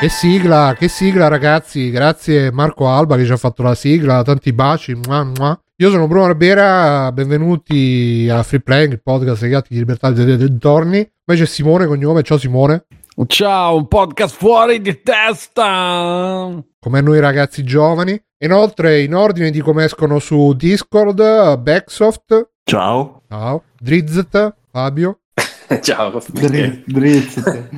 [0.00, 4.50] Che sigla, che sigla ragazzi, grazie Marco Alba che ci ha fatto la sigla, tanti
[4.54, 4.94] baci.
[4.94, 5.60] Mua, mua.
[5.76, 10.38] Io sono Bruno Arbera, benvenuti a Free Playing, il podcast dei gatti di libertà dei
[10.38, 11.06] dintorni.
[11.22, 12.86] Poi c'è Simone cognome, ciao Simone.
[13.26, 16.48] Ciao, un podcast fuori di testa.
[16.80, 18.18] Come noi ragazzi giovani.
[18.38, 22.52] Inoltre, in ordine di come escono su Discord, Backsoft.
[22.64, 23.24] Ciao.
[23.28, 23.64] Ciao.
[23.78, 25.18] Drizzet, Fabio.
[25.82, 26.22] Ciao.
[26.28, 27.68] Dri- Drizzet.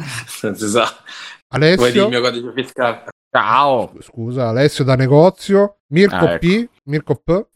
[0.42, 0.86] Non si sa.
[1.52, 1.76] Alessio.
[1.76, 3.04] Vuoi il mio codice fiscale?
[3.30, 3.92] Ciao.
[4.00, 5.76] Scusa, Alessio da negozio.
[5.88, 6.38] Mirko Ah, ecco.
[6.46, 6.68] P.
[6.84, 7.46] Mirko P.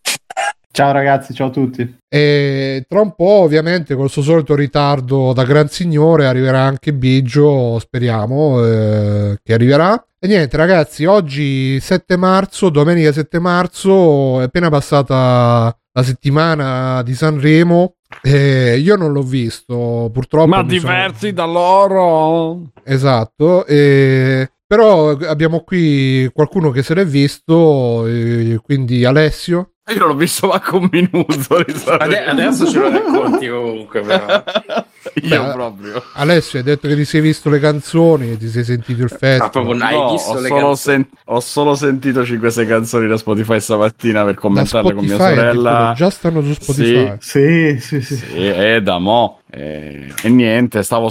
[0.71, 1.97] Ciao ragazzi, ciao a tutti.
[2.07, 7.79] E tra un po', ovviamente, col suo solito ritardo da gran signore, arriverà anche Biggio.
[7.79, 10.03] Speriamo eh, che arriverà.
[10.19, 17.15] E niente, ragazzi, oggi 7 marzo, domenica 7 marzo, è appena passata la settimana di
[17.15, 17.95] Sanremo.
[18.23, 20.47] E io non l'ho visto, purtroppo.
[20.47, 22.71] Ma mi sono- diversi da loro.
[22.85, 29.71] Esatto, e- però abbiamo qui qualcuno che se l'è visto, e quindi Alessio.
[29.95, 31.65] Io non l'ho visto manco un minuto.
[31.99, 34.43] Ade- adesso ce lo racconti comunque, però.
[35.23, 36.03] Io Beh, proprio.
[36.15, 39.81] Alessio, hai detto che ti sei visto le canzoni, ti sei sentito il Ah, festival.
[39.83, 44.25] hai No, visto ho, le solo sen- ho solo sentito 5-6 canzoni da Spotify stamattina
[44.25, 45.93] per commentarle con mia sorella.
[45.97, 47.15] già stanno su Spotify.
[47.21, 48.17] Sì, sì, sì.
[48.17, 49.39] Sì, è da mo.
[49.49, 51.09] E, e niente, stavo.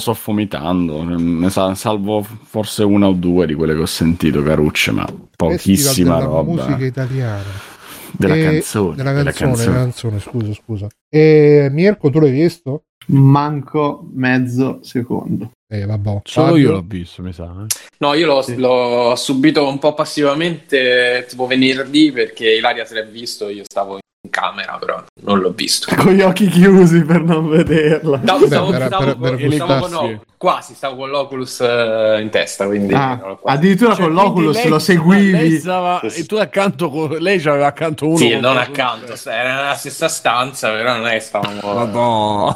[1.17, 6.19] Ne sa- salvo forse una o due di quelle che ho sentito, carucce, ma pochissima
[6.19, 6.41] roba.
[6.43, 7.73] musica italiana.
[8.17, 8.95] Della E- canzone.
[8.95, 9.71] Della della canzone, canzone.
[9.71, 10.87] della canzone, scusa, scusa.
[11.09, 12.83] E Mirko, tu l'hai visto?
[13.07, 15.51] Manco mezzo secondo.
[15.71, 16.21] Eh, vabbè.
[16.23, 16.61] Solo Fabio?
[16.61, 17.45] io l'ho visto, mi sa.
[17.45, 17.65] eh.
[17.99, 18.55] No, io l'ho, Sì.
[18.55, 23.99] l'ho subito un po' passivamente tipo venerdì perché Ilaria se l'ha visto, io stavo in
[24.29, 25.93] camera, però non l'ho visto.
[25.95, 28.19] Con gli occhi chiusi per non vederla.
[28.23, 31.61] Stavo, Beh, stavo- per- stavo per- con- per stavo con- no, quasi stavo con l'Oculus
[31.61, 35.57] eh, in testa, quindi Ah, no, addirittura con l'Oculus lo seguivi.
[35.59, 38.17] Stava, e tu accanto con lei c'aveva accanto uno.
[38.17, 42.55] Sì, con- non accanto, era nella stessa stanza, però non è che stavamo...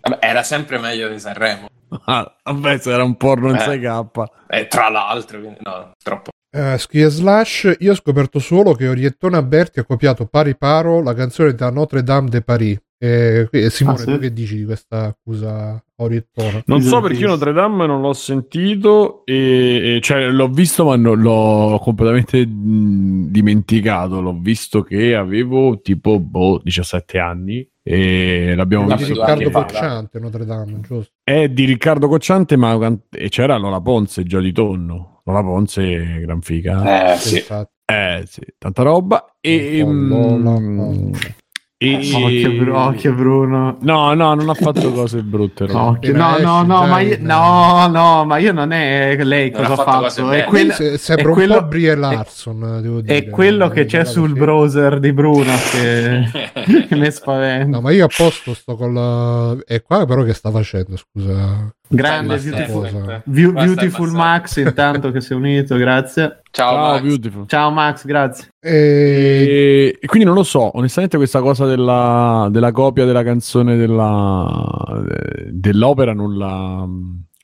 [0.00, 1.68] Vabbè, era sempre meglio di Sanremo,
[2.06, 3.60] Ah, Vabbè, se era un porno in Eh.
[3.60, 4.24] 6K.
[4.48, 6.30] Eh, tra l'altro, quindi no, troppo.
[6.56, 11.12] Eh, Schia Slash, io ho scoperto solo che Oriettone Alberti ha copiato pari paro la
[11.12, 12.78] canzone da Notre Dame de Paris.
[12.96, 14.04] E, e Simone, Ah, sì?
[14.12, 16.62] tu che dici di questa accusa a Oriettone?
[16.66, 20.94] Non so perché io Notre Dame non l'ho sentito, e, e- cioè l'ho visto, ma
[20.96, 24.20] non- l'ho completamente mh, dimenticato.
[24.20, 29.20] L'ho visto che avevo tipo boh, 17 anni e l'abbiamo di visto.
[29.22, 31.10] anni Riccardo Cocciante, Notre Dame, giusto?
[31.24, 35.13] È di Riccardo Cocciante, ma can- e c'era Lola Ponce, già di tonno.
[35.24, 37.12] Lola Ponce, gran figa.
[37.14, 37.36] Eh, sì.
[37.36, 37.72] Infatti.
[37.86, 39.34] Eh sì, tanta roba.
[39.40, 41.36] E, Un Lola Ponce.
[41.76, 43.76] e- Occhio, Bru- occhio Bruno.
[43.80, 45.66] No, no, non ha fatto cose brutte.
[45.66, 45.72] no.
[45.74, 46.12] No, no, esci
[46.46, 49.84] no, già ma io, no, no, ma io non è lei Non cosa ha ho
[49.84, 50.30] fatto fatto.
[50.30, 53.16] È, quella- Se- sembra è un quello- po' Brie Larson, devo dire.
[53.16, 54.38] è quello che c'è sul Sì.
[54.38, 56.22] browser di Bruno che,
[56.88, 57.66] che mi spaventa.
[57.76, 59.54] No, ma io a posto sto con la...
[59.66, 61.70] E qua però che sta facendo, scusa?
[61.86, 64.10] Grande Beautiful, beautiful.
[64.10, 66.40] Max intanto che sei unito, grazie.
[66.50, 67.02] Ciao, Ciao, Max.
[67.02, 67.46] beautiful.
[67.46, 68.48] Ciao Max, grazie.
[68.58, 68.70] E...
[68.70, 75.04] E, e quindi non lo so, onestamente questa cosa della, della copia della canzone della,
[75.50, 76.86] dell'opera non la,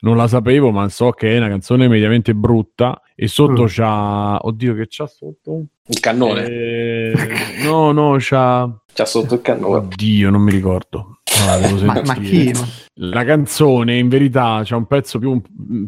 [0.01, 3.67] non la sapevo, ma so che è una canzone mediamente brutta e sotto Mm.
[3.67, 4.37] c'ha...
[4.41, 5.65] Oddio, che c'ha sotto?
[5.85, 6.45] Il cannone.
[6.45, 7.13] Eh,
[7.63, 8.67] no, no, c'ha...
[8.93, 9.75] C'ha sotto il cannone.
[9.77, 11.19] Oddio, non mi ricordo.
[11.45, 12.51] La devo Ma, ma chi?
[12.95, 15.41] La canzone in verità c'è un pezzo più,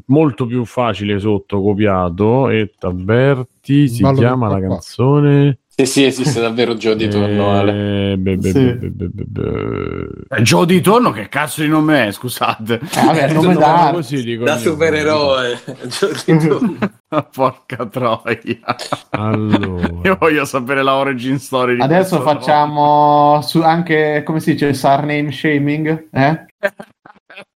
[0.07, 6.39] molto più facile sotto copiato e Taberti si Ballo chiama la canzone Sì, sì, esiste
[6.41, 8.11] davvero Gio di torno, Ale.
[8.11, 8.73] eh, be- be- Sì.
[8.73, 13.25] be- be- be- be- Gio di torno che cazzo di nome è scusate Eh, vabbè,
[13.27, 13.91] il nome Si chiama d'arte.
[13.93, 14.59] così, dico Da io.
[14.59, 15.59] supereroe.
[15.87, 16.77] Gio di torno.
[17.33, 18.39] porca troia
[19.11, 24.73] allora io voglio sapere la origin story di Adesso facciamo su anche, come si dice,
[24.73, 26.45] surname shaming, eh?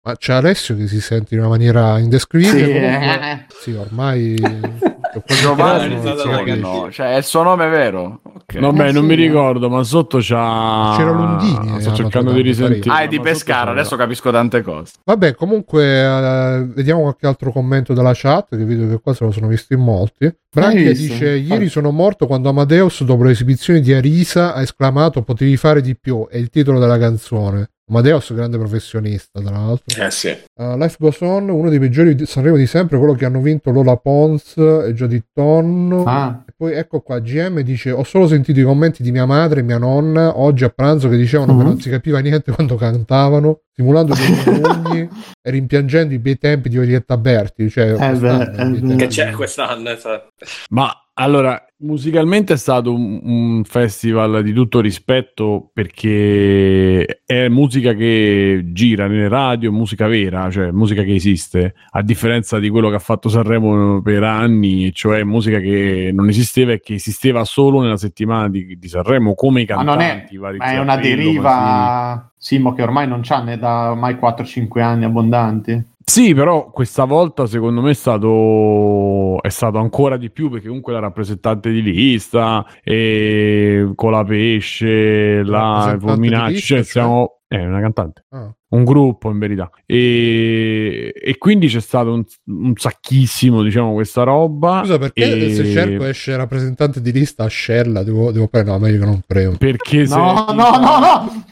[0.05, 3.47] Ma c'è Alessio che si sente in una maniera indescrivibile.
[3.49, 3.71] Sì.
[3.71, 4.37] Sì, ormai...
[5.27, 8.59] Giovanni no, cioè è il suo nome vero Ok.
[8.59, 9.17] vabbè Eh, non mi eh.
[9.17, 13.71] ricordo ma sotto c'ha C'era Lundini, sto eh, cercando di risentire Ah, è di Pescara,
[13.71, 18.89] adesso capisco tante cose Vabbè, comunque, eh, vediamo qualche altro commento dalla chat, che vedo
[18.89, 20.35] che qua se lo sono visti in molti.
[20.51, 25.81] Branchia dice, ieri sono morto quando Amadeus, dopo l'esibizione di Arisa, ha esclamato potevi fare
[25.81, 27.71] di più, è il titolo della canzone.
[27.89, 30.03] Amadeus, grande professionista, tra l'altro.
[30.03, 30.29] Eh sì.
[30.55, 33.71] Uh, Life Goes On, uno dei peggiori di Sanremo di sempre, quello che hanno vinto
[33.71, 36.05] Lola Pons e Jodie Tonno.
[36.05, 39.61] Ah, E poi ecco qua, GM dice, ho solo sentito i commenti di mia madre
[39.61, 41.69] e mia nonna oggi a pranzo che dicevano che Mhm.
[41.69, 43.61] non si capiva niente quando cantavano.
[43.75, 45.09] Simulando dei sogni
[45.43, 47.69] e rimpiangendo i bei tempi di Orietta Berti.
[47.69, 48.97] Cioè, Eh quest'anno, beh, eh.
[48.97, 50.33] Che c'è quest'anno, esatto.
[50.71, 58.65] Ma allora, musicalmente è stato un, un festival di tutto rispetto perché è musica che
[58.73, 63.01] gira nelle radio, musica vera, cioè musica che esiste, a differenza di quello che ha
[63.01, 68.49] fatto Sanremo per anni, cioè musica che non esisteva e che esisteva solo nella settimana
[68.49, 70.37] di, di Sanremo, come i Ma cantanti.
[70.37, 74.83] non è, ma è una deriva, Simo, che ormai non c'ha ne da ormai 4-5
[74.83, 75.83] anni abbondanti.
[76.05, 80.93] Sì, però questa volta secondo me è stato, è stato ancora di più perché comunque
[80.93, 86.85] la rappresentante di lista e con la pesce, la di Fulminacci, cioè cioè?
[86.85, 88.53] siamo è una cantante, Ah.
[88.71, 89.71] un gruppo in verità.
[89.87, 94.81] E, e quindi c'è stato un, un sacchissimo, diciamo, questa roba.
[94.83, 98.83] Scusa, perché e- se cerco esce rappresentante di lista a Scella, devo, devo prendere, no,
[98.85, 99.57] meglio che non premo.
[99.57, 101.45] Perché se No, no, no, no!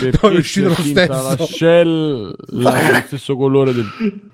[0.00, 1.12] perché No, è uscito lo stesso.
[1.12, 3.86] La shell la- dello stesso colore del,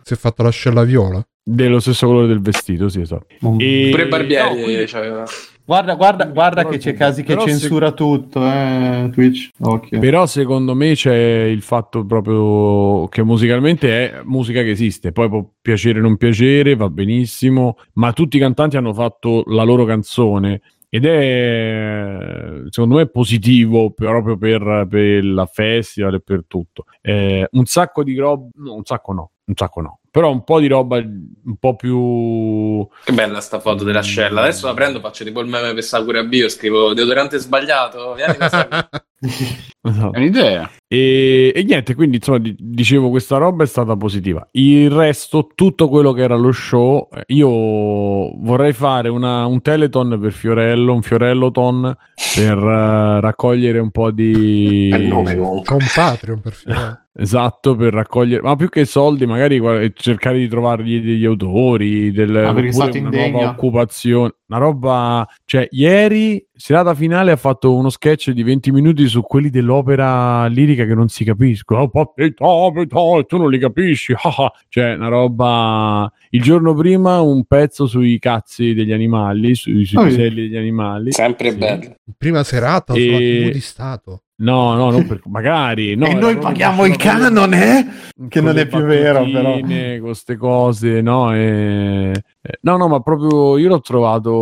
[0.02, 1.24] Si è fatto la scella viola.
[1.44, 3.26] dello stesso colore del vestito, sì, esatto.
[3.58, 5.24] E- Pure Barbieri no, quindi- c'aveva.
[5.64, 9.50] Guarda, guarda, guarda che c'è casi che però se- censura tutto, eh, Twitch.
[9.60, 10.00] Occhio.
[10.00, 15.48] Però secondo me c'è il fatto proprio che musicalmente è musica che esiste, poi può
[15.60, 20.60] piacere o non piacere, va benissimo, ma tutti i cantanti hanno fatto la loro canzone
[20.94, 26.84] ed è secondo me positivo proprio per, per la festival e per tutto.
[27.00, 30.60] Eh, un sacco di roba, no, un sacco no, un sacco no, però un po'
[30.60, 34.42] di roba un po' più Che bella sta foto della scella.
[34.42, 38.44] Adesso la prendo, faccio tipo il meme per Sakura Bio, scrivo deodorante sbagliato, vieni da.
[38.44, 39.00] Esatto.
[39.82, 40.70] È un'idea.
[40.86, 44.46] E, e niente, quindi insomma, di- dicevo, questa roba è stata positiva.
[44.52, 50.18] Il resto, tutto quello che era lo show, eh, io vorrei fare una- un teleton
[50.20, 51.96] per Fiorello, un Fiorelloton
[52.34, 54.88] per eh, raccogliere un po' di.
[55.08, 55.64] Nome comunque.
[55.76, 57.06] Con Patreon per finire.
[57.14, 59.58] Esatto, per raccogliere, ma più che soldi, magari
[60.02, 66.94] cercare di trovargli degli autori, del, Ah, una nuova occupazione, una roba, cioè ieri, serata
[66.94, 71.24] finale, ha fatto uno sketch di 20 minuti su quelli dell'opera lirica che non si
[71.24, 74.52] capiscono, oh, e tu non li capisci, ah, ah.
[74.68, 80.04] cioè una roba, il giorno prima un pezzo sui cazzi degli animali, sui, sui Oh,
[80.04, 81.56] piselli degli animali, Sempre Sì.
[81.56, 81.94] bello.
[82.18, 84.22] Prima serata E- di Stato.
[84.42, 85.94] No, no, non per, magari.
[85.96, 87.86] No, e noi paghiamo il canone?
[88.28, 89.58] Che con non le è più vero, però.
[90.00, 91.32] queste cose, no?
[91.32, 92.12] E-
[92.42, 94.40] eh, no, no, ma proprio io l'ho trovato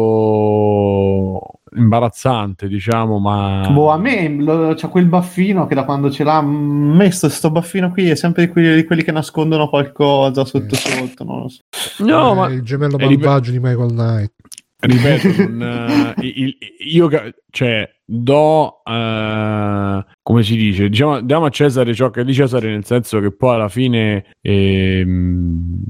[1.76, 3.68] imbarazzante, diciamo, ma...
[3.70, 7.92] Boh, a me lo- c'ha quel baffino che da quando ce l'ha messo sto baffino
[7.92, 11.60] qui è sempre di quelli, di quelli che nascondono qualcosa sotto sotto, non lo so.
[11.98, 14.32] No, Eh, ma Il gemello malvagio di Michael Knight.
[14.80, 17.08] Ripeto, non, eh, il- io
[17.50, 22.68] cioè do eh, come si dice, diciamo diamo a Cesare ciò che è di Cesare,
[22.68, 25.82] nel senso che poi alla fine ehm,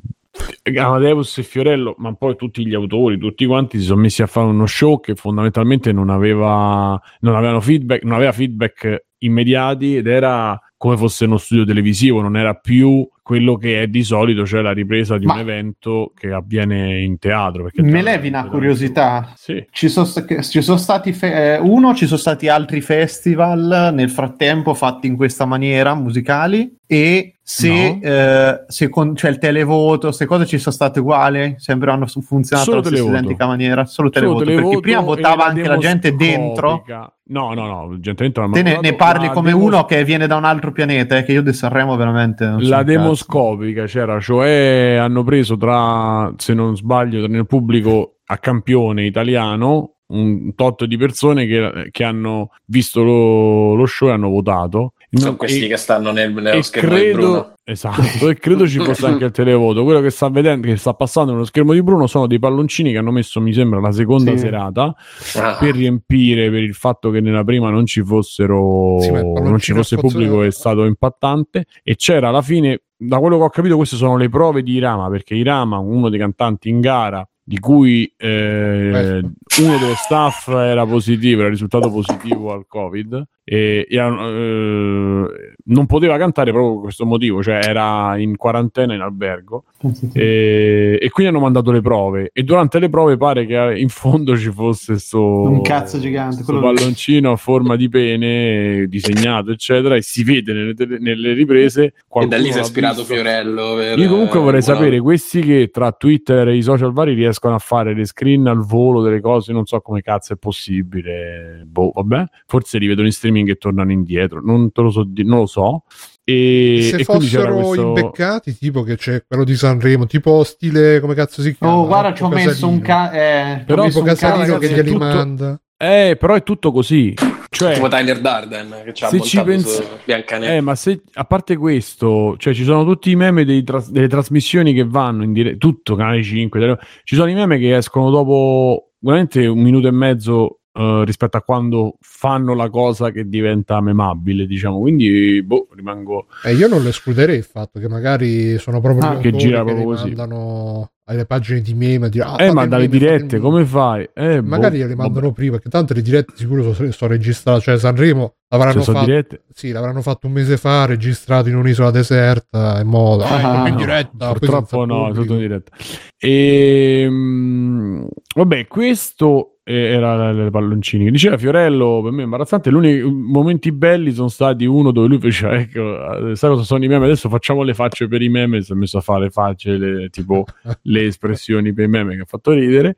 [0.76, 4.46] Amadeus e Fiorello, ma poi tutti gli autori, tutti quanti si sono messi a fare
[4.46, 10.58] uno show che fondamentalmente non aveva non avevano feedback, non aveva feedback immediati ed era
[10.76, 14.72] come fosse uno studio televisivo, non era più quello che è di solito, cioè la
[14.72, 17.68] ripresa di Ma- un evento che avviene in teatro.
[17.74, 19.32] Me levi una curiosità.
[19.36, 19.64] Sì.
[19.70, 20.06] Ci sono,
[20.42, 25.16] ci sono stati fe- eh, uno, ci sono stati altri festival nel frattempo fatti in
[25.16, 28.08] questa maniera musicali e se, No.
[28.08, 32.20] eh, se con- cioè il televoto, queste cose ci sono state uguali, sempre hanno fu-
[32.22, 35.76] funzionato Solo alla stessa identica maniera, solo Solo televoto, perché televoto prima votava anche la
[35.78, 36.84] gente dentro.
[37.30, 38.48] No, no, no, gente dentro.
[38.50, 41.42] Te ne, ne parli come uno che viene da un altro pianeta, eh, che io
[41.42, 43.26] di Sanremo veramente non so La un cazzo.
[43.26, 50.54] demoscopica c'era, cioè hanno preso tra, se non sbaglio, nel pubblico a campione italiano un
[50.56, 54.94] tot di persone che, che hanno visto lo, lo show e hanno votato.
[55.08, 57.52] Sono Non- questi e- che stanno nel, nello schermo di Bruno.
[57.62, 59.84] esatto, e credo ci fosse anche il televoto.
[59.84, 62.98] Quello che sta vedendo, che sta passando nello schermo di Bruno, sono dei palloncini che
[62.98, 64.38] hanno messo, mi sembra, la seconda Sì.
[64.38, 64.94] serata
[65.36, 65.56] Ah.
[65.60, 69.96] per riempire per il fatto che nella prima non ci fossero Sì, non ci fosse
[69.96, 74.18] pubblico è stato impattante e c'era alla fine da quello che ho capito queste sono
[74.18, 79.20] le prove di Irama perché Irama uno dei cantanti in gara di cui eh,
[79.58, 86.16] uno dello staff era positivo, era risultato positivo al Covid e, e, eh, non poteva
[86.16, 89.64] cantare proprio per questo motivo, cioè era in quarantena in albergo
[90.12, 94.36] e, e quindi hanno mandato le prove e durante le prove pare che in fondo
[94.36, 100.02] ci fosse sto, Un cazzo gigante, quello palloncino a forma di pene disegnato eccetera e
[100.02, 103.14] si vede nelle, tele- nelle riprese E da lì si è ispirato visto.
[103.14, 103.74] Fiorello.
[103.74, 107.54] per- io comunque vorrei eh, sapere questi che tra Twitter e i social vari riescono
[107.56, 111.90] a fare le screen al volo delle cose non so come cazzo è possibile boh
[111.94, 114.40] vabbè forse li vedono in streaming streaming e tornano indietro.
[114.42, 115.82] Non, te lo so, non lo so.
[116.22, 117.86] E, Se e fossero questo...
[117.88, 121.76] imbeccati, tipo che c'è quello di Sanremo, tipo stile come cazzo si chiama?
[121.76, 122.50] Oh, guarda, ci ho Casalino.
[122.50, 125.60] messo un ca- eh, Però tipo messo un Casalino che glieli è tutto- manda.
[125.82, 127.14] Eh, però è tutto così.
[127.52, 129.82] Cioè, Tipo Tyler Darden che ci ha se ci pensi-.
[130.04, 134.06] Eh, ma se a parte questo, cioè ci sono tutti i meme dei tras- delle
[134.06, 138.10] trasmissioni che vanno in diretta, tutto canale 5, tele- ci sono i meme che escono
[138.10, 143.80] dopo veramente un minuto e mezzo eh, rispetto a quando fanno la cosa che diventa
[143.80, 144.78] memabile, diciamo.
[144.80, 149.16] Quindi, boh, rimango Eh, io non lo escluderei il fatto che magari sono proprio Ah,
[149.18, 150.06] che gira che proprio così.
[150.08, 152.08] mandano alle pagine di meme.
[152.08, 154.08] Di, ah, Eh, ma dalle dirette, come fai?
[154.14, 155.34] Eh, Magari boh, le mandano vabbè.
[155.34, 157.60] prima, che tanto le dirette sicuro sono, sono registrate.
[157.62, 159.40] Cioè, Sanremo l'avranno Cioè, fatto.
[159.52, 163.24] Sì, l'avranno fatto un mese fa, registrato in un'isola deserta in modo.
[163.24, 164.30] Ah, Ah, in diretta.
[164.34, 165.20] Purtroppo no, è pubblico.
[165.22, 165.76] tutto in diretta.
[166.16, 168.04] E, mm,
[168.36, 171.10] vabbè, questo era le palloncini.
[171.10, 172.70] Diceva Fiorello, per me è imbarazzante.
[172.70, 177.04] L'unico momenti belli sono stati uno dove lui faceva, ecco, sai cosa sono i meme?
[177.06, 178.60] Adesso facciamo le facce per i meme.
[178.62, 180.44] Si è messo a fare le facce, le- tipo
[180.82, 182.96] le espressioni per i meme che ha fatto ridere.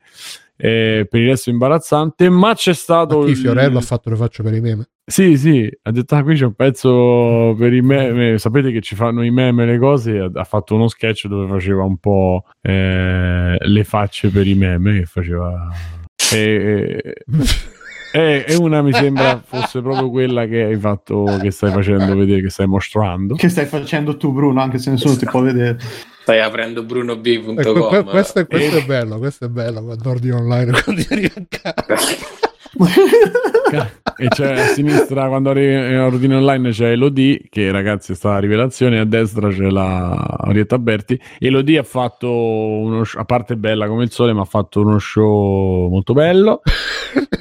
[0.55, 4.15] Eh, per il resto imbarazzante, ma c'è stato Ma chi il- Fiorello ha fatto le
[4.15, 4.87] facce per i meme?
[5.05, 8.95] sì, sì, ha detto ah, qui c'è un pezzo per i meme, sapete che ci
[8.95, 13.57] fanno i meme le cose, ha, ha fatto uno sketch dove faceva un po' eh,
[13.59, 15.69] le facce per i meme, che faceva...
[16.33, 17.13] E,
[18.13, 22.41] e- e una mi sembra fosse proprio quella che hai fatto, che stai facendo vedere,
[22.41, 23.35] che stai mostrando.
[23.35, 25.77] Che stai facendo tu, Bruno, anche se nessuno ti può vedere.
[26.21, 27.57] Stai aprendo brunob.com.
[27.59, 28.81] Eh, que- questo, è, questo Eh.
[28.81, 31.85] è bello, questo è bello quando ordini online quando arrivi a casa.
[34.17, 38.35] e c'è a sinistra quando arrivi in ordine online c'è Elodie che ragazzi è stata
[38.35, 41.19] la rivelazione a destra c'è la Orietta Berti.
[41.39, 44.97] Elodie ha fatto uno sh- a parte bella come il sole ma ha fatto uno
[44.99, 46.61] show molto bello.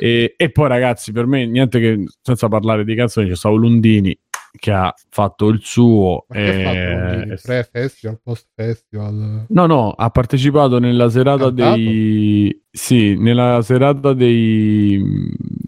[0.03, 4.19] E, e poi ragazzi per me niente che senza parlare di canzoni c'è stato Lundini
[4.55, 7.39] che ha fatto il suo Ma che ha fatto eh?
[7.43, 9.47] Pre-festival, post-festival?
[9.49, 11.75] No, no, ha partecipato nella serata Cantato?
[11.77, 12.63] dei.
[12.71, 15.03] Sì, nella serata dei.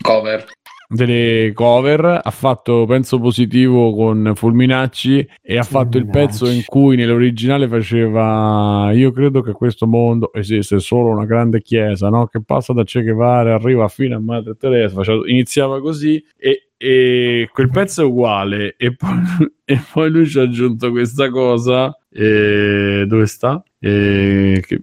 [0.03, 0.45] Cover.
[0.89, 2.21] Delle cover.
[2.23, 8.91] Ha fatto penso positivo con Fulminacci e ha fatto il pezzo in cui nell'originale faceva.
[8.93, 12.27] Io credo che questo mondo esiste solo una grande chiesa, no?
[12.27, 14.95] Che passa da Che Guevara, arriva fino a Madre Teresa.
[14.95, 16.69] Faceva- iniziava così e.
[16.77, 19.19] e quel pezzo è uguale e poi,
[19.65, 23.61] e poi lui ci ha aggiunto questa cosa e dove sta?
[23.81, 24.81] E che,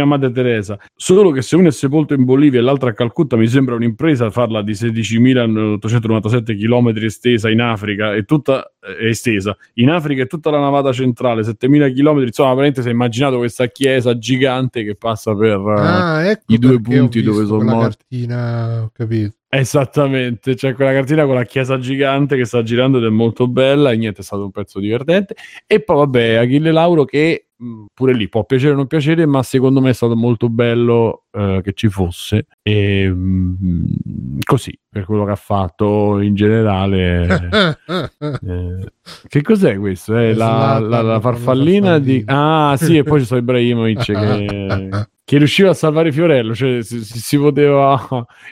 [0.00, 3.36] a Madre Teresa solo che se uno è sepolto in Bolivia e l'altro a Calcutta
[3.36, 9.88] mi sembra un'impresa farla di 16.897 km estesa in Africa e tutta è estesa in
[9.88, 14.18] Africa è tutta la navata centrale 7.000 km insomma veramente si è immaginato questa chiesa
[14.18, 17.96] gigante che passa per Ah, ecco i due punti dove sono morti.
[18.08, 19.36] cartina, ho capito.
[19.54, 23.90] Esattamente, c'è quella cartina con la chiesa gigante che sta girando ed è molto bella
[23.90, 25.34] e niente, è stato un pezzo divertente.
[25.66, 29.42] E poi vabbè, Achille Lauro che mh, pure lì può piacere o non piacere, ma
[29.42, 32.46] secondo me è stato molto bello eh, che ci fosse.
[32.62, 37.76] E mh, così, per quello che ha fatto in generale.
[37.86, 38.88] eh,
[39.28, 40.16] che cos'è questo?
[40.16, 42.22] È È la, la- la farfallina di...
[42.24, 44.88] Ah sì, e poi c'è stato Ibrahimovic che,
[45.32, 47.98] che riusciva a salvare Fiorello, cioè se, se si poteva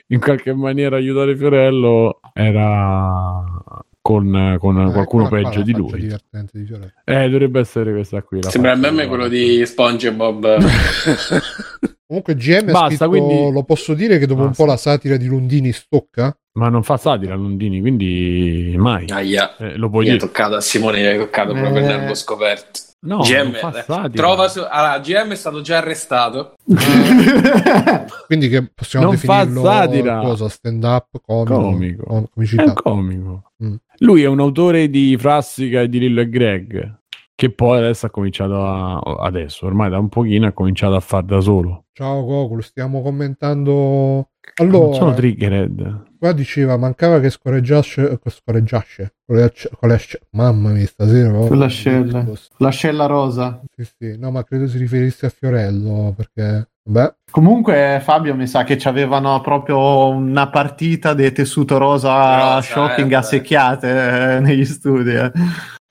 [0.08, 3.44] in qualche maniera aiutare Fiorello era
[4.00, 6.00] con, con Eh, qualcuno qua peggio la di lui.
[6.00, 6.16] di.
[7.04, 8.40] Eh, dovrebbe essere questa qui.
[8.40, 10.56] la Sembra il meme di- quello di SpongeBob.
[12.06, 14.62] Comunque GM Basta, scritto, quindi- lo posso dire che dopo un Basta.
[14.64, 16.34] po' la satira di Lundini stocca?
[16.52, 19.04] Ma non fa satira Lundini, quindi mai.
[19.10, 19.54] Aia.
[19.58, 20.24] Eh, lo puoi Mi è dire.
[20.24, 21.86] toccato a Simone, mi è toccato proprio il Eh.
[21.96, 22.80] nervo scoperto.
[23.02, 26.54] No, GM, non fa eh, trova su- allora, GM è stato già arrestato.
[28.26, 30.18] Quindi che possiamo Non fa definirlo satira.
[30.20, 30.48] cosa?
[30.48, 32.04] Stand up, comico, Comico.
[32.04, 32.26] com-
[32.56, 33.52] È un comico.
[33.64, 33.74] Mm.
[33.98, 36.98] Lui è un autore di Frassica e di Lillo e Greg.
[37.34, 38.98] Che poi adesso ha cominciato a.
[38.98, 41.84] Adesso, ormai da un pochino ha cominciato a far da solo.
[41.92, 44.29] Ciao Gokul, stiamo commentando...
[44.62, 46.02] Non sono Allora, triggered.
[46.18, 51.46] qua diceva mancava che scorreggiasse, scorreggiasse con le, con le asce- mamma mia stasera oh.
[51.46, 52.26] Con l'ascella.
[52.58, 53.60] L'ascella rosa.
[53.74, 54.16] sì, sì.
[54.18, 58.88] no ma credo si riferisse a Fiorello perché beh Comunque Fabio mi sa che ci
[58.88, 63.88] avevano proprio una partita di tessuto rosa, Rosa, shopping eh, a secchiate
[64.36, 65.14] eh, negli studi.
[65.14, 65.30] eh.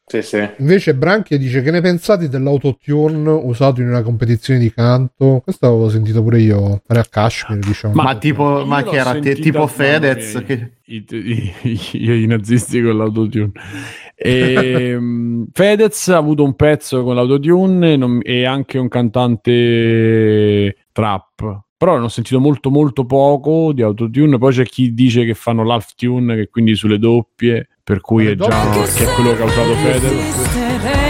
[0.10, 0.50] Sì, sì.
[0.58, 5.88] invece Branchia dice che ne pensate dell'autotune usato in una competizione di canto questo l'avevo
[5.90, 10.34] sentito pure io fare a Kashmir diciamo Ma, tipo, ma che era te- tipo Fedez?
[10.34, 10.72] mia, Che...
[10.86, 11.54] I, i-
[11.92, 13.52] i- i nazisti con l'autotune.
[14.16, 21.62] E, mm, Fedez ha avuto un pezzo con l'autotune non- e anche un cantante trap
[21.80, 24.38] però ne ho sentito molto molto poco di autotune.
[24.38, 28.36] Poi c'è chi dice che fanno l'half tune, che quindi sulle doppie, per cui è
[28.36, 30.12] già che è quello che ha usato Feder.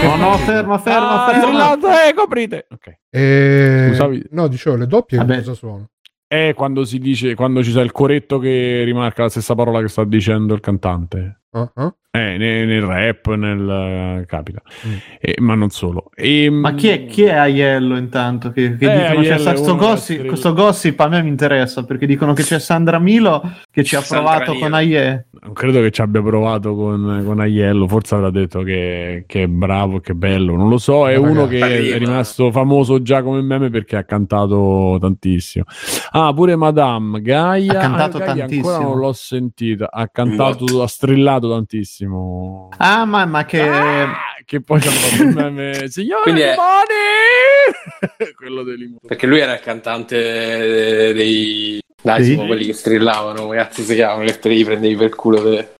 [0.02, 1.30] No, no, ferma, ferma, Ah,
[1.78, 2.08] ferma.
[2.08, 2.66] eh, coprite.
[2.70, 2.98] Ok.
[3.10, 3.86] E...
[3.90, 4.24] Scusavi?
[4.30, 5.36] No, dicevo, le doppie Vabbè.
[5.40, 5.90] cosa sono?
[6.26, 9.88] È quando si dice, quando ci sta il coretto che rimarca la stessa parola che
[9.88, 11.39] sta dicendo il cantante.
[11.52, 11.94] Ah.
[12.12, 14.94] Eh, nel, nel rap, nel capita, Mm.
[15.20, 16.10] Eh, ma non solo.
[16.14, 18.50] E, Ma chi è, chi è Aiello intanto?
[18.50, 21.08] Che, che Eh, dicono Aiello c'è sta- è sto, uno della gossip, questo gossip a
[21.08, 24.64] me mi interessa perché dicono che c'è Sandra Milo che ci ha Sandra provato Milo.
[24.64, 25.24] con Aiello.
[25.42, 29.46] Non credo che ci abbia provato con, con Aiello, forse avrà detto che, che è
[29.46, 31.08] bravo, che è bello, non lo so.
[31.08, 31.94] È Ragazzi, uno che arriva.
[31.94, 35.64] è rimasto famoso già come meme perché ha cantato tantissimo.
[36.10, 37.72] Ah, pure Madame Gaia.
[37.78, 38.68] Ha cantato ah, Gaia tantissimo.
[38.68, 39.90] Ancora non l'ho sentita.
[39.92, 42.68] Ha cantato, ha strillato tantissimo.
[42.76, 43.60] Ah, ma, ma che...
[43.62, 44.12] Ah,
[44.44, 46.54] che poi c'ha fatto il meme Signore è-!
[48.34, 48.98] Quello dei limoni.
[49.06, 51.80] Perché lui era il cantante dei...
[52.02, 52.34] Dai, Sì.
[52.34, 55.74] sono quelli che strillavano, cazzo si chiamano, che te li prendevi per culo per...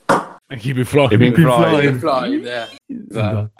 [0.58, 1.10] Keep it Floyd.
[1.10, 1.68] Pink Pink Floyd.
[1.68, 1.88] Floyd.
[1.88, 2.78] Pink Floyd, eh.
[3.08, 3.50] Esatto.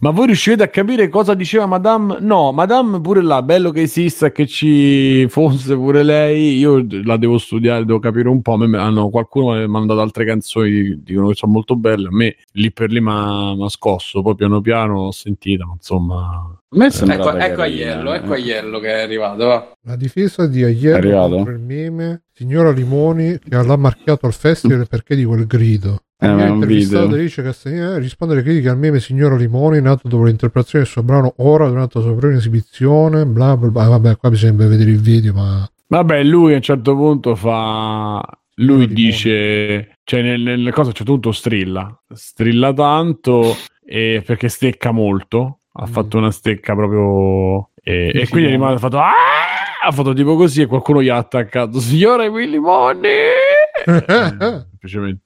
[0.00, 2.18] Ma voi riuscite a capire cosa diceva Madame?
[2.20, 6.58] No, Madame pure là, bello che esista che ci fosse pure lei.
[6.58, 8.54] Io la devo studiare, devo capire un po'.
[8.54, 12.08] A me hanno, qualcuno mi ha mandato altre canzoni, dicono che sono molto belle.
[12.08, 16.58] A me lì per lì mi ha scosso, poi piano piano l'ho sentita, ma insomma.
[16.68, 18.36] A me Ecco, ecco carina, Aiello, ecco eh.
[18.36, 19.72] Aiello che è arrivato, va.
[19.82, 25.24] La difesa di Aiello il meme Signora Limoni che l'ha marchiato al festival perché di
[25.24, 26.00] quel grido.
[26.18, 27.18] Eh, è ha un intervistato video.
[27.20, 31.34] Alice Castagnera risponde alle critiche al meme Signora Limoni nato dopo l'interpretazione del suo brano
[31.38, 35.34] Ora durante la sua prima esibizione bla bla bla vabbè qua bisogna vedere il video
[35.34, 38.20] ma Vabbè, lui a un certo punto fa.
[38.56, 38.92] Lui Limone.
[38.94, 43.54] dice, cioè nel, nelle cose a un certo punto strilla, strilla tanto
[43.84, 45.58] e perché stecca molto.
[45.74, 45.92] Ha Mm.
[45.92, 47.70] fatto una stecca proprio.
[47.82, 48.98] E, e quindi è rimasto ha fatto.
[48.98, 49.12] "Ah!"
[49.86, 51.78] Ha fatto tipo così e qualcuno gli ha attaccato.
[51.78, 53.12] Signore Willy Money!
[53.86, 54.04] Eh,
[54.70, 55.22] semplicemente.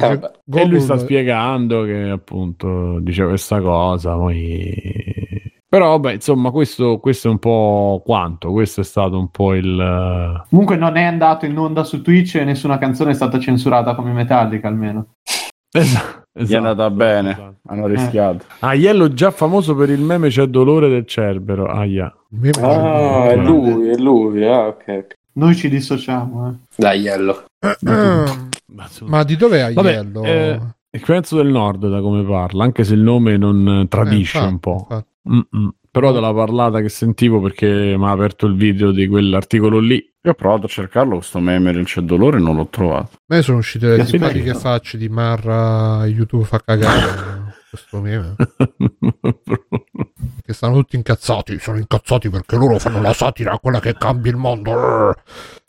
[0.00, 0.20] Eh.
[0.52, 5.54] E lui sta spiegando che appunto dice questa cosa, poi...
[5.68, 10.44] Però vabbè, insomma, questo, questo è un po' quanto, questo è stato un po' il...
[10.48, 14.12] Comunque non è andato in onda su Twitch e nessuna canzone è stata censurata come
[14.12, 15.16] Metallica almeno.
[15.76, 17.56] Esatto, Gli è andata bene, esatto.
[17.66, 18.46] hanno rischiato.
[18.60, 21.66] Aiello già famoso per il meme c'è dolore del cerbero.
[21.66, 22.14] Aia.
[22.62, 25.06] Ah, è lui, è lui, ah, ok.
[25.36, 26.48] Noi ci dissociamo.
[26.48, 26.52] Eh.
[26.76, 27.44] Dai, Aiello.
[29.06, 30.22] ma di dov'è Vabbè, Aiello?
[30.24, 34.38] eh, il penso del nord da come parla, anche se il nome non eh, tradisce
[34.38, 35.74] Eh, infatti, un po'.
[35.90, 39.94] Però dalla parlata che sentivo perché mi ha aperto il video di quell'articolo lì.
[39.94, 43.10] Io ho provato a cercarlo, questo meme del c'è dolore, non l'ho trovato.
[43.14, 44.58] A me sono uscite le simpatiche spiegato.
[44.58, 47.44] facce di Marra YouTube fa cagare
[47.76, 48.34] questo meme
[50.42, 54.36] che stanno tutti incazzati sono incazzati perché loro fanno la satira quella che cambia il
[54.38, 55.14] mondo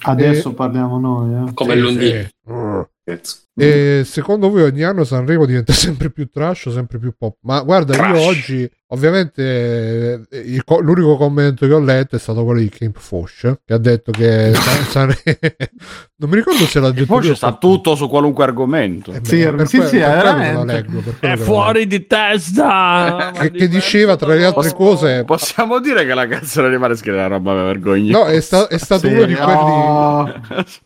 [0.03, 1.47] Adesso Eh, parliamo noi.
[1.49, 1.53] Eh.
[1.53, 2.09] Come Sì, l'Undì.
[2.11, 2.35] sì.
[3.59, 7.37] E secondo voi ogni anno Sanremo diventa sempre più trash o sempre più pop?
[7.41, 8.25] Ma guarda, io Trash.
[8.27, 12.91] oggi, ovviamente, eh, il co- l'unico commento che ho letto è stato quello di Kim
[12.93, 15.37] Fosh, che ha detto che San- Sanremo...
[16.19, 17.73] non mi ricordo se l'ha detto poi o sta qualcuno.
[17.73, 19.11] tutto su qualunque argomento.
[19.11, 23.31] Eh, Sì, beh, per sì, que- sì, per leggo, per È fuori di testa!
[23.33, 23.39] leggo.
[23.45, 25.23] E che diceva tra le altre cose...
[25.25, 28.17] Possiamo dire che la canzone di Mareschi è una roba vergognosa.
[28.19, 29.53] No, è, sta- è stato Sì, uno di quelli...
[29.53, 30.33] no.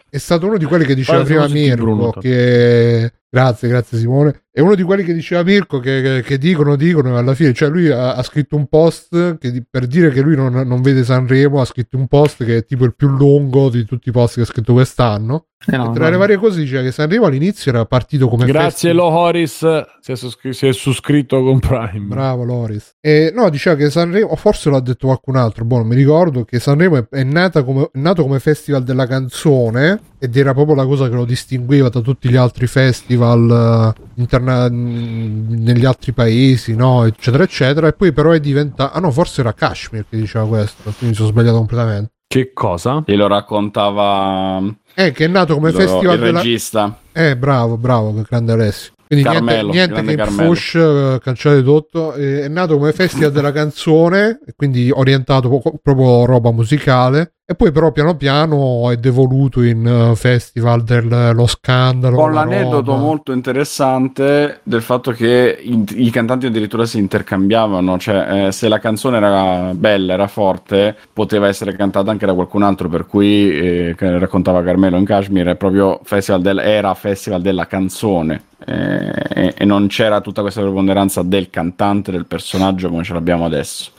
[0.10, 4.60] È stato uno di quelli che diceva Guarda, prima Mirko Che grazie grazie Simone è
[4.60, 7.70] uno di quelli che diceva Mirko che, che- che dicono dicono e alla fine cioè
[7.70, 11.62] lui ha, ha scritto un post che per dire che lui non, non vede Sanremo
[11.62, 14.42] ha scritto un post che è tipo il più lungo di tutti i post che
[14.42, 16.10] ha scritto quest'anno Eh no, e tra no.
[16.12, 19.58] le varie cose diceva che Sanremo all'inizio era partito come Grazie festival- Lo Horis,
[20.02, 22.08] si è, suscri- si è suscritto con Prime.
[22.08, 22.96] Bravo Loris.
[23.00, 26.44] E no, diceva che Sanremo, o forse l'ha detto qualcun altro, boh, non mi ricordo,
[26.46, 30.74] che Sanremo è, è nata come, è nato come festival della canzone ed era proprio
[30.76, 36.76] la cosa che lo distingueva da tutti gli altri festival interna- mh, negli altri paesi,
[36.76, 37.88] no, eccetera, eccetera.
[37.88, 38.96] E poi però è diventato...
[38.96, 42.12] Ah no, forse era Kashmir che diceva questo, quindi mi sono sbagliato completamente.
[42.28, 43.04] Che cosa?
[43.06, 44.62] E lo raccontava
[44.94, 46.40] Eh, che è nato come lo- festival il della...
[46.42, 46.98] regista.
[47.14, 48.94] Eh, bravo, bravo, che grande Alessio.
[49.06, 50.54] Quindi Carmelo, niente, niente Carmelo.
[50.54, 52.14] Fush, eh, cancellate tutto.
[52.14, 57.34] eh, è nato come festival della canzone, quindi orientato proprio roba musicale.
[57.52, 62.16] E poi però piano piano è devoluto in eh, festival dello scandalo.
[62.16, 63.04] Con la l'aneddoto roba.
[63.04, 68.80] molto interessante del fatto che i, i cantanti addirittura si intercambiavano, cioè eh, se la
[68.80, 73.96] canzone era bella, era forte, poteva essere cantata anche da qualcun altro, per cui eh,
[73.98, 78.44] raccontava Carmelo in Kashmir, è proprio festival del- era festival della canzone.
[78.64, 83.44] eh, e, e non c'era tutta questa preponderanza del cantante, del personaggio come ce l'abbiamo
[83.46, 83.92] adesso.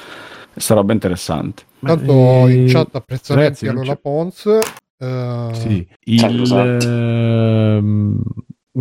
[0.53, 1.65] Questa roba interessante.
[1.81, 4.47] Tanto Eh, in chat apprezzamenti allora c'è- Pons.
[4.99, 5.87] eh, Sì,
[6.17, 6.87] Certo, il, esatto.
[6.89, 8.23] ehm,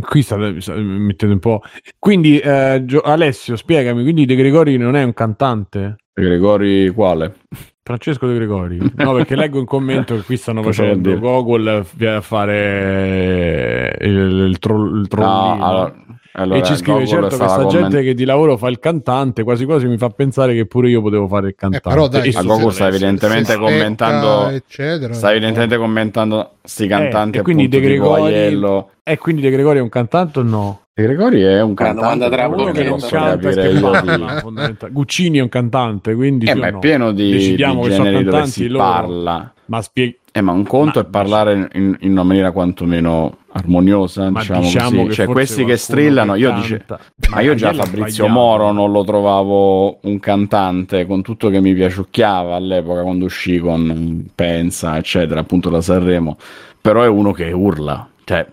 [0.02, 1.62] qui state, state mettendo un po'.
[1.98, 4.04] Quindi, eh, Gio- Alessio, spiegami.
[4.04, 5.96] Quindi, De Gregori non è un cantante?
[6.14, 7.38] Gregori quale?
[7.84, 8.78] Francesco De Gregori?
[8.98, 11.18] No, perché leggo in commento che qui stanno Cosa facendo?
[11.20, 15.56] Google viene a fare il, il, troll, il trollino.
[15.56, 15.94] No, allora,
[16.34, 19.44] allora, e ci scrive Google certo questa comment- gente che di lavoro fa il cantante
[19.44, 22.42] quasi quasi mi fa pensare che pure io potevo fare il cantante però dai, a
[22.42, 25.14] se- sta evidentemente commentando eccetera.
[25.14, 29.82] sta evidentemente commentando sti cantanti e quindi appunto De Gregori- e quindi De Gregori è
[29.82, 30.82] un cantante o no?
[31.02, 34.90] De Gregori è un Una domanda cantante tra posso capire che io.
[34.92, 36.80] Guccini è un cantante quindi Eh, ma è no?
[36.80, 38.84] pieno di, Decidiamo di che sono generi dove cantanti si loro.
[38.84, 39.54] parla.
[39.66, 44.30] ma spieghi Eh, ma un conto Ma- è parlare in, in una maniera quantomeno armoniosa,
[44.30, 46.86] ma diciamo, diciamo Cioè, forse questi che strillano, che io dice,
[47.32, 48.28] ma io già Fabrizio.
[48.30, 54.26] Moro non lo trovavo un cantante con tutto che mi piaciucchiava all'epoca quando uscì con
[54.34, 56.38] Pensa, eccetera, appunto da Sanremo,
[56.80, 58.48] però è uno che urla, cioè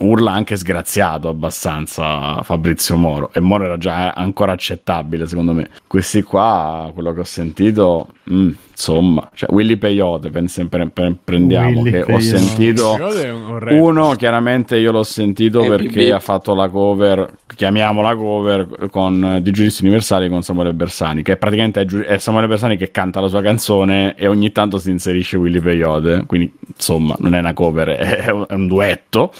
[0.00, 5.70] urla anche sgraziato abbastanza Fabrizio Moro e Moro era già ancora accettabile secondo me.
[5.86, 8.50] Questi qua, quello che ho sentito, mm,
[8.82, 12.22] insomma, cioè Willy Peyote, pen- sempre pre- prendiamo, Willy che ho Peyote.
[12.24, 12.92] sentito...
[12.94, 13.80] Un rapper?
[13.80, 16.12] Uno, chiaramente io l'ho sentito E perché BB.
[16.14, 21.36] ha fatto la cover, chiamiamola cover, con eh, di Giudizi Universali con Samuele Bersani, che
[21.36, 25.36] praticamente è, è Samuele Bersani che canta la sua canzone e ogni tanto si inserisce
[25.36, 29.32] Willy Peyote, quindi insomma non è una cover, è un, è un duetto.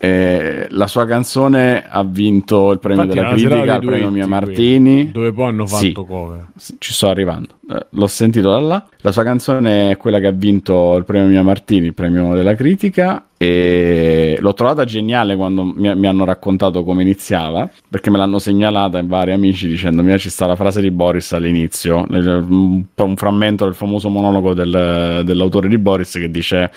[0.00, 5.10] Eh, la sua canzone ha vinto il premio Infatti, della critica, il premio Mia Martini.
[5.10, 5.92] dove poi hanno fatto Sì.
[5.92, 6.46] cover
[6.78, 8.86] Ci sto arrivando, Eh, l'ho sentito da là.
[9.00, 12.54] La sua canzone è quella che ha vinto il premio Mia Martini, il premio della
[12.54, 13.24] critica.
[13.40, 18.98] E l'ho trovata geniale quando mi, mi hanno raccontato come iniziava, perché me l'hanno segnalata
[18.98, 23.64] in vari amici dicendomi: "Ah, ci sta la frase di Boris all'inizio, un, un frammento
[23.64, 26.70] del famoso monologo del- dell'autore di Boris che dice: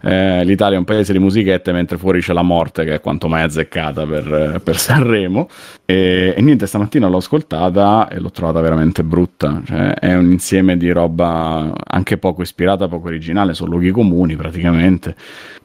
[0.00, 3.28] eh, L'Italia è un paese di musichette, mentre fuori c'è la morte, che è quanto
[3.28, 5.48] mai azzeccata per, per Sanremo.
[5.84, 9.60] E, e niente, stamattina l'ho ascoltata e l'ho trovata veramente brutta.
[9.64, 15.14] Cioè, è un insieme di roba anche poco ispirata, poco originale, sono luoghi comuni praticamente.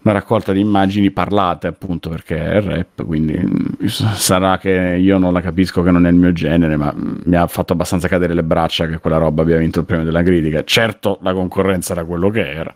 [0.04, 5.32] Una raccolta di immagini parlate, appunto, perché è rap, quindi mm, sarà che io non
[5.32, 8.34] la capisco, che non è il mio genere, ma mm, mi ha fatto abbastanza cadere
[8.34, 10.64] le braccia che quella roba abbia vinto il premio della critica.
[10.64, 12.74] Certo, la concorrenza era quello che era,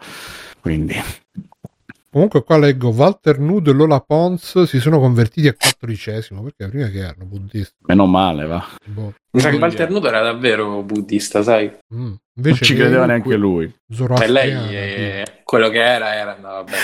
[0.67, 0.95] quindi
[2.09, 6.87] Comunque qua leggo Walter Nudo e Lola Pons si sono convertiti a cattolicesimo perché prima
[6.87, 7.75] che erano buddisti.
[7.81, 8.65] meno male, va.
[8.85, 9.13] Boh.
[9.31, 11.65] Mi sa che Quindi- Walter Nudo era davvero buddista, sai?
[11.93, 11.99] Mm.
[12.05, 13.71] Non Invece ci lei- credeva neanche lui.
[14.19, 15.41] E lei è...
[15.43, 16.77] quello che era, era andava bene.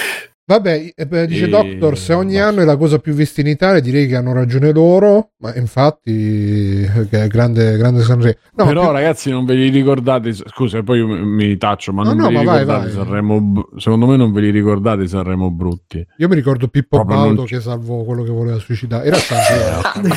[0.45, 2.47] Vabbè, eh, dice E- Doctor, se ogni basta.
[2.49, 6.81] anno è la cosa più vista in Italia, direi che hanno ragione loro, ma infatti
[6.83, 8.35] eh, che è grande, grande Sanremo.
[8.55, 12.09] No, però più- ragazzi non ve li ricordate scusa poi io mi taccio ma No,
[12.13, 12.93] non no, ve li ma vai, ricordate vai.
[13.05, 17.33] Sanremo secondo me non ve li ricordate Sanremo brutti io mi ricordo Pippo Proprio Baudo
[17.35, 19.05] non- che salvò quello che voleva suicidare.
[19.07, 20.13] Era Sanremo.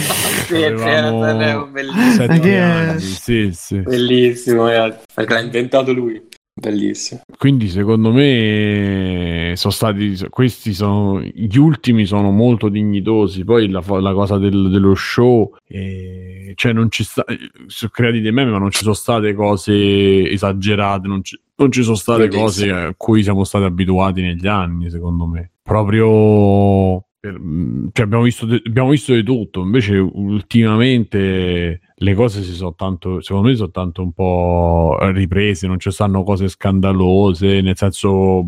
[0.46, 2.62] Sì, Avevamo era Sanremo, bellissimo.
[2.62, 3.78] anni, sì, sì.
[3.80, 5.04] Bellissimo, ragazzi.
[5.14, 6.20] Perché l'ha inventato lui.
[6.58, 7.20] Bellissimo.
[7.36, 14.12] quindi secondo me sono stati questi sono gli ultimi sono molto dignitosi poi la, la
[14.14, 17.24] cosa del- dello show eh, cioè non ci sta
[17.66, 21.82] sono creati dei meme ma non ci sono state cose esagerate non ci, non ci
[21.82, 22.44] sono state Bellissimo.
[22.44, 28.46] cose a cui siamo stati abituati negli anni secondo me proprio mh, cioè abbiamo, visto
[28.64, 34.02] abbiamo visto di tutto invece ultimamente le cose si sono tanto secondo me sono tanto
[34.02, 38.44] un po' riprese non ci stanno cose scandalose nel senso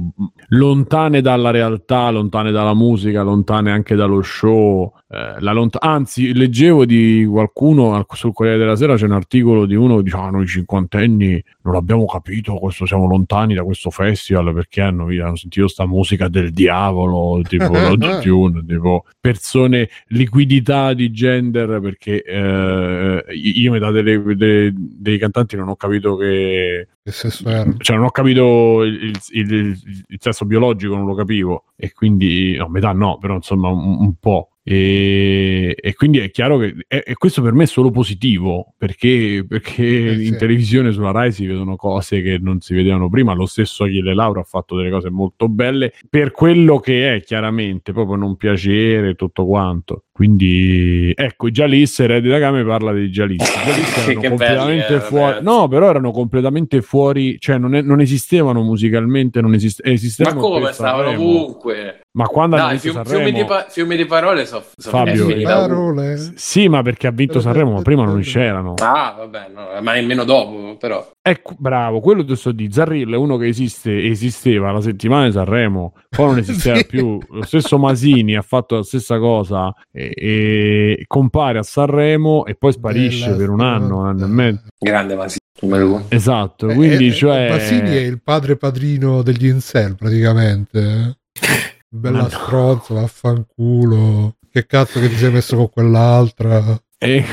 [0.48, 6.84] lontane dalla realtà lontane dalla musica lontane anche dallo show eh, la lont- anzi leggevo
[6.84, 10.28] di qualcuno al- sul Corriere della Sera c'è un articolo di uno che dice ah
[10.28, 15.68] noi cinquantenni non abbiamo capito questo siamo lontani da questo festival perché hanno, hanno sentito
[15.68, 23.90] sta musica del diavolo tipo l'autotune tipo persone liquidità di gender perché eh, io metà
[23.90, 27.72] delle, delle- dei cantanti non ho capito che che sesso era?
[27.79, 28.94] cioè non ho capito il,
[29.33, 31.64] il- il- il sesso biologico non lo capivo.
[31.77, 36.59] E quindi no metà no però insomma un, un po' e, e quindi è chiaro
[36.59, 40.27] che e, e questo per me è solo positivo perché, perché Eh, sì.
[40.27, 43.33] in televisione sulla Rai si vedono cose che non si vedevano prima.
[43.35, 45.92] Lo stesso Achille Lauro ha fatto delle cose molto belle.
[46.11, 52.38] Per quello che è chiaramente proprio non piacere tutto quanto quindi ecco Jalis Red da
[52.40, 53.38] Game parla di Jalis
[54.04, 55.44] Che erano completamente erano, fuori ragazzi.
[55.44, 60.40] no però erano completamente fuori cioè non, è- non esistevano musicalmente, non esist- Ma esistevano
[60.40, 62.00] come per stavano ovunque?
[62.18, 64.90] Ma quando hanno Dai, vinto fiu- Sanremo, fiumi, di pa- fiumi di parole sono so
[64.90, 65.42] Fabio, ovunque.
[65.44, 66.33] Parole.
[66.35, 68.74] sì, ma perché ha vinto Sanremo, ma prima non c'erano.
[68.83, 71.09] Ah, vabbè, no, ma nemmeno dopo, però.
[71.22, 75.33] Ecco, bravo, quello che sto di Zarrillo è uno che esiste, esisteva la settimana di
[75.33, 76.87] Sanremo, poi non esisteva Sì.
[76.87, 77.18] più.
[77.28, 82.73] Lo stesso Masini ha fatto la stessa cosa e, e compare a Sanremo e poi
[82.73, 84.62] sparisce Bella per un anno, un anno e mezzo.
[84.79, 85.38] Grande Masini.
[86.09, 87.49] Esatto, Eh, quindi eh, cioè...
[87.49, 91.18] Basini è il padre padrino degli incel praticamente.
[91.90, 92.29] Bella Ma no.
[92.29, 94.37] stronza, vaffanculo.
[94.51, 96.81] Che cazzo che ti sei messo con quell'altra?
[97.00, 97.24] E,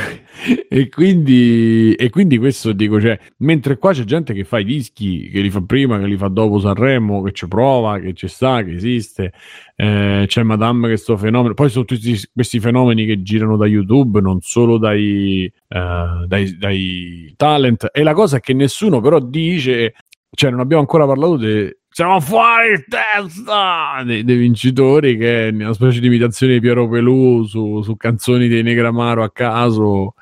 [0.69, 5.27] e quindi, e quindi questo dico, cioè, mentre qua c'è gente che fa i dischi,
[5.29, 8.63] che li fa prima, che li fa dopo Sanremo, che ci prova, che ci sta,
[8.63, 9.33] che esiste,
[9.75, 14.21] eh, c'è Madame che sto fenomeno, poi sono tutti questi fenomeni che girano da YouTube,
[14.21, 19.95] non solo dai, eh, dai, dai talent, e la cosa è che nessuno però dice,
[20.29, 24.03] cioè non abbiamo ancora parlato de siamo fuori testa!
[24.03, 28.49] Dei, dei vincitori che è una specie di imitazione di Piero Pelù su, su canzoni
[28.49, 30.15] dei Negramaro a caso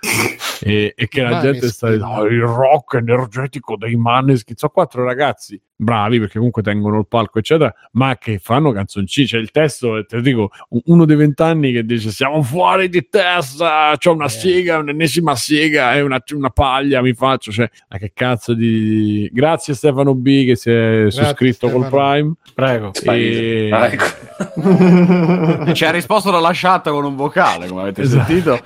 [0.63, 1.51] e, e che la Maneskin.
[1.53, 6.61] gente sta dicendo "Oh, il rock energetico dei Maneskin sono quattro ragazzi bravi perché comunque
[6.61, 10.49] tengono il palco eccetera ma che fanno canzoncini c'è il testo te lo dico
[10.85, 14.29] uno dei vent'anni che dice siamo fuori di testa c'ho una Eh.
[14.29, 19.73] sega un'ennesima sega e una, una paglia mi faccio cioè ma che cazzo di grazie
[19.73, 21.89] Stefano B che si è suscritto col.
[21.89, 22.91] Prime Prego.
[23.03, 25.73] E- Ah, ecco.
[25.73, 28.25] Ci ha risposto dalla chat con un vocale, come avete Esatto.
[28.27, 28.59] sentito.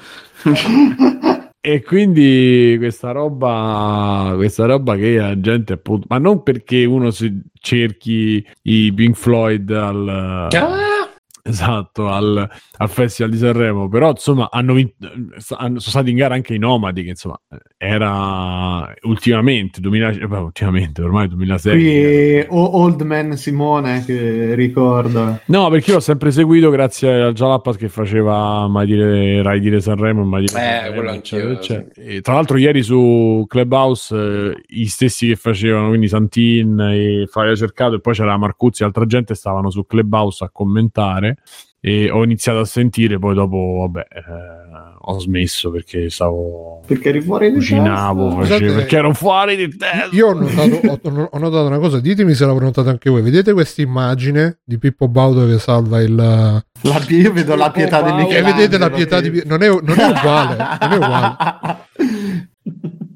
[1.69, 7.41] E quindi questa roba, questa roba che la gente appunto, ma non perché uno si
[7.59, 11.09] cerchi i Pink Floyd al, Ah,
[11.47, 14.95] esatto, al, al Festival di Sanremo, però insomma hanno vinto,
[15.37, 17.39] sono stati in gara anche i Nomadi, che insomma
[17.77, 21.73] era ultimamente, 2000, eh, ultimamente ormai 2006.
[21.73, 25.41] Qui o- Old Man Simone che ricorda.
[25.45, 29.79] No, perché io l'ho sempre seguito grazie al Jalapas che faceva mai dire Rai dire
[29.79, 32.09] Sanremo, mai dire Eh, Sanremo, quello anch'io, eccetera, eccetera.
[32.09, 37.55] E tra l'altro ieri su Clubhouse eh, gli stessi che facevano, quindi Santin e Fabio
[37.55, 41.36] Cercato e poi c'era Marcuzzi e altra gente stavano su Clubhouse a commentare
[41.79, 47.21] e ho iniziato a sentire, poi dopo vabbè eh, ho smesso perché stavo Perché eri
[47.21, 48.41] fuori di cucinavo, testa?
[48.41, 50.09] facevo- Scusate, perché ero fuori di testa.
[50.11, 53.21] Io ho notato, ho, ho notato una cosa, ditemi se l'avete notato anche voi.
[53.21, 56.15] Vedete questa immagine di Pippo Baudo che salva il.
[56.15, 56.63] La,
[57.09, 58.55] io vedo la pietà di Che Michelangelo.
[58.55, 59.41] vedete la pietà di.
[59.45, 61.35] Non è, non è uguale, non è uguale.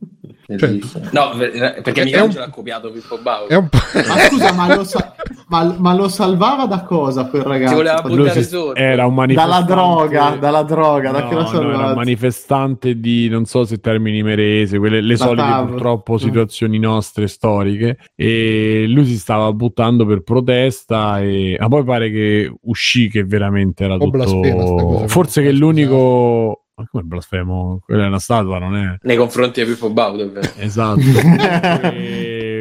[0.56, 1.06] bellissimo.
[1.12, 3.50] No, per- perché Michelangelo un- ha copiato Pippo Bauer.
[3.50, 3.68] È un.
[4.08, 5.16] Ma scusa, ma lo, sa-
[5.48, 7.72] ma- ma lo salvava da cosa quel ragazzo?
[7.72, 8.76] Ti voleva buttare si- sotto.
[8.76, 11.94] era un manifestante Dalla droga, dalla droga, da No, che lo no, era un salvava?
[11.96, 15.68] manifestante di non so se termini merese, quelle le La solite TAV.
[15.70, 16.18] purtroppo Mm.
[16.18, 17.98] situazioni nostre storiche.
[18.16, 21.20] E lui si stava buttando per protesta.
[21.22, 24.84] E ma poi pare che uscì che veramente era blasfema tutto.
[24.86, 25.60] cosa, Forse che scusate.
[25.60, 26.61] l'unico.
[26.76, 27.82] Ma come blasfemo?
[27.84, 28.96] Quella è una statua, non è?
[29.02, 30.40] Nei confronti di Pippo vero?
[30.58, 31.00] Esatto.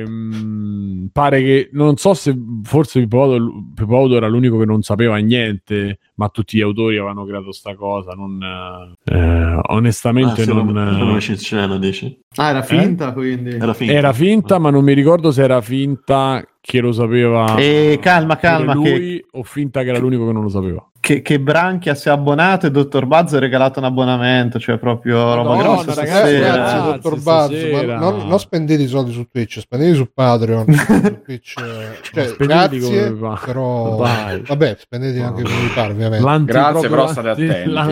[0.03, 4.83] Ehm, pare che non so se forse Pippo Baudo, Pippo Baudo era l'unico che non
[4.83, 8.13] sapeva niente, ma tutti gli autori avevano creato sta cosa.
[8.13, 12.19] Non, eh, onestamente, Ah, se non, lo, lo messi in scena, dici?
[12.37, 13.51] Ah, era finta quindi.
[13.51, 13.93] Era finta.
[13.93, 17.57] era finta, ma non mi ricordo se era finta che lo sapeva.
[17.57, 20.90] E calma, pure calma, che, lui o finta che era l'unico che non lo sapeva.
[21.11, 25.35] Che, che Branchia si è abbonato e Dottor Buzz ha regalato un abbonamento, cioè proprio
[25.35, 27.23] roba Madonna, grossa ragazzi, Grazie, dottor.
[27.25, 30.73] Ma non, non spendete i soldi su Twitch, spendete su Patreon.
[30.73, 33.13] su Twitch, eh, cioè, grazie,
[33.45, 34.43] però Dai.
[34.47, 36.25] vabbè, spendete anche come vi pare, ovviamente.
[36.25, 37.71] L'anti- Grazie, però state l'anti- attenti.
[37.71, 37.85] la-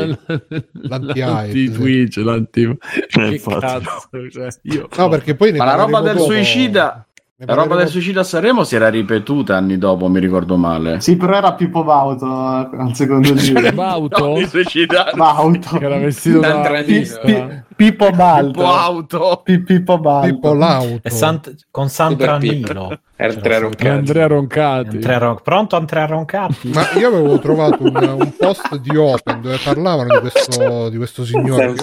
[0.88, 2.76] L'anti-hype, L'anti-Twitch, l'anti...
[3.08, 4.88] Che cazzo, cioè, io...
[4.96, 6.30] No, perché poi ne Ma la roba del dopo.
[6.30, 7.07] suicida,
[7.40, 11.00] la roba del suicida a Sanremo si era ripetuta anni dopo, mi ricordo male.
[11.00, 13.70] Sì, però era Pippo Bauto al secondo giro.
[13.72, 15.12] Bauto di suicidare.
[15.14, 15.78] Bauto.
[15.78, 17.18] che era vestito da D'Andranino.
[17.24, 18.50] Pi- Pippo Balto.
[18.50, 19.40] Pippo auto.
[19.44, 20.26] Pi- Pippo Balto.
[20.34, 20.98] Tipo l'auto.
[21.06, 22.72] E Sant- con tre Santranilo.
[22.72, 23.00] roncati.
[23.20, 26.68] Andrea Roncati Andrea Ron- Pronto Andrea Roncati?
[26.68, 31.24] Ma io avevo trovato un, un post di Open dove parlavano di questo, di questo
[31.24, 31.74] signore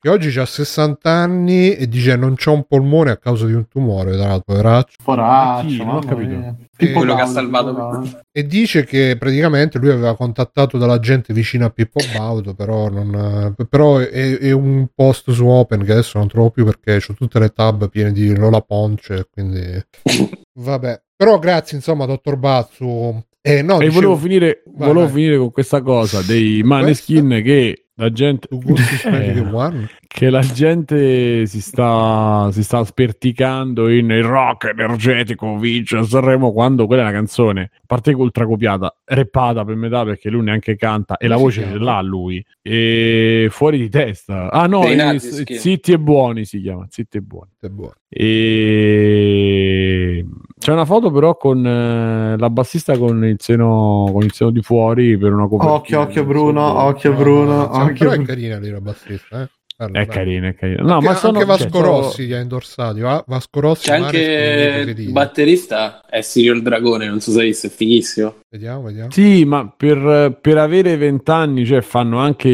[0.00, 3.66] che oggi ha 60 anni e dice non c'ho un polmone a causa di un
[3.66, 4.96] tumore, tra l'altro, poveraccio.
[5.02, 5.84] Poraccio?
[5.84, 6.28] Non ho capito.
[6.36, 6.54] mia.
[6.76, 8.20] Eh, Quello che ha salvato Pippo.
[8.30, 13.54] E dice che praticamente lui aveva contattato della gente vicina a Pippo Baudo, però, non,
[13.68, 14.86] però è, è un
[15.22, 18.34] post su Open che adesso non trovo più perché ho tutte le tab piene di
[18.34, 19.60] Lola Ponce, quindi
[20.54, 21.02] vabbè.
[21.16, 23.24] Però grazie insomma, dottor Bazzu.
[23.40, 25.14] Eh, no, e dicevo, volevo finire Vai, volevo vai.
[25.14, 28.48] finire con questa cosa dei Maneskin che la gente
[29.04, 36.02] Eh, che la gente si sta, si sta sperticando in il rock energetico vince a
[36.02, 40.30] Sanremo quando quella è una canzone, a parte che ultra copiata, reppata per metà perché
[40.30, 42.44] lui neanche canta e la voce ce l'ha lui.
[42.62, 44.50] E fuori di testa.
[44.50, 45.18] Ah no, eh.
[45.18, 47.50] Zitti e Buoni si chiama, Zitti e Buoni.
[48.08, 50.07] E
[50.68, 54.60] c'è una foto però con eh, la bassista con il seno con il seno di
[54.60, 55.72] fuori per una copertina.
[55.72, 58.26] Occhio, occhio Bruno, occhio No, Bruno, no, no, occhio però è Bruno.
[58.26, 59.48] carina lì la bassista, eh.
[59.80, 60.22] Guarda, È guarda.
[60.24, 60.82] carina, è carina.
[60.82, 62.98] No, anche, ma sono anche Vasco cioè, sono- Rossi li ha indorsati.
[63.00, 67.46] Va- Vasco Rossi C'è anche il batterista, è Sirio il Dragone, non so se hai
[67.46, 68.34] visto, è fighissimo.
[68.50, 69.10] Vediamo, vediamo.
[69.12, 72.48] Sì, ma per, per avere vent'anni, cioè, fanno anche,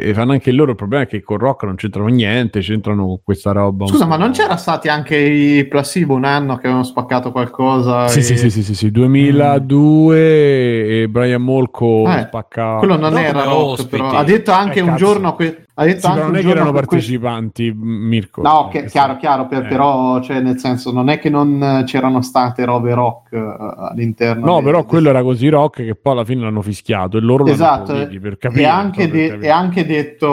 [0.00, 0.70] e fanno anche loro.
[0.70, 3.86] Il problema è che con rock non c'entrano niente, c'entrano con questa roba.
[3.86, 8.08] Scusa, ma non c'era stati anche i Placebo un anno che avevano spaccato qualcosa?
[8.08, 12.78] Sì, e- sì, sì, sì, sì, sì, 2002 e Brian Molko Eh, spaccava.
[12.78, 13.88] Quello non No, era rock, ospiti.
[13.90, 14.10] però.
[14.10, 15.04] Ha detto anche Eh, un cazzo.
[15.04, 15.34] giorno...
[15.36, 18.42] que- Ha detto Sì, anche non è che erano partecipanti, Mirko.
[18.42, 19.68] No, che- chiaro, chiaro, per- eh.
[19.68, 23.56] però, cioè, nel senso, non è che non c'erano state robe rock eh,
[23.90, 24.44] all'interno.
[24.44, 27.20] No, dei- però dei- quello era così rock che poi alla fine l'hanno fischiato e
[27.20, 28.62] loro Esatto, l'hanno applauditi per capire.
[28.62, 29.46] e anche, de- capire.
[29.46, 30.28] e anche detto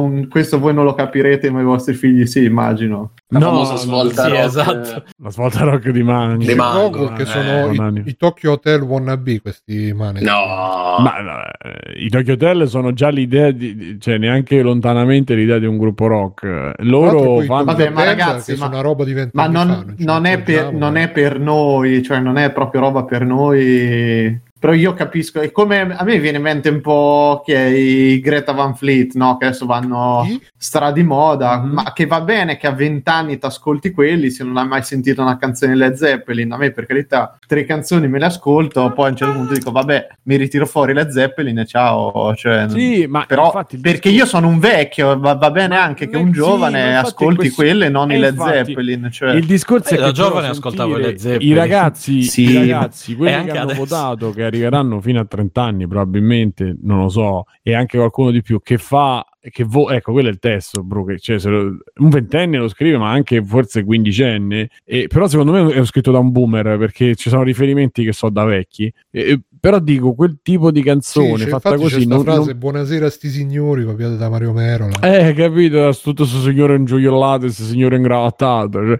[0.00, 3.12] un- questo voi non lo capirete, ma i vostri figli sì, immagino.
[3.32, 4.44] La No, famosa no, svolta sì, rock.
[4.44, 5.04] esatto.
[5.22, 6.44] La svolta rock di Mango.
[6.44, 10.28] Di Mango, che eh, sono non i, i Tokyo Hotel wannabe questi maneskin.
[10.30, 15.64] No, Ma eh, i Tokyo Hotel sono già l'idea di, cioè neanche lontanamente l'idea di
[15.64, 16.72] un gruppo rock.
[16.80, 20.42] Loro fanno Vabbè, ma ragazzi, ma- una roba di Ma non, fa, ci non è
[20.42, 24.40] per, accorgiamo, non è per noi, cioè non è proprio roba per noi.
[24.62, 28.52] Però io capisco, è come a me viene in mente un po' che i Greta
[28.52, 29.36] Van Fleet, no?
[29.36, 30.40] Che adesso vanno Chi?
[30.56, 31.70] stra di moda, Mhm.
[31.72, 35.20] ma che va bene che a vent'anni ti ascolti quelli, se non hai mai sentito
[35.20, 39.10] una canzone Led Zeppelin, a me per carità tre canzoni me le ascolto, poi a
[39.10, 43.24] un certo punto dico vabbè, mi ritiro fuori Led Zeppelin e ciao, cioè, Sì, ma
[43.26, 46.96] però infatti perché io sono un vecchio, va, va bene anche che un sì, giovane
[46.96, 49.98] ascolti questo- quelle e non eh, i Led infatti, Zeppelin, cioè Il discorso Eh, è
[49.98, 51.48] da che giovane però ascoltavo sentire Led Zeppelin.
[51.50, 53.80] I ragazzi, Sì, i ragazzi quelli che anche hanno adesso.
[53.80, 58.42] votato, che arriveranno fino a 30 anni probabilmente, non lo so, e anche qualcuno di
[58.42, 62.08] più che fa che vo- ecco quello è il testo bro, che, cioè, lo- un
[62.10, 64.68] ventenne lo scrive ma anche forse quindicenne.
[64.84, 68.28] E, però secondo me è scritto da un boomer perché ci sono riferimenti che so
[68.30, 68.92] da vecchi.
[69.10, 73.06] E- però dico quel tipo di Sì, canzone c'è- fatta così non, frase non- buonasera
[73.06, 77.94] a sti signori copiata da Mario Merola eh, capito, tutto questo signore ingioiellato, questo signore
[77.94, 78.84] ingravattato.
[78.84, 78.98] cioè.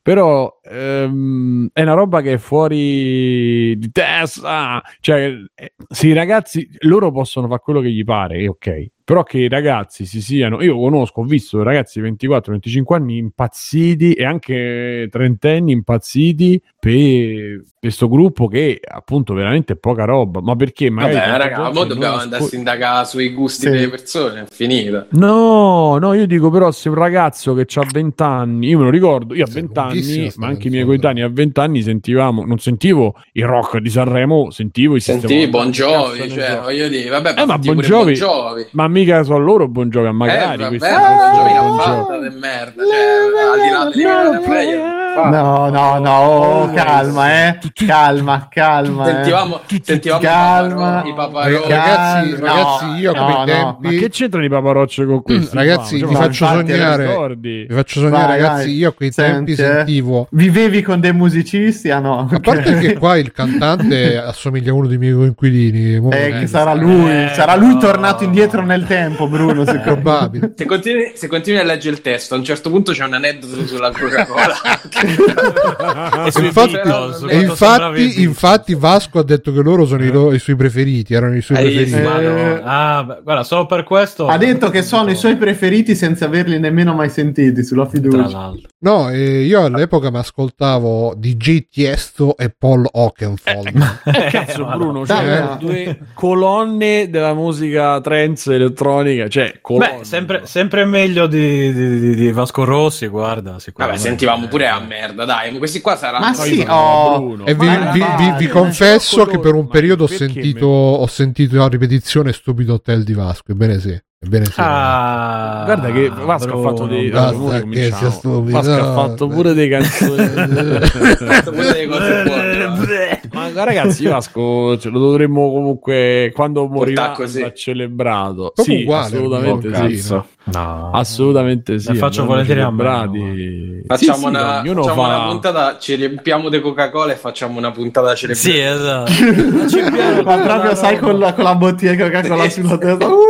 [0.00, 4.80] Però ehm, è una roba che è fuori di testa.
[5.00, 5.72] Cioè, eh,
[6.02, 8.86] i ragazzi loro possono fare quello che gli pare, ok.
[9.04, 14.14] Però che i ragazzi si siano, io conosco, ho visto ragazzi di 24-25 anni impazziti
[14.14, 20.40] e anche trentenni impazziti per questo gruppo che appunto veramente è poca roba.
[20.40, 20.88] Ma perché?
[20.88, 23.70] Magari vabbè, raga, non dobbiamo ascol- andare a sindacare sui gusti Sì.
[23.70, 25.06] delle persone, è finita.
[25.10, 28.90] No, no, io dico però se un ragazzo che ha 20 anni, io me lo
[28.90, 32.46] ricordo, io a Sì, 20 anni, ma anche i miei coetanei a 20 anni sentivamo,
[32.46, 37.34] non sentivo il rock di Sanremo, sentivo i Sentivi Bon Jovi, cioè, voglio dire, vabbè,
[37.36, 38.66] Eh, ma Bon Jovi- Bon Jovi.
[38.70, 41.84] Ma mica sono loro Bon Jovi, magari eh, questi vabbè, sono Bon Jovi Bon l'ha
[41.84, 42.00] Jovi.
[42.00, 45.02] fatta di merda, cioè, al di là player.
[45.14, 47.58] No, no, no, oh, calma, eh.
[47.86, 49.08] Calma, calma.
[49.08, 49.12] eh.
[49.14, 51.02] Sentivamo, sentivamo Calma.
[51.06, 51.54] i paparoni.
[51.68, 53.44] Ragazzi, no, ragazzi, io no, come no.
[53.44, 55.54] tempi- Ma che c'entrano i paparocce con questi?
[55.56, 56.08] Mm, ragazzi, qua?
[56.08, 58.74] vi faccio sognare- vi faccio sognare Vai, ragazzi vai.
[58.74, 59.74] io a quei tempi Senti, eh.
[59.76, 61.90] sentivo Vivevi con dei musicisti?
[61.92, 62.28] Ah no.
[62.32, 66.46] a parte che qua il cantante assomiglia a uno dei miei coinquilini Eh, che eh,
[66.48, 67.78] sarà lui, Eh, sarà lui no.
[67.78, 69.62] tornato indietro nel tempo, Bruno.
[69.62, 69.82] è secondo me.
[70.02, 73.14] probabile Se continui, se continui a leggere il testo, a un certo punto c'è un
[73.14, 74.54] aneddoto sulla Coca-Cola.
[76.34, 80.38] E infatti, Beatles, e infatti, infatti Vasco ha detto che loro sono i, lo- i
[80.38, 82.18] suoi preferiti erano i suoi Hai preferiti visto?
[82.20, 82.60] Eh.
[82.64, 84.26] Ah, beh, guarda, solo per questo.
[84.26, 88.28] Ha detto che sono i suoi preferiti senza averli nemmeno mai sentiti sulla Tra fiducia.
[88.38, 88.68] l'altro.
[88.84, 95.00] No e io all'epoca mi ascoltavo DJ Tiesto e Paul Oakenfold Eh, cazzo ma Bruno,
[95.00, 95.06] no.
[95.06, 95.56] cioè, Dai, no.
[95.58, 99.98] due colonne della musica trance elettronica, cioè colonne.
[99.98, 103.50] Beh, sempre, sempre meglio di, di- di- di Vasco Rossi, guarda.
[103.50, 104.00] Vabbè, sicuramente.
[104.02, 106.26] sentivamo pure a merda, dai, questi qua saranno...
[106.26, 107.46] Ma sì, oh, Bruno.
[107.46, 111.62] e vi, vi- vi- vi confesso che per un loro, periodo ho sentito, ho sentito
[111.62, 116.62] a ripetizione Stupido Hotel di Vasco ebbene sì ebbene sì Ah, Guarda che Vasco ha
[116.62, 117.10] fatto dei.
[117.10, 118.60] Basta allora, che sia stupido.
[118.60, 120.12] Vasco ha fatto pure dei canzoni.
[121.44, 127.14] Pure delle cose buone, Ma ragazzi, Vasco ce lo dovremmo comunque quando morirà
[127.54, 128.52] celebrato.
[128.54, 130.22] Come Sì, uguale, assolutamente sì.
[130.46, 130.90] No.
[130.92, 131.92] Assolutamente sì.
[131.92, 133.82] Ne faccio volentieri a celebrati.
[133.86, 137.70] Facciamo, Sì, sì, una, facciamo fa- una puntata, ci riempiamo di Coca-Cola e facciamo una
[137.70, 138.48] puntata celebrata.
[138.48, 140.22] Sì, esatto.
[140.24, 142.60] Ma proprio sai con la, con la bottiglia che la Sì.
[142.62, 143.06] sulla testa.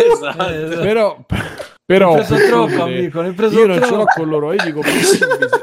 [0.00, 0.12] Uh!
[0.12, 0.80] Esatto.
[0.80, 1.18] Però,
[1.84, 4.12] Però Hai preso troppo, amico, hai preso io non ce l'ho troppo.
[4.20, 4.52] con loro.
[4.52, 4.80] Io dico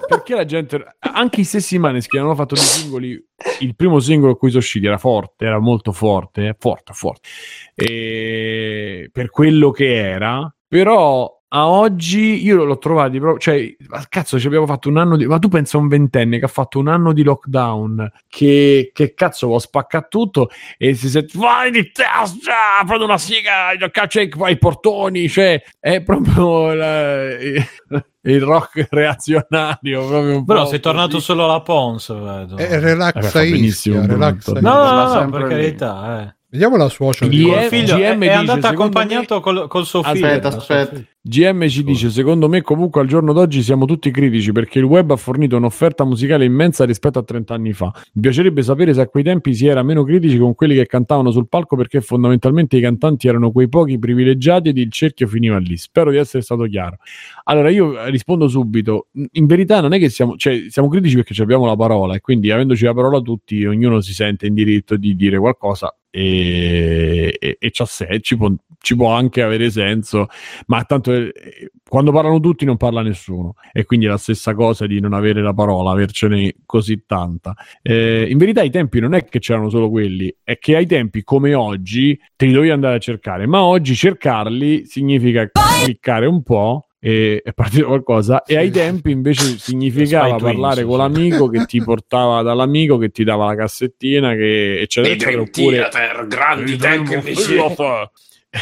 [0.08, 3.26] perché, la gente, anche i stessi Maneskin hanno fatto dei singoli.
[3.62, 7.30] Il primo singolo a cui sono usciti era forte, era molto forte, forte, forte.
[7.76, 14.38] E per quello che era, però a oggi io l'ho trovati proprio, cioè, ma cazzo,
[14.38, 16.78] ci abbiamo fatto un anno di, ma tu pensa a un ventenne che ha fatto
[16.78, 21.90] un anno di lockdown, che, che cazzo vuoi spaccare tutto e si sente, vai di
[21.92, 27.30] testa, prendo una siga, caccia i, portoni, cioè, è proprio la-
[28.28, 31.24] il rock reazionario, proprio un Però po' sei tornato così.
[31.24, 32.58] solo alla Pons, vedo.
[32.58, 34.14] È relax Vabbè, fa benissimo, Ischia, Bruno.
[34.14, 36.36] relax No, no, no, per carità, eh.
[36.50, 40.02] Vediamo la suocera di è- figlio, GM è, è dice, andato accompagnato col, col suo
[40.02, 40.28] figlio.
[40.28, 41.04] Aspetta, suo aspetta.
[41.20, 45.12] GM ci dice: Secondo me, comunque, al giorno d'oggi siamo tutti critici perché il web
[45.12, 47.92] ha fornito un'offerta musicale immensa rispetto a 30 anni fa.
[48.14, 51.32] Mi piacerebbe sapere se a quei tempi si era meno critici con quelli che cantavano
[51.32, 55.76] sul palco perché fondamentalmente i cantanti erano quei pochi privilegiati ed il cerchio finiva lì.
[55.76, 57.00] Spero di essere stato chiaro.
[57.44, 61.42] Allora, io eh, rispondo subito: in verità, non è che siamo, cioè, siamo critici perché
[61.42, 65.14] abbiamo la parola e quindi, avendoci la parola tutti, ognuno si sente in diritto di
[65.14, 70.28] dire qualcosa e, e, e ci può, ci può anche avere senso
[70.66, 71.32] ma tanto eh,
[71.88, 75.42] quando parlano tutti non parla nessuno e quindi è la stessa cosa di non avere
[75.42, 77.56] la parola, avercene così tanta.
[77.82, 81.24] Eh, in verità i tempi non è che c'erano solo quelli, è che ai tempi
[81.24, 86.87] come oggi te li dovevi andare a cercare, ma oggi cercarli significa cliccare un po'
[87.08, 92.42] e è partito qualcosa e ai tempi invece significava parlare con l'amico che ti portava
[92.42, 97.56] dall'amico che ti dava la cassettina che eccetera, eccetera, oppure Theater, grandi tecnici.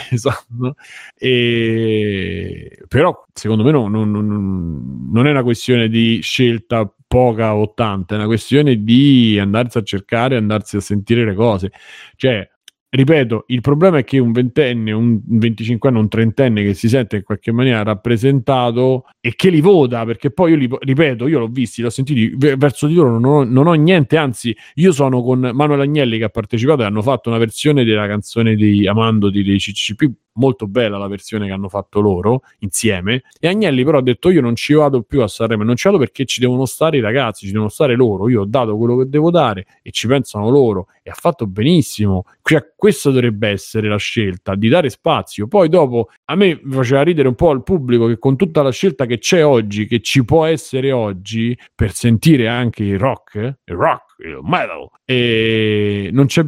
[0.09, 0.75] Esatto.
[1.17, 2.79] E...
[2.87, 8.15] Però secondo me non, non- non- non è una questione di scelta poca o tanta,
[8.15, 11.71] è una questione di andarsi a cercare, andarsi a sentire le cose.
[12.15, 12.49] Cioè,
[12.95, 17.23] ripeto, il problema è che un ventenne, un 25enne, un trentenne che si sente in
[17.23, 21.81] qualche maniera rappresentato e che li vota, perché poi io li, ripeto, io l'ho visti,
[21.81, 25.51] l'ho sentiti, ve- verso di loro non ho, non ho niente, anzi io sono con
[25.53, 29.43] Manuel Agnelli che ha partecipato e hanno fatto una versione della canzone di Amando di,
[29.43, 33.23] dei CCP molto bella la versione che hanno fatto loro insieme.
[33.39, 35.99] E Agnelli però ha detto io non ci vado più a Sanremo non ci vado
[35.99, 38.29] perché ci devono stare i ragazzi ci devono stare loro.
[38.29, 40.87] Io ho dato quello che devo dare e ci pensano loro.
[41.03, 42.23] E ha fatto benissimo.
[42.41, 45.47] Cioè questa dovrebbe essere la scelta di dare spazio.
[45.47, 49.05] Poi dopo a me faceva ridere un po' al pubblico che con tutta la scelta
[49.05, 54.15] che c'è oggi che ci può essere oggi per sentire anche il rock il rock
[54.19, 56.43] il metal e non c'è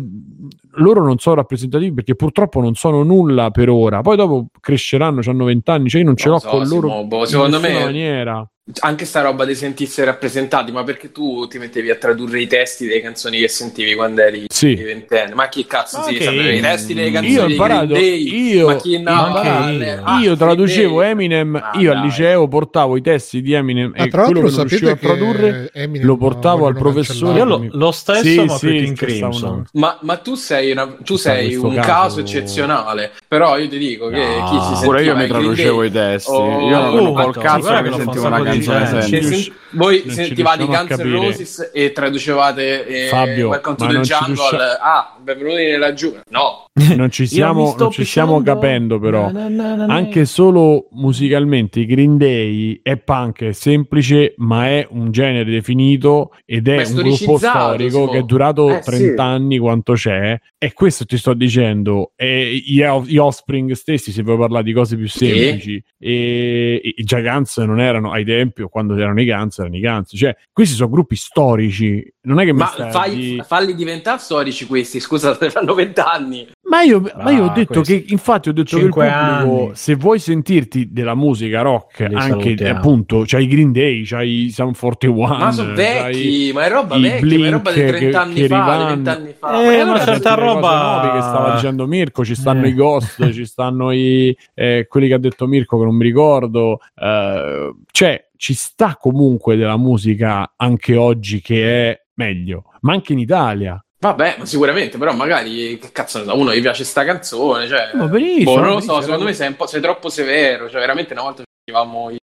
[0.75, 4.01] loro non sono rappresentativi perché purtroppo non sono nulla per ora.
[4.01, 6.87] Poi dopo cresceranno, hanno 20 anni, cioè io non ce Non l'ho so, con loro
[6.89, 8.51] Simo, boh, in secondo nessuna me- maniera.
[8.79, 12.85] Anche sta roba di sentirsi rappresentati, ma perché tu ti mettevi a tradurre i testi
[12.85, 14.75] delle canzoni che sentivi quando eri Sì.
[14.75, 15.33] ventenne?
[15.33, 18.49] Ma chi cazzo Ma si sapeva i testi delle canzoni Io ho dei imparato- Day?
[18.55, 20.01] io- ma chi no, anche ah, io.
[20.03, 21.09] ah, io traducevo Day.
[21.11, 22.05] Eminem, Ma io al dai.
[22.07, 24.95] liceo portavo i testi di Eminem Ah, e tra quello l'altro che non riuscivo a
[24.97, 27.43] tradurre Eminem lo portavo al professore.
[27.45, 29.65] Lo, lo stesso, Sì, ma sì, sta Crimson.
[29.73, 34.09] Ma, ma tu sei, una- tu sei un caso- caso eccezionale, però io ti dico
[34.09, 34.49] che No.
[34.49, 36.31] chi si sentiva Pure io mi traducevo i testi.
[36.33, 36.37] Io
[36.69, 39.01] non ero col cazzo che sentivo una canzone gente.
[39.01, 39.09] semplice.
[39.09, 41.11] Cioè, rius- sen- voi non sentivate i Guns N'.
[41.11, 46.65] Roses e traducevate eh, Fabio, Welcome to the Jungle riuscia- ah, benvenuti nella giungla no,
[46.95, 49.29] Non ci sto non ci stiamo capendo però.
[49.31, 54.67] Na, na, na, na, Anche solo musicalmente i Green Day è punk, è semplice, ma
[54.67, 59.13] è un genere definito ed è è un gruppo storico che è durato Eh, 30
[59.15, 59.19] sì.
[59.19, 60.37] anni quanto c'è.
[60.57, 62.11] E questo ti sto dicendo.
[62.15, 65.27] E gli, gli Offspring stessi, se vuoi parlare di cose più Sì.
[65.27, 69.59] semplici, e, e i già Guns non erano ai tempi o quando erano i Guns,
[69.59, 70.11] erano i Guns.
[70.13, 72.13] Cioè, questi sono gruppi storici.
[72.21, 76.99] Non è che ma stai fai- falli diventare storici questi scusate fanno vent'anni Ma io,
[77.23, 79.69] ma io ho Ah, detto questi che, infatti, ho detto che il pubblico, anni.
[79.73, 82.77] se vuoi sentirti della musica rock, Li anche salutiamo.
[82.77, 86.97] appunto, c'hai i Green Day, c'hai i Sam 41, ma sono vecchi ma è roba
[86.97, 88.85] vecchia ma è roba di Blink 30 anni che fa di rivanno.
[88.87, 92.35] 20 anni fa Eh, Ma ma allora certa roba- nuove che stava dicendo Mirko, ci
[92.35, 92.67] stanno Eh.
[92.67, 96.79] i Ghost, ci stanno i eh, quelli che ha detto Mirko che non mi ricordo,
[97.01, 103.19] eh, cioè ci sta comunque della musica anche oggi che è meglio, ma anche in
[103.19, 103.81] Italia.
[103.99, 107.89] Vabbè, ma sicuramente, però magari che cazzo ne so, uno gli piace sta canzone, cioè
[107.95, 110.69] Va benissimo, boh, non lo benissimo, so, secondo me sei, un po', sei troppo severo,
[110.69, 112.17] cioè veramente una volta facevamo i,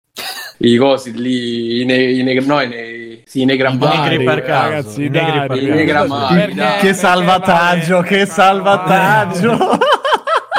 [0.58, 4.42] i cosi lì, i, ne, i neg- no, i, ne, sì, i negrammari, negri per
[4.44, 5.48] caso, ragazzi, i negri dai,
[6.36, 6.80] per caso.
[6.82, 9.78] Che salvataggio, che salvataggio.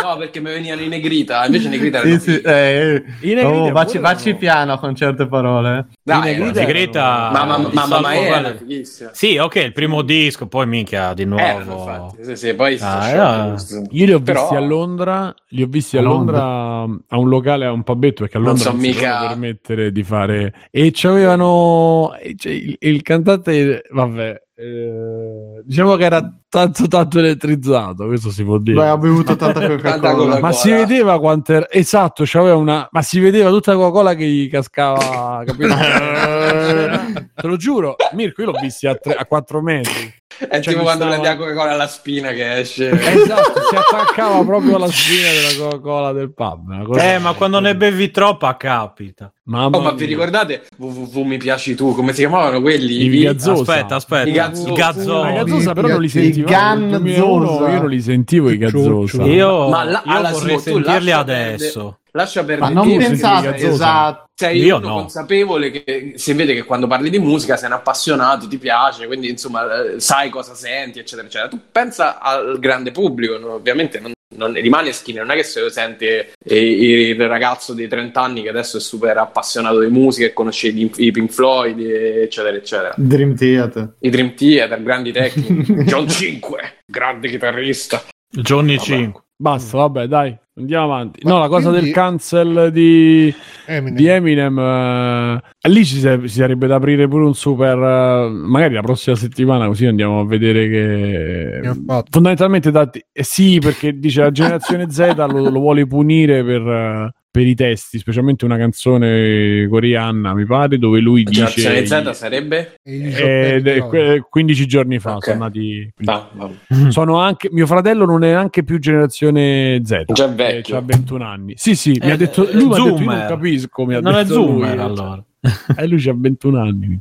[0.02, 2.42] No, No, perché mi venivano in negrita, invece negrita Sì, erano sì, fighi.
[2.44, 5.78] eh, Negrita oh, vacci, vacci erano- piano con certe parole.
[5.78, 5.84] eh.
[6.02, 9.10] Dai, I Negrita era- Negrita- Ma ma- ma- ma- ma era fighissima.
[9.12, 11.60] Sì, ok, il primo disco, poi minchia, di Eh, nuovo.
[11.78, 13.54] infatti, sì, sì, poi si Ah, era-.
[13.90, 17.28] Io li ho Però- visti a Londra, li ho visti a A Londra a un
[17.28, 20.54] locale, a un pubetto, perché a Non Londra so non, si mica- permettere di fare...
[20.70, 22.10] E c'avevano...
[22.36, 28.58] c'è il, il cantante, vabbè, eh, diciamo che era tanto tanto elettrizzato, questo si può
[28.58, 28.78] dire.
[28.78, 29.98] Beh, bevuto tanta Tanta Coca-Cola.
[29.98, 30.40] Coca-Cola.
[30.40, 31.70] ma si vedeva quanto era...
[31.70, 32.86] Esatto, c'aveva una...
[32.90, 35.74] Ma si vedeva tutta la Coca-Cola che gli cascava, capito?
[37.34, 40.14] Te lo giuro, Mirko, io l'ho visti a, tre- a 4 metri.
[40.48, 42.90] È Cioè, tipo quando stava- prendi la Coca-Cola alla spina che esce.
[43.22, 46.68] Esatto, si attaccava proprio alla spina della Coca-Cola del pub.
[46.68, 49.32] una cosa- Eh, ma quando ne bevi troppa capita.
[49.44, 51.94] Mamma Oh, ma vi ricordate www mi piaci tu?
[51.94, 53.02] Come si chiamavano quelli?
[53.04, 53.72] I Gazzosa.
[53.72, 54.28] Aspetta, aspetta.
[54.28, 54.70] I Gazzosa.
[54.70, 55.30] I Gazzosa.
[55.30, 56.46] I Gazzosa però non li I sentivo.
[56.48, 57.70] Ganzosa.
[57.70, 59.22] Io non li sentivo i Gazzosa.
[59.24, 61.98] Io, Ma la- io vorrei sentirli adesso.
[62.14, 62.74] Lascia perdere.
[62.74, 64.26] Ma non pensate, esatto.
[64.34, 64.94] sei Io uno no.
[64.96, 69.30] consapevole che si vede che quando parli di musica sei un appassionato, ti piace, quindi
[69.30, 71.48] insomma eh, sai cosa senti, eccetera, eccetera.
[71.48, 73.54] Tu pensa al grande pubblico, no?
[73.54, 77.88] ovviamente non, non rimane skin, non è che se lo sente eh, il ragazzo dei
[77.88, 81.78] 30 anni che adesso è super appassionato di musica e conosce i, i Pink Floyd,
[81.80, 82.94] eccetera, eccetera.
[82.94, 83.94] Dream Theater.
[84.00, 85.72] I Dream Theater, grandi tecnici.
[85.84, 88.02] John 5, grande chitarrista.
[88.28, 88.86] Johnny Vabbè.
[88.86, 89.22] 5.
[89.34, 91.20] Basta, vabbè, dai, andiamo avanti.
[91.24, 93.34] Ma no, la cosa quindi- del cancel di,
[93.66, 93.94] Eminem.
[93.96, 97.76] di Eminem, eh, lì ci, ci sarebbe da aprire pure un super.
[97.78, 101.70] eh, magari la prossima settimana, così andiamo a vedere che.
[102.10, 107.14] Fondamentalmente, dati, eh sì, perché dice la generazione Z lo, lo vuole punire per, eh,
[107.32, 111.46] per i testi, specialmente una canzone coreana, mi pare, dove lui dice.
[111.46, 112.74] Generazione Z sarebbe?
[112.82, 115.24] Eh, que- 15 giorni fa Ok.
[115.24, 115.90] sono nati.
[116.04, 116.90] Ah, vabbè.
[116.90, 120.12] Sono anche, mio fratello non è neanche più generazione Z.
[120.12, 120.76] Già vecchio.
[120.76, 121.54] Ha 21 anni.
[121.56, 123.86] Sì, sì, mi Eh, ha detto, eh, lui mi ha detto, non capisco.
[123.86, 124.84] Mi ha Non è detto lui, Zoomer cioè.
[124.84, 125.24] allora.
[125.76, 127.00] E lui ha 21 anni.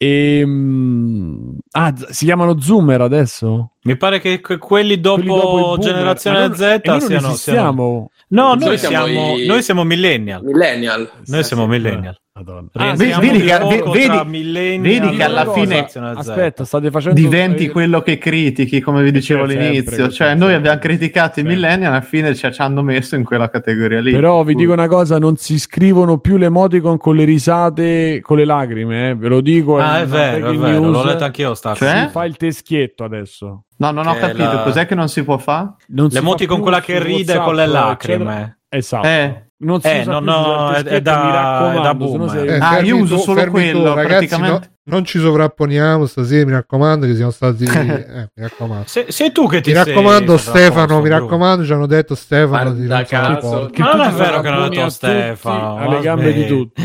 [0.00, 0.46] E,
[1.72, 3.72] ah, z- si chiamano Zoomer adesso?
[3.82, 8.10] Mi pare che que- quelli dopo, Quelli dopo generazione Z non siano, siano...
[8.30, 10.42] No, Noi siamo i- noi siamo millennial.
[10.42, 11.10] Millennial.
[11.26, 12.16] Noi siamo millennial.
[12.38, 12.68] Madonna.
[12.74, 15.86] Ah, vedi- vedi vedi- vedi che alla fine-.
[16.14, 20.04] Aspetta, state facendo Diventi eh, quello che critichi, come vi dicevo Sempre all'inizio.
[20.04, 20.54] così, Cioè, noi sempre.
[20.56, 21.54] abbiamo criticato i Sempre.
[21.54, 24.12] millennial, alla fine ci, hanno messo in quella categoria lì.
[24.12, 28.36] Però vi dico una cosa, non si scrivono più le emoticon con le risate, con
[28.36, 29.78] le lacrime, eh, ve lo dico.
[29.78, 30.92] Ah, è una vero, è vero, news.
[30.92, 32.02] l'ho letto anch'io sta Cioè?
[32.06, 33.64] Si fa il teschietto adesso.
[33.78, 34.42] No, non ho capito.
[34.44, 35.74] la- Cos'è che non si può fare?
[35.88, 38.58] Non si L'emoti fa con quella che ride con le lacrime.
[38.68, 39.06] Esatto.
[39.60, 42.30] Non si Eh, usa no, più no, è- è da- mi raccomando, è da boomer.
[42.30, 44.68] sei- Eh, Ah, fermi io uso tu- solo quello, tu, ragazzi, praticamente.
[44.70, 47.64] no- non ci sovrapponiamo stasera, mi raccomando, che siamo stati...
[48.14, 48.84] eh, mi raccomando.
[48.86, 52.14] Se- sei tu che ti Mi sei raccomando, sovrapposto, Stefano, mi raccomando, ci hanno detto
[52.14, 53.70] Stefano di non caso.
[53.76, 56.82] Ma non è vero che ho detto Stefano, alle gambe di tutti.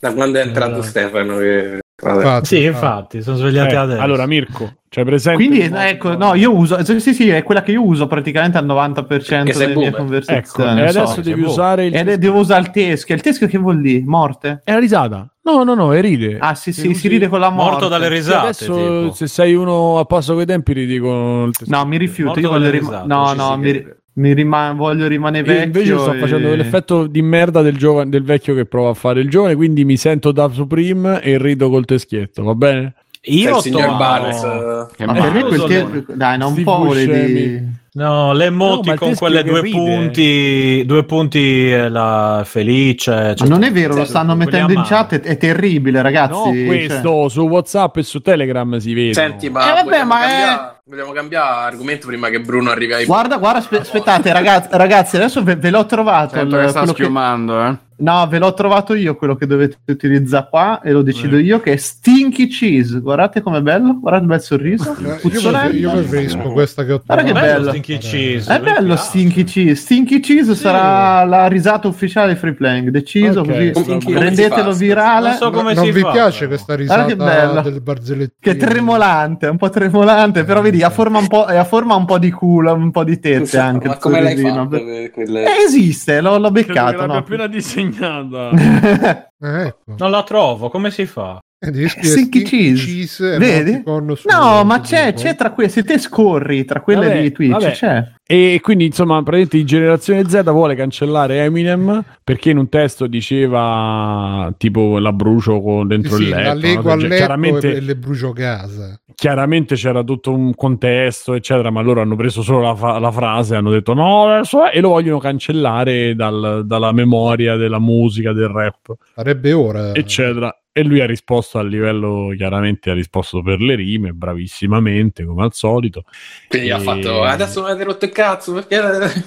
[0.00, 0.82] Da quando è entrato Eh.
[0.82, 1.78] Stefano che...
[2.02, 3.22] Infatti, Sì, infatti.
[3.22, 4.00] sono svegliati Eh, adesso.
[4.02, 5.38] allora Mirko, c'hai presente?
[5.46, 6.84] Quindi, ecco, no, io uso.
[6.84, 9.90] Sì, sì, sì, è quella che io uso praticamente al 90% Che sei delle mie
[9.90, 9.94] boomer.
[9.94, 10.82] Ecco, conversazioni.
[10.82, 10.98] e so.
[11.00, 11.48] adesso devi boh.
[11.50, 13.14] usare il è- devo usare il teschio.
[13.14, 14.02] Il teschio che vuol dire?
[14.04, 14.60] Morte?
[14.64, 15.28] È la risata.
[15.44, 16.38] No, no, no, è ride.
[16.40, 17.70] Ah, sì, Se sì, si ride con la morte.
[17.72, 18.38] Morto dalle risate.
[18.48, 19.12] adesso tipo.
[19.12, 21.76] se sei uno a passo coi tempi ti dicono il teschio.
[21.76, 22.30] No, mi rifiuto.
[22.32, 23.98] Morto Io voglio risate, No, no, mi, crede.
[24.14, 25.66] Mi rima- voglio rimanere Io vecchio.
[25.66, 29.20] invece sto e- facendo l'effetto di merda del, giovane, del vecchio che prova a fare
[29.20, 32.94] il giovane, quindi mi sento da Supreme e rido col teschietto, va bene?
[33.26, 34.42] Io il signor Barnes.
[34.42, 37.32] eh, Ma Ma per me io quel te- Dai, non voler Buscemi.
[37.32, 37.64] dire.
[37.96, 39.76] No, le No, ma emoti il con quelle due ride.
[39.76, 43.10] punti, due punti eh, la felice.
[43.12, 45.14] Ma cioè- non è vero, lo stanno mettendo in chat.
[45.14, 46.32] È, è terribile, ragazzi.
[46.32, 46.64] no, cioè.
[46.66, 49.14] questo su WhatsApp e su Telegram si vede.
[49.14, 52.94] Senti, ma, Eh, vabbè, vogliamo, ma è- cambiare, vogliamo cambiare argomento prima che Bruno arrivi
[52.94, 53.04] ai...
[53.04, 56.34] Guarda, guarda, aspe- aspettate, ragazzi, ragazzi, adesso ve, ve l'ho trovato.
[56.34, 57.76] Sento il- che sta quello che- schiumando, eh.
[57.96, 61.72] No, ve l'ho trovato io quello che dovete utilizzare qua e lo decido io che
[61.72, 62.98] è Stinky Cheese.
[63.00, 64.96] Guardate com'è bello, guardate il bel sorriso.
[64.98, 67.52] Eh, Io, preferisco questa che ho Guarda che trovato.
[67.56, 67.68] bello.
[67.70, 68.52] Stinky Cheese.
[68.54, 69.02] È bello piace.
[69.02, 69.74] Stinky Cheese.
[69.76, 72.88] Stinky Cheese sarà la risata ufficiale di Free Playing.
[72.90, 73.98] Deciso Ok, così.
[74.12, 75.28] Rendetelo virale.
[75.28, 76.48] Non so come non si vi fa, piace però.
[76.48, 77.60] questa Guarda che risata bella.
[77.62, 78.36] del barzellettino?
[78.40, 82.04] Che è tremolante, un po' tremolante, però vedi, ha forma un po', ha forma un
[82.06, 83.86] po' di culo, un po' di tette anche.
[83.88, 84.68] ma come l'hai fatto?
[84.68, 86.96] quelle- Eh, esiste, l'ho, l'ho Credo che beccato.
[86.96, 87.18] l'abbia No?
[87.18, 87.46] appena
[88.50, 89.30] disegnata.
[89.38, 89.94] Eh, ecco.
[89.98, 91.38] Non la trovo, come si fa?
[91.66, 93.34] Eh, devi scrivere Stinky Cheese.
[93.34, 93.82] e Vedi?
[93.84, 97.70] No, ma c'è, c'è tra quelle, se te scorri tra quelle Vabbè, di Twitch, vabbè.
[97.72, 98.12] c'è.
[98.26, 104.98] E quindi, insomma, praticamente generazione Z vuole cancellare Eminem perché in un testo diceva tipo
[104.98, 106.42] la brucio con dentro Sì, il letto.
[106.42, 106.88] la lego no?
[107.00, 108.98] Cioè, letto chiaramente, e le brucio casa.
[109.14, 113.56] chiaramente c'era tutto un contesto, eccetera, ma loro hanno preso solo la, fa- la frase,
[113.56, 118.48] hanno detto no, adesso è", e lo vogliono cancellare dal- dalla memoria della musica, del
[118.48, 119.94] rap, Sarebbe ora.
[119.94, 120.56] eccetera.
[120.76, 125.54] E lui ha risposto a livello, chiaramente ha risposto per le rime, bravissimamente, come al
[125.54, 126.04] solito.
[126.48, 128.80] Quindi ha E- fatto adesso mi avete rotto il cazzo perché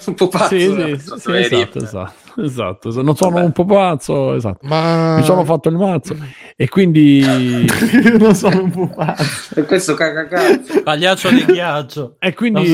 [0.07, 0.57] un po' pazzo.
[0.57, 2.91] Sì, sì, sì, esatto, esatto, esatto.
[2.91, 3.45] Se Non sono Vabbè.
[3.45, 4.59] un po' pazzo, esatto.
[4.67, 6.15] Ma Mi sono fatto il mazzo.
[6.55, 7.23] E quindi...
[8.19, 9.59] Non sono un pupazzo.
[9.59, 10.81] E questo caga cazzo.
[10.83, 12.15] Pagliaccio di ghiaccio.
[12.19, 12.65] E quindi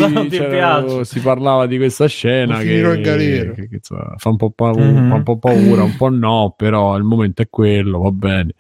[1.03, 5.09] si parlava di questa scena che, che, che, insomma, fa, un po paura, Mhm.
[5.09, 8.53] fa un po' paura, un po' no, però il momento è quello, va bene.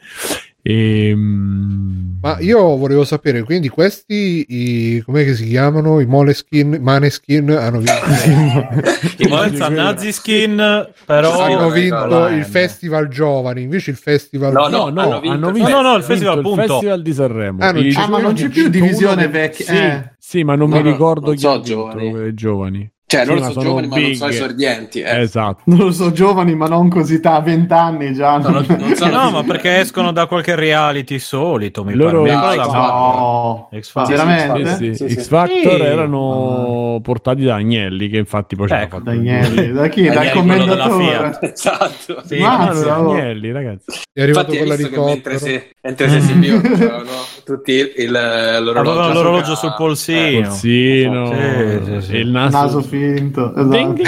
[0.65, 5.99] Ehm, Ma io volevo sapere, quindi questi, i, com'è che si chiamano?
[5.99, 11.37] I Moleskin, Maneskin hanno vinto, Influenza nazi skin, però...
[11.41, 12.45] Hanno vinto il.
[12.45, 14.53] Festival Giovani, invece il Festival...
[14.53, 16.71] No, no, no, hanno vinto hanno il vinto, No, no, il festival, vinto il punto.
[16.73, 17.61] festival di Sanremo.
[17.61, 19.65] Ah, non I- c'è- Ah, ma non c'è più divisione vecchia.
[19.65, 20.11] Sì, eh.
[20.17, 22.09] sì, ma non No, mi no, ricordo non chi so giovani.
[22.09, 22.91] quelli giovani.
[23.13, 24.15] Cioè, Sì, loro ma sono sono giovani, ma non big.
[24.15, 24.99] sono esordienti.
[25.01, 25.19] Eh.
[25.21, 25.61] Esatto.
[25.65, 28.37] Non so giovani, ma non così ta, 20 anni già.
[28.37, 32.55] No, non- non sono- No, ma perché escono da qualche reality solito, mi Loro- pare.
[32.55, 34.15] Mi No, da- No, X Factor.
[34.15, 34.75] veramente?
[34.75, 34.95] Sì, sì.
[34.95, 35.21] Sì, sì.
[35.21, 35.81] X Factor Sì.
[35.81, 40.07] erano portati da Agnelli, che infatti poi Ecco, fatto Daniele, da chi?
[40.09, 41.39] Dal commendatore.
[41.53, 42.21] Esatto.
[42.25, 43.11] Sì, Ma- Ah, Mazza, no, oh.
[43.13, 44.01] Agnelli, ragazzi.
[44.11, 45.37] È arrivato Infatti, con che mentre l'elicottero.
[45.37, 46.39] si, mentre si
[46.77, 47.09] c'erano
[47.43, 50.47] tutti il, l'orologio, l'orologio sul polsino.
[50.47, 52.15] Polsino, Sì, sì, sì.
[52.15, 52.57] il naso.
[52.57, 53.53] Naso finto.
[53.55, 53.63] Esatto.
[53.67, 54.01] ding.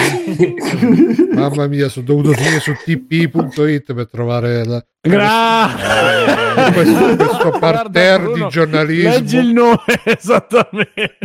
[1.36, 6.72] Mamma mia, sono dovuto finire su tp.it per trovare la- Grazie.
[6.74, 9.10] questo, questo Guarda, parterre Bruno, di giornalismo.
[9.10, 11.18] Leggi il nome esattamente.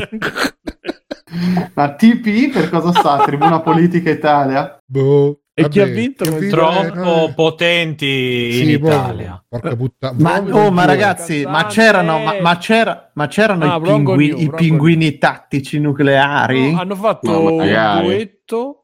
[1.74, 3.22] Ma TP per cosa sta?
[3.24, 4.78] Tribuna Politica Italia?
[4.84, 5.38] Boh.
[5.60, 6.24] E chi Vabbè, ha vinto?
[6.24, 6.56] chi ha vinto?
[6.56, 9.44] Troppo Eh, potenti sì, in boh, Italia.
[9.46, 10.16] porca puttana.
[10.18, 14.38] Ma, oh, ma ragazzi, ma c'erano, ma, ma c'era, ma c'erano Ah, i, pingui- New,
[14.38, 16.72] i pinguini tattici nucleari?
[16.72, 18.79] No, hanno fatto No, un duetto.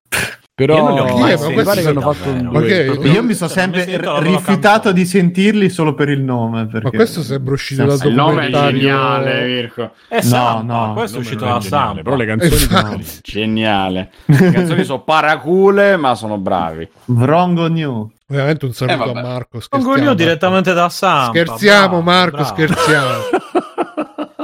[0.58, 1.20] Io Però non li ho Chi è?
[1.20, 2.48] mai Ma mi pare che hanno fatto un.
[2.50, 3.06] Ma che- duetto.
[3.08, 6.62] Io mi sono sempre loro rifiutato di sentirli solo per il nome.
[6.62, 6.96] Ma Perché...
[6.96, 8.78] questo sembra uscito dal Senza- Il nome è documentario.
[8.80, 9.90] geniale, Virko.
[10.08, 12.00] È No, no, questo è uscito da Samba.
[12.00, 13.02] Però le canzoni Infatti.
[13.04, 14.10] sono Geniale.
[14.24, 16.88] Le canzoni sono paracule, ma sono bravi.
[17.04, 18.10] Vrongo New.
[18.28, 19.22] Ovviamente un saluto Eh, a.
[19.22, 19.60] Marco.
[19.60, 21.28] Scherziamo, Gogno direttamente da Samba.
[21.38, 22.48] Scherziamo, bravo, Marco, bravo.
[22.48, 23.12] scherziamo.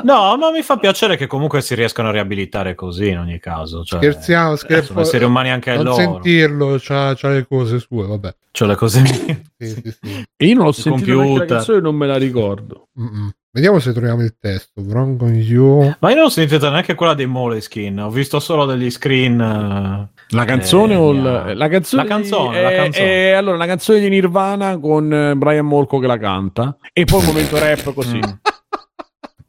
[0.02, 3.84] No, ma mi fa piacere che comunque si riescano a riabilitare così in ogni caso.
[3.84, 4.86] Cioè, Scherziamo, eh, scherzo.
[4.88, 5.96] Sono esseri umani anche non loro.
[5.96, 8.34] sentirlo, c'ha, c'ha le cose sue, vabbè.
[8.50, 9.42] Cioè le cose mie.
[9.56, 10.24] Sì, sì, sì.
[10.36, 12.88] E io non l'ho Il sentito neanche la canzone non me la ricordo.
[13.00, 13.30] Mm-mm.
[13.54, 14.80] Vediamo se troviamo il testo.
[14.80, 15.94] Wrong on you.
[15.98, 19.38] Ma io non ho sentito neanche quella dei Moleskin, ho visto solo degli screen.
[19.40, 22.02] eh, La canzone eh, o il- la canzone?
[22.02, 23.06] La canzone, di- la è- canzone.
[23.06, 27.20] è- allora, la canzone di Nirvana con eh, Brian Molko che la canta e poi
[27.20, 28.20] un momento rap così.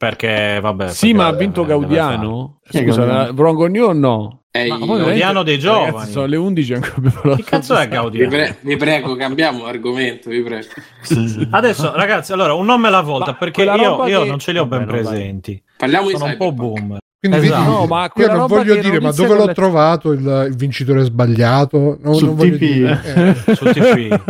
[0.04, 0.88] Perché, vabbè.
[0.88, 2.58] Sì, perché ma ha vinto deve Gaudiano?
[2.68, 3.32] Scusa,
[3.68, 4.42] New o no?
[4.50, 6.10] Ehi, Ma Gaudiano dei Ragazzi, giovani.
[6.10, 8.28] sono le 11 ancora la Che cazzo è vi, Gaudiano?
[8.30, 10.66] pre- vi prego, cambiamo argomento, vi prego.
[11.50, 14.58] Adesso, ragazzi, allora un nome alla volta Ma perché io, io che- non ce li
[14.58, 15.02] ho Vabbè, ben vai.
[15.02, 15.62] presenti.
[15.76, 16.98] Parliamo di Sono un po' Cyberpunk.
[17.26, 17.62] Quindi Esatto.
[17.64, 21.04] vedi, No, ma io non voglio dire, ma dove l'ho le- trovato il, il vincitore
[21.04, 21.96] sbagliato?
[22.02, 22.58] No, Sul non voglio TP.
[22.58, 23.00] dire.
[23.46, 24.20] Eh, Su TP.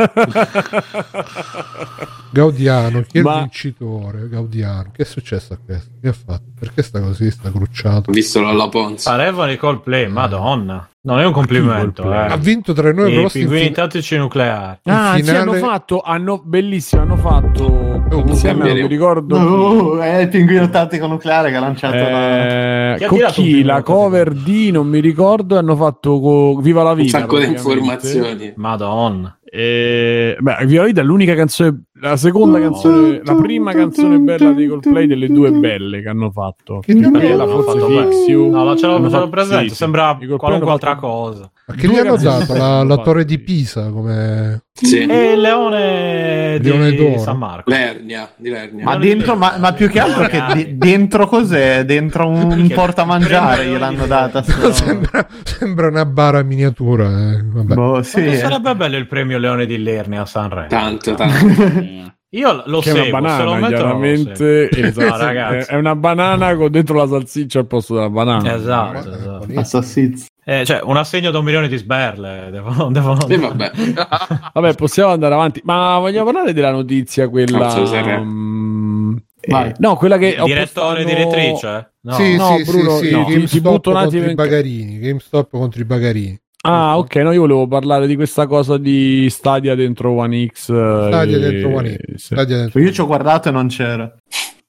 [2.31, 4.29] Gaudiano, chi è Ma- il vincitore?
[4.29, 5.91] Gaudiano, che è successo a questo?
[6.01, 6.45] Che ha fatto?
[6.59, 7.31] Perché sta così?
[7.33, 8.13] Sta crucciato?
[8.13, 9.09] Visto Lolla Ponzi.
[9.09, 10.89] Parevano i Coldplay, madonna.
[11.07, 12.17] Non è un complimento, eh.
[12.17, 14.79] Ha vinto tra noi in pinguini fin- tattici nucleari.
[14.85, 19.37] Ah, In sì, hanno finale- fatto, hanno, bellissimo, hanno fatto Oh, insieme, non mi ricordo
[19.37, 22.93] Oh, è il pinguino tattico nucleare che ha lanciato la...
[22.95, 25.77] eh, Chi ha con tirato un chi pinguino la cover di non mi ricordo hanno
[25.77, 28.53] fatto co- Viva la Un vita sacco di informazioni.
[28.57, 29.39] Madonna.
[29.45, 34.51] E, beh, Viva la vita è l'unica canzone la seconda canzone la prima canzone bella
[34.53, 38.11] dei Coldplay delle due belle che hanno fatto Che gli hanno Quella hanno forse fatto.
[38.11, 38.51] Fix You.
[38.51, 39.75] No, ma ce l'ho, fatto- presente, sì, sì.
[39.77, 41.51] sembra qualunque altra fatto- cosa.
[41.67, 42.55] Ma che Due gli hanno dato?
[42.55, 44.65] La, la torre di Pisa come...
[44.75, 44.99] Sì.
[45.07, 47.19] E il leone di Leone d'oro.
[47.21, 47.71] San Marco.
[47.71, 48.85] Lernia, di Lernia.
[48.85, 51.85] Ma dentro, ma, ma più che altro che di- dentro cos'è?
[51.87, 54.43] Dentro un portamangiare gliel'hanno di- data.
[54.43, 57.33] sto- sembra, sembra una bara miniatura.
[57.33, 57.43] eh.
[57.45, 57.75] Vabbè.
[57.75, 58.35] Boh, sì.
[58.37, 60.67] sarebbe bello il premio Leone di Lernia a Sanremo?
[60.69, 61.73] Tanto, tanto.
[62.35, 63.79] Io lo che è una seguo, se lo banana seguo.
[64.89, 65.71] esatto, No, ragazzi.
[65.71, 69.47] è una banana con dentro la salsiccia al posto della banana Esatto, esatto.
[69.55, 70.27] Assassizio.
[70.45, 72.49] Eh, cioè, un assegno da un milione di sberle.
[72.51, 73.27] Devono, devono...
[73.29, 73.71] Eh, vabbè.
[74.53, 75.61] Vabbè, possiamo andare avanti.
[75.65, 77.59] Ma vogliamo parlare della notizia, quella
[79.47, 79.69] Vai.
[79.71, 81.93] Eh, no, quella che ho Direttore, postato- direttrice?
[82.01, 82.13] No.
[82.15, 84.35] sì, no, sì, Bruno, sì, sì, no, ti- ti GameStop butto un contro i in-
[84.35, 84.99] bagarini.
[84.99, 86.41] GameStop contro i bagarini.
[86.67, 90.63] Ah, ok, no, io volevo parlare di questa cosa di Stadia dentro One X.
[90.65, 92.15] Stadia e- dentro One X.
[92.15, 92.35] sì.
[92.35, 94.11] Stadia dentro- Io ci ho guardato e non c'era.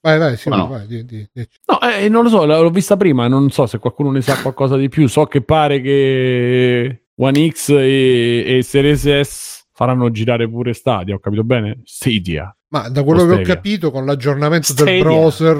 [0.01, 0.67] Vai, vai, sì, no.
[0.67, 3.79] vai, di- di- di- No, eh, non lo so, l'ho vista prima, non so se
[3.79, 5.07] qualcuno ne sa qualcosa di più.
[5.07, 11.19] So che pare che One X e, e Series S faranno girare pure Stadia, ho
[11.19, 11.79] capito bene?
[11.85, 12.53] Stadia.
[12.67, 13.53] Ma da quello che ho Stadia.
[13.55, 15.01] capito, con l'aggiornamento del Stadia.
[15.03, 15.57] browser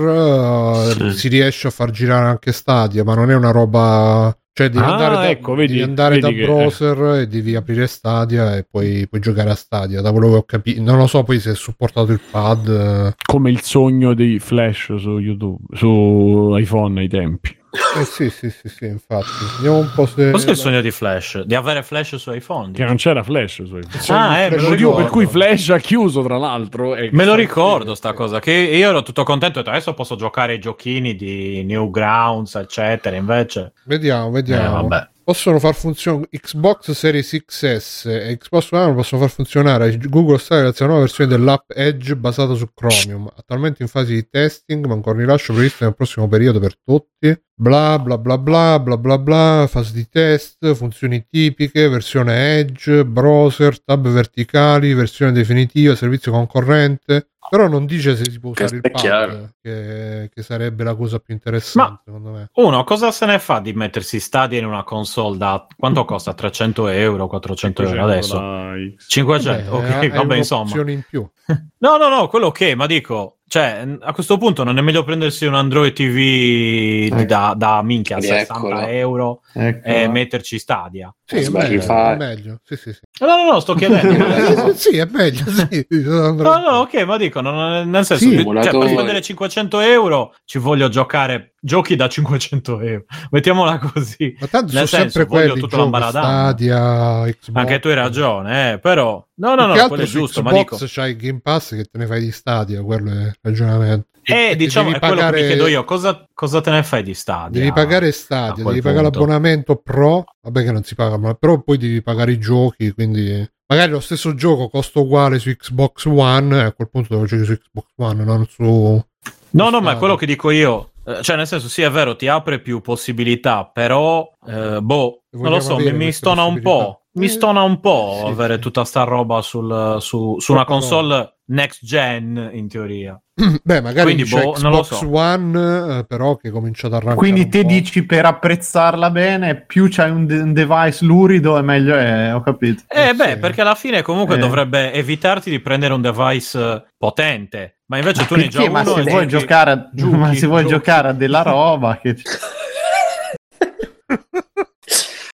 [1.07, 1.17] eh, Sì.
[1.17, 4.37] si riesce a far girare anche Stadia, ma non è una roba.
[4.57, 7.87] Cioè, devi Ah, andare, da, ecco, vedi- devi andare da che- browser e devi aprire
[7.87, 9.99] Stadia e poi puoi giocare a Stadia.
[9.99, 12.67] Da quello che ho capito, non lo so poi se è supportato il pad.
[12.69, 13.13] eh.
[13.25, 17.53] Come il sogno dei Flash su YouTube, su iPhone ai tempi.
[17.99, 19.27] Eh, sì, sì, sì, sì, infatti.
[19.55, 20.31] Vediamo un po' se.
[20.31, 21.41] Cos'è il sogno di Flash?
[21.43, 22.71] Di avere Flash su iPhone?
[22.71, 24.17] Che non c'era Flash su iPhone.
[24.19, 26.95] Ah, eh, me lo per cui Flash ha chiuso, tra l'altro.
[27.11, 31.15] Me lo ricordo sta cosa, che io ero tutto contento, adesso posso giocare ai giochini
[31.15, 33.73] di Newgrounds, eccetera, invece...
[33.85, 34.87] Vediamo, Eh, vediamo.
[34.87, 35.09] vabbè.
[35.25, 39.97] Possono far funzionare Xbox Series XS e Xbox One possono far funzionare.
[39.97, 44.13] Google Stadia grazie a una nuova versione dell'app Edge basata su Chromium attualmente in fase
[44.13, 47.35] di testing ma ancora rilascio previsto nel prossimo periodo per tutti.
[47.57, 53.81] Bla bla bla bla bla bla bla fase di test funzioni tipiche versione Edge browser
[53.81, 59.53] tab verticali versione definitiva servizio concorrente però non dice se si può usare il pad
[59.61, 63.73] che, che sarebbe la cosa più interessante secondo me Uno, cosa se ne fa di
[63.73, 65.65] mettersi Stadia in una console da...
[65.77, 66.33] Quanto costa?
[66.33, 68.37] 300 euro, 400 euro adesso?
[68.37, 68.95] dai.
[69.07, 70.61] 500, Beh, ok, hai vabbè insomma.
[70.63, 71.27] un'opzione in più
[71.79, 75.45] No, no, no, quello ok, ma dico, cioè, a questo punto non è meglio prendersi
[75.45, 77.25] un Android TV Ecco.
[77.25, 78.79] da, da minchia a Sì, 60 eccolo.
[78.87, 79.87] euro Ecco.
[79.87, 81.13] e metterci Stadia.
[81.23, 82.59] Sì, è meglio, è meglio.
[82.63, 82.99] Sì, sì, sì.
[83.19, 84.25] No, no, no, sto chiedendo.
[84.69, 85.43] Eh, sì, è meglio.
[85.49, 85.85] Sì.
[86.05, 88.43] No, no, ok, ma dico, non- nel senso, Sì.
[88.43, 93.05] cioè, per spendere 500 euro ci voglio giocare giochi da 500 euro.
[93.31, 94.37] Mettiamola così.
[94.39, 96.07] Ma tanto Nel sono senso, sempre quelli tutto giochi.
[96.09, 97.49] Stadia, Xbox.
[97.53, 99.25] Anche tu hai ragione, eh, però...
[99.37, 100.85] No, no, no, altro quello è su giusto, ma Xbox dico...
[100.87, 104.07] c'hai il Game Pass che te ne fai di Stadia, quello è il ragionamento.
[104.21, 107.03] Eh, E diciamo, è quello che pagare- mi chiedo io, cosa, cosa te ne fai
[107.03, 107.59] di Stadia?
[107.59, 109.19] Devi pagare Stadia, devi pagare punto?
[109.19, 113.47] l'abbonamento Pro, vabbè che non si paga, ma però poi devi pagare i giochi, quindi
[113.67, 117.43] magari lo stesso gioco costa uguale su Xbox One, e a quel punto lo giochi
[117.43, 118.63] su Xbox One, non su...
[118.63, 119.91] No, no, ma Stadia.
[119.91, 120.89] è quello che dico io.
[121.05, 125.51] Eh, Cioè, nel senso, sì, è vero, ti apre più possibilità, però, eh, boh, non
[125.51, 127.04] lo so, mi, mi stona un po'.
[127.15, 128.59] Mi Eh, stona un po' sì, avere sì.
[128.59, 133.17] tutta sta roba sul- su, su una console next gen, in teoria.
[133.63, 135.09] Beh, magari Quindi, c'è boh, non lo Xbox so.
[135.15, 137.67] One, eh, però che comincia ad arrancare Quindi un te po'.
[137.69, 142.41] dici per apprezzarla bene, più c'hai un, de- un device lurido e meglio è, ho
[142.41, 142.83] capito.
[142.89, 143.37] Eh, Eh, beh, sì.
[143.37, 144.39] perché alla fine comunque Eh.
[144.39, 147.79] dovrebbe evitarti di prendere un device potente.
[147.85, 148.73] Ma invece tu ne hai già Perché?
[148.73, 150.73] Ma uno se e vuoi, giochi- giocare a, giochi, ma se vuoi giochi.
[150.73, 152.15] giocare a della roba che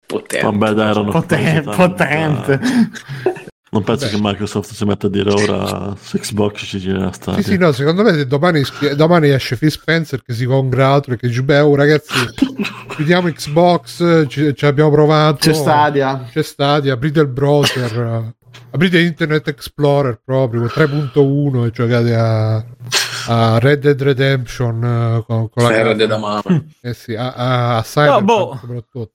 [0.08, 0.46] Potente.
[0.46, 1.72] Vabbè, dai, cose potente.
[1.96, 2.60] tante.
[3.70, 4.12] Non penso Beh.
[4.12, 7.44] che Microsoft si metta a dire ora su Xbox ci gira Stadia.
[7.44, 8.64] Sì, sì, no, secondo me se domani,
[8.96, 12.14] domani esce Phil Spencer che si congratula e che dice, beh, oh, ragazzi,
[12.96, 15.40] chiudiamo Xbox, ci, ci abbiamo provato.
[15.40, 16.26] C'è Stadia.
[16.32, 18.34] C'è Stadia, aprite il browser,
[18.72, 22.66] aprite Internet Explorer proprio, 3.1 e giocate a,
[23.28, 26.06] a Red Dead Redemption eh, con, con la Ferro grafica.
[26.06, 26.66] da mano.
[26.82, 28.58] Eh sì, a, a, a Cyberpunk boh.
[28.62, 29.12] soprattutto.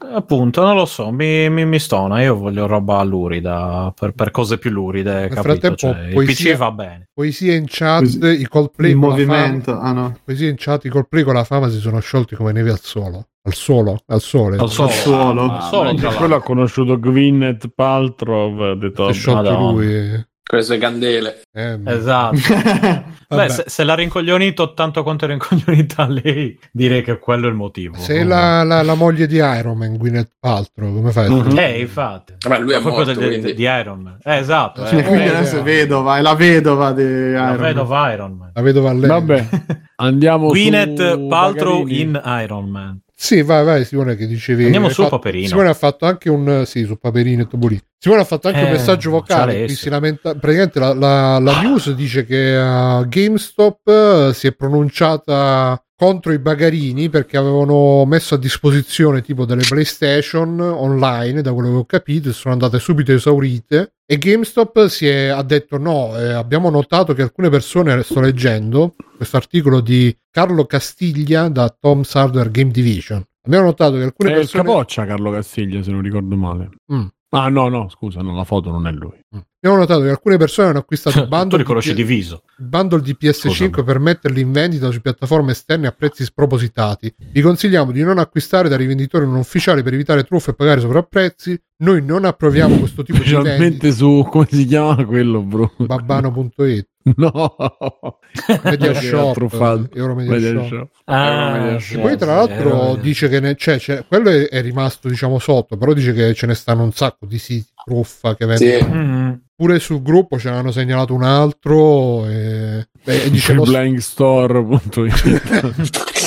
[0.00, 2.22] Appunto, non lo so, mi, mi, mi stona.
[2.22, 5.12] Io voglio roba lurida per, per cose più luride.
[5.12, 5.42] Nel capito?
[5.42, 7.08] frattempo, Cioè, il poesia- PC va bene.
[7.12, 8.40] Poesia in chat, Così.
[8.40, 9.72] i Coldplay Il con la movimento.
[9.72, 10.16] fama- Ah no.
[10.24, 13.26] Poesia in chat, i Coldplay con la fama si sono sciolti come neve al solo.
[13.42, 14.56] Al solo, al sole.
[14.58, 15.50] Al suolo.
[15.50, 19.70] Al solo, tra quello ha conosciuto Gwyneth Paltrow, ha detto Si è sciolto Madonna.
[19.72, 20.26] lui.
[20.48, 21.42] Con le sue candele.
[21.52, 22.36] Eh, Esatto.
[23.28, 23.46] Vabbè.
[23.46, 27.54] Beh, se, se l'ha rincoglionito tanto quanto è rincoglionita lei, direi che quello è il
[27.54, 27.96] motivo.
[27.98, 31.28] Sei la, la, la moglie di Iron Man, Gwyneth Paltrow, come fai?
[31.28, 31.58] Mhm.
[31.58, 32.32] Eh, infatti.
[32.48, 33.52] Vabbè, lui è morto, quindi.
[33.52, 34.16] di Iron Man.
[34.22, 34.86] Eh, esatto.
[34.86, 35.60] Sì, eh, Quindi eh, adesso eh.
[35.60, 37.56] è vedova, è la vedova di Iron la Man.
[37.58, 38.50] vedova Iron Man.
[38.54, 39.08] La vedova a lei.
[39.08, 39.48] Vabbè,
[39.96, 42.00] andiamo Gwyneth su Paltrow Bagarini.
[42.00, 42.98] in Iron Man.
[43.20, 44.64] Sì, vai, vai, Simone, che dicevi.
[44.66, 45.48] Andiamo hai su, fatto- Paperino.
[45.48, 46.62] Simone ha fatto anche un.
[46.66, 47.80] Sì, su Paperino e Topolino.
[47.98, 49.64] Simone ha fatto anche un Eh, messaggio vocale.
[49.64, 50.34] Qui si lamenta.
[50.36, 53.80] Praticamente la, la- la news dice che uh, GameStop
[54.28, 60.60] uh, si è pronunciata contro i bagarini perché avevano messo a disposizione tipo delle PlayStation
[60.60, 63.94] online, da quello che ho capito, e sono andate subito esaurite.
[64.06, 68.94] E GameStop si è, ha detto: no, eh, abbiamo notato che alcune persone, sto leggendo
[69.16, 73.22] questo articolo di Carlo Castiglia da Tom's Hardware Game Division.
[73.44, 74.62] Abbiamo notato che alcune È il persone.
[74.62, 76.70] capoccia Carlo Castiglia, se non ricordo male.
[76.92, 77.06] Mm.
[77.30, 79.20] Ah, no, no, scusa, no, la foto non è lui.
[79.60, 82.42] Abbiamo notato che alcune persone hanno acquistato il bundle, di, di viso.
[82.58, 83.84] il bundle di PS5 Scusami.
[83.84, 87.12] per metterli in vendita su piattaforme esterne a prezzi spropositati.
[87.32, 91.60] Vi consigliamo di non acquistare da rivenditori non ufficiali per evitare truffe e pagare sovrapprezzi.
[91.78, 93.40] Noi non approviamo questo tipo di vendita.
[93.54, 95.72] Specialmente su come si chiama quello, bro?
[95.76, 98.18] Babbano.it No,
[98.62, 99.88] Media Shop, truffato.
[99.94, 100.68] Euro Media Media Shop.
[100.68, 100.88] Shop.
[101.04, 104.60] Ah, E sì, poi tra l'altro eh, dice che ne- cioè, c'è- quello è, è
[104.62, 108.46] rimasto diciamo sotto, però dice che ce ne stanno un sacco di siti truffa che
[108.46, 108.70] vendono.
[108.78, 108.84] Sì.
[108.84, 113.64] mm, Pure sul gruppo ce l'hanno segnalato un altro e, beh, e dice lo-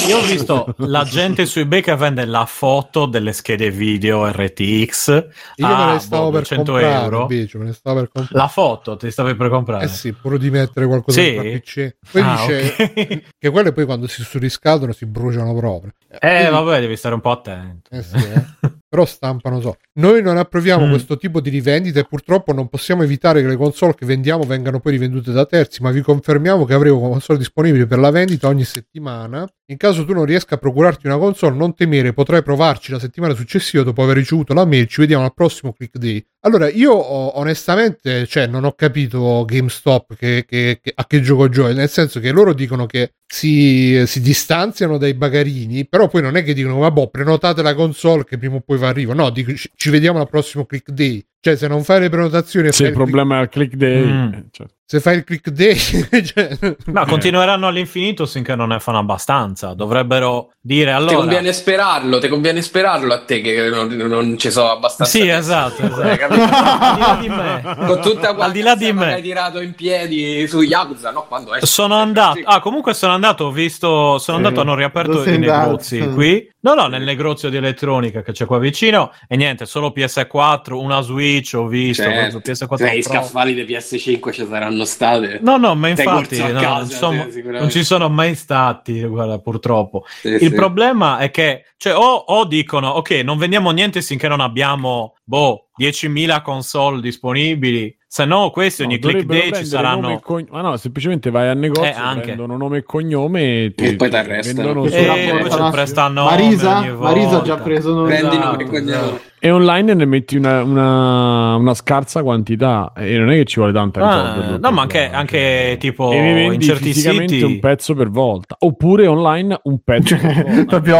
[0.07, 5.07] Io ho visto la gente su eBay che vende la foto delle schede video RTX.
[5.55, 7.21] io me a, ne stavo boh, per 200 comprare euro.
[7.21, 8.37] invece, me ne stavo per comprare.
[8.37, 9.85] La foto ti stavi per comprare?
[9.85, 11.33] Eh sì, pure di mettere qualcosa Sì?
[11.63, 11.95] PC.
[12.11, 13.21] Poi Ah, dice ok.
[13.39, 15.93] che quelle poi quando si surriscaldano si bruciano proprio.
[16.09, 17.89] Eh, Quindi- vabbè, devi stare un po' attento.
[17.95, 18.45] Eh sì, eh.
[18.91, 19.77] Però stampano so.
[19.99, 20.89] Noi non approviamo Mm.
[20.89, 24.81] questo tipo di rivendita e purtroppo non possiamo evitare che le console che vendiamo vengano
[24.81, 28.65] poi rivendute da terzi, ma vi confermiamo che avremo console disponibili per la vendita ogni
[28.65, 29.47] settimana.
[29.71, 33.33] In caso tu non riesca a procurarti una console, non temere, potrai provarci la settimana
[33.33, 34.85] successiva dopo aver ricevuto la mail.
[34.85, 36.21] Ci vediamo al prossimo click day.
[36.41, 36.93] Allora, io
[37.39, 42.19] onestamente, cioè, non ho capito GameStop che, che- che- a che gioco giochi, nel senso
[42.19, 46.77] che loro dicono che si, si distanziano dai bagarini, però poi non è che dicono,
[46.79, 49.13] vabbè, prenotate la console che prima o poi va arrivo.
[49.13, 51.25] No, dico, ci vediamo al prossimo click day.
[51.43, 54.03] Cioè, se non fai le prenotazioni Se il il click- problema è il click day,
[54.05, 54.33] Mm.
[54.33, 55.75] eh, cioè, se fai il click day,
[56.23, 56.57] cioè,
[56.91, 59.73] Ma continueranno all'infinito finché non ne fanno abbastanza.
[59.73, 61.11] Dovrebbero dire allora.
[61.13, 65.11] Ti conviene sperarlo, ti conviene sperarlo a te che non, non ci sono abbastanza.
[65.17, 66.15] Sì, esatto, esatto.
[66.17, 66.43] Capito?
[66.43, 67.85] Al di là di me.
[67.87, 69.13] Con tutta Al di là di me.
[69.15, 71.25] hai tirato in piedi su Yakuza, no?
[71.27, 71.65] Quando esce.
[71.65, 72.39] Sono andato.
[72.43, 73.45] Ah, comunque sono andato.
[73.45, 74.19] Ho visto.
[74.19, 74.61] Sono Eh, andato.
[74.61, 76.47] Hanno riaperto i negozi qui.
[76.63, 79.11] No, no, nel negozio di elettronica che c'è qua vicino.
[79.27, 81.29] E niente, solo PS4, una Switch.
[81.53, 82.03] Ho visto.
[82.03, 82.39] Certo.
[82.39, 85.39] preso PS4 Se i scaffali di PS5 ci saranno state.
[85.41, 87.59] No, no, ma infatti no, casa, sì, sicuramente.
[87.59, 90.05] non ci sono mai stati, guarda, purtroppo.
[90.21, 90.51] Sì, Il sì.
[90.51, 95.67] problema è che, cioè, o, o dicono, ok, non vendiamo niente finché non abbiamo, boh,
[95.79, 100.19] 10.000 console disponibili, se no questi ogni no, click dovrebbero day ci nome saranno...
[100.21, 102.21] cogn- Ma no, semplicemente vai al negozio, Eh, anche.
[102.23, 104.61] prendono nome e cognome e, ti- E poi ti t'arrestano.
[104.73, 105.13] vendono E su- E sulla
[105.47, 108.07] poi la- prestannome Marisa, ogni Marisa ha già preso noi.
[108.07, 109.19] Prendi nome e cognome.
[109.43, 113.73] E online ne metti una, una, una scarsa quantità e non è che ci vuole
[113.73, 117.41] tanta Ah, no, ma anche, Cioè, anche tipo e ne vendi in certi siti...
[117.41, 120.65] un pezzo per volta oppure online un pezzo volta.
[120.65, 120.95] Proprio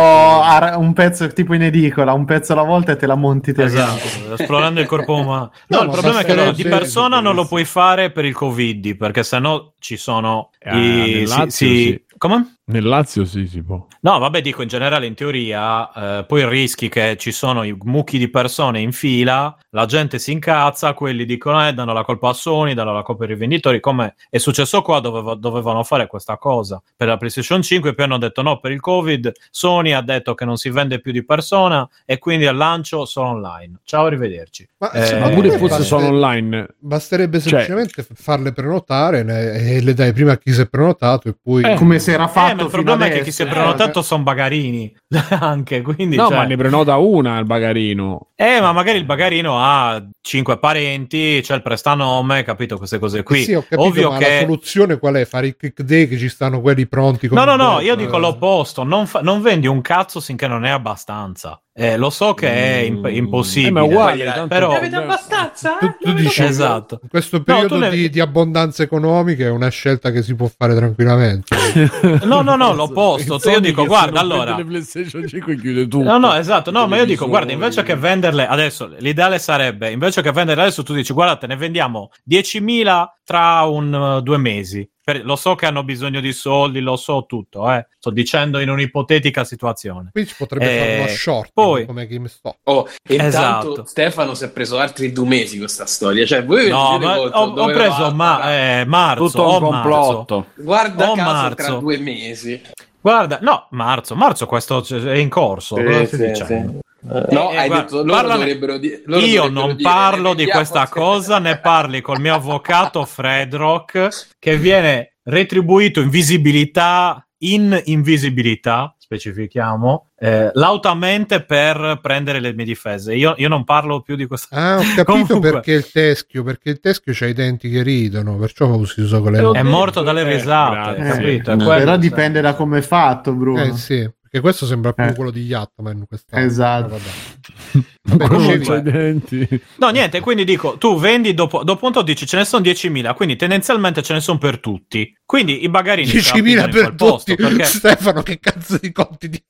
[0.79, 3.61] un pezzo tipo in edicola, un pezzo alla volta e te la monti te.
[3.63, 5.51] Esatto, esplorando il corpo umano.
[5.67, 8.25] No, No, il ma problema è che allora, di persona non lo puoi fare per
[8.25, 11.25] il Covid, perché sennò ci sono Ah, i...
[11.25, 12.05] Lazio sì- sì.
[12.17, 12.59] Come?
[12.71, 13.85] Nel Lazio sì, si può.
[14.01, 18.17] No, vabbè, dico in generale, in teoria, eh, poi rischi che ci sono i mucchi
[18.17, 22.33] di persone in fila, la gente si incazza, quelli dicono, eh, danno la colpa a
[22.33, 26.81] Sony, danno la colpa ai rivenditori, come è successo qua, doveva- dovevano fare questa cosa
[26.95, 30.45] per la PlayStation 5, poi hanno detto no, per il Covid, Sony ha detto che
[30.45, 33.79] non si vende più di persona e quindi al lancio solo online.
[33.83, 34.67] Ciao, arrivederci.
[34.77, 36.67] Ma Eh, Ma pure fosse baste- solo online.
[36.79, 41.27] Basterebbe Cioè- semplicemente farle prenotare ne- e le dai prima a chi si è prenotato
[41.29, 41.63] e poi...
[41.63, 44.01] Eh, Come si era fatto Eh, il problema è che chi si è Eh, prenotato
[44.01, 44.93] sono bagarini,
[45.39, 46.15] anche, quindi...
[46.15, 48.27] No, cioè- ma ne prenota una al bagarino.
[48.35, 52.77] Eh, ma magari il bagarino ha cinque parenti, c'è il prestanome, capito?
[52.77, 53.43] Queste cose qui.
[53.43, 54.39] Sì, ho capito, Ovvio ma la che.
[54.41, 55.25] soluzione qual è?
[55.25, 58.17] Fare i click day che ci stanno quelli pronti No, no, il no, io dico
[58.17, 58.19] eh.
[58.19, 58.83] l'opposto.
[58.83, 61.61] Non, fa- non vendi un cazzo finché non è abbastanza.
[61.73, 63.15] Eh, lo so che è imp- Mm.
[63.15, 63.67] impossibile.
[63.69, 65.77] Eh, ma è uguale, tanto- però- Avete abbastanza?
[65.79, 66.99] Tu, tu dici Esatto.
[67.01, 70.35] in questo No, periodo tu ne- di, di abbondanza economica è una scelta che si
[70.35, 71.55] può fare tranquillamente.
[72.25, 73.39] No, no, no, l'opposto.
[73.39, 74.55] Sony Io dico, guarda, se allora.
[74.55, 76.03] PlayStation 5 chiude tutto.
[76.03, 76.71] No, no, esatto.
[76.71, 80.83] No, ma io dico, guarda, invece che venderle adesso, l'ideale sarebbe, invece che venderle adesso,
[80.83, 84.85] tu dici, guarda, te ne vendiamo 10.000 tra un uh, due mesi.
[85.11, 87.85] Per- lo so che hanno bisogno di soldi, lo so tutto, eh.
[87.99, 90.09] Sto dicendo in un'ipotetica situazione.
[90.13, 92.57] Qui potrebbe Eh, fare uno short poi- come GameStop.
[92.63, 93.85] Oh, e intanto Esatto.
[93.85, 96.25] Stefano si è preso altri due mesi con questa storia.
[96.25, 99.25] Cioè, voi No, ma ho, ho preso ma- eh, marzo.
[99.25, 100.35] Tutto un complotto.
[100.37, 100.61] marzo.
[100.63, 101.55] Guarda caso marzo.
[101.55, 102.61] tra due mesi.
[103.01, 105.75] Guarda, no, marzo, marzo questo è in corso.
[105.75, 106.79] Sì, cosa sì, stai dicendo?
[107.03, 110.29] No, Eh, hai guarda, detto loro parlane- dovrebbero di- loro Io dovrebbero non dire, parlo
[110.33, 117.25] ne di questa cosa, ne parli col mio avvocato Fredrock, che viene retribuito in visibilità,
[117.39, 123.15] in invisibilità, specifichiamo, eh, lautamente per prendere le mie difese.
[123.15, 126.69] Io, io non parlo più di questa Ah, ho capito Comunque- perché il teschio, perché
[126.69, 130.21] il teschio c'ha i denti che ridono, perciò si usa con le È morto dalle
[130.21, 131.03] Eh, risate, grazie.
[131.23, 131.51] capito?
[131.51, 133.63] Eh, quello, Però dipende da come è fatto, Bruno.
[133.63, 135.13] Eh sì, perché questo sembra più Eh.
[135.13, 136.45] quello di Yachtman quest'anno.
[136.45, 136.87] Esatto.
[136.87, 137.85] Vabbè.
[138.27, 139.61] Quello dicevi-.
[139.77, 143.13] No, niente, quindi dico, tu vendi dopo, dopo un tot dici ce ne sono 10.000,
[143.13, 145.13] quindi tendenzialmente ce ne sono per tutti.
[145.25, 147.43] Quindi i bagarini se la 10.000 pigliano in per quel posto, tutti.
[147.43, 149.43] perché- Stefano, che cazzo di conti di...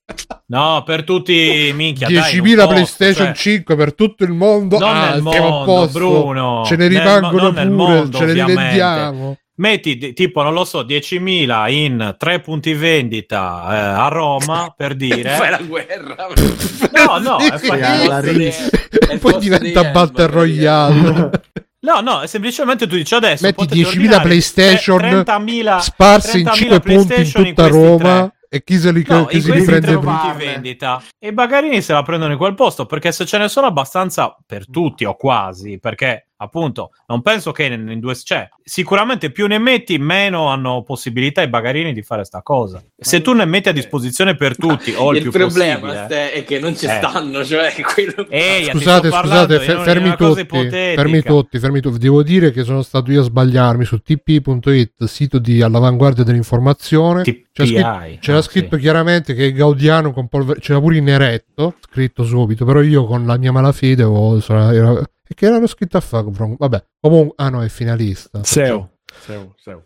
[0.47, 4.31] No, per tutti, minchia, dai, in un 10.000 posto, PlayStation cioè, 5 per tutto il
[4.33, 4.77] mondo.
[4.79, 5.99] Non ah, nel mondo, posto.
[5.99, 6.63] Bruno.
[6.65, 8.61] Ce ne rimangono nel pure, mondo, ce ne ovviamente.
[8.61, 9.37] rivendiamo.
[9.61, 15.29] Metti tipo, non lo so, 10.000 in tre punti vendita eh, a Roma, per dire.
[15.37, 16.15] Fai la guerra.
[17.05, 21.29] No, no, è Sì, fai- di- è Poi diventa di Battle Royale.
[21.83, 26.39] No, no, è semplicemente tu dici adesso Metti potete 10.000 ordinare PlayStation tre- 30.000 sparsi
[26.41, 27.97] in 30.000 5 punti in tutta questi Roma.
[27.97, 28.31] tre.
[28.53, 30.19] E chi se li, No, chi in si questi riprende tre prima?
[30.21, 33.47] punti vendita e i bagarini se la prendono in quel posto perché se ce ne
[33.47, 38.47] sono abbastanza per tutti o quasi perché appunto non penso che in, in due cioè
[38.63, 43.33] sicuramente più ne metti meno hanno possibilità i bagarini di fare sta cosa se tu
[43.33, 46.85] ne metti a disposizione per tutti o il, il più problema è che non ci
[46.85, 46.97] Eh.
[46.97, 48.27] stanno, cioè quello...
[48.29, 51.97] Ehi, Scusate, parlando scusate, fermi tutti, fermi tutti, fermi tutti.
[51.97, 57.23] Devo dire che sono stato io a sbagliarmi su tp.it, sito di all'avanguardia dell'informazione.
[57.23, 58.81] C'è TPI, scritto, c'era ah, scritto sì.
[58.81, 63.37] chiaramente che Gaudiano con polvere, c'era pure in eretto, scritto subito, però io con la
[63.37, 66.55] mia malafede avevo, sono- era- e che erano scritto a Fagron.
[66.57, 68.43] Vabbè, comunque, ah no, è finalista.
[68.43, 68.91] Seo.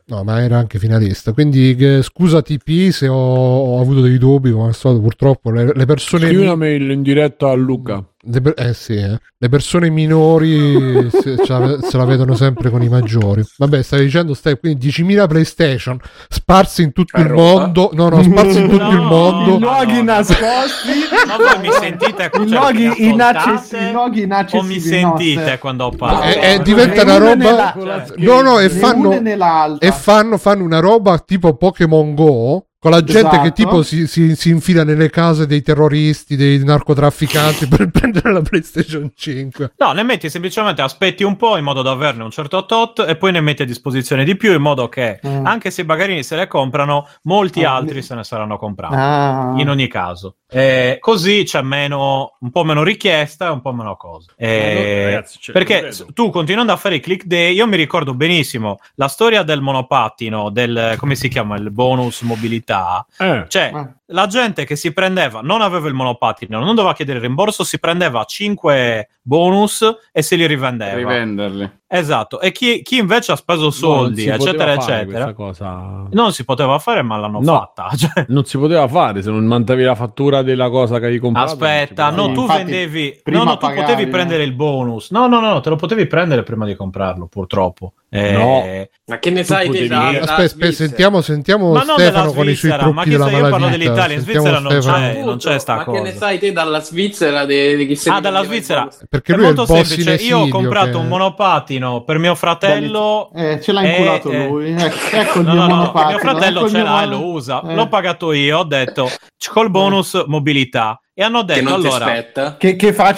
[0.06, 1.34] No, ma era anche finalista.
[1.34, 5.72] Quindi che- scusa TP se ho, ho avuto dei dubbi, come al solito, purtroppo le,
[5.74, 6.26] le persone...
[6.26, 8.04] Scrivi una mail in diretta a Luca.
[8.28, 9.20] Le per- eh sì, eh.
[9.38, 13.44] le persone minori se, ce, la, se la vedono sempre con i maggiori.
[13.58, 17.92] Vabbè, stai dicendo, stai quindi 10.000 PlayStation sparsi in tutto il mondo.
[17.94, 18.90] No, no, sparsi in tutto No.
[18.92, 19.56] il mondo.
[19.56, 20.04] I luoghi no.
[20.04, 20.90] nascosti.
[21.28, 23.90] ma voi mi sentite I cioè, luoghi inaccessibili.
[23.90, 27.74] I luoghi o mi sentite no, quando parlo e No, diventa né una roba.
[27.76, 29.78] né No, no, e fanno.
[29.80, 32.66] E fanno, fanno una roba tipo Pokémon Go.
[32.86, 33.42] Con la gente Esatto.
[33.42, 38.42] che tipo si, si- si infila nelle case dei terroristi, dei narcotrafficanti per prendere la
[38.44, 39.74] PlayStation 5.
[39.78, 43.16] No, ne metti semplicemente aspetti un po' in modo da averne un certo tot e
[43.16, 45.46] poi ne metti a disposizione di più in modo che Mm.
[45.48, 48.94] anche se i bagarini se le comprano, molti Ah, altri ne- se ne saranno comprati.
[48.96, 49.54] Ah.
[49.58, 53.98] In ogni caso, Eh, così c'è meno, un po' meno richiesta e un po' meno
[53.98, 54.32] cose.
[54.38, 58.14] Eh, no, ragazzi, cioè, perché tu continuando a fare i click day, io mi ricordo
[58.14, 63.06] benissimo la storia del monopattino, del come si chiama il bonus mobilità.
[63.18, 63.94] Eh, Cioè, Ah.
[64.08, 68.24] la gente che si prendeva, non aveva il monopattino, non doveva chiedere rimborso, si prendeva
[68.24, 69.84] 5 bonus
[70.14, 70.96] e se li rivendeva.
[70.96, 71.70] rivenderli.
[71.98, 72.40] Esatto.
[72.42, 76.08] E chi, chi invece ha speso non soldi, eccetera, eccetera, cosa.
[76.12, 77.54] non si poteva fare, ma l'hanno No.
[77.54, 77.90] fatta.
[77.96, 81.52] Cioè, Non si poteva fare se non mandavi la fattura della cosa che hai comprato.
[81.54, 83.22] Aspetta, no, tu infatti, vendevi.
[83.26, 84.10] No, no, tu pagavi, potevi no?
[84.12, 85.12] prendere il bonus.
[85.12, 87.94] No, no, no, no, te lo potevi prendere prima di comprarlo, purtroppo.
[88.16, 88.64] Eh, No.
[89.08, 92.72] Ma che ne sai te Aspetta, sentiamo, sentiamo Ma non Stefano della con i suoi
[92.72, 93.78] Svizzera, ma trucchi chi della sa, io parlo malavita.
[93.84, 95.24] dell'Italia, in Svizzera non c'è.
[95.24, 95.98] non c'è sta ma cosa.
[95.98, 98.88] che ne sai te dalla Svizzera de, di chi Ah, dalla Svizzera.
[99.08, 100.12] Perché È lui è molto semplice.
[100.24, 103.30] in Io ho comprato che- un monopattino per mio fratello.
[103.36, 104.48] Eh, ce l'ha Eh, inculato eh.
[104.48, 104.72] lui.
[104.76, 106.10] Ecco, ecco il No, mio no, no, monopattino.
[106.10, 107.62] mio fratello ecco ce l'ha e lo usa.
[107.68, 107.76] Eh.
[107.76, 108.58] L'ho pagato io.
[108.60, 109.10] Ho detto
[109.52, 111.00] col bonus mobilità.
[111.14, 112.56] E hanno Che detto ti allora.
[112.58, 113.12] Che, che fa Non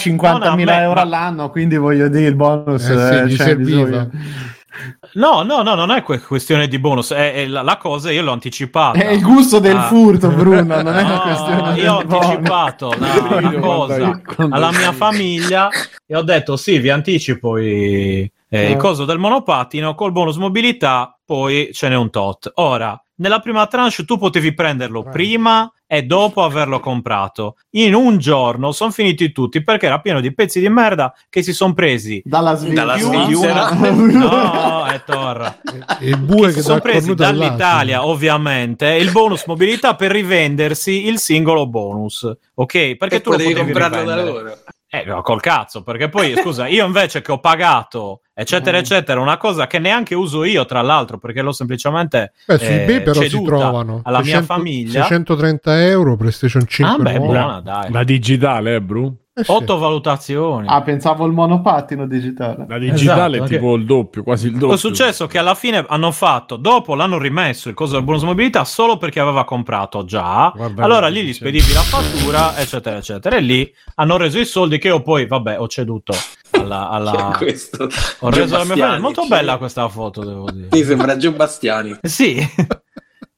[0.44, 2.84] a 50.000 me, euro ma- all'anno, quindi voglio dire il bonus.
[2.90, 3.84] Eh sì, eh, serviva.
[3.86, 4.10] bisogno.
[5.14, 7.12] No, no, no, non è que- questione di bonus.
[7.12, 9.00] È, è la, la cosa, io l'ho anticipata.
[9.00, 9.84] È il gusto del Ah.
[9.84, 12.26] furto, Bruno, non è una questione io ho del bonus.
[12.26, 15.70] anticipato la, la Quando cosa alla mia famiglia
[16.06, 18.72] e ho detto sì, vi anticipo i, eh, Eh.
[18.72, 22.52] il coso del monopattino col bonus mobilità, poi ce n'è un tot.
[22.56, 25.12] Ora, nella prima tranche tu potevi prenderlo Right.
[25.14, 27.56] prima e dopo averlo comprato.
[27.72, 31.54] In un giorno sono finiti tutti perché era pieno di pezzi di merda che si
[31.54, 32.22] sono presi.
[32.26, 33.70] Dalla Svizzera.
[34.18, 35.60] No, è torra.
[36.02, 41.20] Il bue Che che si sono presi dall'Italia, ovviamente, il bonus mobilità per rivendersi il
[41.20, 42.30] singolo bonus.
[42.56, 42.96] Ok?
[42.96, 44.58] Perché E tu lo potevi comprarlo da loro.
[44.90, 48.80] Eh, no, col cazzo, perché poi, scusa, io invece che ho pagato, eccetera, Mm.
[48.80, 52.84] eccetera, una cosa che neanche uso io, tra l'altro, perché l'ho semplicemente Beh, su eh,
[52.84, 55.02] eBay però si trovano alla mia 600 famiglia.
[55.02, 57.92] 630 euro PlayStation 5 Ah, beh, buona, dai.
[57.92, 59.14] La digitale, eh, Bru?
[59.38, 59.44] Eh.
[59.46, 60.68] Otto valutazioni.
[60.68, 62.66] Ah, pensavo il monopattino digitale.
[62.68, 64.74] La digitale Esatto, è tipo il doppio, quasi il doppio.
[64.74, 68.64] È successo che alla fine hanno fatto, dopo l'hanno rimesso il coso del bonus mobilità
[68.66, 70.52] solo perché aveva comprato già.
[70.56, 73.36] Guarda allora lì gli spedivi la fattura, eccetera, eccetera.
[73.36, 76.14] E lì hanno reso i soldi che io poi, vabbè, ho ceduto
[76.52, 76.90] alla.
[76.90, 77.88] alla- Questo.
[78.22, 78.98] Ho reso la mia.
[79.00, 79.30] Molto cioè.
[79.30, 80.70] bella questa foto, devo dire.
[80.72, 81.96] Sì, sembra Gio Bastiani.
[82.02, 82.44] Sì.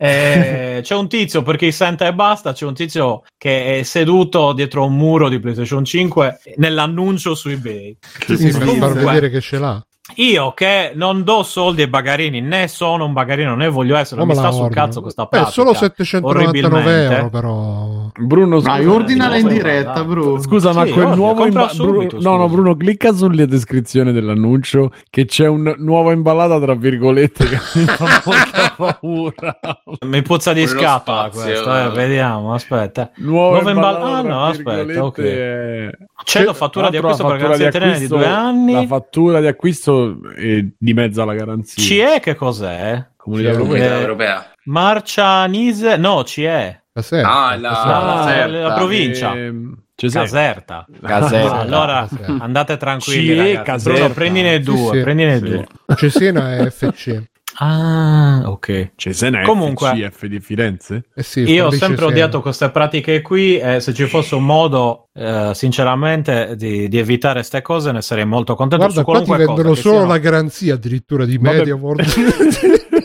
[0.02, 2.54] Eh, c'è un tizio per chi sente e basta.
[2.54, 7.97] C'è un tizio che è seduto dietro un muro di PlayStation 5 nell'annuncio su eBay.
[8.26, 9.84] Sì, sì, per far Comunque- vedere che ce l'ha.
[10.16, 14.28] Io che non do soldi ai bagarini, né sono un bagarino né voglio essere, non
[14.28, 14.86] mi Come sta sul ordino?
[14.86, 15.51] cazzo questa Beh, pratica.
[15.51, 16.49] solo 799
[16.80, 17.16] orribilmente.
[17.16, 17.97] euro però.
[18.20, 20.03] Bruno, Ma scusa, ordinala in no, diretta, dai.
[20.05, 20.41] Bruno.
[20.41, 22.49] Scusa, ma Sì, quel ordina, nuovo compra imba- subito, Bruno- no, no.
[22.49, 28.22] Bruno, clicca sulla descrizione dell'annuncio che c'è un nuova imballata tra virgolette che mi fa
[28.26, 29.60] molta paura.
[30.05, 31.89] Mi puzza di Quello spazio, questo, eh, eh.
[31.91, 33.12] vediamo, aspetta.
[33.18, 35.20] Imball- imballata ah, tra no, aspetta, virgolette ok.
[35.20, 35.89] è-
[36.24, 38.74] C'è la fattura di acquisto per la garanzia tenere di due anni.
[38.74, 39.99] La fattura di acquisto
[40.36, 41.82] è di mezza la garanzia.
[41.84, 43.06] CE che cos'è?
[43.16, 43.95] Comunità europea.
[43.97, 44.52] Eh, europea.
[44.66, 48.47] Marcianise, no, CE, Caserta, Ah, la- Caserta.
[48.47, 49.34] la, la provincia.
[49.36, 50.24] Ehm, Cesena.
[50.24, 50.86] Caserta.
[51.02, 51.56] Caserta.
[51.56, 52.43] Ah, allora Caserta.
[52.43, 53.62] andate tranquilli, CE.
[53.64, 54.00] Caserta.
[54.00, 55.02] Bruno, prendine Sì, due, sì.
[55.02, 55.43] prendine Sì.
[55.43, 55.68] due.
[55.95, 57.22] Cesena è FC.
[57.62, 58.91] Ah, ok.
[58.95, 61.03] Cesena è Comunque- FCF di Firenze?
[61.14, 65.10] Eh sì, Io ho sempre odiato queste pratiche qui e se ci fosse un modo,
[65.14, 69.43] eh, sinceramente, di, di evitare queste cose ne sarei molto contento Guarda, su qua ti
[69.45, 71.57] vendono solo siano- la garanzia addirittura di Vabbè.
[71.57, 72.05] Media World.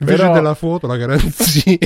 [0.00, 1.78] Invece Però- della foto, la garanzia.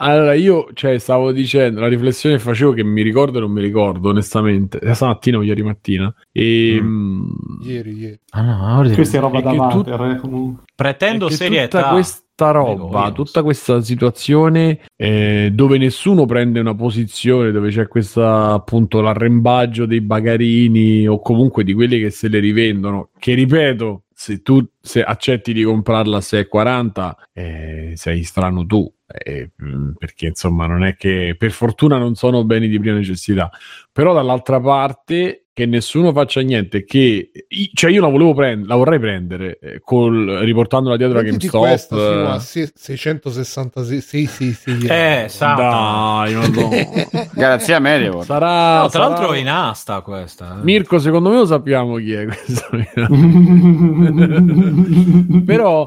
[0.00, 3.60] Allora, io cioè, stavo dicendo, la riflessione che facevo che mi ricordo e non mi
[3.60, 6.14] ricordo, onestamente, stamattina o ieri mattina.
[6.30, 7.30] E, mm.
[7.62, 8.20] ieri, ieri.
[8.30, 8.90] Ah, no.
[8.94, 10.64] Questa è roba da che tu- mater, eh, comunque.
[10.72, 11.78] Pretendo è che serietà.
[11.78, 18.52] Tutta questa roba, tutta questa situazione eh, dove nessuno prende una posizione, dove c'è questa
[18.52, 24.42] appunto l'arrembaggio dei bagarini o comunque di quelli che se le rivendono, che ripeto, se
[24.42, 28.92] tu se accetti di comprarla a 6,40 eh, sei strano tu.
[29.06, 33.48] eh, mm, perché insomma non è che per fortuna non sono beni di prima necessità
[33.92, 37.32] però dall'altra parte che nessuno faccia niente che
[37.74, 42.38] cioè io la volevo prendere la vorrei prendere eh, col, riportandola dietro a GameStop questa,
[42.38, 42.70] sì, eh.
[42.72, 44.86] sì, 666 sì, sì, sì.
[44.86, 46.30] Eh, Satana.
[46.30, 46.70] dai no.
[47.34, 48.12] Grazie a Media.
[48.22, 50.58] sarà, No, tra sarà- l'altro è in asta questa.
[50.60, 50.62] eh.
[50.62, 52.68] Mirko secondo me lo sappiamo chi è questo
[55.44, 55.82] però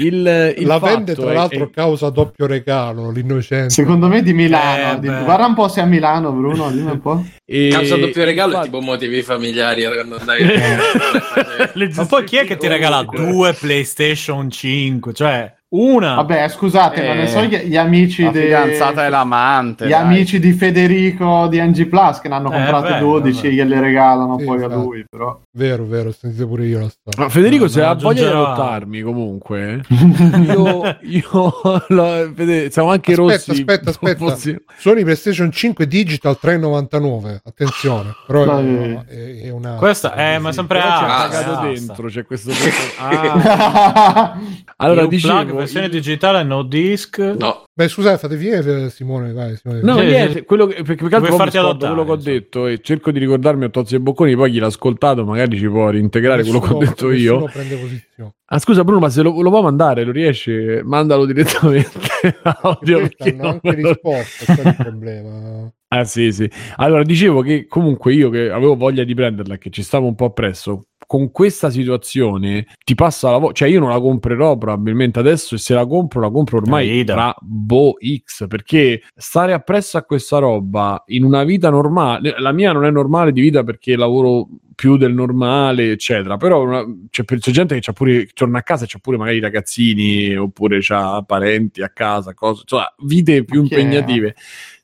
[0.00, 3.70] il, il la vende tra è- l'altro è- causa doppio regalo, l'innocente.
[3.70, 4.96] Secondo me di Milano.
[4.96, 5.06] Eh, di-.
[5.06, 7.24] Guarda un po' se a Milano, Bruno, dimmi un po'.
[7.44, 12.44] e- Causa doppio regalo infatti- è tipo motivi familiari quando andavi Ma poi chi è
[12.44, 15.12] che ti regala due PlayStation 5?
[15.12, 16.14] Cioè, una.
[16.14, 19.86] Vabbè, scusate, ma Eh, ne so gli, gli amici La de- fidanzata e l'amante.
[19.86, 20.00] Gli dai.
[20.00, 23.48] amici di Federico di NG Plus che ne hanno Eh, comprate beh, 12 vabbè.
[23.48, 24.82] e gliele regalano Sì, poi a infatti.
[24.82, 25.40] lui, però.
[25.56, 27.22] Vero, vero, sentite pure io la storia.
[27.24, 29.80] Ma Federico, No, se no, ha voglia di adottarmi comunque,
[30.46, 31.52] io, io
[31.88, 33.50] lo- vede- siamo anche Aspetta, rossi.
[33.50, 34.18] aspetta, aspetta.
[34.18, 37.40] Fossi- Sony PlayStation 5 Digital 3,99.
[37.44, 38.92] Attenzione, però Dai.
[38.92, 39.74] è, è, è una.
[39.74, 42.50] Questa è, ma è sempre Però c'è Ah, dentro, c'è questo.
[42.98, 44.36] Ah,
[44.76, 45.63] allora dicevo.
[45.64, 47.18] Versione digitale no disc.
[47.18, 49.32] No, Beh, scusate, fate finire, Simone.
[49.32, 49.80] Vai, Simone.
[49.82, 50.44] No, Sì, niente, sì.
[50.44, 53.18] quello che, perché più che altro farti adottare, quello che ho detto e cerco di
[53.18, 56.72] ricordarmi a Tozzi e Bocconi, poi chi l'ha ascoltato magari ci può reintegrare quello che
[56.72, 57.50] ho Nessuno- detto nessuno io.
[57.52, 58.32] prende posizione.
[58.46, 60.80] Ah, scusa Bruno, ma se lo, lo può mandare, lo riesci?
[60.84, 61.90] Mandalo direttamente.
[62.62, 65.72] audio, perché hanno non anche risposto, questo è il problema.
[65.94, 66.50] Ah sì, sì.
[66.76, 70.24] Allora, dicevo che comunque io che avevo voglia di prenderla, che ci stavo un po'
[70.24, 75.54] appresso, con questa situazione ti passa la voglia, cioè io non la comprerò probabilmente adesso
[75.54, 77.14] e se la compro la compro ormai idem.
[77.16, 77.94] tra boh
[78.24, 82.90] X, perché stare appresso a questa roba in una vita normale, la mia non è
[82.90, 87.80] normale di vita perché lavoro più del normale, eccetera, però una- c'è, c'è gente che
[87.80, 92.34] c'ha pure, torna a casa e c'ha pure magari ragazzini oppure c'ha parenti a casa,
[92.34, 94.34] cose, cioè vite più che- impegnative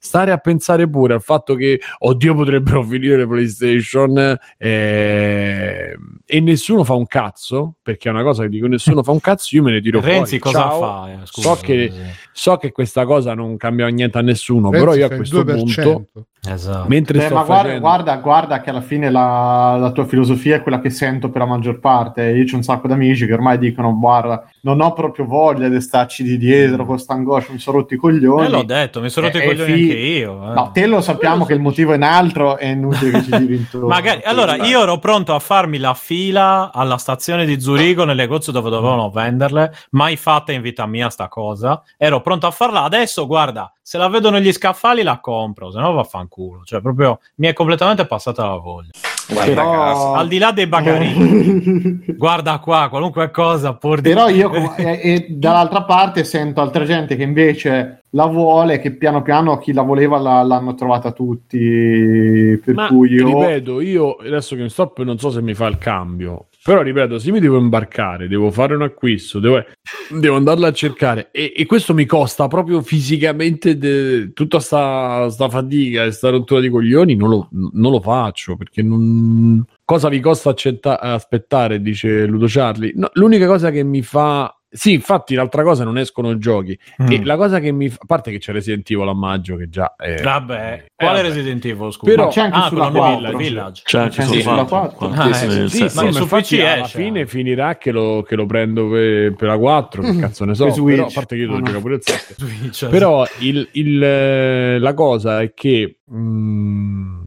[0.02, 6.84] stare a pensare pure al fatto che oddio potrebbero finire le PlayStation eh, e nessuno
[6.84, 9.72] fa un cazzo perché è una cosa che dico nessuno fa un cazzo io me
[9.72, 10.80] ne tiro Renzi fuori cosa Ciao.
[10.80, 11.12] fa?
[11.12, 12.00] Eh, scusa, so, che, sì.
[12.32, 15.54] so che questa cosa non cambia niente a nessuno Renzi però io a questo 2%.
[15.54, 16.08] punto
[16.48, 16.88] Esatto.
[16.88, 20.56] mentre Beh, sto ma guarda, facendo guarda, guarda che alla fine la, la tua filosofia
[20.56, 22.22] è quella che sento per la maggior parte.
[22.30, 25.80] Io c'ho un sacco di amici che ormai dicono: Guarda, non ho proprio voglia di
[25.82, 28.46] starci di dietro con sta angoscia, mi sono rotti i coglioni.
[28.46, 30.50] Eh, l'ho detto, mi sono Eh, i coglioni anche io.
[30.50, 30.54] eh.
[30.54, 33.56] No, te lo sappiamo che il motivo è un altro, è inutile che ci giri
[33.56, 33.88] intorno.
[33.88, 38.52] Magari, allora, io ero pronto a farmi la fila alla stazione di Zurigo nel negozio
[38.52, 41.82] dove dovevano venderle, mai fatta in vita mia sta cosa.
[41.96, 42.82] Ero pronto a farla.
[42.82, 46.62] Adesso, guarda, se la vedo negli scaffali la compro, se no vaffanculo.
[46.64, 48.90] Cioè, proprio mi è completamente passata la voglia.
[49.32, 50.14] Guarda Però-.
[50.14, 54.08] Al di là dei bagarini, guarda qua, qualunque cosa pur di...
[54.10, 59.22] Però io e, e dall'altra parte sento altra gente che invece la vuole, che piano
[59.22, 62.60] piano chi la voleva la- l'hanno trovata tutti.
[62.64, 63.26] Per ma cui io.
[63.26, 67.18] ripeto io adesso che mi sto non so se mi fa il cambio Però ripeto,
[67.18, 69.64] se mi devo imbarcare, devo fare un acquisto, devo,
[70.10, 75.48] devo andarla a cercare e, e questo mi costa proprio fisicamente de- tutta sta, sta
[75.48, 79.64] fatica e sta rottura di coglioni, non lo, non lo faccio perché non...
[79.86, 82.92] Cosa vi costa accetta- aspettare, dice Ludo Charlie?
[82.94, 86.78] No, l'unica cosa che mi fa sì, infatti l'altra cosa non escono giochi.
[87.02, 87.10] Mm.
[87.10, 87.98] E la cosa che mi fa...
[88.00, 90.22] A parte che c'è Resident Evil a maggio che già è...
[90.22, 91.28] Vabbè, eh, quale vabbè.
[91.28, 92.10] Resident Evil, scusa?
[92.10, 93.36] Però- Ma c'è anche ah, sulla quello 4.
[93.36, 93.82] Village.
[93.84, 94.96] C'è anche Sì, sulla sulla 4.
[94.96, 95.22] quattro.
[95.22, 95.96] Ah, Sì, eh, sì, sì, sì.
[96.04, 96.98] ma su infatti PC alla esce.
[96.98, 100.72] fine finirà che lo, che lo prendo per, per la 4, che cazzo ne so.
[100.84, 101.64] Però, a parte che io devo Ah, no.
[101.66, 102.34] giocare pure il 7.
[102.70, 102.88] Switch.
[102.88, 107.19] Però il, il, eh, la cosa è che mm,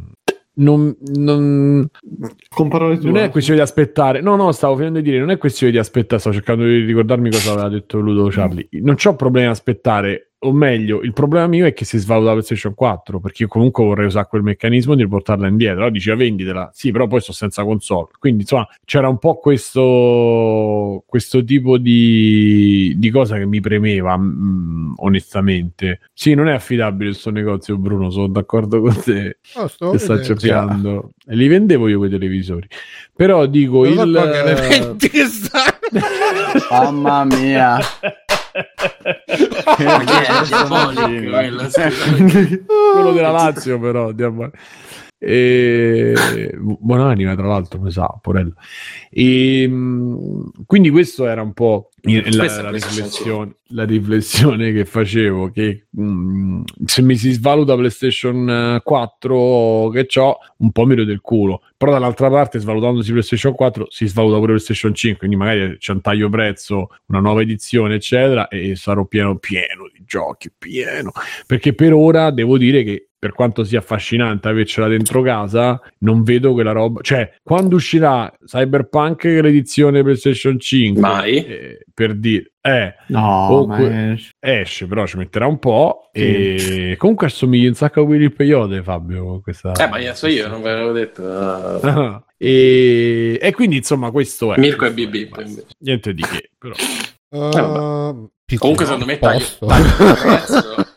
[0.55, 1.87] non, non,
[2.57, 4.21] non è questione di aspettare.
[4.21, 7.31] No, no, stavo finendo di dire, non è questione di aspettare, sto cercando di ricordarmi
[7.31, 8.67] cosa aveva detto Ludo Charlie.
[8.71, 12.33] Non c'ho problemi a aspettare, o meglio, il problema mio è che si svaluta la
[12.33, 15.77] PlayStation 4, perché io comunque vorrei usare quel meccanismo di riportarla indietro.
[15.77, 18.09] Allora diceva venditela, sì, però poi sto senza console.
[18.19, 24.93] Quindi, insomma, c'era un po' questo, questo tipo di, di cosa che mi premeva, mm,
[24.97, 25.99] onestamente.
[26.13, 30.21] Sì, non è affidabile il suo negozio, Bruno, sono d'accordo con te No, sto sta
[30.21, 31.11] cercando.
[31.25, 32.67] E li vendevo io quei televisori.
[33.15, 35.81] Però dico Non so il stanno.
[36.69, 37.77] Mamma mia.
[42.93, 44.11] Quello della Lazio, però.
[44.11, 44.49] diamo-
[45.25, 46.13] E...
[46.59, 48.55] Buonanima, tra l'altro, mi sa, porello.
[49.09, 55.85] E, mh, quindi questo era un po' la, la riflessione, la riflessione che facevo, che
[55.89, 61.61] mh, se mi si svaluta PlayStation eh, 4 che ho, un po' mi del culo.
[61.77, 66.01] Però dall'altra parte, svalutandosi PlayStation 4, si svaluta pure PlayStation 5, quindi magari c'è un
[66.01, 71.13] taglio prezzo, una nuova edizione, eccetera, e sarò pieno, pieno di giochi, pieno.
[71.47, 76.51] Perché per ora devo dire che per quanto sia affascinante avercela dentro casa, non vedo
[76.51, 76.99] quella roba.
[77.01, 80.99] Cioè, quando uscirà Cyberpunk l'edizione PlayStation 5?
[80.99, 81.45] Mai.
[81.45, 86.09] eh, per dire, eh, No, que- esce, però ci metterà un po'.
[86.11, 89.39] E comunque assomiglia un sacco a Willy Peyote, Fabio.
[89.39, 89.71] Questa...
[89.71, 91.25] Eh, ma io so io, non ve l'avevo detto.
[91.25, 92.21] Ah.
[92.37, 93.39] e...
[93.41, 94.59] e quindi, insomma, questo è.
[94.59, 95.45] Mirko e BB, è.
[95.77, 96.73] Niente di che, però.
[97.29, 100.85] Uh, Comunque, secondo me, taglio, taglio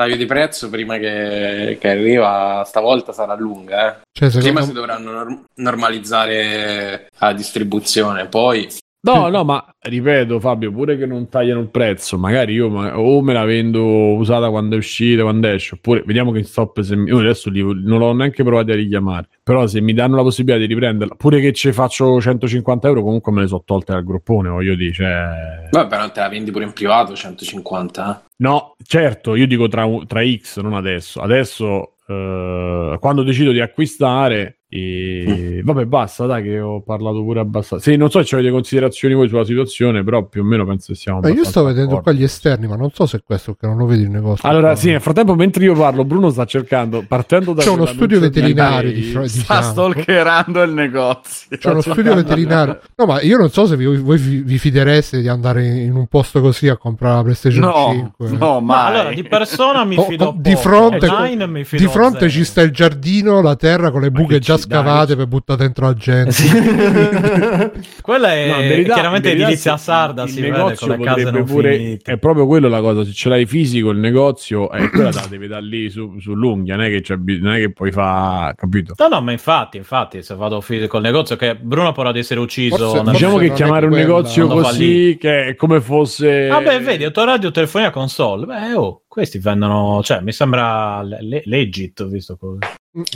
[0.00, 3.88] taglio di prezzo prima che, che arriva stavolta sarà lunga.
[3.88, 4.00] Eh.
[4.12, 8.66] Cioè, secondo Prima si dovranno norm- normalizzare la distribuzione, poi
[9.02, 13.22] No, no, ma ripeto, Fabio, pure che non tagliano il prezzo, magari io ma- o
[13.22, 13.82] me la vendo
[14.14, 17.48] usata quando è uscita, quando esce, oppure vediamo che in stop se mi- io adesso
[17.48, 21.14] li- non l'ho neanche provato a richiamare, però se mi danno la possibilità di riprenderla,
[21.14, 24.92] pure che ci faccio 150 euro, comunque me le so tolte dal groppone, voglio dire,
[24.92, 25.68] cioè...
[25.70, 28.22] vabbè, però te la vendi pure in privato 150.
[28.22, 28.28] eh.
[28.36, 31.20] No, certo, io dico tra, tra X, non adesso.
[31.20, 35.60] Adesso, eh, quando decido di acquistare, e...
[35.64, 37.90] vabbè, basta, dai, che ho parlato pure abbastanza.
[37.90, 40.98] Sì, non so se avete considerazioni voi sulla situazione, però più o meno penso che
[40.98, 41.18] siamo.
[41.20, 42.02] Ma io sto vedendo d'accordo.
[42.10, 44.48] qua gli esterni, ma non so se è questo che non lo vedi il negozio.
[44.48, 44.76] Allora, Qua.
[44.76, 48.24] sì, nel frattempo, mentre io parlo, Bruno sta cercando, partendo da C'è uno studio di
[48.26, 49.90] veterinario di fro- di Sta fianco.
[49.92, 51.56] stalkerando il negozio.
[51.58, 52.80] C'è uno studio veterinario.
[52.94, 56.06] No, ma io non so se vi- voi vi, vi fidereste di andare in un
[56.06, 58.38] posto così a comprare la PlayStation No, 5.
[58.38, 61.88] no, Ma allora, di persona mi Oh, fido oh, di fronte, Online mi fido di
[61.90, 65.26] fronte ci sta il giardino, la terra con le buche che già dai, scavate per
[65.26, 66.32] buttare dentro la gente.
[68.02, 71.42] Quella è No, verità- chiaramente edilizia sì, sarda, il si vede negozio con le case
[71.44, 72.12] pure- finite.
[72.12, 75.26] È proprio quello la cosa, se ce l'hai fisico il negozio, è quella te la
[75.30, 78.94] devi dare lì su, sull'unghia, non è che, non è che poi fa, capito?
[78.98, 82.40] No, no, ma infatti, infatti, se vado fisico al negozio, che Bruno potrà di essere
[82.40, 82.76] ucciso.
[82.76, 87.04] Forse- nel- Diciamo che chiamare un quella, negozio così che è come fosse Vabbè, vedi,
[87.04, 88.46] autoradio, telefonia, console.
[88.46, 92.58] Beh, oh, questi vendono, cioè, mi sembra le- le- legit, visto così.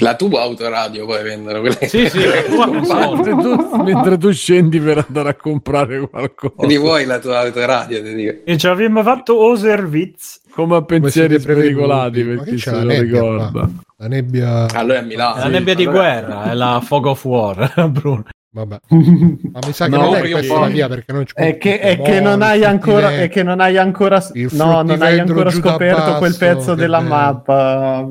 [0.01, 4.81] La tua autoradio puoi vendere quelle Sì, sì, la tua mentre tu, mentre tu scendi
[4.81, 8.33] per andare a comprare qualcosa Di vuoi la tua autoradio, ti dico.
[8.45, 10.41] E ci avremmo fatto o serviz.
[10.51, 11.73] come a pensieri siete prevenuti?
[11.75, 13.71] spericolati Ma per che chi c'è se la lo nebbia ricorda qua?
[13.97, 14.66] La nebbia.
[14.75, 15.37] Allora è a Milano.
[15.39, 18.25] La nebbia di guerra, è la fog of war, Bruno.
[18.55, 18.79] Vabbè.
[18.89, 21.81] Ma mi sa che No, non è questa la via perché non ci È che,
[21.81, 26.15] è che non hai ancora, è che non hai ancora, no, non hai ancora scoperto
[26.19, 27.09] quel pezzo della bello.
[27.09, 28.09] mappa.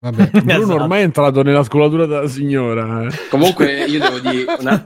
[0.00, 0.30] Vabbè.
[0.44, 0.74] Bruno Esatto.
[0.74, 3.08] ormai è entrato nella scolatura della signora eh.
[3.28, 4.80] Comunque io devo dire, una,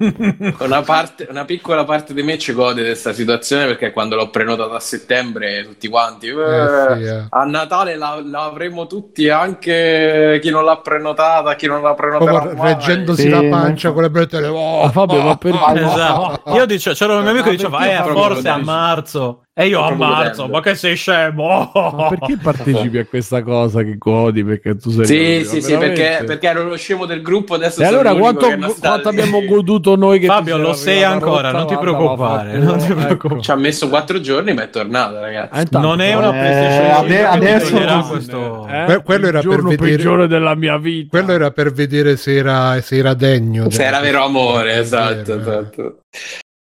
[0.61, 4.31] una parte, una piccola parte di me ci gode di questa situazione perché quando l'ho
[4.31, 6.29] prenotata a settembre tutti quanti...
[6.29, 7.27] "Eh, Eh, sì, eh.
[7.29, 12.55] A Natale la, la avremo tutti, anche chi non l'ha prenotata, chi non l'ha Proprio
[12.57, 12.73] mai.
[12.73, 15.59] reggendosi Sì, la pancia con le brette oh, Ah, Fabio, ma perché?
[15.83, 16.55] Esatto.
[16.55, 19.43] Io dicevo, c'era un mio amico che Ma diceva, eh, proprio forse lo a marzo.
[19.55, 20.53] E io a Proprio marzo, godendo.
[20.57, 21.71] ma che sei scemo?
[21.75, 24.43] Ma perché partecipi a questa cosa che godi?
[24.43, 27.85] Perché tu sei Sì, sì, sì, perché, perché ero lo scemo del gruppo, adesso E
[27.85, 28.47] allora quanto,
[28.81, 32.87] quanto abbiamo goduto noi che Fabio, lo sei ancora, rotta, non ti preoccupare, non ti
[32.87, 33.41] fatto- preoccupare.
[33.43, 35.61] Ci ha messo quattro giorni, ma è tornato, ragazzi.
[35.61, 38.69] Intanto- non è una Eh, PlayStation ade- 5 che adesso- ti toglierà Eh, questo...
[38.87, 41.09] Que- quello era il per giorno vedere- peggiore della mia vita.
[41.19, 43.69] Quello era per vedere se era, se era degno.
[43.69, 45.37] Se era vero amore, esatto, eh.
[45.39, 45.97] esatto.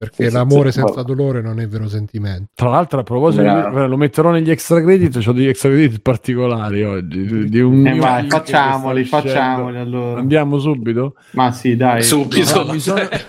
[0.00, 0.78] Perché Sì, l'amore sì.
[0.78, 2.50] senza dolore non è vero sentimento.
[2.54, 3.48] Tra l'altro, a proposito, di-
[3.88, 5.20] lo metterò negli extra credit.
[5.26, 7.26] Ho degli extra credit particolari oggi.
[7.26, 10.20] Di, di un Eh, che facciamoli, facciamoli allora.
[10.20, 11.14] Andiamo subito.
[11.32, 12.04] Ma sì, dai.
[12.04, 12.62] Subito.
[12.62, 13.24] No, bisogna- È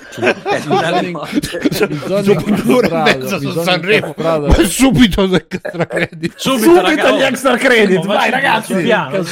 [0.68, 1.60] una notte.
[1.68, 6.34] Bisogna incastrare- bisogna incastrare- Ma subito del extra credit.
[6.36, 7.16] Subito, Subito ragazzi.
[7.16, 8.76] gli extra credit, Ma vai, ragazzi.
[8.76, 9.24] piano.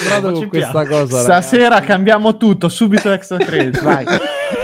[1.06, 4.06] Stasera cambiamo tutto, subito extra credit, vai.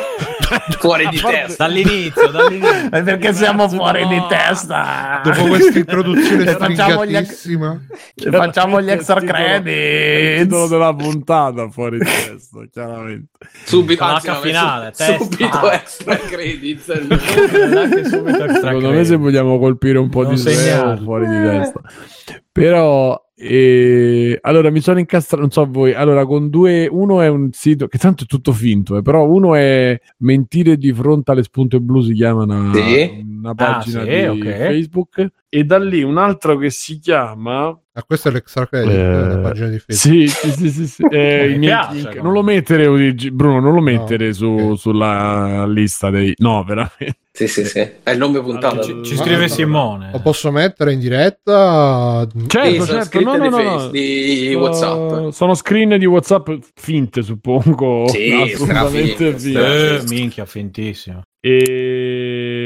[0.79, 1.65] Fuori di testa.
[1.67, 2.89] Dall'inizio, dall'inizio.
[3.03, 4.27] Perché siamo fuori di no.
[4.27, 5.21] testa.
[5.23, 7.81] Dopo questa introduzione E facciamo gli, stringatissima.
[8.31, 13.27] facciamo gli extra titolo- Il titolo della puntata fuori di testa, chiaramente.
[13.65, 15.23] Subito, no, finale, su- testa.
[15.23, 16.91] subito extra credits.
[18.61, 21.03] Secondo me se vogliamo colpire un po' Non di SEO segnarlo.
[21.03, 21.81] fuori di testa.
[22.51, 27.49] Però eh, allora mi sono incastrato, non so voi, allora con due, uno è un
[27.51, 31.79] sito che tanto è tutto finto, eh, però uno è mentire di fronte alle spunte
[31.79, 33.32] blu si chiama una, Sì.
[33.43, 34.55] Una pagina sì, di ok.
[34.57, 39.27] Facebook e da lì un altro che si chiama Ah, questo è l'extra credit, Eh,
[39.27, 40.27] la pagina di Facebook.
[40.27, 41.03] Sì, sì, sì, sì, sì.
[41.11, 42.87] Eh, Mi i miei piace, non lo mettere,
[43.31, 44.79] Bruno, non lo mettere su- ok.
[44.79, 46.33] sulla lista dei...
[46.37, 47.19] No, veramente.
[47.31, 47.79] Sì, sì, sì.
[48.01, 48.81] È il nome puntato.
[48.81, 50.09] Allora, Ci scrive Simone.
[50.11, 52.27] Lo posso mettere in diretta?
[52.31, 53.89] Sì, Certo, sono certo, no, no, di, no, face- no.
[53.91, 55.29] di Uh, WhatsApp.
[55.29, 58.07] sono screen di WhatsApp finte, suppongo.
[58.07, 59.97] Sì, assolutamente finte.
[59.97, 61.21] Eh, minchia, fintissimo.
[61.45, 62.62] E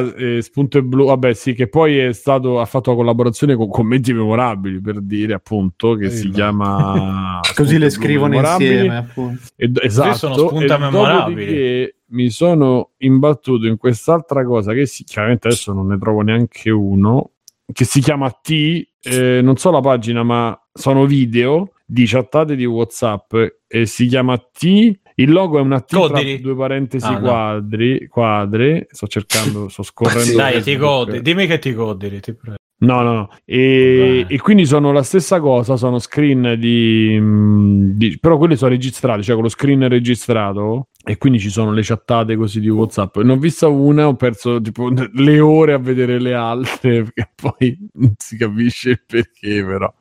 [0.00, 3.68] eh, spunto e blu, vabbè, sì, che poi è stato ha fatto la collaborazione con
[3.68, 6.34] commenti memorabili per dire appunto che si Bello.
[6.34, 8.70] chiama Così le scrivono memorabili.
[8.74, 9.42] insieme, appunto.
[9.56, 11.44] E, esatto, sono spunte e memorabili.
[11.44, 16.70] dopodiché mi sono imbattuto in quest'altra cosa che si, chiaramente adesso non ne trovo neanche
[16.70, 17.32] uno
[17.70, 22.64] che si chiama T, eh, non so la pagina ma sono video di chattate di
[22.64, 23.34] Whatsapp
[23.66, 27.20] e si chiama T il logo è una T due parentesi Ah, no.
[27.20, 30.36] quadri, quadri sto cercando sto scorrendo.
[30.36, 31.20] Dai, ti godi.
[31.22, 32.56] Dimmi che ti godi, ti prego.
[32.80, 33.28] No, no, no.
[33.44, 38.70] E, e quindi sono la stessa cosa, sono screen di, mm, di- però quelli sono
[38.70, 43.16] registrati, cioè con lo screen registrato e quindi ci sono le chattate così di WhatsApp.
[43.18, 47.76] Ne ho vista una, ho perso tipo le ore a vedere le altre, perché poi
[47.94, 49.92] non si capisce il perché, però.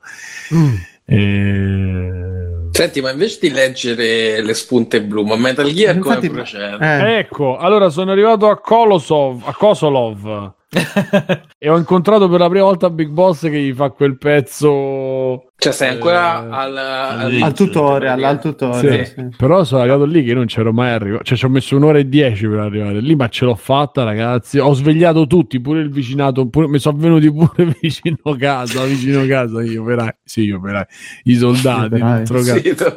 [0.54, 0.74] Mm.
[1.06, 6.78] E- Senti, ma invece di leggere le spunte blu, ma Metal Gear come Infatti- procede?
[6.80, 10.52] Eh, Ecco, allora sono arrivato a Kolosov, a Kosolov
[11.58, 15.72] e ho incontrato per la prima volta Big Boss che gli fa quel pezzo Cioè,
[15.72, 19.06] sei ancora Eh, al, al- al tutorial, al tutorial.
[19.06, 19.28] Sì, sì.
[19.38, 21.24] però sono arrivato lì che non c'ero mai arrivato.
[21.24, 24.60] Cioè, ci ho messo un'ora e dieci per arrivare lì, ma ce l'ho fatta, ragazzi.
[24.60, 26.48] Ho svegliato tutti, pure il vicinato.
[26.50, 29.64] Pure, mi sono venuti pure vicino casa, vicino casa.
[29.64, 30.86] Io operai, sì, io operai,
[31.24, 31.86] i soldati.
[31.96, 32.14] Operai.
[32.16, 32.60] dentro casa.
[32.60, 32.94] Sì, no.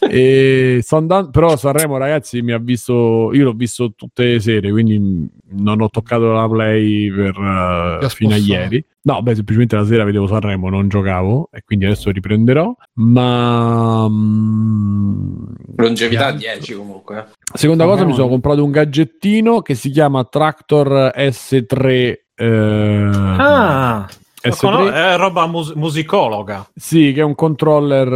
[0.00, 3.30] E sto andando, però Sanremo, ragazzi, mi ha visto.
[3.32, 8.08] Io l'ho visto tutte le sere, quindi non ho toccato la play per eh, ha
[8.08, 8.84] fino a ieri.
[9.02, 12.74] No, beh, semplicemente la sera vedevo Sanremo, non giocavo e quindi adesso riprenderò.
[12.94, 15.44] Ma mm,
[15.76, 17.28] Longevità Che 10 comunque.
[17.54, 22.14] seconda cosa, Sanremo- mi sono comprato un gadgettino che si chiama Tractor S3.
[22.34, 24.16] eh, Ah, lo S3.
[24.56, 26.68] Cono- è roba mus- musicologa.
[26.74, 28.06] Sì, che è un controller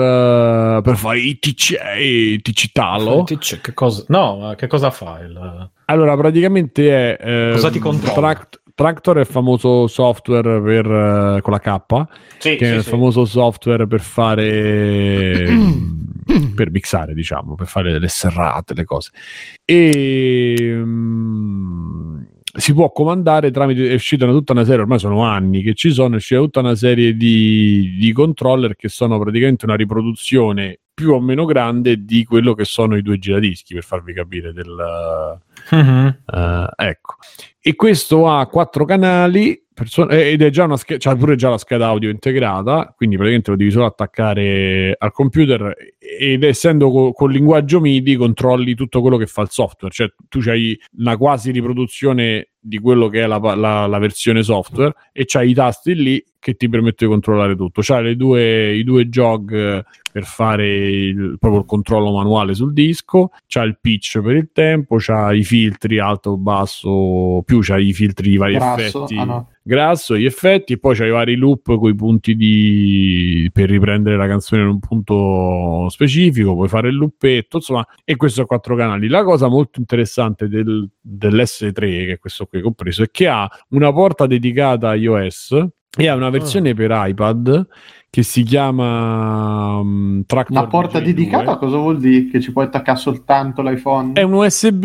[0.78, 3.24] eh, per fare i TC, i TC Talo.
[3.24, 3.38] Che
[3.74, 4.04] cosa...
[4.08, 5.70] No, ma che cosa fa il...
[5.86, 7.18] Allora, praticamente è.
[7.20, 8.12] ehm, Cosa ti controlla?
[8.14, 12.06] Tract- Tractor è il famoso software per, eh, con la K,
[12.38, 15.46] Sì, che è il famoso software per fare.
[16.54, 19.10] per mixare, diciamo, per fare le serrate, le cose.
[19.64, 20.72] E.
[20.74, 22.22] mm,
[22.52, 23.90] si può comandare tramite.
[23.90, 26.60] È uscita una- tutta una serie, ormai sono anni che ci sono, è uscita tutta
[26.60, 32.24] una serie di, di controller che sono praticamente una riproduzione più o meno grande di
[32.24, 35.40] quello che sono i due giradischi, per farvi capire del.
[35.70, 36.18] Mhm.
[36.26, 37.14] Eh, ecco,
[37.60, 41.50] e questo ha quattro canali perso- eh, ed è già una scheda, c'ha pure già
[41.50, 47.12] la scheda audio integrata, quindi praticamente lo devi solo attaccare al computer ed essendo co-
[47.12, 51.50] col linguaggio MIDI controlli tutto quello che fa il software, cioè tu hai una quasi
[51.50, 56.24] riproduzione di quello che è la, la- la versione software e c'hai i tasti lì
[56.42, 57.82] che ti permette di controllare tutto.
[57.84, 62.72] C'ha le due, i due jog eh, per fare il, proprio il controllo manuale sul
[62.72, 67.92] disco, c'ha il pitch per il tempo, c'ha i filtri alto, basso, più c'ha i
[67.92, 69.48] filtri di vari Grasso, effetti ah, no.
[69.62, 73.48] grasso, gli effetti, e poi c'hai i vari loop con i punti di...
[73.52, 78.42] per riprendere la canzone in un punto specifico, puoi fare il loopetto, insomma, e questo
[78.42, 79.06] a quattro canali.
[79.06, 83.28] La cosa molto interessante del, dell'S3, che è questo qui che ho preso, è che
[83.28, 87.66] ha una porta dedicata a iOS e ha una versione per iPad
[88.08, 91.02] che si chiama um, Tractor Una porta DJ2.
[91.04, 92.28] dedicata cosa vuol dire?
[92.30, 94.12] Che ci puoi attaccare soltanto l'iPhone?
[94.12, 94.84] È un USB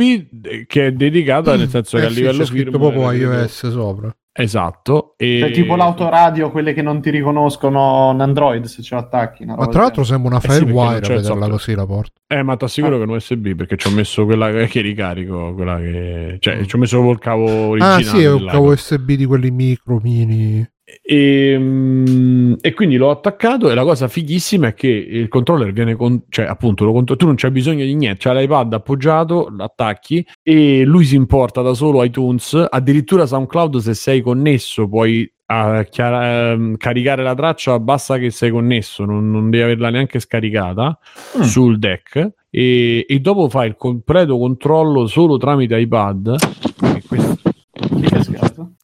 [0.66, 3.70] che è dedicato, nel senso che Eh a sì, livello c'è scritto firmware- proprio iOS
[3.70, 4.16] sopra.
[4.40, 5.16] Esatto.
[5.18, 5.40] E...
[5.42, 9.44] Cioè, tipo l'autoradio, quelle che non ti riconoscono un Android se ce l'attacchi.
[9.46, 11.52] Ma tra l'altro sembra una Eh sì, Firewire a vederla software.
[11.52, 12.22] così la porta.
[12.28, 12.98] Eh, ma ti assicuro Ah.
[13.00, 16.38] che è un USB perché ci ho messo quella che che ricarico, quella che...
[16.40, 18.02] Cioè, ci ho messo proprio il cavo originale.
[18.04, 20.66] Ah sì, è un cavo USB di quelli micro, mini.
[21.04, 25.96] E, mm, e quindi l'ho attaccato e la cosa fighissima è che il controller viene
[25.96, 30.26] con, cioè appunto lo contro- tu non c'hai bisogno di niente, c'hai l'iPad appoggiato, l'attacchi
[30.42, 36.52] e lui si importa da solo iTunes, addirittura SoundCloud se sei connesso puoi ah, chiara-
[36.52, 40.98] ehm, caricare la traccia, basta che sei connesso, non, non devi averla neanche scaricata
[41.38, 41.42] Mm.
[41.42, 46.36] sul deck e, e dopo fai il completo controllo solo tramite iPad.
[46.96, 47.36] E questo-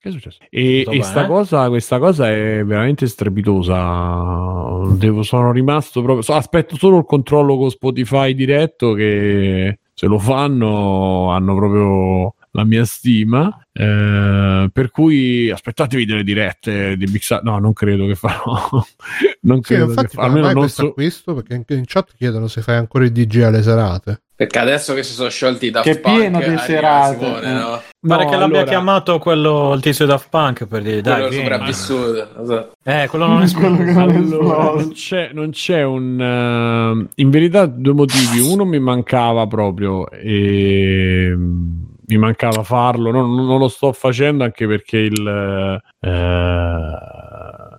[0.03, 0.37] che che è successo?
[0.49, 4.95] E, e sta cosa, questa cosa è veramente strepitosa.
[4.95, 6.21] Devo- sono rimasto proprio.
[6.23, 8.93] so- aspetto solo il controllo con Spotify diretto.
[8.93, 13.65] Che se lo fanno, hanno proprio la mia stima.
[13.71, 18.69] Eh, per cui aspettatevi delle dirette di Big Sa- No, non credo che farò.
[19.41, 20.87] non Sì, credo che infatti, fa- ma almeno non questo so.
[20.89, 24.21] acquisto perché anche in chat chiedono se fai ancora il DJ alle serate.
[24.35, 27.51] Perché adesso che si sono sciolti da Che è pieno di serate, eh.
[27.53, 27.81] no?
[28.05, 31.29] Pare No, che l'abbia allora- chiamato quello il tizio Daft Punk per dire dai, Quello
[31.29, 31.43] vieni.
[31.45, 32.71] sopravvissuto.
[32.83, 37.07] Eh, quello non è Quello che non è Allora, non c'è, non c'è un eh,
[37.21, 38.39] in verità due motivi.
[38.41, 41.73] Uno mi mancava proprio e mm,
[42.07, 43.09] mi mancava farlo.
[43.11, 46.87] Non, non lo sto facendo anche perché il eh,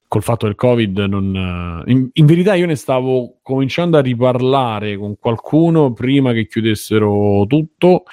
[0.09, 5.17] col fatto del covid non, in, in verità io ne stavo cominciando a riparlare con
[5.19, 8.05] qualcuno prima che chiudessero tutto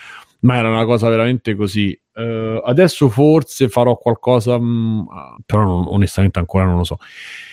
[0.41, 5.07] ma era una cosa veramente così Eh, adesso forse farò qualcosa mh,
[5.45, 6.97] però non- onestamente ancora non lo so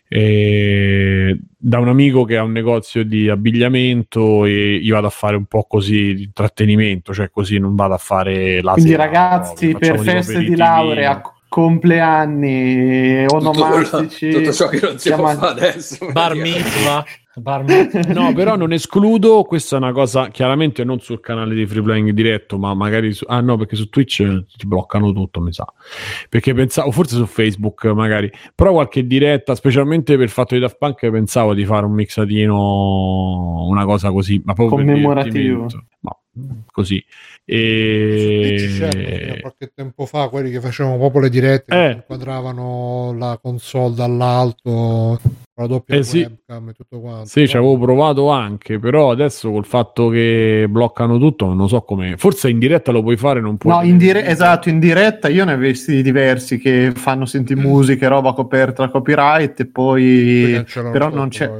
[0.08, 5.36] e da un amico che ha un negozio di abbigliamento e io vado a fare
[5.36, 9.68] un po' così di intrattenimento, cioè così non vado a fare la Quindi sera, ragazzi,
[9.70, 15.34] proprio, per feste di laurea, compleanni, Tutto, onomastici, tutto ciò che non si può chiama-
[15.36, 16.08] fare adesso.
[16.12, 17.04] Bar mitzvah.
[18.12, 22.10] No, però non escludo, questa è una cosa chiaramente non sul canale di Free Playing
[22.10, 25.66] diretto, ma magari su, ah no, perché su Twitch eh, ti bloccano tutto, mi sa.
[26.28, 30.76] Perché pensavo, forse su Facebook magari, però qualche diretta, specialmente per il fatto di Daft
[30.78, 35.66] Punk, pensavo di fare un mixatino, una cosa così, ma proprio Commemorativo.
[36.00, 36.16] Ma
[36.70, 37.04] così.
[37.44, 39.38] E...
[39.40, 41.92] qualche tempo fa quelli che facevano proprio le dirette, Eh.
[41.92, 45.18] inquadravano la console dall'alto,
[45.58, 46.20] la doppia Eh sì.
[46.20, 47.26] webcam e tutto quanto.
[47.26, 52.16] Sì, ci avevo provato anche, però adesso col fatto che bloccano tutto, non so come.
[52.16, 53.74] Forse in diretta lo puoi fare, non puoi.
[53.74, 58.06] No, in dire- esatto, in diretta io ne ho visti diversi che fanno senti musica
[58.06, 61.50] e roba coperta da copyright e Poi però non c'è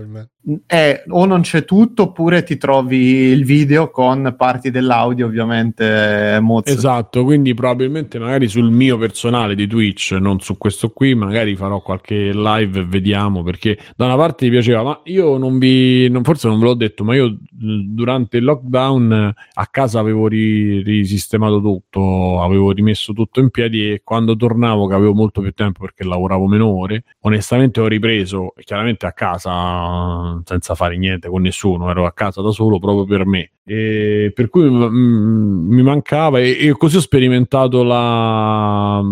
[0.43, 0.63] probabilmente.
[0.67, 6.41] eh, o non c'è tutto oppure ti trovi il video con parti dell'audio ovviamente eh,
[6.41, 6.73] mozze.
[6.73, 11.81] Esatto, quindi probabilmente magari sul mio personale di Twitch, non su questo qui, magari farò
[11.81, 16.25] qualche live e vediamo perché da una parte mi piaceva, ma io non vi, non-
[16.25, 20.83] forse non ve l'ho detto, ma io eh, durante il lockdown a casa avevo ri-
[20.83, 25.81] risistemato tutto, avevo rimesso tutto in piedi e quando tornavo che avevo molto più tempo
[25.81, 31.91] perché lavoravo meno ore, onestamente ho ripreso chiaramente a casa senza fare niente con nessuno,
[31.91, 33.51] ero a casa da solo proprio per me.
[33.65, 39.03] E per cui mm, mi mancava e, e così ho sperimentato la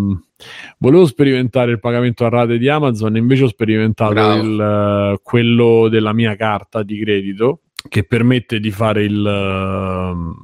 [0.78, 6.12] volevo sperimentare il pagamento a rate di Amazon invece ho sperimentato il, eh, quello della
[6.12, 10.34] mia carta di credito che permette di fare il, ehm,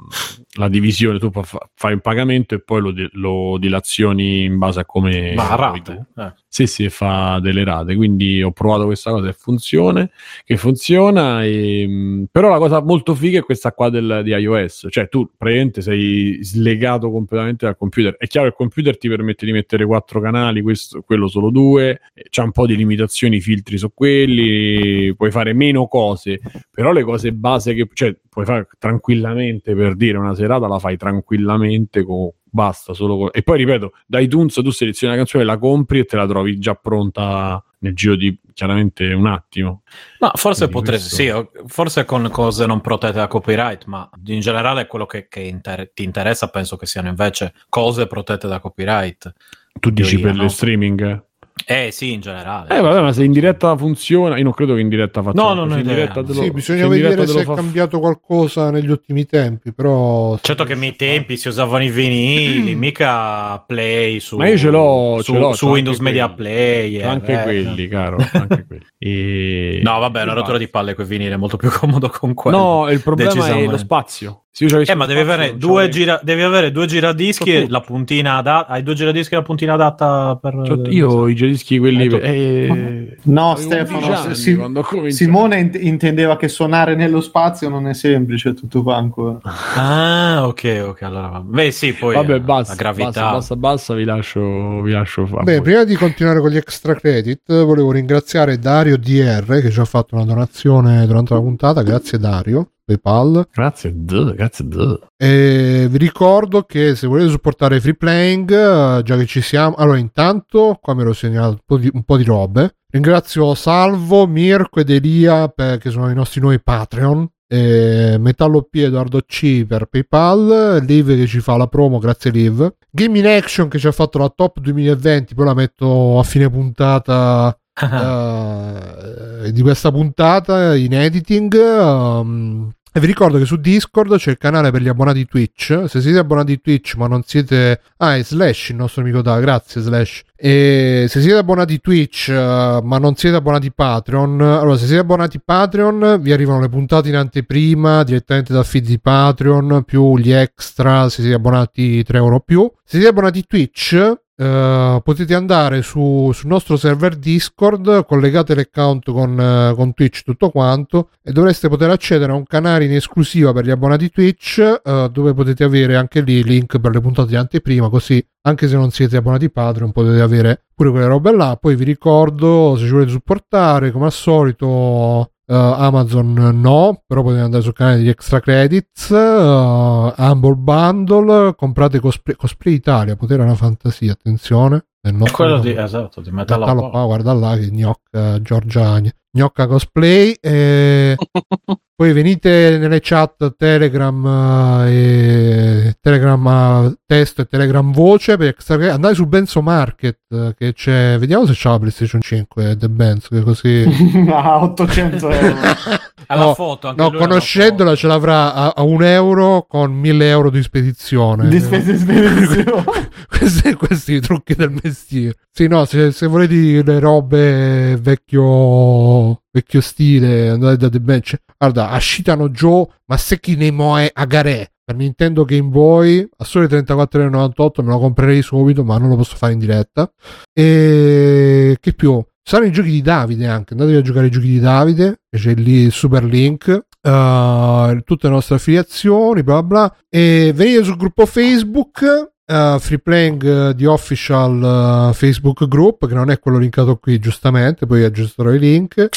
[0.59, 4.85] la divisione tu fa- fai un pagamento e poi lo, lo dilazioni in base a
[4.85, 6.07] come Ma a rate.
[6.17, 6.33] Eh.
[6.55, 10.07] Sì, sì, fa delle rate, quindi ho provato questa cosa e funziona,
[10.45, 14.89] che funziona, e, mh, però la cosa molto figa è questa qua del, di iOS,
[14.91, 19.47] cioè tu praticamente sei slegato completamente dal computer, è chiaro che il computer ti permette
[19.47, 23.79] di mettere quattro canali, questo, quello solo due, eh, c'ha un po' di limitazioni, filtri
[23.79, 26.39] su quelli, puoi fare meno cose,
[26.71, 30.99] però le cose base che cioè, puoi fare tranquillamente per dire una serata la fai
[30.99, 33.29] tranquillamente con basta solo con...
[33.33, 36.59] e poi ripeto da iTunes tu selezioni la canzone la compri e te la trovi
[36.59, 39.83] già pronta nel giro di chiaramente un attimo.
[40.21, 44.87] Ma forse potresti, questo- sì, forse con cose non protette da copyright, ma in generale
[44.87, 49.33] quello che, che inter- ti interessa penso che siano invece cose protette da copyright.
[49.81, 50.43] Tu dici Teoria, per no?
[50.43, 51.25] le streaming?
[51.67, 52.77] Eh sì, in generale.
[52.77, 55.43] Eh vabbè, ma se in diretta funziona, io non credo che in diretta faccia.
[55.43, 57.99] No, non se ho in diretta te lo- Sì, bisogna vedere se è fa- cambiato
[58.01, 60.39] qualcosa negli ultimi tempi, però...
[60.41, 65.21] Certo che ai tempi si usavano i vinili, mica Play su, Ma io ce l'ho,
[65.23, 66.51] su, ce l'ho, su Windows Media quelli.
[66.51, 67.07] Player.
[67.07, 67.43] Anche eh.
[67.43, 68.85] quelli, caro, anche quelli.
[68.99, 69.81] E...
[69.83, 72.57] No, vabbè, una rottura di palle quei vinili, è molto più comodo con quello.
[72.57, 74.42] No, il problema è lo spazio.
[74.55, 75.57] Eh, ma devi avere,
[75.89, 78.71] gira- devi avere due giradischi e la puntina adatta.
[78.71, 80.55] Hai due giradischi e la puntina adatta per.
[80.55, 82.05] C'ho- io ho i giradischi quelli...
[82.05, 85.15] Eh, tu- eh, No, Stefano, 11 anni si- quando ho cominciato.
[85.15, 89.39] Simone int- intendeva che suonare nello spazio non è semplice, tutto qua ancora.
[89.75, 91.03] Ah, ok, ok.
[91.03, 93.05] Allora, beh, sì, poi Vabbè, eh, basta, la gravità.
[93.05, 95.45] basta, basta, basta, vi lascio, vi lascio fare.
[95.45, 99.85] Beh, prima di continuare con gli extra credit, volevo ringraziare Dario DR che ci ha
[99.87, 101.83] fatto una donazione durante la puntata.
[101.83, 103.49] Grazie Dario, PayPal.
[103.53, 104.67] Grazie, duh, grazie.
[104.67, 104.99] duh.
[105.17, 109.99] E vi ricordo che se volete supportare Free Playing, eh, già che ci siamo, allora
[109.99, 112.77] intanto qua mi ero segnato un po' di, un po' di robe.
[112.91, 117.29] Ringrazio Salvo, Mirko ed Elia per- che sono i nostri nuovi Patreon.
[117.53, 122.77] E Metallo P Edoardo C per PayPal, Liv che ci fa la promo, grazie Liv.
[122.91, 126.49] Game in Action che ci ha fatto la top 2020, poi la metto a fine
[126.49, 131.55] puntata eh, di questa puntata in editing.
[131.55, 135.85] um, e vi ricordo che su Discord c'è il canale per gli abbonati Twitch.
[135.89, 137.81] Se siete abbonati Twitch, ma non siete.
[137.97, 139.41] Ah, è Slash il nostro amico da.
[139.41, 140.23] Grazie, Slash.
[140.45, 145.41] E se siete abbonati Twitch, eh, ma non siete abbonati Patreon, allora se siete abbonati
[145.41, 151.09] Patreon, vi arrivano le puntate in anteprima direttamente dal feed di Patreon, più gli extra
[151.09, 152.69] se siete abbonati 3 euro più.
[152.83, 153.93] Se siete abbonati Twitch,
[154.35, 160.51] eh, potete andare su- sul nostro server Discord, collegate l'account con, eh, con Twitch tutto
[160.51, 165.09] quanto e dovreste poter accedere a un canale in esclusiva per gli abbonati Twitch eh,
[165.13, 168.91] dove potete avere anche lì link per le puntate di anteprima così anche se non
[168.91, 173.11] siete abbonati Patreon potete avere pure quelle robe là poi vi ricordo se ci volete
[173.11, 179.11] supportare come al solito eh, Amazon no, però potete andare sul canale di Extra Credits,
[179.11, 184.87] eh, Humble Bundle, comprate Cosplay, Cosplay Italia, potere una fantasia, attenzione.
[185.05, 186.91] Nel È nostro quello di, esatto, di Metal Metallo Apollo.
[186.91, 189.01] qua, guarda là che gnocca Giorgia
[189.35, 191.17] gnocca cosplay e
[191.97, 196.47] poi venite nelle chat telegram eh, e telegram
[196.93, 198.55] eh, testo e telegram voce per
[198.91, 203.29] andate su Benzo Market eh, che c'è vediamo se c'è la PlayStation 5 The Benzo
[203.31, 203.85] che così
[204.31, 205.57] a 800 euro.
[206.29, 208.01] Alla No, foto, anche no conoscendola foto.
[208.01, 212.85] ce l'avrà a, a un euro con 1000 euro di spedizione Di spedizione.
[213.29, 215.37] questi, questi trucchi del mestiere.
[215.51, 221.37] Sì, no, se, se volete le robe vecchio, vecchio stile, andate da The Bench.
[221.59, 227.91] Guarda, Ashitano Joe, ma Seki Nemoe Agare per Nintendo Game Boy a soli 34,98 me
[227.93, 230.11] lo comprerei subito, ma non lo posso fare in diretta.
[230.53, 232.23] E che più?
[232.43, 233.75] Saranno i giochi di Davide anche.
[233.75, 236.69] Andatevi a giocare i giochi di Davide, c'è lì il super link.
[237.05, 239.63] eh, tutte le nostre affiliazioni, bla.
[239.63, 239.95] bla.
[240.09, 242.32] E venite sul gruppo Facebook.
[242.53, 247.19] Eh, free playing eh, di official eh, Facebook group che non è quello linkato qui
[247.19, 249.09] giustamente poi aggiusterò i link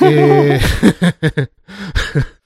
[0.00, 0.60] e...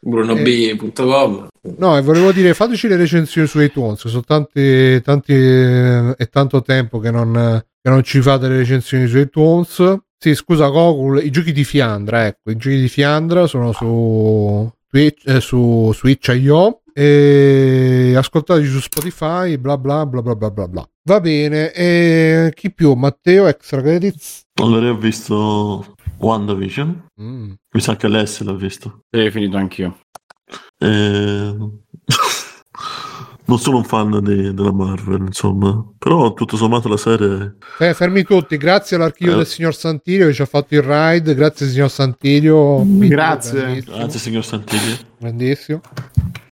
[0.01, 1.49] brunob.com
[1.79, 4.07] No, e volevo dire, fateci le recensioni su iTunes.
[4.07, 9.09] Sono tanti, tanti, eh, è tanto tempo che non, che non ci fate le recensioni
[9.09, 9.99] su iTunes.
[10.17, 15.27] Sì, scusa, Gokul, i giochi di Fiandra, ecco, i giochi di Fiandra sono su Twitch,
[15.27, 20.89] eh, su Switch.io e ascoltateci su Spotify, bla bla bla bla bla bla bla.
[21.05, 22.95] Va bene, e chi più?
[22.95, 24.45] Matteo, extra credits?
[24.63, 27.09] Allora ho visto WandaVision.
[27.21, 27.53] Mm.
[27.75, 29.01] Mi sa che Alessio l'ha visto.
[29.11, 29.99] Sì, finito anch'io.
[30.79, 30.89] E...
[33.49, 35.87] non sono un fan di- della Marvel, insomma.
[35.99, 37.57] Però tutto sommato la serie...
[37.79, 39.37] Eh, fermi tutti, grazie all'archivio Eh.
[39.37, 42.83] del signor Santirio che ci ha fatto il ride, grazie signor Santirio.
[42.87, 43.83] Grazie.
[43.83, 44.97] Grazie signor Santigli.
[45.19, 45.83] grandissimo.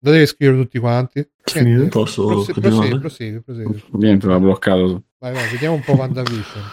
[0.02, 1.30] Andatevi a scrivere tutti quanti.
[1.56, 3.00] Niente, Posso continuare?
[3.00, 3.84] prosegui, prosegui, prosegui.
[3.94, 5.04] Niente, l'ha bloccato.
[5.20, 6.64] Vai, vai, vediamo un po' WandaVision.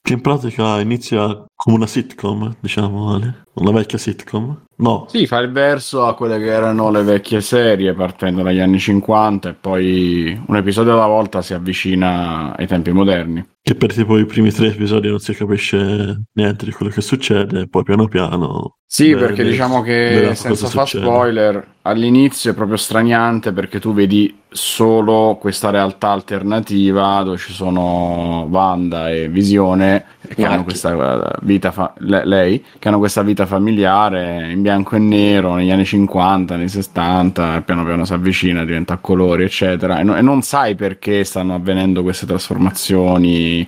[0.00, 3.42] Che in pratica inizia come una sitcom, diciamo, Ale.
[3.54, 4.65] Una vecchia sitcom.
[4.78, 8.78] No, Sì, fa il verso a quelle che erano le vecchie serie partendo dagli anni
[8.78, 13.44] 50 e poi un episodio alla volta si avvicina ai tempi moderni.
[13.62, 17.62] che per tipo i primi tre episodi non si capisce niente di quello che succede,
[17.62, 18.76] e poi piano piano.
[18.88, 21.04] Sì, Beh, perché diciamo che senza cosa far succede.
[21.04, 28.46] spoiler, all'inizio è proprio straniante perché tu vedi solo questa realtà alternativa dove ci sono
[28.48, 30.62] Wanda e Visione che hanno Marchi.
[30.62, 35.54] questa eh, vita fa- le- lei che hanno questa vita familiare in bianco e nero
[35.54, 40.02] negli anni 50, anni 60, e piano piano si avvicina, diventa a colori, eccetera, e,
[40.02, 43.66] no- e non sai perché stanno avvenendo queste trasformazioni,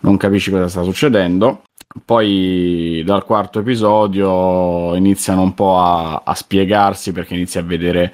[0.00, 1.62] non capisci cosa sta succedendo.
[2.04, 8.12] Poi dal quarto episodio iniziano un po' a, a spiegarsi perché inizi a vedere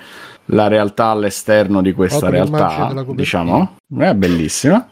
[0.50, 4.86] la realtà all'esterno di questa realtà, diciamo, è bellissima.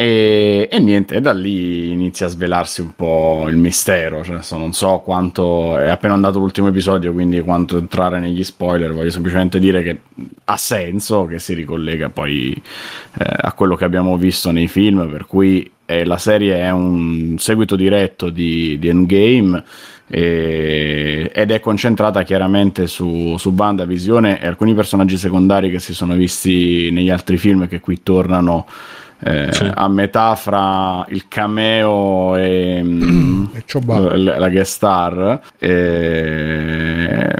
[0.00, 4.24] E, e niente, da lì inizia a svelarsi un po' il mistero.
[4.24, 8.94] Cioè, non so quanto è appena andato l'ultimo episodio, quindi quanto entrare negli spoiler.
[8.94, 10.00] Voglio semplicemente dire che
[10.44, 15.06] ha senso, che si ricollega poi eh, a quello che abbiamo visto nei film.
[15.10, 19.62] Per cui eh, la serie è un seguito diretto di, di Endgame.
[20.08, 26.90] ed è concentrata chiaramente su, su WandaVision e alcuni personaggi secondari che si sono visti
[26.90, 28.66] negli altri film che qui tornano
[29.22, 29.70] eh, Sì.
[29.72, 33.64] a metà fra il cameo e mm, E
[34.16, 37.34] la, la guest star e,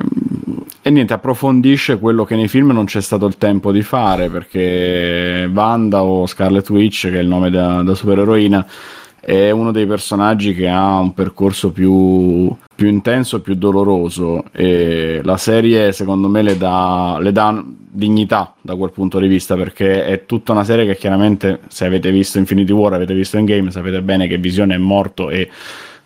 [0.83, 5.49] e niente approfondisce quello che nei film non c'è stato il tempo di fare perché
[5.53, 8.67] Wanda o Scarlet Witch che è il nome da, da supereroina
[9.31, 14.45] è uno dei personaggi che ha un percorso più, più intenso più doloroso.
[14.51, 19.55] E la serie secondo me le dà, le dà dignità da quel punto di vista
[19.55, 23.71] perché è tutta una serie che chiaramente se avete visto Infinity War avete visto Endgame
[23.73, 25.49] sapete bene che Visione è morto e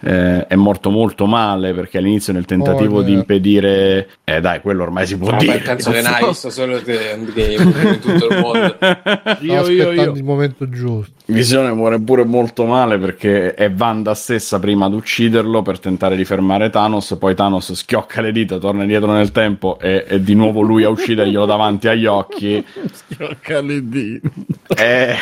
[0.05, 3.17] eh, è morto molto male perché all'inizio nel tentativo Oh, di eh.
[3.17, 6.83] impedire eh dai quello ormai si può Vabbè, dire penso che ne hai visto solo
[6.83, 8.77] te Endgame in tutto il mondo.
[9.41, 10.13] Io, io, aspettando io.
[10.13, 11.13] il momento giusto.
[11.27, 16.25] Visione muore pure molto male perché è Wanda stessa prima ad ucciderlo per tentare di
[16.25, 20.61] fermare Thanos, poi Thanos schiocca le dita, torna indietro nel tempo e è di nuovo
[20.61, 22.65] lui a ucciderglielo davanti agli occhi.
[22.93, 24.29] Schiocca le dita.
[24.77, 25.17] E...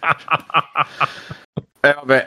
[1.88, 2.26] Eh, vabbè.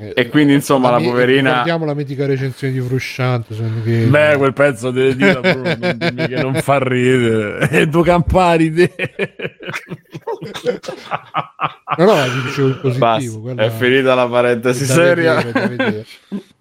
[0.00, 1.50] Eh, E quindi insomma la mi- poverina...
[1.50, 3.54] Ricordiamo la mitica recensione di Frusciante.
[3.84, 7.68] che- Beh, quel pezzo delle dita proprio non dimmi che non fa ridere.
[7.70, 8.92] E due campari te.
[11.98, 12.14] No, no,
[12.44, 12.98] dicevo il positivo.
[12.98, 15.34] Basta, quella- è finita la parentesi da seria.
[15.36, 16.06] vedere, da vedere.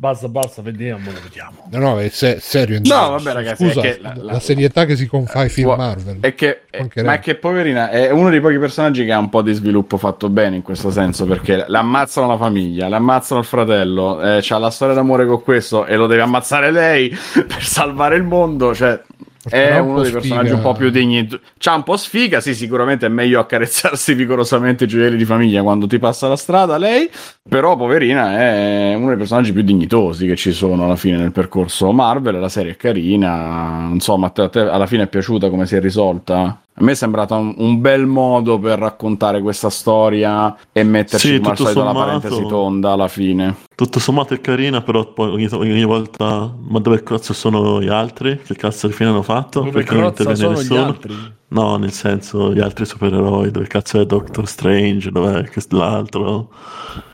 [0.02, 1.68] Basta, basta, vediamo, lo vediamo.
[1.72, 2.80] No, no, è se- serio.
[2.84, 5.68] No, vabbè, ragazzi, Scusa, è che la- la, la- serietà che si confà ai film
[5.68, 6.18] Può- Marvel.
[6.22, 7.10] È che, è- Mancherebbe.
[7.10, 9.98] ma è che poverina è uno dei pochi personaggi che ha un po' di sviluppo
[9.98, 14.40] fatto bene in questo senso perché le ammazzano la famiglia, le ammazzano il fratello, eh,
[14.42, 17.10] c'ha la storia d'amore con questo e lo deve ammazzare lei
[17.46, 18.74] per salvare il mondo.
[18.74, 19.02] Cioè,
[19.48, 20.56] è un uno dei personaggi sfiga.
[20.56, 21.28] un po' più degni.
[21.58, 25.88] C'ha un po' sfiga, sì, sicuramente è meglio accarezzarsi vigorosamente i gioielli di famiglia quando
[25.88, 27.10] ti passa la strada lei,
[27.48, 31.92] però poverina è uno dei personaggi più dignitosi che ci sono alla fine nel percorso
[31.92, 35.76] Marvel, la serie è carina, insomma, te, a te alla fine è piaciuta come si
[35.76, 36.62] è risolta?
[36.80, 41.38] A me è sembrata un, un bel modo per raccontare questa storia e metterci Sì,
[41.38, 42.06] come al solito la sommato.
[42.06, 43.58] parentesi tonda alla fine.
[43.76, 46.56] Tutto sommato è carina, però poi ogni, ogni volta.
[46.58, 48.40] Ma dove cazzo sono gli altri?
[48.42, 49.60] Che cazzo di fine hanno fatto?
[49.60, 50.86] Dove Perché non interviene sono gli nessuno?
[50.86, 51.34] altri?
[51.50, 56.50] No, nel senso, gli altri supereroi, dove cazzo è Doctor Strange, dov'è l'altro?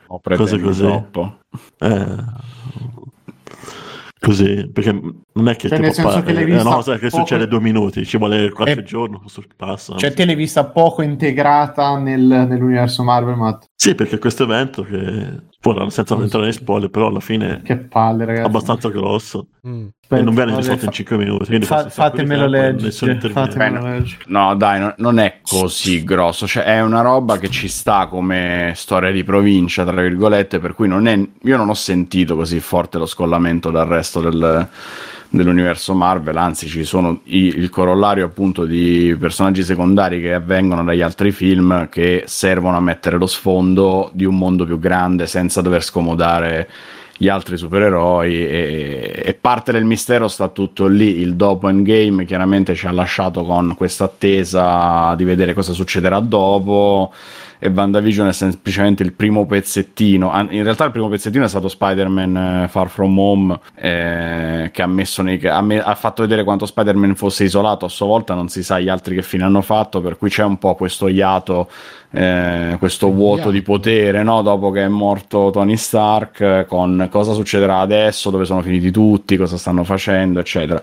[0.08, 0.82] Ho Cose così.
[0.84, 1.40] troppo.
[1.80, 2.16] Eh,
[4.20, 5.02] così, perché
[5.38, 7.10] non è che Cioè, tipo nel senso pa- che l'hai è vista una cosa che
[7.10, 9.22] poco- succede due minuti, ci vuole qualche Eh, giorno,
[9.58, 9.96] passa.
[9.98, 15.42] Cioè, te l'hai vista poco integrata nel- nell'universo Marvel, ma Sì, perché questo evento che,
[15.64, 18.46] ora, senza entrare nei spoiler, però alla fine che palle, è ragazzi.
[18.48, 19.88] abbastanza grosso Mm.
[20.10, 21.60] e non viene risolto fa- in 5 minuti.
[21.62, 22.92] Fa- fatemelo leggere.
[23.30, 24.24] Fatemelo leggere.
[24.28, 26.48] No, dai, no- non è così grosso.
[26.48, 30.88] Cioè, è una roba che ci sta come storia di provincia, tra virgolette, per cui
[30.88, 31.20] non è.
[31.42, 34.68] Io non ho sentito così forte lo scollamento dal resto del-
[35.36, 41.02] dell'universo Marvel, anzi, ci sono i- il corollario appunto di personaggi secondari che avvengono dagli
[41.02, 45.84] altri film che servono a mettere lo sfondo di un mondo più grande senza dover
[45.84, 46.70] scomodare
[47.18, 51.20] gli altri supereroi e, e parte del mistero sta tutto lì.
[51.20, 57.14] Il dopo endgame chiaramente ci ha lasciato con questa attesa di vedere cosa succederà dopo
[57.60, 62.38] e WandaVision è semplicemente il primo pezzettino in realtà il primo pezzettino è stato Spider-Man
[62.38, 66.66] eh, Far From Home eh, che ha, messo nei- ha, me- ha fatto vedere quanto
[66.66, 70.02] Spider-Man fosse isolato a sua volta non si sa gli altri che fine hanno fatto
[70.02, 71.70] per cui c'è un po' questo iato
[72.12, 74.42] eh, questo vuoto di potere no?
[74.42, 79.38] dopo che è morto Tony Stark eh, con cosa succederà adesso, dove sono finiti tutti,
[79.38, 80.82] cosa stanno facendo, eccetera.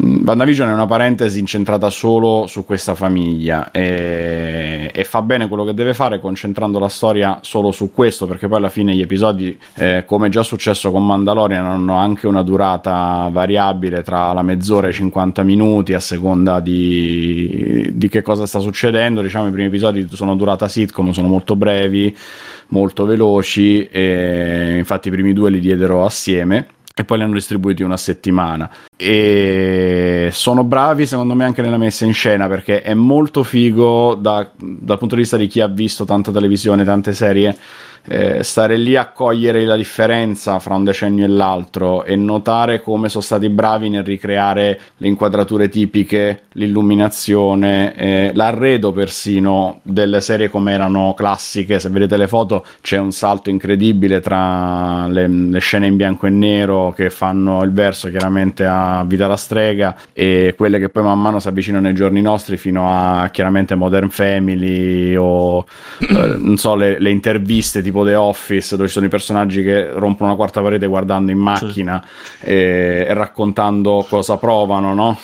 [0.00, 5.64] Mm, WandaVision è una parentesi incentrata solo su questa famiglia e, e, fa bene quello
[5.64, 9.54] che deve fare concentrando la storia solo su questo perché poi alla fine gli episodi
[9.74, 14.90] eh, come già successo con Mandalorian hanno anche una durata variabile tra la mezz'ora e
[14.90, 19.20] i 50 minuti a seconda di, di che cosa sta succedendo.
[19.20, 22.16] Diciamo i primi episodi sono durata sitcom sono molto brevi
[22.68, 27.82] molto veloci e infatti i primi due li diedero assieme e poi li hanno distribuiti
[27.82, 28.70] una settimana.
[28.96, 34.50] E sono bravi secondo me anche nella messa in scena perché è molto figo da,
[34.56, 37.56] dal punto di vista di chi ha visto tanta televisione, tante serie
[38.08, 43.08] eh, stare lì a cogliere la differenza fra un decennio e l'altro e notare come
[43.08, 50.72] sono stati bravi nel ricreare le inquadrature tipiche, l'illuminazione, eh, l'arredo persino delle serie come
[50.72, 51.78] erano classiche.
[51.78, 56.30] Se vedete le foto c'è un salto incredibile tra le, le scene in bianco e
[56.30, 61.20] nero che fanno il verso chiaramente a Vita la strega e quelle che poi man
[61.20, 65.64] mano si avvicinano ai giorni nostri fino a chiaramente Modern Family o
[66.00, 69.62] eh, non so le, le interviste tipo tipo The Office, dove ci sono i personaggi
[69.62, 72.02] che rompono la quarta parete guardando in macchina
[72.40, 72.46] sì.
[72.46, 75.18] e, e, raccontando cosa provano, no?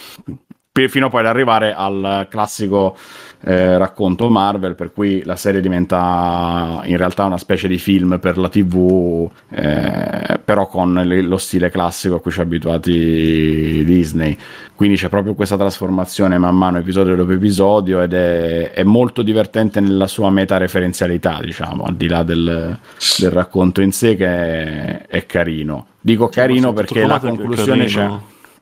[0.87, 2.97] fino poi ad arrivare al classico
[3.41, 8.37] eh, racconto Marvel, per cui la serie diventa in realtà una specie di film per
[8.37, 14.37] la TV, eh, però con lo stile classico a cui ci ha abituati Disney.
[14.75, 19.81] Quindi c'è proprio questa trasformazione man mano, episodio dopo episodio, ed è, è molto divertente
[19.81, 22.79] nella sua meta-referenzialità, diciamo, al di là del,
[23.19, 25.87] del racconto in sé, che è, è carino.
[26.01, 28.09] Dico carino perché la conclusione c'è.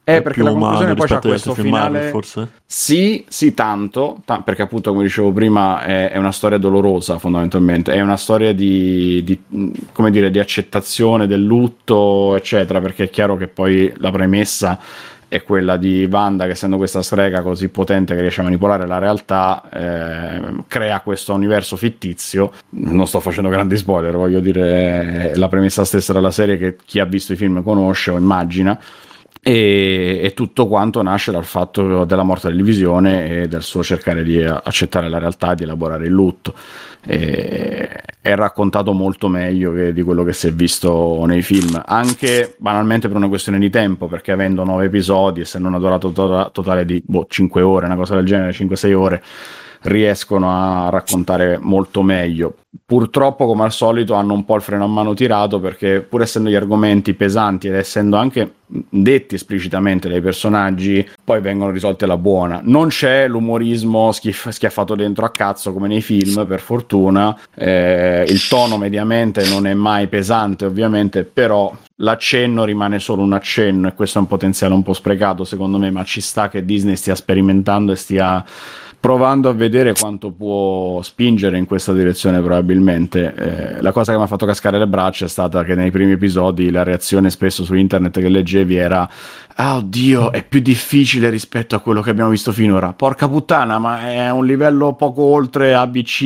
[0.09, 1.91] Eh, perché la conclusione poi c'è questo finale.
[1.91, 2.49] Marvel, forse?
[2.65, 7.93] Sì, sì, tanto, t- perché appunto, come dicevo prima, è, è, una storia dolorosa fondamentalmente.
[7.93, 9.43] È una storia di, di,
[9.91, 14.78] come dire, di accettazione del lutto, eccetera, perché è chiaro che poi la premessa
[15.27, 18.99] è quella di Wanda che essendo questa strega così potente che riesce a manipolare la
[18.99, 25.85] realtà eh, crea questo universo fittizio non sto facendo grandi spoiler voglio dire la premessa
[25.85, 28.78] stessa della serie che chi ha visto i film conosce o immagina
[29.48, 34.43] e, e, tutto quanto nasce dal fatto della morte dell'Ivisione e del suo cercare di
[34.43, 36.52] accettare la realtà di elaborare il lutto.
[37.06, 37.89] E,
[38.20, 43.06] è raccontato molto meglio che di quello che si è visto nei film, anche banalmente
[43.06, 47.01] per una questione di tempo, perché avendo nove episodi, essendo una durata to- totale di
[47.06, 49.23] boh, 5 ore, una cosa del genere, 5-6 ore,
[49.87, 52.57] riescono a raccontare molto meglio.
[52.85, 56.51] Purtroppo, come al solito, hanno un po' il freno a mano tirato perché, pur essendo
[56.51, 62.61] gli argomenti pesanti ed essendo anche detti esplicitamente dai personaggi, poi vengono risolti alla buona.
[62.63, 67.37] Non c'è l'umorismo schif- schiaffato dentro a cazzo come nei film, per fortuna.
[67.55, 73.89] Eh, il tono mediamente non è mai pesante, ovviamente, però l'accenno rimane solo un accenno
[73.89, 76.97] e questo è un potenziale un po' sprecato, secondo me, ma ci sta che Disney
[76.97, 78.45] stia sperimentando e stia
[78.98, 83.35] provando a vedere quanto può spingere in questa direzione probabilmente.
[83.35, 86.12] Eh, la cosa che mi ha fatto cascare le braccia è stata che nei primi
[86.12, 89.09] episodi la reazione spesso su internet che leggevi era
[89.59, 92.93] ah oddio è più difficile rispetto a quello che abbiamo visto finora.
[92.93, 96.23] Porca puttana ma è un livello poco oltre ABC.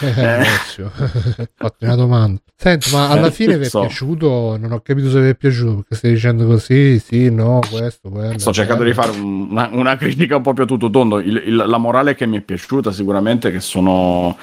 [0.00, 0.44] Eh.
[1.54, 2.40] Fatti una domanda.
[2.62, 3.80] Senti, ma alla fine vi è so.
[3.80, 4.56] piaciuto?
[4.56, 8.38] Non ho capito se vi è piaciuto perché stai dicendo così, sì, no, questo, quello.
[8.38, 11.18] Sto cercando di fare una, una, critica un po' più a tutto tondo.
[11.18, 14.36] Il, il, la morale che mi è piaciuta sicuramente che sono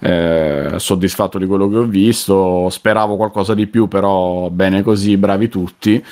[0.00, 2.68] eh, soddisfatto di quello che ho visto.
[2.68, 6.04] Speravo qualcosa di più, però bene così, bravi tutti.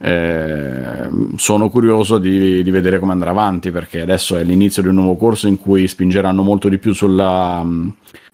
[0.00, 4.94] Eh, sono curioso di, di, vedere come andrà avanti perché adesso è l'inizio di un
[4.94, 7.66] nuovo corso in cui spingeranno molto di più sulla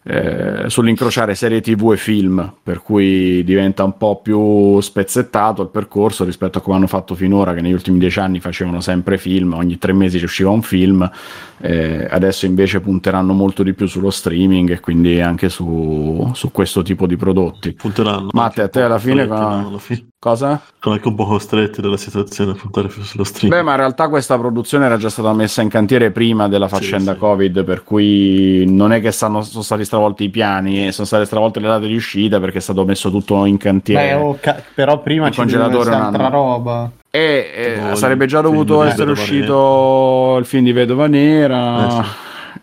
[0.07, 6.25] eh, sull'incrociare serie tv e film, per cui diventa un po' più spezzettato il percorso
[6.25, 9.79] rispetto a come hanno fatto finora, che negli ultimi dieci anni facevano sempre film, ogni
[9.79, 11.11] tre mesi ci usciva un film,
[11.59, 16.83] eh, adesso invece punteranno molto di più sullo streaming e quindi anche su, su questo
[16.83, 17.73] tipo di prodotti.
[17.73, 18.29] Punteranno.
[18.33, 20.09] Ma a te alla fine, alla fine.
[20.19, 20.63] Cosa?
[20.81, 23.61] Sono anche un po' costretti dalla situazione a puntare più sullo streaming.
[23.61, 27.11] Beh, ma in realtà questa produzione era già stata messa in cantiere prima della faccenda
[27.13, 27.19] sì, sì.
[27.19, 31.61] Covid, per cui non è che stanno, sono stati stravolti i piani, sono state stravolte
[31.61, 34.15] le date di uscita perché è stato messo tutto in cantiere.
[34.17, 36.91] Beh, oh, ca- però prima c'è un'altra roba.
[37.11, 41.87] E eh, sarebbe già dovuto essere uscito il film di Vedova Nera.
[41.87, 42.09] Eh, sì.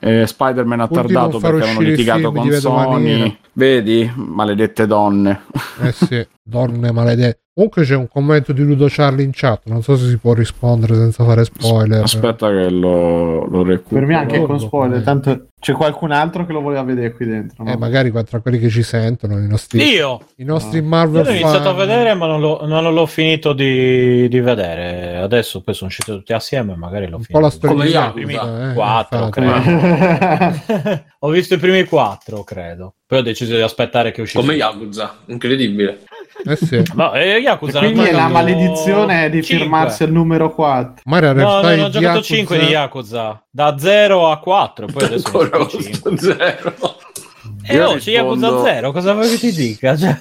[0.04, 3.38] Eh, Spider-Man ha tardato perché avevano litigato con Sony.
[3.54, 5.44] Vedi, maledette donne.
[5.82, 6.28] Eh sì.
[6.44, 7.40] donne maledette.
[7.54, 10.96] Comunque c'è un commento di Ludo Charlie in chat, non so se si può rispondere
[10.96, 12.02] senza fare spoiler.
[12.02, 14.00] Aspetta che lo, lo recupero.
[14.00, 15.04] Per me anche con spoiler, eh.
[15.04, 17.66] tanto c'è qualcun altro che lo voleva vedere qui dentro.
[17.66, 17.72] no?
[17.74, 20.22] Eh, magari tra quelli che ci sentono, i nostri, Io!
[20.38, 21.76] i nostri Io Marvel l'ho iniziato a fan.
[21.76, 25.18] vedere, ma non l'ho, non l'ho finito di, di vedere.
[25.18, 27.34] Adesso poi sono usciti tutti assieme, magari l'ho Un finito.
[27.38, 30.66] po' la storia Come di Yakuza, Yakuza, eh, quattro, infatti.
[30.78, 31.04] credo.
[31.20, 32.96] Ho visto i primi quattro, credo.
[33.06, 34.40] Poi ho deciso di aspettare che uscisse.
[34.40, 36.00] Come Yakuza, incredibile.
[36.44, 36.84] Eh sì.
[36.96, 39.66] No, eh, eh Yakuza, quindi è la maledizione di 5.
[39.66, 41.04] firmarsi al numero 4.
[41.06, 42.22] Mario, no, no, no, ho giocato Yakuza...
[42.22, 46.18] 5 di Yakuza da 0 a 4, poi adesso 5.
[46.18, 46.76] 0.
[47.64, 48.00] Eh oh, io no, rispondo...
[48.00, 49.96] c'è Yakuza 0, cosa vuoi che ti dica?
[50.02, 50.18] Cioè,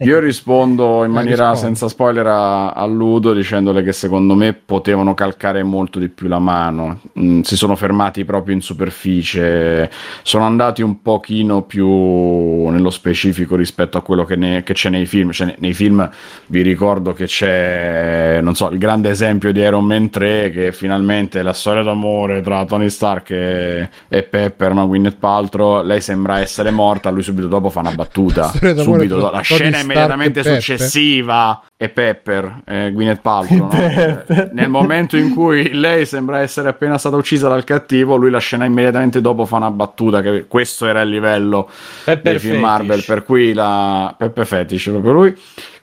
[0.00, 1.66] io rispondo in eh, maniera rispondo.
[1.66, 6.38] senza spoiler a, a, Ludo dicendole che secondo me potevano calcare molto di più la
[6.38, 9.90] mano, mm, si sono fermati proprio in superficie,
[10.22, 15.06] sono andati un pochino più nello specifico rispetto a quello che, ne, che c'è nei
[15.06, 16.08] film, cioè, nei film
[16.46, 21.42] vi ricordo che c'è, non so, il grande esempio di Iron Man 3 che finalmente
[21.42, 24.86] la storia d'amore tra Tony Stark e, e Pepper, no?
[24.86, 28.52] Gwyneth Paltrow, lei sembra essere morta, lui subito dopo fa una battuta.
[28.76, 30.62] Subito, tra la scena Stark immediatamente e Pepper.
[30.62, 33.58] successiva è Pepper, eh, Gwyneth Paltrow.
[33.58, 33.68] no?
[33.68, 34.50] Pepper.
[34.52, 38.64] Nel momento in cui lei sembra essere appena stata uccisa dal cattivo, lui la scena
[38.64, 41.68] immediatamente dopo fa una battuta che questo era il livello
[42.04, 42.68] Pepper dei film Fetish.
[42.68, 45.36] Marvel, per cui la Peppe Fetish proprio lui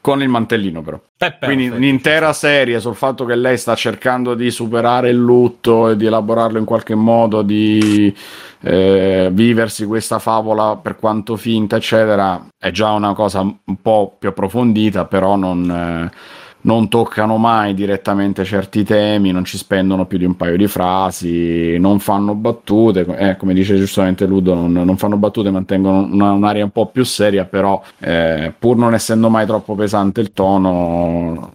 [0.03, 0.99] con il mantellino però.
[1.15, 5.95] Pepper Quindi un'intera serie sul fatto che lei sta cercando di superare il lutto e
[5.95, 8.13] di elaborarlo in qualche modo, di
[8.59, 14.27] eh, viversi questa favola per quanto finta, eccetera, è già una cosa un po' più
[14.27, 16.17] approfondita, però non, eh,
[16.63, 21.77] non toccano mai direttamente certi temi, non ci spendono più di un paio di frasi,
[21.79, 26.63] non fanno battute, eh, come dice giustamente Ludo, non, non fanno battute, mantengono una- un'aria
[26.63, 31.53] un po' più seria, però eh, pur non essendo mai troppo pesante il tono,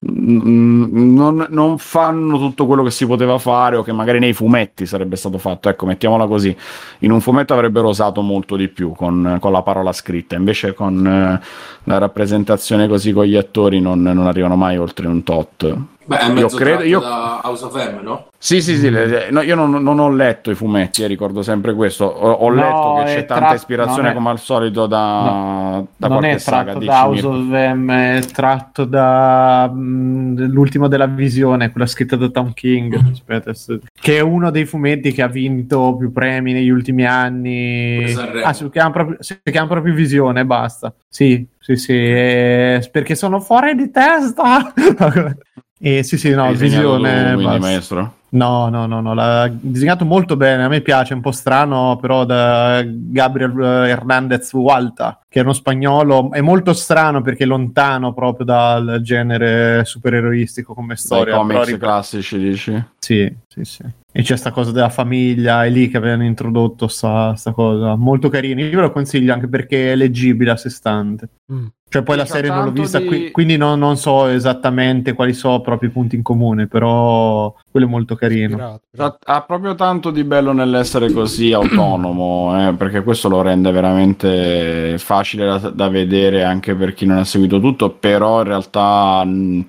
[0.00, 5.16] non, non fanno tutto quello che si poteva fare o che magari nei fumetti sarebbe
[5.16, 5.68] stato fatto.
[5.68, 6.56] Ecco, mettiamola così.
[7.00, 11.04] In un fumetto avrebbero osato molto di più con, con la parola scritta, invece con
[11.06, 11.40] eh,
[11.84, 15.76] la rappresentazione così con gli attori non, non arrivano mai oltre un tot.
[16.08, 18.26] Beh, è Io mezzo credo- tratto io- da House of M, no?
[18.38, 21.74] Sì, sì, sì, le- no, io non, non ho letto i fumetti, eh, ricordo sempre
[21.74, 22.06] questo.
[22.06, 26.08] Ho, ho No, letto che c'è tanta tratto- ispirazione, è- come al solito, da, da
[26.08, 26.70] non qualche è saga.
[26.72, 32.28] tratto da House of M, è tratto da mm, l'ultimo della visione, quella scritta da
[32.30, 32.94] Tom King.
[33.12, 38.14] Aspetta, adesso- che è uno dei fumetti che ha vinto più premi negli ultimi anni.
[38.42, 40.94] Ah, si chiama proprio, si chiama proprio Visione, basta.
[41.06, 44.72] Sì, sì, sì, eh, perché sono fuori di testa.
[45.80, 47.34] E sì, sì, no, visione.
[47.34, 48.14] quindi, maestro.
[48.30, 52.26] No, no, no, no, l'ha disegnato molto bene, a me piace, un po' strano, però
[52.26, 58.12] da Gabriel eh, Hernandez Walta, che è uno spagnolo, è molto strano perché è lontano
[58.12, 61.24] proprio dal genere supereroistico come Dai storia.
[61.24, 62.84] però comics rip- classici, dici?
[62.98, 63.84] sì, sì, sì.
[64.10, 68.28] E c'è sta cosa della famiglia, è lì che avevano introdotto sta, sta cosa, molto
[68.30, 68.60] carino.
[68.60, 71.28] Io ve lo consiglio anche perché è leggibile a sé stante.
[71.52, 71.66] Mm.
[71.90, 74.26] Cioè, poi Sì, la c'ha serie non l'ho vista, di- qui- quindi non, non so
[74.26, 78.80] esattamente quali sono proprio i punti in comune, però quello è molto carino.
[78.96, 84.96] Ha, ha proprio tanto di bello nell'essere così autonomo, eh, perché questo lo rende veramente
[84.98, 89.66] facile da, da vedere anche per chi non ha seguito tutto, però in realtà mh,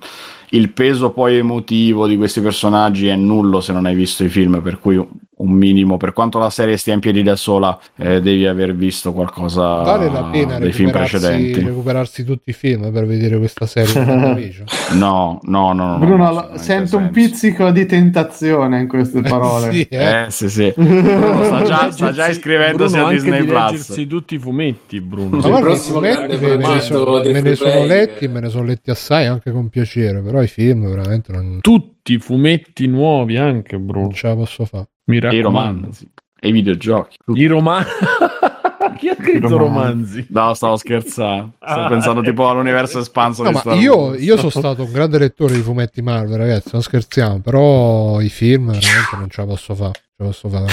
[0.50, 4.60] il peso poi emotivo di questi personaggi è nullo se non hai visto i film,
[4.62, 5.04] per cui
[5.40, 9.12] un minimo, per quanto la serie stia in piedi da sola, eh, devi aver visto
[9.12, 11.60] qualcosa Vale la pena dei film recuperarsi, precedenti.
[11.64, 13.88] recuperarsi tutti i film per vedere questa serie.
[14.90, 15.96] No, no, no, no.
[15.96, 19.72] no, Bruno, assolutamente sento un pizzico di tentazione in queste parole.
[19.72, 20.24] Sì, eh.
[20.24, 20.72] Eh, sì, sì.
[20.76, 24.06] Bruno sta già, sta già iscrivendosi Bruno a Disney di Plus.
[24.08, 25.36] tutti i fumetti, Bruno.
[25.36, 28.48] Ma guarda, i prossimo fumetti me, me ne sono, me ne sono letti, me ne
[28.48, 33.36] sono letti assai anche con piacere, però i film veramente non, Tutti i fumetti nuovi
[33.36, 34.06] anche, Bruno.
[34.06, 34.88] non ce la posso fare.
[35.10, 35.80] Mi E i raccomando.
[35.80, 36.08] romanzi.
[36.40, 37.16] E i videogiochi.
[37.34, 37.90] I romanzi.
[38.96, 39.56] Chi ha scritto romanzi.
[39.56, 40.26] romanzi?
[40.30, 41.52] No, stavo scherzando.
[41.58, 44.92] Stavo Ah, pensando tipo all'universo espanso No, di ma Star io, io sono stato un
[44.92, 49.46] grande lettore di fumetti Marvel, ragazzi, non scherziamo, però i film veramente non ce la
[49.46, 49.92] posso fare.
[49.92, 50.66] Ce la posso fare.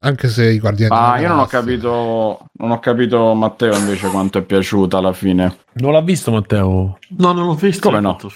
[0.00, 2.44] Anche se i guardiani Ah, io non ho capito.
[2.58, 5.56] Non ho capito Matteo invece quanto è piaciuta alla fine.
[5.74, 6.98] Non l'ha visto Matteo?
[7.16, 7.88] No, non l'ho visto.
[7.88, 8.16] Come no?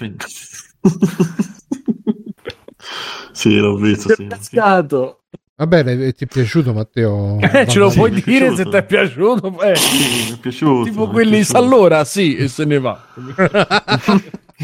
[3.38, 4.12] sì, l'ho visto.
[4.14, 4.26] Sì.
[4.26, 5.20] Cascato.
[5.54, 7.38] Vabbè, le- ti è piaciuto Matteo?
[7.40, 8.56] Eh, ce lo Sì, puoi dire piaciuto.
[8.56, 9.60] se ti è piaciuto?
[9.62, 10.82] Eh, Sì, mi è piaciuto.
[10.90, 11.58] tipo è quelli piaciuto.
[11.58, 13.00] allora sì e se ne va.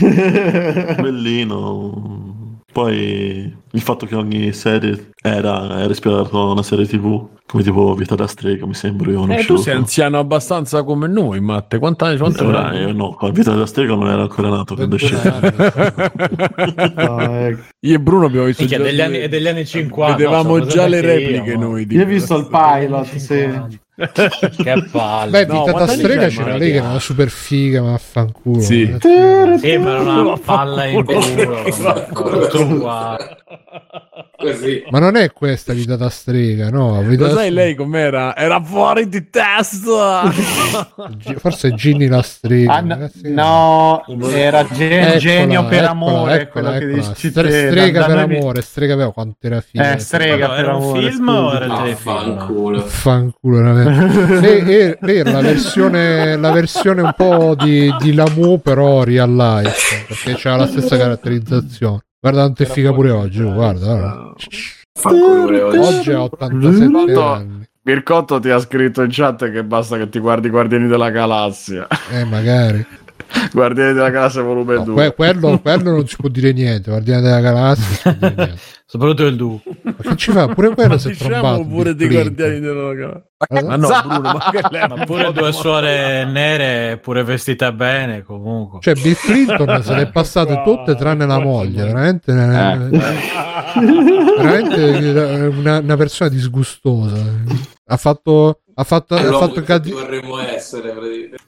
[1.01, 2.61] Bellino.
[2.73, 7.93] Poi il fatto che ogni serie era, era ispirata a una serie tv, come tipo
[7.95, 9.11] Vita da strega, mi sembra.
[9.11, 11.79] Io non Eh, tu sei anziano abbastanza come noi, Matte.
[11.79, 12.79] Quant'anni quanti Eh, avrai?
[12.83, 15.21] io no, Vita da strega non era ancora nato quando è 21
[15.59, 16.93] uscito.
[16.95, 17.63] No, ecco.
[17.81, 20.17] Io e Bruno abbiamo visto Minchia, già degli anni, degli anni 50.
[20.17, 21.87] Vedevamo sono già le io, repliche ma- noi.
[21.87, 23.83] di- Io ho visto il pilot, sì.
[23.97, 25.31] Che palle.
[25.31, 27.95] Beh, No, Vita da quanti anni strega c'era lei che era una super figa, ma
[27.95, 28.61] affanculo.
[28.61, 28.83] Sì.
[28.83, 31.21] Eh, Sì, ma era una palla in culo.
[32.13, 33.37] Tutto uguale.
[34.37, 34.85] Così.
[34.91, 37.01] Ma non è questa Vita da strega, no?
[37.03, 38.37] Vita Lo sai strega- lei com'era?
[38.37, 40.31] Era fuori di testa!
[41.39, 42.73] Forse è Ginny la strega.
[42.75, 43.33] Ah, no, ragazzi.
[43.33, 47.13] no, era gen- Eccola, genio per eccola, amore, eccola, quello che eccola.
[47.15, 49.93] dici Stre- strega da- per da amore, strega per quanto era figa.
[49.95, 51.01] Eh, strega per era un amore.
[51.11, 51.41] film scusa.
[51.41, 52.15] o era il telefilm?
[52.35, 52.81] Vaffanculo.
[52.83, 54.41] Fanculo, veramente.
[54.41, 60.05] lei, lei era la versione, la versione un po' di, di Lamu, però real life
[60.07, 62.04] perché c'ha la stessa caratterizzazione.
[62.25, 63.43] Guarda, quanto è figa pure oggi.
[63.43, 64.33] oh, Guarda, guarda.
[65.03, 65.77] Pure oggi.
[65.79, 67.63] oggi ha 87 Quanto- anni.
[67.83, 71.87] Mircotto ti ha scritto in chat che basta che ti guardi Guardiani della Galassia.
[72.13, 72.83] Eh, magari.
[73.53, 74.95] Guardiani della Galassia volume No, 2.
[74.95, 76.91] que- quello, quello non si può dire niente.
[76.91, 77.85] Guardiani della galassia.
[78.05, 78.61] non si può dire niente.
[78.87, 79.61] Soprattutto il Du.
[79.83, 80.47] Ma che ci fa?
[80.49, 81.67] Pure quello Ma si è diciamo trombato.
[81.67, 83.25] pure dei guardiani della Galassia.
[83.47, 83.67] Cosa?
[83.67, 88.79] Ma no, Bruno, ma che Ma pure due suore nere, pure vestite bene, comunque.
[88.81, 91.85] Cioè, Bill Clinton se le è passate tutte tranne la moglie.
[91.85, 92.35] Veramente, eh,
[94.37, 97.17] veramente una, una persona disgustosa.
[97.87, 98.61] Ha fatto.
[98.77, 100.93] Ha fatto, È ha fatto che cadi- tutti vorremmo essere,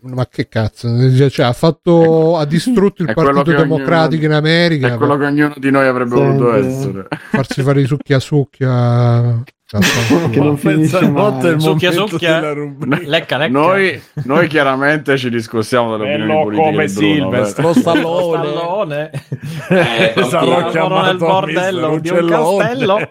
[0.03, 0.89] ma che cazzo?
[1.29, 2.37] Cioè, ha fatto.
[2.39, 4.95] Ha distrutto il Partito che ognuno- Democratico in America.
[4.95, 6.69] È quello che ognuno di noi avrebbe voluto Senti.
[6.69, 7.09] essere.
[7.31, 9.43] farsi fare i succhia succhia.
[9.67, 11.59] Che non finisce mai.
[11.61, 12.41] Succhia, succhia.
[12.55, 13.49] Lecca, lecca.
[13.49, 17.81] Noi, noi chiaramente ci discostiamo delle opinioni politiche come Silvestro beh.
[17.81, 18.45] Stallone.
[18.47, 19.11] Stallone.
[19.69, 20.71] Eh, Sarò vampiro.
[20.71, 23.09] chiamato nel bordello di un castello.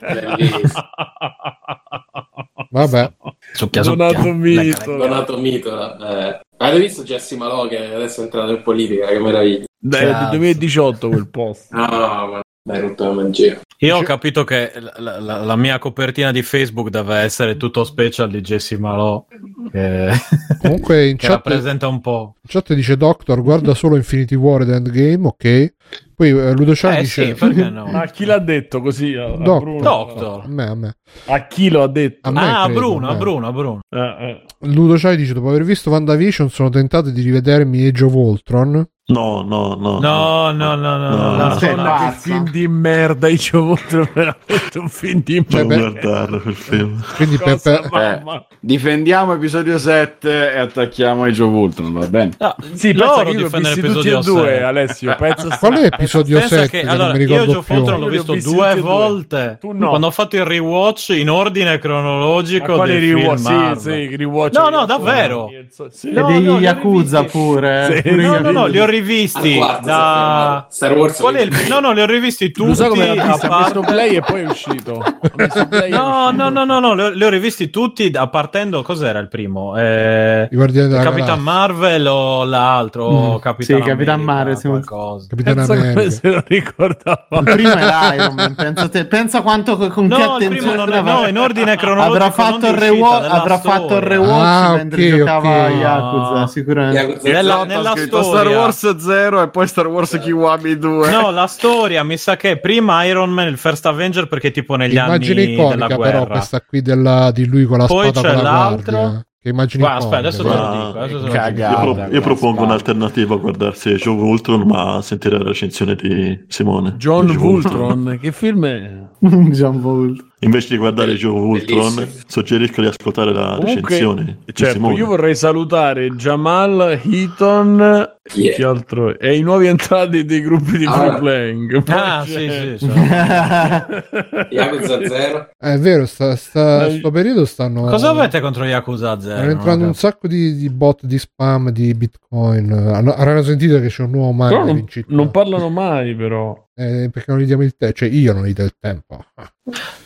[2.76, 3.14] Vabbè,
[3.54, 4.34] Succhia, Donato succhia.
[4.34, 4.62] Mito.
[4.62, 4.98] Lecca, lecca.
[4.98, 5.98] Donato Mitola.
[5.98, 6.40] Eh.
[6.58, 9.08] Avete visto Jesse Malò che adesso è entrato in politica?
[9.08, 9.64] Che meraviglia.
[9.80, 10.30] Dai, è del Cazzo.
[10.32, 11.72] 2018 quel post.
[11.72, 13.60] No, ma dai, rotto la magia.
[13.80, 18.30] Io ho capito che la, la- la mia copertina di Facebook deve essere tutto special
[18.32, 19.24] di Jesse Malò.
[19.72, 20.10] Che,
[20.60, 22.36] comunque in chat, in rappresenta un po'.
[22.48, 25.74] chat dice Doctor, guarda solo Infinity War ed Endgame, ok.
[26.16, 27.26] Poi eh, Ludociano Eh dice...
[27.28, 27.86] sì, perché no?
[27.86, 29.14] Ma chi l'ha detto così?
[29.14, 29.60] A, a Doctor.
[29.62, 29.82] Bruno?
[29.82, 30.42] Doctor.
[30.46, 30.96] A me, a me.
[31.26, 32.28] A chi lo ha detto?
[32.30, 33.18] A me Ah, credo, Bruno, a me.
[33.20, 33.80] Bruno, Bruno.
[33.90, 34.44] Eh, eh.
[34.62, 39.44] Ludo Chai dice dopo aver visto WandaVision sono tentato di rivedermi Age of Ultron No,
[39.44, 40.00] no, no.
[40.00, 41.36] No, no, no, no, no.
[41.36, 41.48] No.
[41.48, 41.58] no.
[41.58, 45.78] Che film di merda io ci ho avuto veramente un film di Cioè, Non beh-
[45.78, 47.04] guardarlo quel film.
[47.16, 48.44] quindi per, per- mamma?
[48.60, 52.32] Difendiamo episodio 7 e attacchiamo i Joe Vultron, va bene?
[52.40, 54.64] No, Sì, pensa loro io difendono l'episodio due, 6.
[54.64, 55.16] Alessio.
[55.20, 57.76] Pensa qual è l'episodio Pensa 7 che che, allora non mi io ricordo Joe più
[57.76, 59.90] Fultron l'ho Io visto due volte Tu no.
[59.90, 63.78] quando ho fatto il rewatch in ordine cronologico Ma quali del film rewatch?
[63.78, 64.58] Sì, sì, rewatch.
[64.58, 65.50] No, no, davvero.
[65.52, 68.02] E ho Yakuza pure.
[68.04, 68.94] No, no, no, li ho.
[69.00, 70.66] Rivisti quarto da.
[70.70, 71.52] Star Wars Qual è il...
[71.70, 74.22] No, no, li ho rivisti tutti Lo so come l'ha a vista, parte- play e
[74.22, 75.04] poi è uscito.
[75.36, 76.32] No, uscito.
[76.32, 79.78] no, no, no, no, li ho, rivisti tutti a partendo cos'era il primo?
[79.78, 83.34] Eh, i guardiani della Capitan Galassia Marvel o l'altro?
[83.36, 84.68] Mm, Capitan sì, Capitan Marvel, sì.
[84.68, 85.28] qualcosa.
[85.30, 87.26] Capitan America se lo ricordava.
[87.30, 90.76] Il primo era Iron Man, pensa, te, pensa quanto con No, che il attenzione primo
[90.76, 94.02] non è- avrà- no, in ordine cronologico, avrà non fatto, il rewatch, avrà fatto il
[94.02, 95.56] rewatch Ah, mentre ok, giocava ok.
[95.56, 97.00] a Yakuza, sicuramente.
[97.02, 97.32] Yakuza.
[97.32, 98.24] Nella- nella storia.
[98.24, 101.10] Star Wars 0 e poi Star Wars Kiwami 2.
[101.12, 104.94] No, la storia mi sa che prima Iron Man, il First Avenger, perché tipo negli
[104.96, 106.12] immagine anni della iconica guerra.
[106.20, 109.22] però questa qui della, di lui con la Poi spada c'è l'altro.
[109.42, 111.00] che immagine Guarda, aspetta, adesso te lo Ah, dico.
[111.00, 111.84] Adesso lo cagata.
[111.84, 112.74] Io, pro- io propongo guarda.
[112.74, 116.96] un'alternativa a guardarsi of Ultron, ma a sentire la recensione di Simone.
[116.98, 118.92] John Age of Vultron, che film è?
[119.20, 120.24] John Bolt.
[120.40, 122.24] Invece di guardare of Ultron, Bellissimo.
[122.28, 129.18] suggerisco di ascoltare la recensione di certo, io vorrei salutare Jamal, Heaton chi altro?
[129.18, 130.92] e i nuovi entrati dei gruppi di Ah.
[130.92, 131.84] free playing.
[131.90, 132.92] Ah, c'è- sì, sì.
[134.52, 135.50] Yakuza 0.
[135.60, 139.36] Eh, è vero sta, sta, sto periodo stanno Cosa avete contro Yakuza 0?
[139.38, 143.88] stanno entrando un sacco di, di bot di spam di bitcoin Hanno- avranno sentito che
[143.88, 146.64] c'è un nuovo miner non, non parlano mai, però.
[146.78, 149.24] Eh, perché non gli diamo il tempo cioè io non gli do il tempo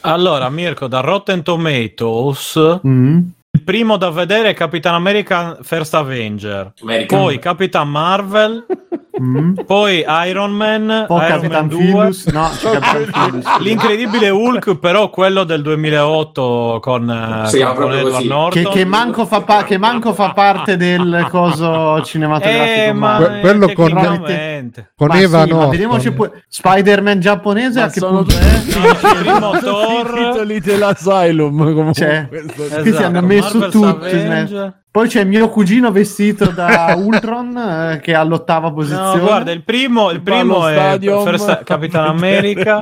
[0.01, 3.17] Allora, Mirko, da Rotten Tomatoes, Mm.
[3.51, 7.19] il primo da vedere è Capitan America First Avenger, American.
[7.19, 8.65] poi Capitan Marvel,
[9.21, 9.53] Mm.
[9.65, 12.25] Poi Iron Man, Poi Iron Capitan Man 2, Philus.
[12.27, 13.57] No, c'è Capitan Philus.
[13.59, 18.27] l'incredibile Hulk, però quello del 2008 con, eh, Si chiama con Edward così.
[18.27, 18.63] Norton.
[18.63, 22.81] Che, che manco fa pa- che manco fa parte del coso cinematografico.
[22.89, 23.91] Eh, ma Que- quello con-.
[24.95, 25.69] Con Ma Eva sì, ma no.
[25.69, 26.43] vediamoci pure.
[26.47, 29.39] Spider-Man giapponese Ma a che sono punto tutti- è?
[29.39, 31.93] No, Thor, titoli dell'Asylum comunque.
[31.93, 34.67] Cioè, questo- Questi esatto, hanno messo Marvel's tutti.
[34.91, 39.19] Poi c'è mio cugino vestito da Ultron eh, che è all'ottava posizione.
[39.19, 41.23] No, guarda, il primo, il primo è Stadium.
[41.25, 42.79] First- Capitan America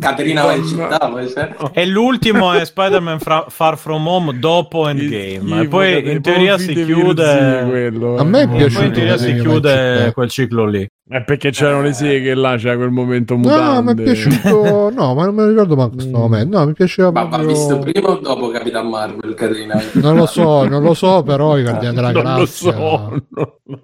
[0.00, 5.62] Caterina va in città, e l'ultimo è Spider-Man Fra- Far From Home dopo Endgame.
[5.62, 7.58] E poi in teoria si chiude...
[8.16, 8.78] A me è piaciuto.
[8.78, 10.88] Poi in teoria si chiude quel ciclo lì.
[11.08, 13.62] È perché c'erano le seghe là, c'era quel momento mutante.
[13.74, 14.90] No, mi è piaciuto.
[14.90, 16.58] No, ma non me lo ricordo manco questo momento.
[16.58, 17.48] No, mi piaceva Ma va proprio.
[17.48, 19.80] visto prima o dopo Capitan Marvel, Caterina?
[19.92, 22.72] Non lo so, non lo so, però i Guardiani della Non lo Galassia.
[22.72, 23.24] so.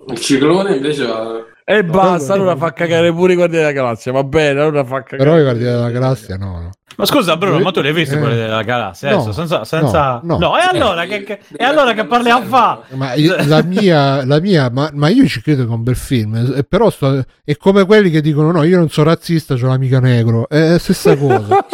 [0.09, 1.45] Il ciclone invece va...
[1.65, 4.11] E basta, allora fa cagare pure i Guardiani della Galassia.
[4.11, 5.23] Va bene, allora fa cagare.
[5.23, 6.61] Però i Guardiani della Galassia no.
[6.61, 6.71] no.
[6.97, 8.19] Ma scusa, Bruno, ma tu li hai visti Eh.
[8.21, 9.11] della galassia?
[9.15, 10.21] No, senza, senza...
[10.23, 10.57] no, no.
[10.59, 12.81] e allora che, che, e allora che parliamo a fa?
[12.95, 15.97] Ma io- la mia, la mia ma, ma io ci credo che è un bel
[15.97, 16.35] film.
[16.57, 20.01] eh, Però sto- è come quelli che dicono: No, io non sono razzista, c'ho l'amica
[20.01, 20.49] negro.
[20.49, 21.67] È la stessa cosa.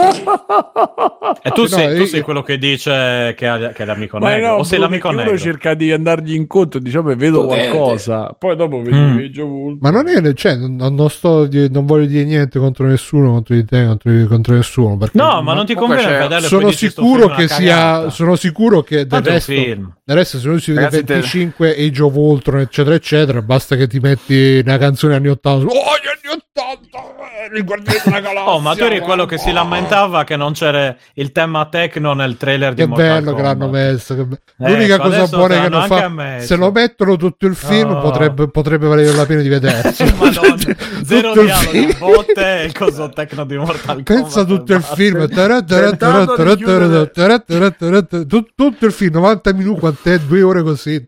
[1.43, 4.19] E tu, No, sei, tu io- sei quello che dice che, ha- che è l'amico
[4.19, 4.49] Ma negro?
[4.49, 5.31] no, o sei Bruno, l'amico negro?
[5.31, 7.69] uno cerca di andargli incontro, diciamo, vedo Potente.
[7.77, 8.35] qualcosa.
[8.39, 9.17] Poi dopo vedi Mm.
[9.17, 9.79] vedo Vulture.
[9.81, 13.55] Ma non è, cioè, non, non sto di- non voglio dire niente contro nessuno, contro
[13.55, 14.97] di te, contro, contro nessuno.
[15.11, 18.11] Perché No, ma non ti conviene vederlo sono sicuro che sia cagata.
[18.11, 19.93] sono sicuro che del resto, film.
[20.05, 23.77] del resto se noi si vede Ragazzi, te- 25 Age of Ultron eccetera eccetera basta
[23.77, 27.49] che ti metti una canzone anni 80 oh gli anni 80 eh,
[28.05, 31.67] della Galassia Oh, ma tu eri quello che si lamentava che non c'era il tema
[31.67, 33.93] techno nel trailer di che Mortal bello che l'hanno Kombat.
[33.93, 36.47] messo che be- l'unica Ecco, cosa adesso buona che fatto ammesso.
[36.47, 38.01] se lo mettono tutto il film Oh.
[38.01, 40.57] potrebbe, potrebbe valere la pena di vedersi Madonna,
[41.05, 41.99] zero film.
[41.99, 44.05] botte e il coso techno di Mortal Kombat.
[44.05, 45.29] Pensa tutto il film
[48.55, 51.05] tutto il film 90 minuti quant'è due ore così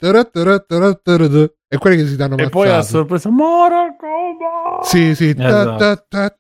[1.73, 2.89] e quelli che si danno E poi a mazzate.
[2.89, 4.85] sorpresa, Mortal Kombat!
[4.87, 5.33] Sì, sì.
[5.39, 5.77] Esatto.
[5.77, 6.37] ta- ta-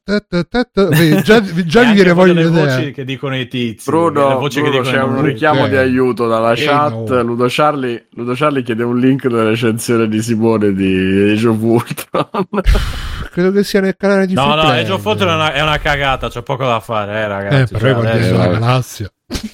[0.72, 0.88] ta-
[1.22, 3.88] Già, già mi viene voglia le di voci che dicono i tizi.
[3.88, 5.68] Bruno, c'è un richiamo Eh.
[5.68, 6.92] di aiuto dalla Eh, chat.
[7.10, 7.22] no.
[7.22, 12.48] Ludo, Charlie, Ludo Charlie chiede un link della recensione di Simone di Age of Ultron.
[13.30, 14.80] Credo che sia nel canale di No, no, Freeplay.
[14.82, 17.72] Age of Ultron è una, è una cagata, c'è poco da fare, eh, Eh, ragazzi.
[17.74, 19.10] però i Cioè, adesso- Galassia.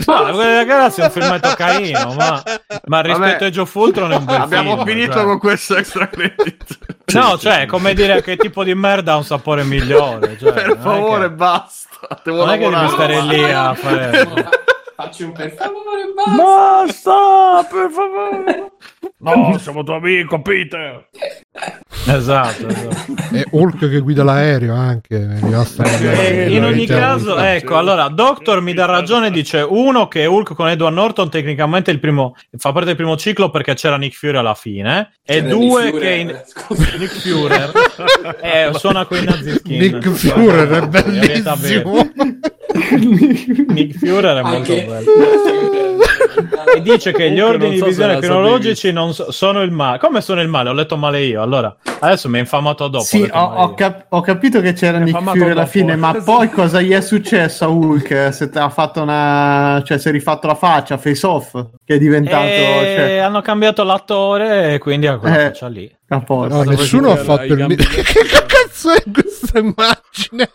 [0.06, 2.42] No, della galassia è un filmetto carino, ma,
[2.86, 3.44] ma rispetto Vabbè.
[3.44, 5.24] a Age of Ultron è un bel Abbiamo film, finito cioè.
[5.24, 6.78] con questo extra credit.
[7.14, 10.36] No, cioè, è come dire che tipo di merda ha un sapore migliore.
[10.38, 12.20] Cioè, per favore, che- basta.
[12.24, 13.14] Devo Non è che devi lavorare.
[13.14, 14.48] stare lì a fare...
[14.96, 16.42] Facci un per favore, basta.
[16.42, 18.72] Basta, per favore.
[19.18, 21.08] No, siamo tuo amico, Peter.
[22.08, 23.14] Esatto, esatto.
[23.32, 25.18] E Hulk che guida l'aereo anche.
[25.18, 29.58] mi è rimasto- E in ogni Cioè, caso, ecco, allora, Doctor mi dà ragione, dice
[29.68, 33.74] uno che Hulk con Edward Norton tecnicamente il primo, fa parte del primo ciclo perché
[33.74, 36.84] c'era Nick Fury alla fine, e C'era due Nick che in- eh, scusa.
[36.96, 37.54] Nick Fury
[38.42, 39.76] eh, suona con i nazischi.
[39.76, 42.10] Nick Fury è bellissimo.
[43.68, 45.10] Nick Fury è molto Anche- bello.
[46.76, 49.98] E dice che gli ordini di so visione cronologici non so- sono il male.
[49.98, 50.68] Come sono il male?
[50.68, 51.40] Ho letto male io.
[51.40, 52.98] Allora, adesso mi ha infamato dopo.
[53.04, 56.50] ho Sì, ho, ho cap- ho capito che c'era Nick Fury alla fine, ma poi
[56.50, 58.28] cosa gli è successo a Hulk?
[58.32, 59.80] Se ha fatto una.
[59.84, 61.52] cioè, si è rifatto la faccia, face off,
[61.84, 62.44] che è diventato.
[62.44, 65.44] E Cioè, hanno cambiato l'attore e quindi ha quella Eh.
[65.46, 65.90] faccia lì.
[66.08, 66.54] A posto.
[66.54, 67.56] No, nessuno ha fatto il.
[67.56, 68.02] gambi mi- Che
[68.46, 70.50] cazzo è questa immagine?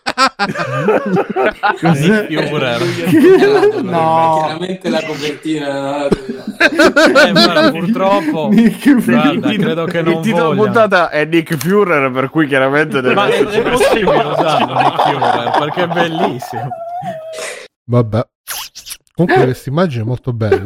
[1.80, 2.26] Cos'è?
[2.28, 3.82] Nick Fury.
[3.82, 4.42] No.
[4.44, 6.06] Chiaramente la copertina.
[6.08, 8.48] Eh, guarda, purtroppo.
[8.50, 9.38] Nick Fury.
[9.38, 10.62] Guarda, credo che non Il titolo voglia.
[10.62, 15.02] puntata è Nick Führer, per cui chiaramente deve Ma è, essere- è possibile usarlo Nick
[15.02, 16.68] Fury perché è bellissimo.
[17.84, 18.26] Vabbè.
[19.14, 20.62] Comunque questa immagine è molto bella.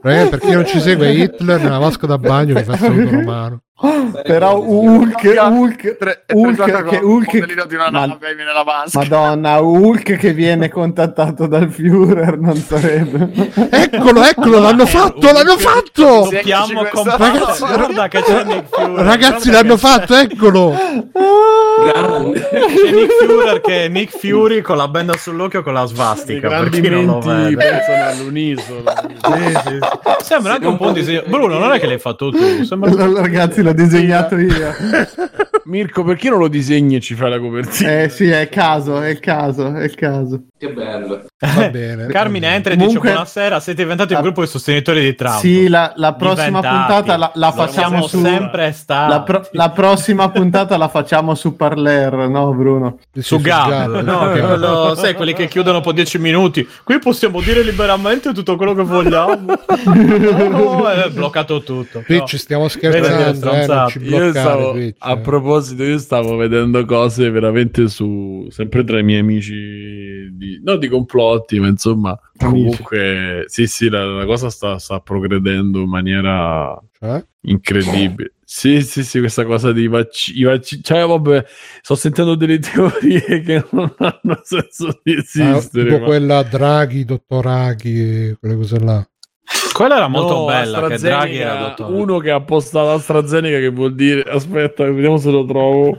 [0.00, 3.62] Ragazzi, per chi non ci segue, Hitler nella vasca da bagno che fa saluto romano.
[3.80, 8.98] Però Hulk, Hulk, Tre- Hulk, tre- che, Hulk, di una ma- nave nella vasca.
[8.98, 13.30] Madonna, Hulk che viene contattato dal Führer non sarebbe.
[13.70, 16.28] Eccolo, eccolo, l'hanno fatto, l'hanno fatto!
[16.28, 19.02] Ragazzi, guarda che c'è Nick Fury.
[19.02, 20.74] Ragazzi, l'hanno fatto, eccolo!
[21.84, 22.40] Grande.
[22.50, 26.48] C'è Nick Fury che è Nick Fury con la benda sull'occhio con la svastica.
[26.48, 27.56] grandi menti vede.
[27.56, 28.82] pensano all'unisono.
[30.20, 31.22] Sembra anche un po' un disegno.
[31.26, 32.64] Bruno, non è che l'hai fatto tu.
[32.64, 32.90] Sembra
[33.20, 34.74] Ragazzi, l'ho disegnato io.
[35.68, 38.00] Mirko, perché non lo disegni e ci fai la copertina?
[38.02, 40.44] Eh sì, è il caso, è il caso, è il caso.
[40.58, 41.24] Che bello.
[41.38, 42.06] Va bene.
[42.06, 45.38] Carmine entra e Comunque- dice buonasera, siete diventati un La- gruppo di sostenitori di Trump.
[45.40, 46.74] Sì, la, la prossima Diventati.
[46.74, 48.22] puntata la, la facciamo siamo su...
[48.22, 49.10] sempre stati.
[49.10, 52.98] La, pro- la prossima puntata la facciamo su Parler, no Bruno?
[53.12, 56.66] Su su Gab, no, che quello- sai quelli che chiudono po' 10 minuti.
[56.82, 59.36] Qui possiamo dire liberamente tutto quello che vogliamo.
[60.48, 62.02] No, è bloccato tutto.
[62.04, 62.24] Qui No.
[62.26, 63.06] ci stiamo Vedi
[63.64, 68.98] scherzando, eh, non Io stavo, a proposito, io stavo vedendo cose veramente su, sempre tra
[68.98, 69.54] i miei amici,
[70.32, 75.80] di, no di complotti, ma insomma, comunque, sì, sì, la, la cosa sta, sta progredendo
[75.80, 77.24] in maniera Cioè?
[77.42, 78.32] incredibile.
[78.44, 81.44] Sì, sì, sì, questa cosa di vaccini, vac- cioè, vabbè,
[81.82, 85.84] sto sentendo delle teorie che non hanno senso di Ah, esistere.
[85.84, 89.06] tipo ma- quella Draghi, Dottoraghi, quelle cose là.
[89.72, 90.86] Quella era molto No, bella.
[90.88, 91.94] Che Draghi era dottore.
[91.94, 95.98] uno che ha postato AstraZeneca che vuol dire aspetta vediamo se lo trovo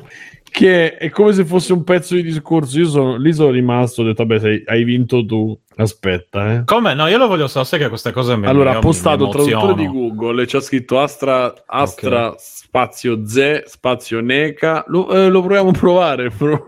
[0.51, 4.05] che è come se fosse un pezzo di discorso io sono, lì sono rimasto ho
[4.05, 6.63] detto vabbè sei- hai vinto tu aspetta eh.
[6.65, 6.93] Come?
[6.95, 9.85] No, io lo voglio sapere, che queste cose mi allora ha postato mi traduttore di.
[9.88, 15.73] Google e c'è scritto Astra, Astra spazio Z spazio Neca lo, eh, lo proviamo a
[15.73, 16.63] provare però,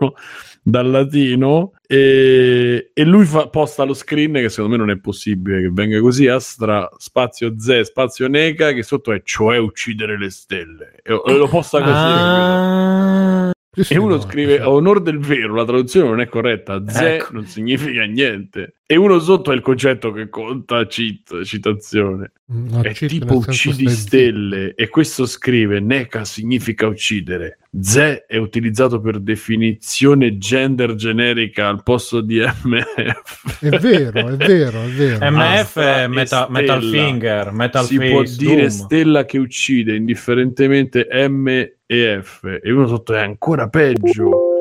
[0.62, 5.62] dal latino e, e lui fa- posta lo screen che secondo me non è possibile
[5.62, 11.00] che venga così Astra spazio Z spazio Neca che sotto è cioè uccidere le stelle
[11.02, 15.64] e, e lo posta così Ah, e uno no, scrive a onor del vero, la
[15.64, 17.32] traduzione non è corretta, ze Ecco.
[17.32, 18.74] non significa niente.
[18.92, 22.32] E uno sotto è il concetto che conta, cit, citazione.
[22.48, 27.60] No, è cheat nel tipo uccidi stelle e questo scrive Neca significa uccidere.
[27.80, 33.60] Ze è utilizzato per definizione gender generica al posto di MF.
[33.60, 35.30] È vero, è vero, è vero.
[35.30, 36.46] MF è Metal, Stella.
[36.50, 38.68] Metal Finger, Metal si Face, può dire Doom.
[38.68, 44.51] stella che uccide indifferentemente M e F e uno sotto è ancora peggio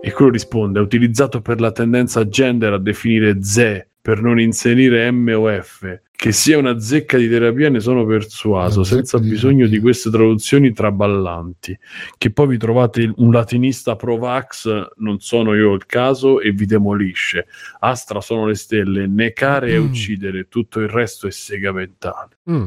[0.00, 5.10] e quello risponde è utilizzato per la tendenza gender a definire ze per non inserire
[5.10, 9.56] M o F che sia una zecca di terapia ne sono persuaso senza di bisogno
[9.58, 9.76] terapia.
[9.76, 11.78] di queste traduzioni traballanti
[12.16, 17.46] che poi vi trovate un latinista provax non sono io il caso e vi demolisce
[17.80, 19.84] Astra sono le stelle, necare Mm.
[19.84, 22.38] uccidere, tutto il resto è sega mentale.
[22.50, 22.66] Mm.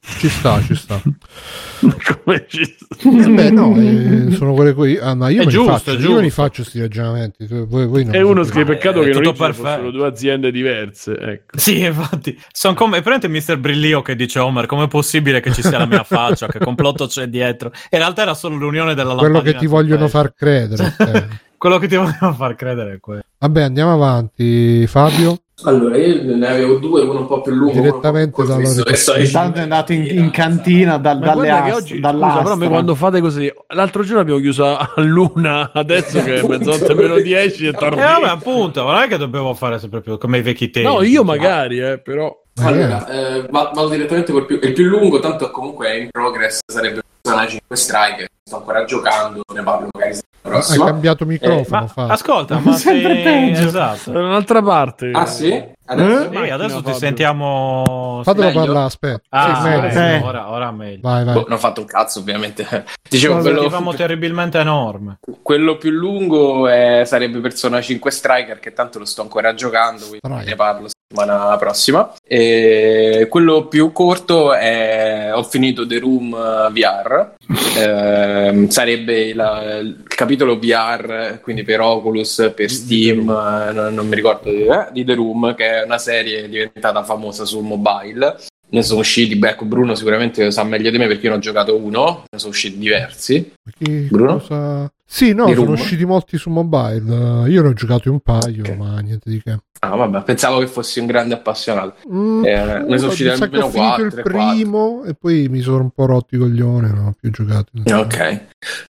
[0.00, 1.00] Ci sta, ci sta.
[1.80, 2.62] Come ci...
[2.62, 4.96] Eh beh, no, eh, sono quelle qui.
[4.98, 6.42] Ah, ma io È giusto, faccio, è io li giusto.
[6.42, 7.46] faccio sti ragionamenti.
[7.46, 9.90] Voi, voi non E uno scrive peccato è che non tutto ci fossero perfetto.
[9.90, 11.16] due aziende diverse.
[11.18, 11.58] Ecco.
[11.58, 13.58] Sì, infatti, sono come è presente Mr.
[13.58, 17.26] Brillio che dice Homer, com'è possibile che ci sia la mia faccia, che complotto c'è
[17.28, 17.70] dietro?
[17.90, 20.94] In realtà era solo l'unione della Quello che ti vogliono far credere.
[20.98, 21.26] ok.
[21.60, 23.20] Quello che ti vogliono far credere è quello.
[23.38, 25.42] Vabbè, andiamo avanti, Fabio.
[25.64, 27.72] Allora, io ne avevo due, uno un po' più lungo.
[27.72, 33.20] Direttamente dalla Intanto è andato in, in cantina dal, dalle oggi, scusa, però quando fate
[33.20, 37.72] così, l'altro giorno abbiamo chiuso a luna, adesso che è mezzanotte meno 10 e E
[37.72, 38.20] torniamo.
[38.20, 40.88] vabbè, appunto, ma non è che dobbiamo fare sempre più come i vecchi tempi.
[40.88, 42.34] No, io magari, eh, però...
[42.66, 46.60] Allora, eh, va- vado direttamente col più, il più lungo, tanto comunque è in progress,
[46.66, 52.12] sarebbe Persona 5 Strike, sto ancora giocando, ne parlo magari Hai cambiato microfono, Ma Fabio.
[52.14, 53.22] ascolta, ma Sempre sei...
[53.22, 53.66] peggio.
[53.66, 54.10] Esatto.
[54.10, 55.10] Da un'altra parte.
[55.12, 55.62] Ah sì?
[55.90, 56.30] Adesso?
[56.30, 56.98] Macchina, adesso ti Fabio.
[56.98, 58.20] sentiamo...
[58.24, 58.60] Fatelo meglio?
[58.60, 59.20] parlare, aspetta.
[59.30, 60.00] Ah, Sì, meglio.
[60.00, 60.20] eh.
[60.22, 61.00] ora, ora meglio.
[61.02, 61.34] Vai, vai.
[61.34, 62.64] Boh, non ho fatto un cazzo ovviamente.
[63.10, 65.18] Dicevo, Ci quello, sentivamo terribilmente enorme.
[65.42, 70.18] quello più lungo è- sarebbe Persona 5 Striker, che tanto lo sto ancora giocando, quindi
[70.22, 70.46] Striker.
[70.46, 72.12] ne parlo settimana prossima.
[72.24, 77.32] E quello più corto è ho finito The Room eh, VR.
[77.78, 84.14] Ehm, sarebbe la- il capitolo VR, quindi per Oculus, per Steam, eh, non, non mi
[84.14, 88.36] ricordo di, eh, di The Room, che è una serie diventata famosa sul mobile.
[88.72, 91.36] Ne sono usciti, beh, ecco, Bruno sicuramente lo sa meglio di me perché io ne
[91.38, 93.52] ho giocato uno, ne sono usciti diversi.
[93.76, 94.38] Chi- Bruno?
[94.38, 95.70] cosa- Sì, no, sono Room?
[95.72, 97.48] usciti molti su mobile.
[97.50, 98.76] Io ne ho giocato un paio, Ok.
[98.76, 99.58] ma niente di che.
[99.82, 101.94] Ah, vabbè, pensavo che fossi un grande appassionato.
[102.12, 104.22] Mm, Eh, ne sono che almeno ho finito quattro, il quattro.
[104.32, 107.70] primo e poi mi sono un po' rotti i coglioni, non ho più giocato.
[107.90, 108.40] Ok.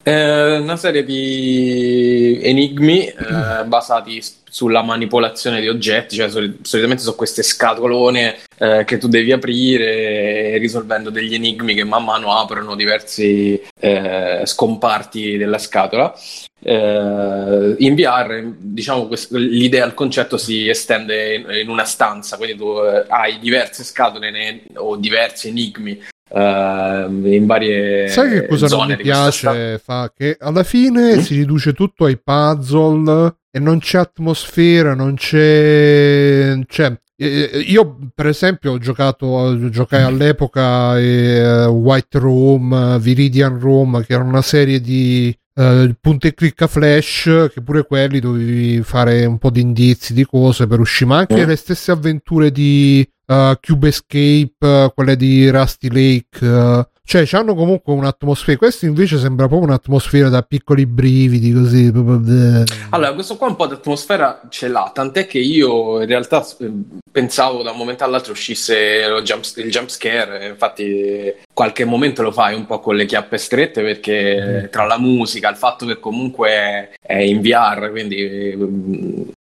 [0.02, 7.02] Eh, una serie di enigmi eh, basati s- sulla manipolazione di oggetti, cioè soli- solitamente
[7.02, 12.74] sono queste scatolone eh, che tu devi aprire risolvendo degli enigmi che man mano aprono
[12.74, 16.14] diversi eh, scomparti della scatola.
[16.60, 22.56] Eh, in VR, diciamo, quest- l'idea, il concetto si estende in, in una stanza, quindi
[22.56, 28.66] tu eh, hai diverse scatole ne- o diversi enigmi ehm, in varie Sai che cosa
[28.66, 29.80] non zone mi piace?
[29.82, 36.58] Fa che alla fine si riduce tutto ai puzzle e non c'è atmosfera, non c'è.
[36.66, 44.04] cioè, eh, io, per esempio, ho giocato, giocai all'epoca eh, White Room, eh, Viridian Room,
[44.04, 49.24] che era una serie di eh, punti e clicca flash, che pure quelli dovevi fare
[49.24, 51.48] un po' di indizi di cose per uscire, ma anche Mm.
[51.48, 56.86] le stesse avventure di eh, Cube Escape, eh, quelle di Rusty Lake.
[57.08, 58.58] Eh, cioè, hanno comunque un'atmosfera.
[58.58, 61.90] Questo invece sembra proprio un'atmosfera da piccoli brividi, così.
[61.90, 62.64] bleh.
[62.90, 66.70] Allora, questo qua un po' di atmosfera ce l'ha, tant'è che io in realtà eh,
[67.10, 72.22] pensavo da un momento all'altro uscisse lo jump, il jump scare, eh, infatti qualche momento
[72.22, 75.98] lo fai un po' con le chiappe strette perché tra la musica, il fatto che
[75.98, 78.58] comunque è in VR, quindi eh,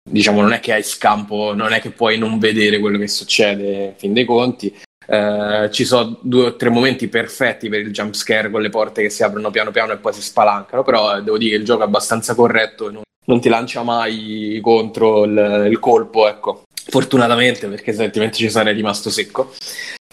[0.08, 3.84] diciamo non è che hai scampo, non è che puoi non vedere quello che succede,
[3.84, 4.74] in fin dei conti.
[5.06, 9.02] Eh, ci sono due o tre momenti perfetti per il jump scare con le porte
[9.02, 11.64] che si aprono piano piano e poi si spalancano, però eh, devo dire che il
[11.64, 16.62] gioco è abbastanza corretto non, non ti lancia mai contro il, il colpo, ecco.
[16.86, 19.52] Fortunatamente, perché altrimenti ci sarei rimasto secco.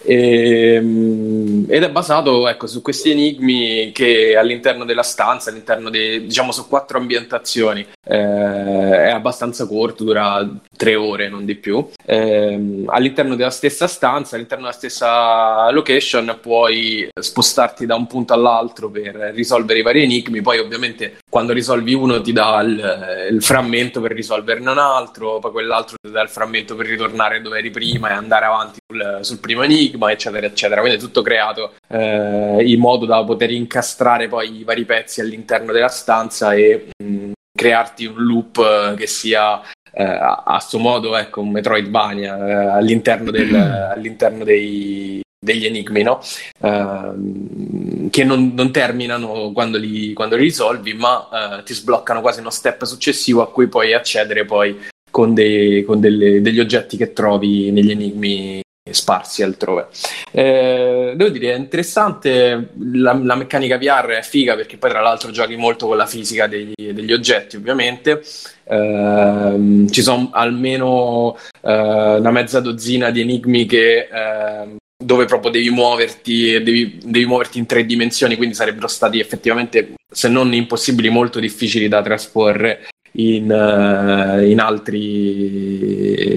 [0.04, 6.52] Ehm, ed è basato ecco, su questi enigmi che all'interno della stanza, all'interno dei, diciamo
[6.52, 11.88] su quattro ambientazioni, eh, è abbastanza corto, dura tre ore, non di più.
[12.04, 18.90] Ehm, all'interno della stessa stanza, all'interno della stessa location, puoi spostarti da un punto all'altro
[18.90, 20.42] per risolvere i vari enigmi.
[20.42, 25.52] Poi, ovviamente, quando risolvi uno, ti dà il, il frammento per risolverne un altro, poi
[25.52, 29.38] quell'altro ti dà il frammento per ritornare dove eri prima e andare avanti sul, sul
[29.38, 30.80] primo enigma, eccetera, eccetera.
[30.80, 35.72] Quindi è tutto creato eh, in modo da poter incastrare poi i vari pezzi all'interno
[35.72, 39.60] della stanza e mh, crearti un loop eh, che sia
[39.92, 43.54] eh, a, a suo modo ecco, un Metroidvania eh, all'interno, del,
[43.94, 46.20] all'interno dei, degli enigmi, no?
[46.60, 52.40] Ehm, che non, non terminano quando li, quando li risolvi, ma eh, ti sbloccano quasi
[52.40, 54.78] uno step successivo a cui puoi accedere poi
[55.10, 58.60] con, dei- con delle- degli oggetti che trovi negli enigmi
[58.90, 59.88] sparsi altrove.
[60.30, 65.30] Eh, devo dire, è interessante, la, la meccanica VR è figa perché poi tra l'altro
[65.30, 68.22] giochi molto con la fisica degli, degli oggetti ovviamente.
[68.64, 75.70] Ehm, ci sono almeno eh, una mezza dozzina di enigmi che, ehm, dove proprio devi
[75.70, 81.40] muoverti, devi, devi muoverti in tre dimensioni, quindi sarebbero stati effettivamente, se non impossibili, molto
[81.40, 86.36] difficili da trasporre in, eh, in altri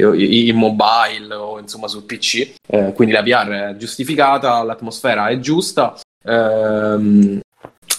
[0.49, 2.55] in mobile o insomma sul PC.
[2.67, 5.97] Eh, quindi la VR è giustificata, l'atmosfera è giusta.
[6.23, 7.39] Ehm,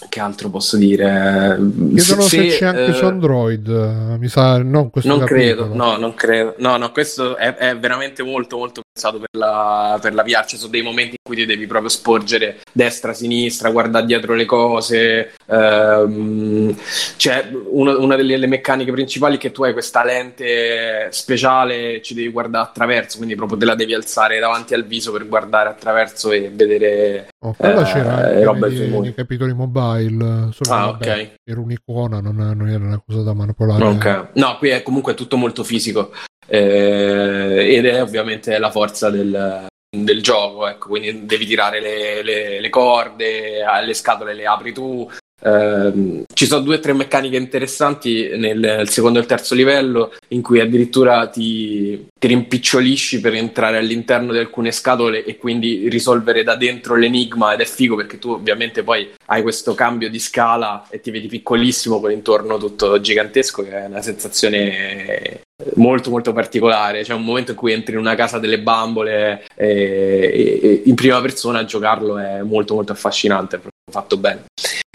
[0.08, 1.56] che altro posso dire?
[1.94, 3.68] Chiedono se, c'è anche eh, su Android.
[3.68, 5.68] eh, Mi sa, non questo non capitolo.
[5.68, 6.54] credo, no, non credo.
[6.58, 10.46] No, no, questo è, è veramente molto, molto pensato per la, per la VR.
[10.46, 14.46] Ci sono dei momenti in cui ti devi proprio sporgere destra, sinistra, guardare dietro le
[14.46, 15.34] cose.
[15.46, 16.74] Ehm,
[17.16, 22.14] c'è una, una delle le meccaniche principali è che tu hai questa lente speciale, ci
[22.14, 26.32] devi guardare attraverso, quindi proprio te la devi alzare davanti al viso per guardare attraverso
[26.32, 27.28] e vedere.
[27.44, 30.48] Oh, quella Eh, c'era anche roba nei, nei capitoli mobile.
[30.52, 31.34] Solo Ah, che, vabbè, ok.
[31.44, 33.84] Era un'icona, non, non era una cosa da manipolare.
[33.84, 34.28] Ok.
[34.34, 36.12] No, qui è comunque tutto molto fisico
[36.46, 39.66] eh, ed è ovviamente la forza del,
[39.96, 44.72] del gioco, ecco, quindi devi tirare le, le- le corde, eh, le scatole le apri
[44.72, 45.08] tu.
[45.42, 50.12] Ehm, ci sono due o tre meccaniche interessanti nel, nel secondo e il terzo livello
[50.28, 56.42] in cui addirittura ti, ti rimpicciolisci per entrare all'interno di alcune scatole e quindi risolvere
[56.42, 60.86] da dentro l'enigma ed è figo perché tu ovviamente poi hai questo cambio di scala
[60.88, 65.42] e ti vedi piccolissimo con intorno tutto gigantesco che è una sensazione
[65.74, 67.02] molto molto particolare.
[67.02, 70.94] C'è un momento in cui entri in una casa delle bambole e, e- e in
[70.94, 74.44] prima persona giocarlo è molto molto affascinante è proprio fatto bene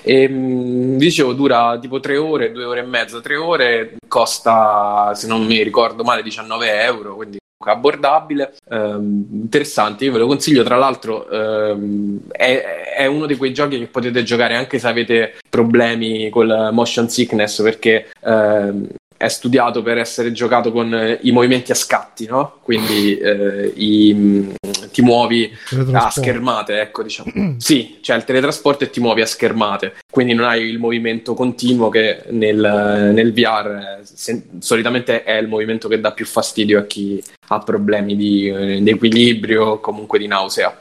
[0.03, 5.27] e, mh, dicevo dura tipo tre ore, due ore e mezza, tre ore costa se
[5.27, 8.55] non mi ricordo male 19 euro quindi abbordabile.
[8.69, 10.63] Ehm, interessante, io ve lo consiglio.
[10.63, 15.33] Tra l'altro ehm, è, è uno di quei giochi che potete giocare anche se avete
[15.49, 18.87] problemi col motion sickness perché ehm,
[19.21, 22.57] è studiato per essere giocato con eh, i movimenti a scatti, no?
[22.63, 24.53] Quindi eh, i- mh,
[24.91, 25.51] ti muovi
[25.93, 27.31] a schermate, ecco, diciamo.
[27.59, 31.89] Sì, c'è il teletrasporto e ti muovi a schermate, quindi non hai il movimento continuo
[31.89, 36.83] che nel, nel VR eh, se- solitamente è il movimento che dà più fastidio a
[36.85, 40.75] chi ha problemi di, eh, di equilibrio o comunque di nausea.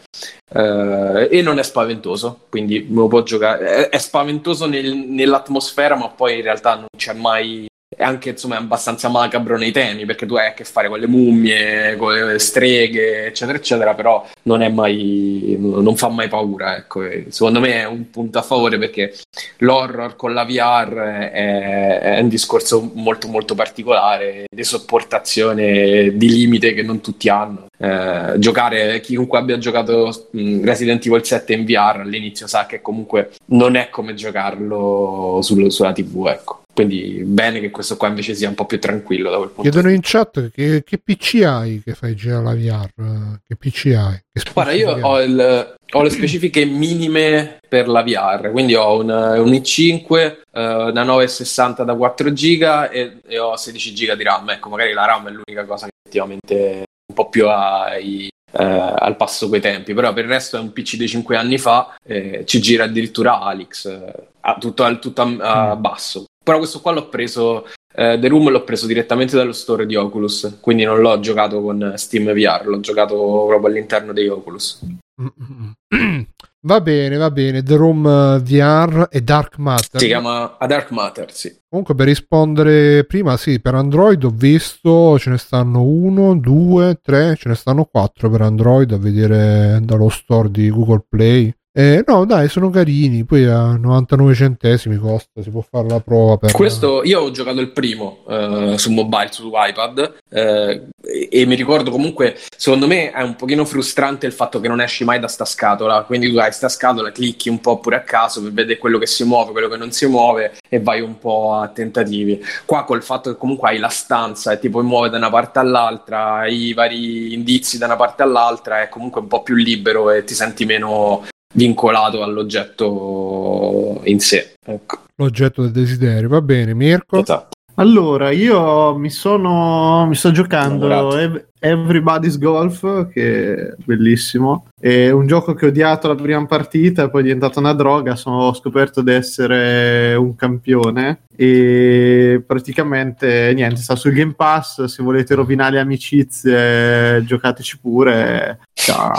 [0.53, 3.89] Eh, e non è spaventoso, quindi lo può giocare.
[3.89, 8.57] È, è spaventoso nel- nell'atmosfera, ma poi in realtà non c'è mai è anche insomma
[8.57, 12.39] abbastanza macabro nei temi perché tu hai a che fare con le mummie, con le
[12.39, 16.77] streghe, eccetera, eccetera, però non è mai, non fa mai paura.
[16.77, 17.03] Ecco.
[17.29, 19.13] Secondo me è un punto a favore perché
[19.59, 20.95] l'horror con la VR
[21.33, 27.67] è, è un discorso molto molto particolare di sopportazione di limite che non tutti hanno.
[27.77, 30.29] Eh, giocare, chiunque abbia giocato
[30.63, 35.93] Resident Evil 7 in VR all'inizio sa che comunque non è come giocarlo sul- sulla
[35.93, 36.61] TV, ecco.
[36.73, 39.71] Quindi bene che questo qua invece sia un po' più tranquillo da quel punto di
[39.71, 43.39] Chiedono in chat che, che PC hai che fai girare la VR?
[43.47, 44.19] Che PC hai?
[44.33, 49.11] Che Guarda, io ho, il- ho le specifiche minime per la VR, quindi ho un,
[49.11, 50.17] un i5,
[50.53, 54.49] eh, una 960 da 4 giga e, e ho 16 giga di RAM.
[54.51, 59.17] Ecco, magari la RAM è l'unica cosa che effettivamente un po' più ai, eh, al
[59.17, 62.45] passo coi tempi, però per il resto è un PC di 5 anni fa, eh,
[62.47, 66.25] ci gira addirittura Alex, eh, a- tutto, tutto a, a basso.
[66.51, 67.65] Però questo qua l'ho preso,
[67.95, 71.93] eh, The Room l'ho preso direttamente dallo store di Oculus, quindi non l'ho giocato con
[71.95, 74.81] Steam VR, l'ho giocato proprio all'interno dei Oculus.
[75.23, 76.27] Mm-mm.
[76.67, 77.63] Va bene, va bene.
[77.63, 80.01] The Room eh, VR e Dark Matter.
[80.01, 81.57] Si chiama A Dark Matter, sì.
[81.69, 87.37] Comunque, per rispondere prima, sì, per Android ho visto ce ne stanno uno, due, tre,
[87.37, 91.55] ce ne stanno quattro per Android a vedere dallo store di Google Play.
[91.73, 93.25] Eh, no, dai, sono carini.
[93.25, 97.61] Poi a 99 centesimi costa, si può fare la prova per Questo io ho giocato
[97.61, 103.13] il primo eh, su mobile, su iPad eh, e, e mi ricordo comunque, secondo me
[103.13, 106.39] è un pochino frustrante il fatto che non esci mai da sta scatola, quindi tu
[106.39, 109.53] hai sta scatola, clicchi un po' pure a caso per vedere quello che si muove,
[109.53, 112.45] quello che non si muove e vai un po' a tentativi.
[112.65, 115.61] Qua col fatto che comunque hai la stanza e ti puoi muovere da una parte
[115.61, 120.11] all'altra, hai i vari indizi da una parte all'altra, è comunque un po' più libero
[120.11, 124.55] e ti senti meno vincolato all'oggetto in sé.
[124.65, 124.99] Ecco.
[125.17, 126.29] l'oggetto del desiderio.
[126.29, 127.21] Va bene, Mirko.
[127.21, 127.59] Esatto.
[127.75, 131.17] Allora, io mi sono mi sto giocando
[131.59, 134.67] Everybody's Golf, che è bellissimo.
[134.79, 138.17] È un gioco che ho odiato la prima partita, poi è diventata una droga.
[138.17, 141.23] Sono ho scoperto di essere un campione.
[141.35, 144.85] E praticamente niente, sta sul Game Pass.
[144.85, 148.59] Se volete rovinare le amicizie, giocateci pure.
[148.75, 149.11] Cioè,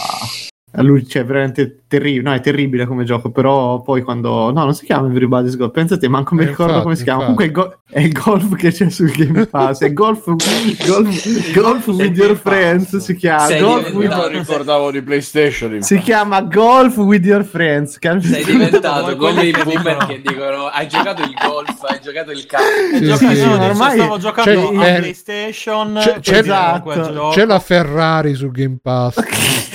[0.74, 2.24] a lui cioè, è veramente terribile.
[2.24, 3.30] No, è terribile come gioco.
[3.32, 5.72] Però poi quando no, non si chiama Everybody's Golf.
[5.72, 7.26] Pensate, manco mi Eh, ricordo infatti, come si chiama.
[7.28, 7.52] infatti.
[7.52, 9.82] Comunque è, go- è il golf che c'è sul Game Pass.
[9.82, 12.96] È golf, golf, golf with your friends.
[12.98, 15.82] Si chiama Sei golf diventato- with, non ricordavo di PlayStation.
[15.82, 18.00] si chiama golf with your friends.
[18.00, 22.32] Che- Sei diventato quelli che boomer dicono- che dicono hai giocato il golf, hai giocato
[22.32, 23.16] il calcio.
[23.18, 25.98] Sì, sì, no, Ormai- stavo giocando c'è- a eh, PlayStation.
[26.00, 27.30] c'è- c'è- esatto.
[27.34, 29.20] C'è la Ferrari sul Game Pass.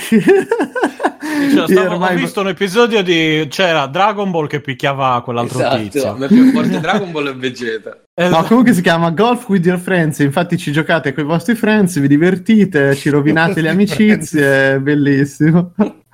[1.53, 5.75] Io stavo- ormai- Ho visto un episodio di c'era Dragon Ball che picchiava quell'altro Esatto,
[5.75, 6.15] a tizio.
[6.17, 7.97] me più forte Dragon Ball e Vegeta.
[8.19, 10.17] Eh, No, comunque si chiama Golf with your friends.
[10.19, 14.73] Infatti, ci giocate con i vostri friends, vi divertite, ci rovinate le amicizie.
[14.73, 15.73] È bellissimo.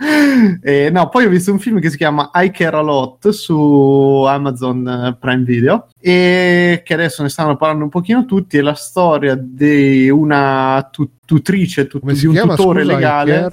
[0.61, 4.26] E, no, poi ho visto un film che si chiama I Care a Lot su
[4.27, 8.57] Amazon eh, Prime Video e che adesso ne stanno parlando un pochino tutti.
[8.57, 12.55] È la storia di una tu- tutrice, tut- di un chiama?
[12.55, 13.51] tutore Scusa, legale.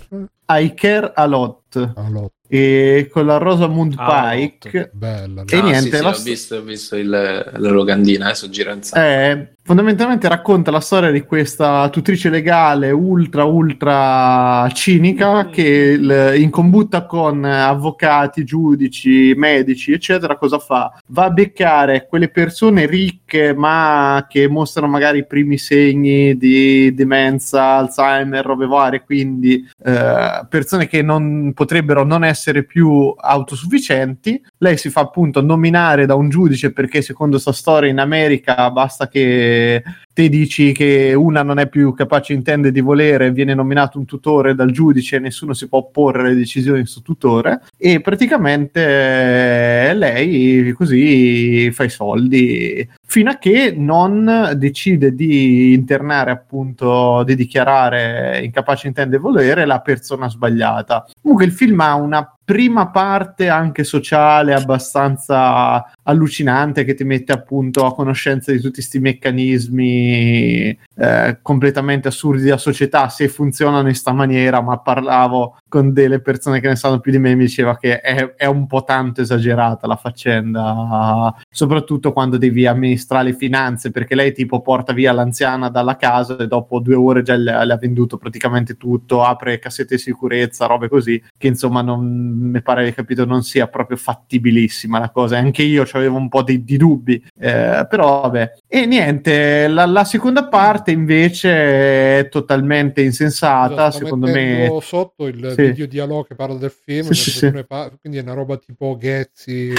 [0.59, 4.91] I Care a Lot Allora, e con la Rosamund Ah, Pike.
[4.93, 5.45] bella.
[5.47, 8.49] E Ah, niente, sì, sì, la ho sto- visto, ho visto il, la locandina, adesso
[8.49, 9.07] gira in sala.
[9.31, 16.51] Eh, fondamentalmente racconta la storia di questa tutrice legale ultra ultra cinica che il- in
[16.51, 20.93] combutta con avvocati, giudici, medici, eccetera, cosa fa?
[21.09, 27.77] Va a beccare quelle persone ricche ma che mostrano magari i primi segni di demenza,
[27.77, 34.43] Alzheimer, robe varie, quindi eh, persone che non potrebbero non essere più autosufficienti.
[34.63, 39.09] Lei si fa appunto nominare da un giudice perché secondo sta storia in America basta
[39.09, 39.83] che
[40.13, 44.55] te dici che una non è più capace intende di volere, viene nominato un tutore
[44.55, 49.95] dal giudice e nessuno si può opporre alle decisioni di questo tutore e praticamente eh,
[49.95, 58.43] lei così fa i soldi fino a che non decide di internare appunto di dichiarare
[58.45, 61.07] incapace intende volere la persona sbagliata.
[61.23, 67.87] Comunque il film ha una prima parte anche sociale abbastanza allucinante che ti mette appunto
[67.87, 74.13] a conoscenza di tutti questi meccanismi eh, completamente assurdi della società se funzionano in sta
[74.13, 77.77] maniera ma parlavo con delle persone che ne sanno più di me e mi diceva
[77.77, 83.91] che è, è un po' tanto esagerata la faccenda soprattutto quando devi amministrare le finanze
[83.91, 87.73] perché lei tipo porta via l'anziana dalla casa e dopo due ore già le, le
[87.73, 92.85] ha venduto praticamente tutto apre cassette di sicurezza robe così che insomma non mi pare
[92.85, 95.39] di capito non sia proprio fattibilissima la cosa.
[95.39, 97.23] Anche io avevo avevo un po' di, di dubbi.
[97.39, 98.53] Eh, però vabbè.
[98.67, 104.77] E niente, la, la seconda parte invece è totalmente insensata, Sto secondo me.
[104.83, 105.63] sotto il Sì.
[105.63, 109.73] video dialogo che parla del film, Sì, sì, par- quindi è una roba tipo Ghezzi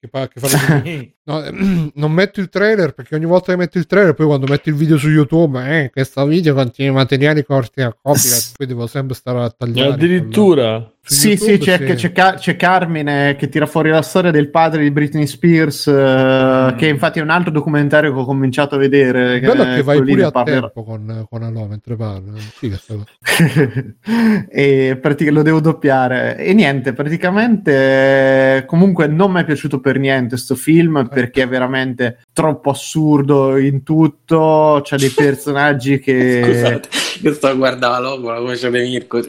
[0.00, 1.44] che, fa, che fa le- No,
[1.94, 4.74] non metto il trailer perché ogni volta che metto il trailer, poi quando metto il
[4.74, 9.40] video su YouTube, eh, questo video contiene materiali corti a copyright, poi devo sempre stare
[9.40, 9.92] a tagliare.
[9.92, 10.78] Addirittura.
[10.80, 14.30] Su Sì, YouTube, sì, c'è, che- c'è, Ca- c'è Carmine che tira fuori la storia
[14.30, 18.76] del padre di Britney Spears, eh, che infatti è un altro documentario che ho cominciato
[18.76, 19.40] a vedere.
[19.40, 20.60] Bello è che vai pure a parlerò.
[20.60, 23.04] tempo con, con Alò mentre che cosa.
[24.48, 29.98] e pratica- lo devo doppiare e niente praticamente eh, comunque non mi è piaciuto per
[29.98, 36.88] niente sto film perché è veramente troppo assurdo in tutto c'ha dei personaggi che Scusate,
[37.22, 39.20] io sto a guardare la logo, la voce di Mirko.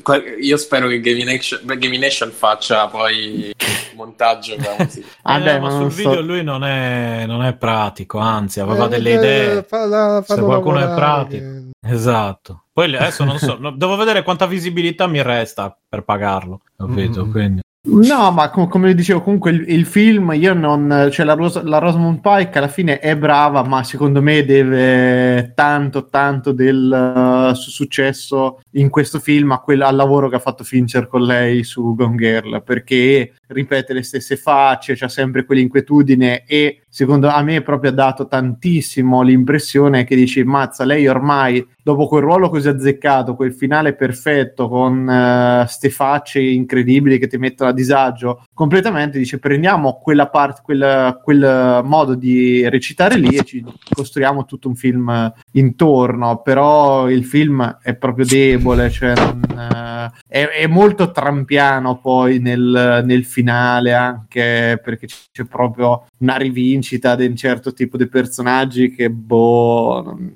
[0.42, 3.18] Io spero che Gaming Nation, Gaming Nation faccia poi
[3.48, 3.54] il
[3.96, 4.56] montaggio.
[4.78, 5.08] musica.
[5.24, 8.60] Ah, Eh, beh, ma sul non video so- lui non è, non è pratico, anzi
[8.60, 9.64] aveva Eh, delle eh, idee.
[9.64, 11.44] falla- Se fallo qualcuno è pratico.
[11.44, 12.66] che- Esatto.
[12.74, 16.62] Poi adesso non so, no, devo vedere quanta visibilità mi resta per pagarlo.
[16.78, 17.26] Capito?
[17.26, 17.32] Mm.
[17.32, 17.62] Quindi.
[17.84, 21.10] No, ma com- come dicevo, comunque il, il film, io non.
[21.12, 26.06] Cioè, la, Ros- la Rosamund Pike alla fine è brava, ma secondo me deve tanto,
[26.06, 30.64] tanto del uh, su- successo in questo film a quel- al lavoro che ha fatto
[30.64, 36.82] Fincher con lei su Gone Girl, perché ripete le stesse facce, c'ha sempre quell'inquietudine e
[36.88, 42.22] secondo a me proprio ha dato tantissimo l'impressione che dici, mazza, lei ormai dopo quel
[42.22, 48.46] ruolo così azzeccato, quel finale perfetto con ste facce incredibili che ti mettono a disagio,
[48.54, 53.64] completamente dice prendiamo quella parte, quel, quel modo di recitare lì e ci
[53.94, 60.48] costruiamo tutto un film intorno, però il film è proprio debole, cioè non, eh, è,
[60.48, 67.36] è molto trampiano poi nel, nel finale anche perché c'è proprio una rivincita di un
[67.36, 70.02] certo tipo di personaggi che boh...
[70.06, 70.34] Non,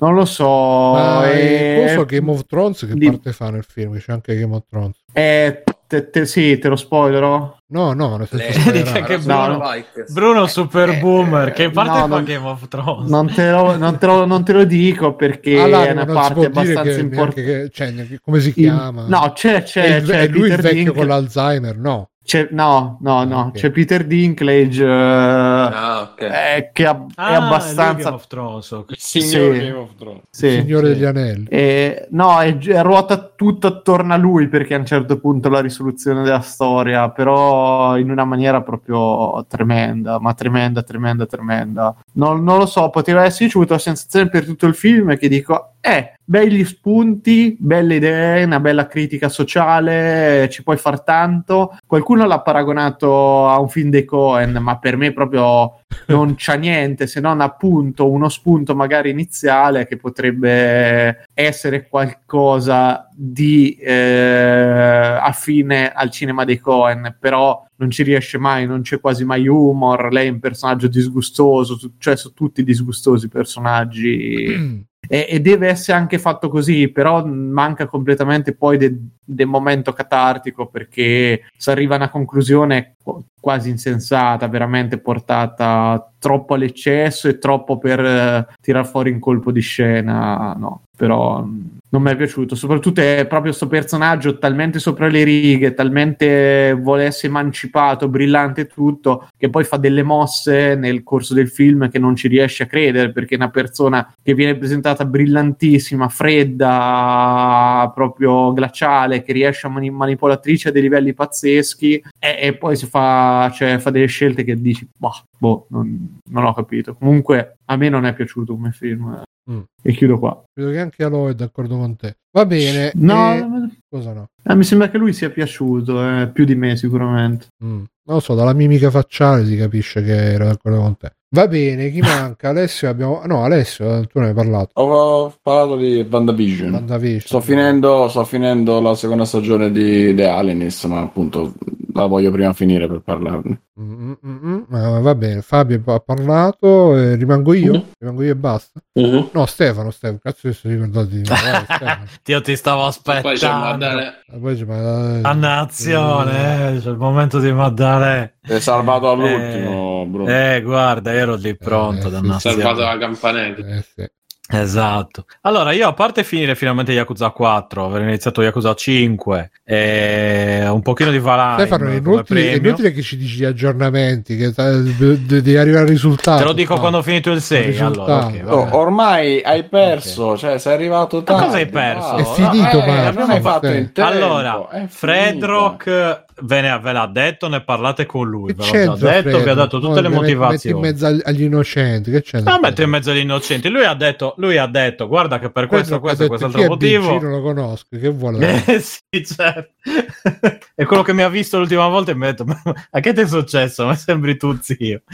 [0.00, 0.92] non lo so.
[0.92, 3.98] Ma è- Game of Thrones che di- parte fa nel film?
[3.98, 4.94] C'è anche Game of Thrones.
[5.12, 7.56] è- te- te- sì, te lo spoilerò.
[7.70, 8.82] No, no, nel senso Lei- spoilerare.
[8.82, 9.70] Dice che La Rosamund no.
[9.70, 10.04] Pike.
[10.12, 13.10] Bruno Super Eh, Boomer, che parte no, fa non- Game of Thrones.
[13.10, 16.04] Non te lo, non te lo- non te lo dico perché Ah, là, è una
[16.04, 17.70] non parte abbastanza importante.
[17.72, 17.92] cioè,
[18.22, 19.04] come si chiama?
[19.08, 21.76] No, c'è, c'è, è, il- c'è è lui il Peter vecchio Dink- con l'Alzheimer?
[21.76, 22.10] No.
[22.28, 23.52] C'è- no, no, no, Ok.
[23.52, 26.20] c'è Peter Dinklage eh, Ah, ok.
[26.20, 28.02] eh, che ha- Ah, è abbastanza...
[28.10, 28.90] Game of Thrones, ok.
[28.90, 29.60] Il signor Sì.
[29.60, 30.20] Game of Thrones.
[30.28, 30.92] sì, Signore sì.
[30.92, 31.46] degli Anelli.
[31.48, 35.60] Eh, no, è, è- ruota tutto attorno a lui perché a un certo punto la
[35.60, 41.96] risoluzione della storia, però in una maniera proprio tremenda, ma tremenda, tremenda, tremenda.
[42.12, 45.76] Non, non lo so, poteva esserci avuto la sensazione per tutto il film che dico,
[45.80, 51.76] eh, belli spunti, belle idee, una bella critica sociale, ci puoi far tanto.
[51.86, 57.06] Qualcuno l'ha paragonato a un film dei Cohen, ma per me proprio non c'ha niente
[57.06, 66.10] se non appunto uno spunto magari iniziale che potrebbe essere qualcosa di eh, affine al
[66.10, 70.30] cinema dei Cohen, però non ci riesce mai, non c'è quasi mai humor, lei è
[70.30, 76.88] un personaggio disgustoso, cioè sono tutti disgustosi personaggi e, e deve essere anche fatto così,
[76.90, 83.70] però manca completamente poi del momento catartico perché si arriva a una conclusione qu- quasi
[83.70, 90.52] insensata, veramente portata troppo all'eccesso e troppo per eh, tirar fuori un colpo di scena,
[90.52, 95.24] no, però mm, non mi è piaciuto, soprattutto è proprio questo personaggio talmente sopra le
[95.24, 101.48] righe, talmente vuole essere emancipato, brillante tutto, che poi fa delle mosse nel corso del
[101.48, 106.08] film che non ci riesce a credere perché è una persona che viene presentata brillantissima,
[106.08, 112.76] fredda, proprio glaciale, che riesce a mani- manipolatrice a dei livelli pazzeschi e, e poi
[112.76, 116.94] si fa, cioè, fa delle scelte che dici, bah, boh, non, non ho capito.
[116.94, 119.22] Comunque a me non è piaciuto come film.
[119.50, 119.62] Mm.
[119.82, 120.44] e chiudo qua.
[120.54, 122.18] Vedo che anche Alo è d'accordo con te.
[122.30, 122.92] Va bene.
[122.94, 124.28] No, e- Cosa no?
[124.44, 127.46] eh, mi sembra che lui sia piaciuto, eh, più di me sicuramente.
[127.64, 127.82] Mm.
[128.08, 131.12] Non lo so, dalla mimica facciale si capisce che era d'accordo con te.
[131.30, 132.48] Va bene, chi manca?
[132.50, 133.22] Alessio abbiamo...
[133.26, 134.70] No, Alessio, eh, tu ne hai parlato.
[134.80, 136.72] Ho parlato di WandaVision.
[136.72, 137.20] WandaVision.
[137.20, 141.52] Sto finendo, sto finendo la seconda stagione di The Alienist, ma appunto
[141.98, 143.60] la voglio prima finire per parlarne.
[143.80, 145.02] Mm, mm, mm, mm.
[145.02, 147.72] va bene, Fabio ha parlato, eh, rimango io?
[147.74, 147.84] Mhm.
[147.98, 148.80] Rimango io e basta?
[148.94, 149.28] Mhm.
[149.32, 151.36] No, Stefano, Stefano, cazzo adesso ricordati di me.
[151.42, 152.06] Vai, Stefano.
[152.28, 153.86] Io ti stavo Poi c'è aspettando.
[153.86, 158.30] Ah, poi c'è- ma- Dannazione, eh, c'è il momento di Maddalena.
[158.40, 160.30] È salvato all'ultimo, Bruno.
[160.30, 162.60] Eh, guarda, ero lì pronto, Eh, sì, dannazione.
[162.60, 163.76] Salvato la campanella.
[163.76, 164.06] Eh, sì.
[164.50, 165.26] Esatto.
[165.42, 171.10] Allora, io a parte finire finalmente Yakuza 4, aver iniziato Yakuza 5 e un pochino
[171.10, 174.52] di Valheim Stefano, è inutile, è inutile che ci dici gli aggiornamenti, che eh,
[174.82, 174.94] de-
[175.26, 176.38] de- devi arrivare al risultato.
[176.38, 176.80] Te lo dico No.
[176.80, 177.66] quando ho finito il 6.
[177.66, 178.10] risultato.
[178.10, 181.44] Allora, ok, Oh, ormai hai perso, cioè sei arrivato tardi.
[181.44, 182.16] cosa hai perso?
[182.16, 183.18] È finito, eh, Marco.
[183.20, 183.76] non hai fatto Sì.
[183.76, 184.10] in tempo.
[184.10, 184.66] Allora.
[184.88, 188.54] Fredrock ve, ne, ve l'ha detto, ne parlate con lui.
[188.54, 189.42] Che Ve già detto, Fred?
[189.42, 190.80] vi ha dato tutte Poi le metti- motivazioni.
[190.80, 192.52] Metti in mezzo agli, innocenti, che c'entra?
[192.54, 193.68] No, metto in mezzo agli innocenti.
[193.68, 196.68] Lui ha detto, lui ha detto guarda che per questo, questo e Chi quest'altro è
[196.68, 197.16] motivo.
[197.16, 197.22] BG?
[197.22, 198.64] non lo conosco, che vuole?
[198.68, 199.72] Eh sì, certo.
[200.74, 202.60] è quello che mi ha visto l'ultima volta e mi ha detto: Ma
[202.90, 203.86] a che ti è successo?
[203.86, 205.02] Ma sembri tu, zio.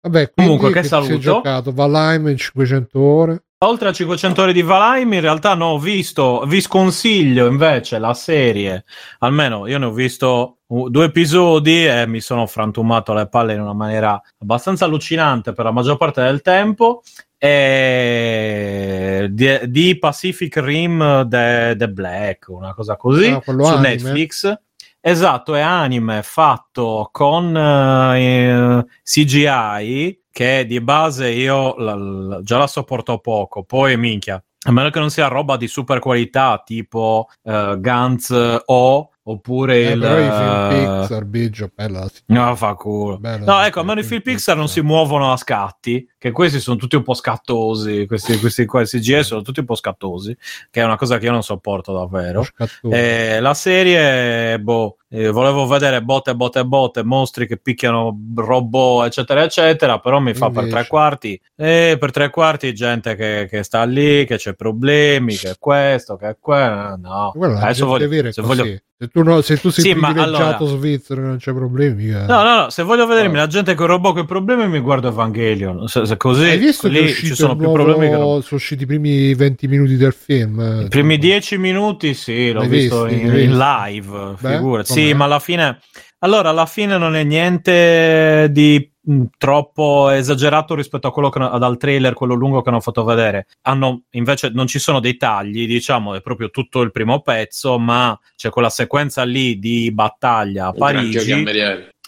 [0.00, 1.18] Vabbè, Comunque, che saluto.
[1.18, 3.42] giocato Valheim in 500 ore.
[3.60, 8.14] Oltre a 500 ore di Valheim, in realtà no, ho visto, vi sconsiglio invece la
[8.14, 8.84] serie,
[9.18, 13.72] almeno io ne ho visto due episodi e mi sono frantumato le palle in una
[13.72, 17.02] maniera abbastanza allucinante per la maggior parte del tempo.
[17.36, 23.80] E di, di Pacific Rim The, The Black, una cosa così, Ah, su anime.
[23.80, 24.56] Netflix.
[25.00, 32.68] Esatto, è anime fatto con eh, CGI che di base io la- la- già la
[32.68, 37.76] sopporto poco, poi minchia, a meno che non sia roba di super qualità tipo eh,
[37.80, 39.98] Gantz O oppure Eh, il...
[40.00, 42.06] però i film eh, Pixar, Biggio, bella.
[42.26, 43.18] No, fa culo.
[43.18, 46.76] Bello, No, ecco, almeno i film Pixar non si muovono a scatti, che questi sono
[46.76, 50.36] tutti un po' scattosi, questi, questi qua, i CGI sono tutti un po' scattosi,
[50.70, 52.44] che è una cosa che io non sopporto davvero.
[52.82, 59.42] Eh, la serie, boh, eh, volevo vedere botte, botte, botte, mostri che picchiano robot, eccetera,
[59.44, 60.74] eccetera, però mi fa per Invece.
[60.76, 65.50] tre quarti, e per tre quarti gente che, che sta lì, che c'è problemi, che
[65.50, 67.32] è questo, che è quello, no.
[67.34, 68.64] Guarda, Adesso voglio, vera se voglio-
[69.00, 72.06] Se, tu no- se tu sei Sì, privilegiato allora- svizzero non c'è problemi.
[72.06, 73.38] mica- No, no, no, se voglio vedermi Oh.
[73.38, 77.08] la gente con robot con problemi mi guardo Evangelion, se, se così Hai visto lì
[77.12, 78.40] ci sono più nuovo- problemi che no.
[78.40, 80.58] sono usciti i primi 20 minuti del film?
[80.60, 81.26] eh, I primi tipo.
[81.26, 83.20] dieci minuti sì, l'ho visto visti?
[83.24, 84.92] in, in live, Beh, figurati.
[84.92, 84.98] com'è?
[85.06, 85.78] Sì, ma alla fine...
[86.20, 91.76] Allora, alla fine non è niente di mh, troppo esagerato rispetto a quello che, dal
[91.76, 93.46] trailer, quello lungo che hanno fatto vedere.
[93.62, 98.18] Hanno, invece, non ci sono dei tagli, diciamo, è proprio tutto il primo pezzo, ma
[98.34, 101.44] c'è quella sequenza lì di battaglia a Parigi.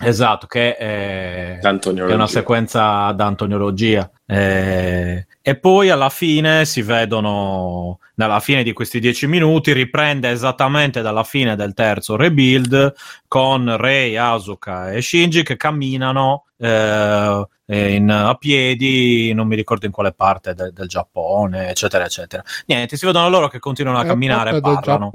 [0.03, 4.11] Esatto, che è, che è una sequenza da antoniologia.
[4.31, 11.03] Eh, e poi alla fine si vedono, alla fine di questi dieci minuti, riprende esattamente
[11.03, 12.93] dalla fine del terzo rebuild
[13.27, 19.93] con Rei, Asuka e Shinji che camminano eh, in- a piedi, non mi ricordo in
[19.93, 22.43] quale parte del, del Giappone, eccetera, eccetera.
[22.67, 25.11] Niente, si vedono loro che continuano a Eh, camminare e parlano.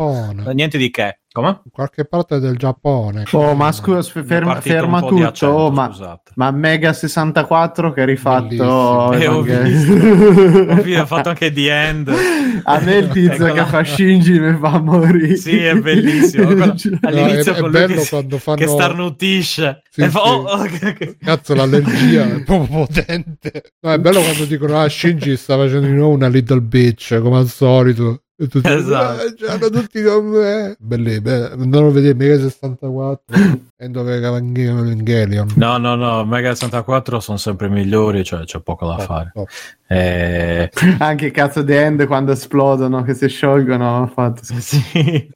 [0.48, 1.20] Eh, Niente di che.
[1.32, 1.64] Come?
[1.70, 3.26] Qualche parte del Giappone.
[3.34, 5.26] Oh, ma scusa, ferma, ferma tutto.
[5.28, 5.94] accento, oh, ma,
[6.36, 9.05] ma Mega 64 che ha rifatto.
[9.14, 12.12] Eh, ho Evangel- Ho fatto anche The End.
[12.64, 15.36] A me il tizio che fa Shinji mi fa morire.
[15.36, 16.46] Sì, è bellissimo.
[16.56, 19.82] Quello- all'inizio è- è con lui bello che, quando fanno- che starnutisce.
[19.90, 20.28] Sì, E fa- sì.
[20.30, 23.64] oh, oh, che- che- Cazzo, l'allergia è proprio potente.
[23.82, 27.38] No, è bello quando dicono: Ah, Shinji sta facendo di nuovo una little bitch, come
[27.38, 28.22] al solito.
[28.38, 29.22] E tutti, Esatto.
[29.22, 30.76] "Eh, c'hanno tutti con me.
[30.78, 33.24] Belli, be- non lo vedevi, Mega 64.
[33.78, 35.54] e dove Evangelion.
[35.56, 39.32] No, no, no, Mega 64 sono sempre migliori, cioè c'è poco da Top, fare.
[39.34, 39.48] top.
[39.88, 44.12] Eh, Anche cazzo The End quando esplodono, che si sciolgono.
[44.14, 44.42] Fatto.
[44.60, 45.30] sì.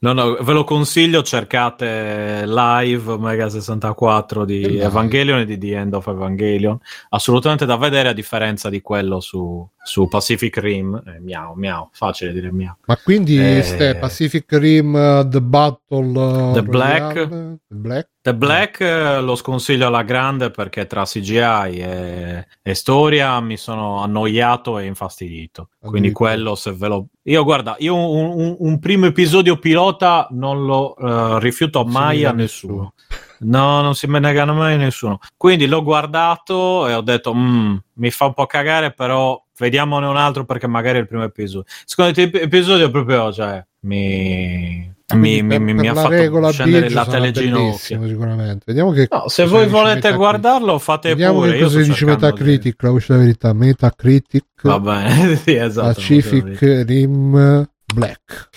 [0.00, 5.76] No, no, ve lo consiglio, cercate live Mega 64 di Che Evangelion e di The
[5.76, 6.76] End of Evangelion.
[7.10, 11.00] Assolutamente da vedere a differenza di quello su, su Pacific Rim.
[11.06, 12.74] Eh, miau, miau, facile dire miau.
[12.86, 13.62] Ma quindi Eh.
[13.62, 17.14] ste Pacific Rim uh, The Battle uh, The Black.
[17.14, 21.40] Royale, The Black The Black eh, lo sconsiglio alla grande perché tra CGI
[21.80, 25.70] e, e storia mi sono annoiato e infastidito.
[25.80, 26.30] Quindi Addirittura.
[26.30, 27.06] quello se ve lo...
[27.24, 32.30] Io guarda, io un, un- un primo episodio pilota non lo eh, rifiuto mai a
[32.30, 32.94] nessuno.
[33.40, 35.18] No, non si me negano mai a nessuno.
[35.36, 40.16] Quindi l'ho guardato e ho detto, "Mm, mi fa un po' cagare, però vediamone un
[40.16, 41.64] altro perché magari è il primo episodio.
[41.66, 46.08] Il secondo ep- episodio proprio, cioè, mi, mi, Quindi mi, mi- per mi ha fatto
[46.08, 48.00] regola scendere la teleginocchia.
[48.06, 48.64] sicuramente.
[48.66, 50.16] Vediamo che No, se voi volete Metacritic.
[50.16, 51.50] guardarlo, fate Vediamo pure.
[51.52, 53.52] che Io cosa dice cercando di- Metacritic, la voce della verità.
[53.52, 55.94] Metacritic Va bene, sì, esatto.
[55.94, 58.48] Pacific Rim Black.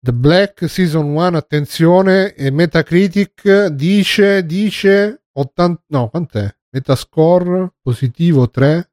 [0.00, 6.54] The Black Season 1, attenzione, e Metacritic dice, dice 80, no, quant'è?
[6.70, 8.90] Metascore positivo 3.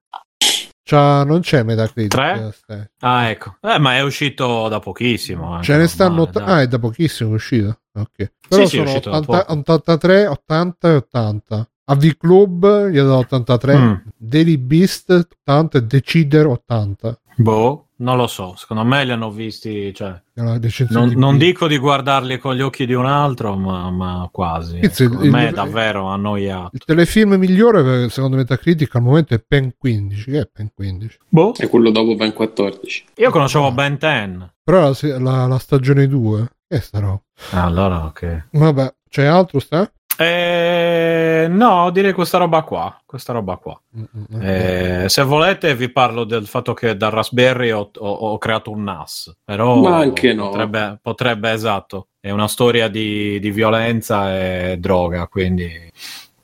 [0.91, 2.09] C'ha- non c'è Metacritic.
[2.09, 2.47] Tre?
[2.47, 2.91] eh, ste.
[2.99, 3.55] Ah, ecco.
[3.61, 5.53] Eh, ma è uscito da pochissimo.
[5.53, 6.43] anche, Ce ne stanno, dai.
[6.45, 7.79] ah, è da pochissimo è uscito.
[7.93, 8.31] Ok.
[8.49, 9.51] Però sì, sono da 80 poco.
[9.53, 11.69] 83, 80 e 80.
[11.85, 13.93] AV Club gli ho dato 83, Mm.
[14.17, 15.09] Daily Beast
[15.45, 17.19] 80 e Decider 80.
[17.37, 18.55] Boh, non lo so.
[18.57, 19.93] Secondo me li hanno visti.
[19.93, 23.89] Cioè, recensione non, di non dico di guardarli con gli occhi di un altro, ma,
[23.91, 24.79] ma quasi.
[24.91, 26.69] Secondo il- me il- davvero annoiato.
[26.73, 30.31] Il telefilm migliore secondo Metacritic al momento è Pen 15.
[30.31, 31.17] Che è Pen 15?
[31.29, 31.53] Boh.
[31.57, 33.05] E quello dopo Ben 14.
[33.15, 34.49] Io conoscevo Ben 10.
[34.63, 36.39] Però la, la- la stagione 2.
[36.67, 37.21] Che è sta roba?
[37.51, 38.47] Ah, allora, ok.
[38.51, 39.91] Vabbè, c'è altro sta?
[40.17, 43.01] Eh, no, direi questa roba qua.
[43.05, 43.79] Questa roba qua.
[43.97, 44.43] Mm, mm, ok.
[44.43, 48.83] Eh, se volete, vi parlo del fatto che da Raspberry ho, ho- ho creato un
[48.83, 49.35] NAS.
[49.43, 50.49] Però Ma anche no.
[50.49, 52.07] Potrebbe, potrebbe, esatto.
[52.19, 55.27] È una storia di, di violenza e droga.
[55.27, 55.69] Quindi,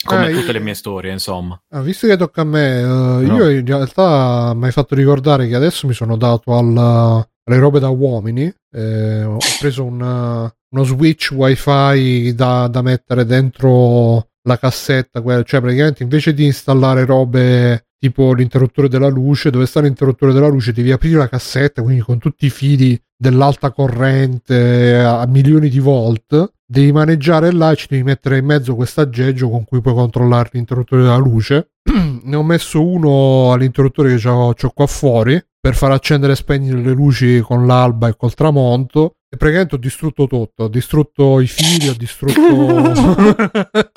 [0.03, 1.59] come Ah, tutte io- le mie storie, insomma.
[1.69, 5.55] Ah, visto che tocca a me, eh, io in realtà mi hai fatto ricordare che
[5.55, 8.53] adesso mi sono dato al- alle robe da uomini.
[8.73, 16.03] eh, ho preso un- uno switch wifi da, da mettere dentro la cassetta, cioè praticamente
[16.03, 21.17] invece di installare robe tipo l'interruttore della luce, dove sta l'interruttore della luce, devi aprire
[21.17, 27.51] la cassetta, quindi con tutti i fili dell'alta corrente a milioni di volt, devi maneggiare
[27.51, 31.15] là e ci devi mettere in mezzo questo aggeggio con cui puoi controllare l'interruttore della
[31.17, 31.71] luce.
[32.23, 36.91] ne ho messo uno all'interruttore che ho qua fuori per far accendere e spegnere le
[36.93, 39.15] luci con l'alba e col tramonto.
[39.29, 42.39] E praticamente ho distrutto tutto, ho distrutto i fili, ho distrutto...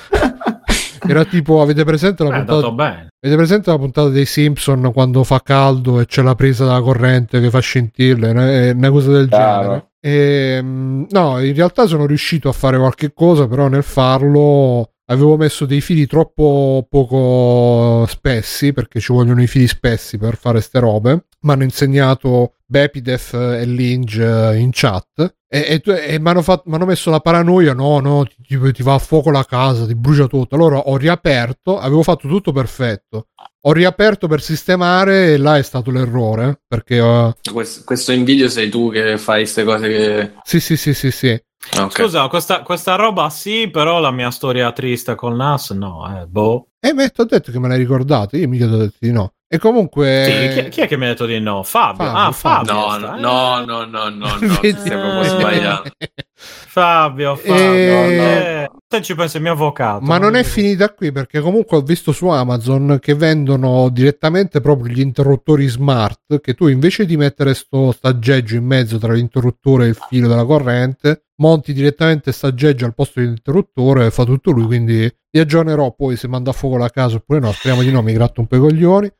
[1.07, 2.67] Era tipo, avete presente la Eh, puntata...
[3.23, 7.39] Avete presente la puntata dei Simpson quando fa caldo e c'è la presa della corrente
[7.39, 8.29] che fa scintille?
[8.29, 9.61] Una, una cosa del Chiaro.
[9.63, 9.89] genere.
[9.99, 15.37] E, mm, no, in realtà sono riuscito a fare qualche cosa, però nel farlo avevo
[15.37, 20.79] messo dei fili troppo poco spessi, perché ci vogliono i fili spessi per fare ste
[20.79, 21.25] robe.
[21.43, 25.35] Mi hanno insegnato Bepidef e Linge eh, in chat.
[25.47, 28.99] E, e, e mi hanno mi messo la paranoia: no, no, ti, ti- va a
[28.99, 30.55] fuoco la casa, ti brucia tutto.
[30.55, 33.27] Allora ho riaperto, avevo fatto tutto perfetto.
[33.63, 36.61] Ho riaperto per sistemare e là è stato l'errore.
[36.67, 40.31] Perché eh, Questo, questo in video sei tu che fai queste cose che...
[40.43, 41.43] sì, sì, sì, sì, sì.
[41.73, 41.91] Ah, ok.
[41.91, 46.69] Scusa, questa, questa roba sì, però la mia storia triste col NAS no, eh, boh.
[46.79, 48.37] E mi ha detto che me l'hai ricordato.
[48.37, 49.33] Io mica ti ho detto di no.
[49.53, 50.23] E comunque.
[50.53, 51.61] Sì, chi, chi è che mi ha detto di no?
[51.63, 52.05] Fabio.
[52.05, 52.73] Fabio, ah, Fabio.
[52.89, 53.07] Fabio.
[53.19, 53.85] No, no, eh.
[53.85, 55.27] no, no, no, no, stai proprio Eh.
[55.27, 55.91] sbagliando.
[56.35, 57.53] Fabio, Fabio.
[57.53, 60.03] E- eh, te ci pensa il mio avvocato.
[60.03, 64.93] Ma non è finita qui perché comunque ho visto su Amazon che vendono direttamente proprio
[64.93, 69.89] gli interruttori smart che tu invece di mettere sto staggeggio in mezzo tra l'interruttore e
[69.89, 75.11] il filo della corrente monti direttamente staggeggio al posto dell'interruttore e fa tutto lui quindi
[75.31, 78.13] vi aggiornerò poi se manda a fuoco la casa oppure no speriamo di no mi
[78.13, 79.11] gratto un po' i coglioni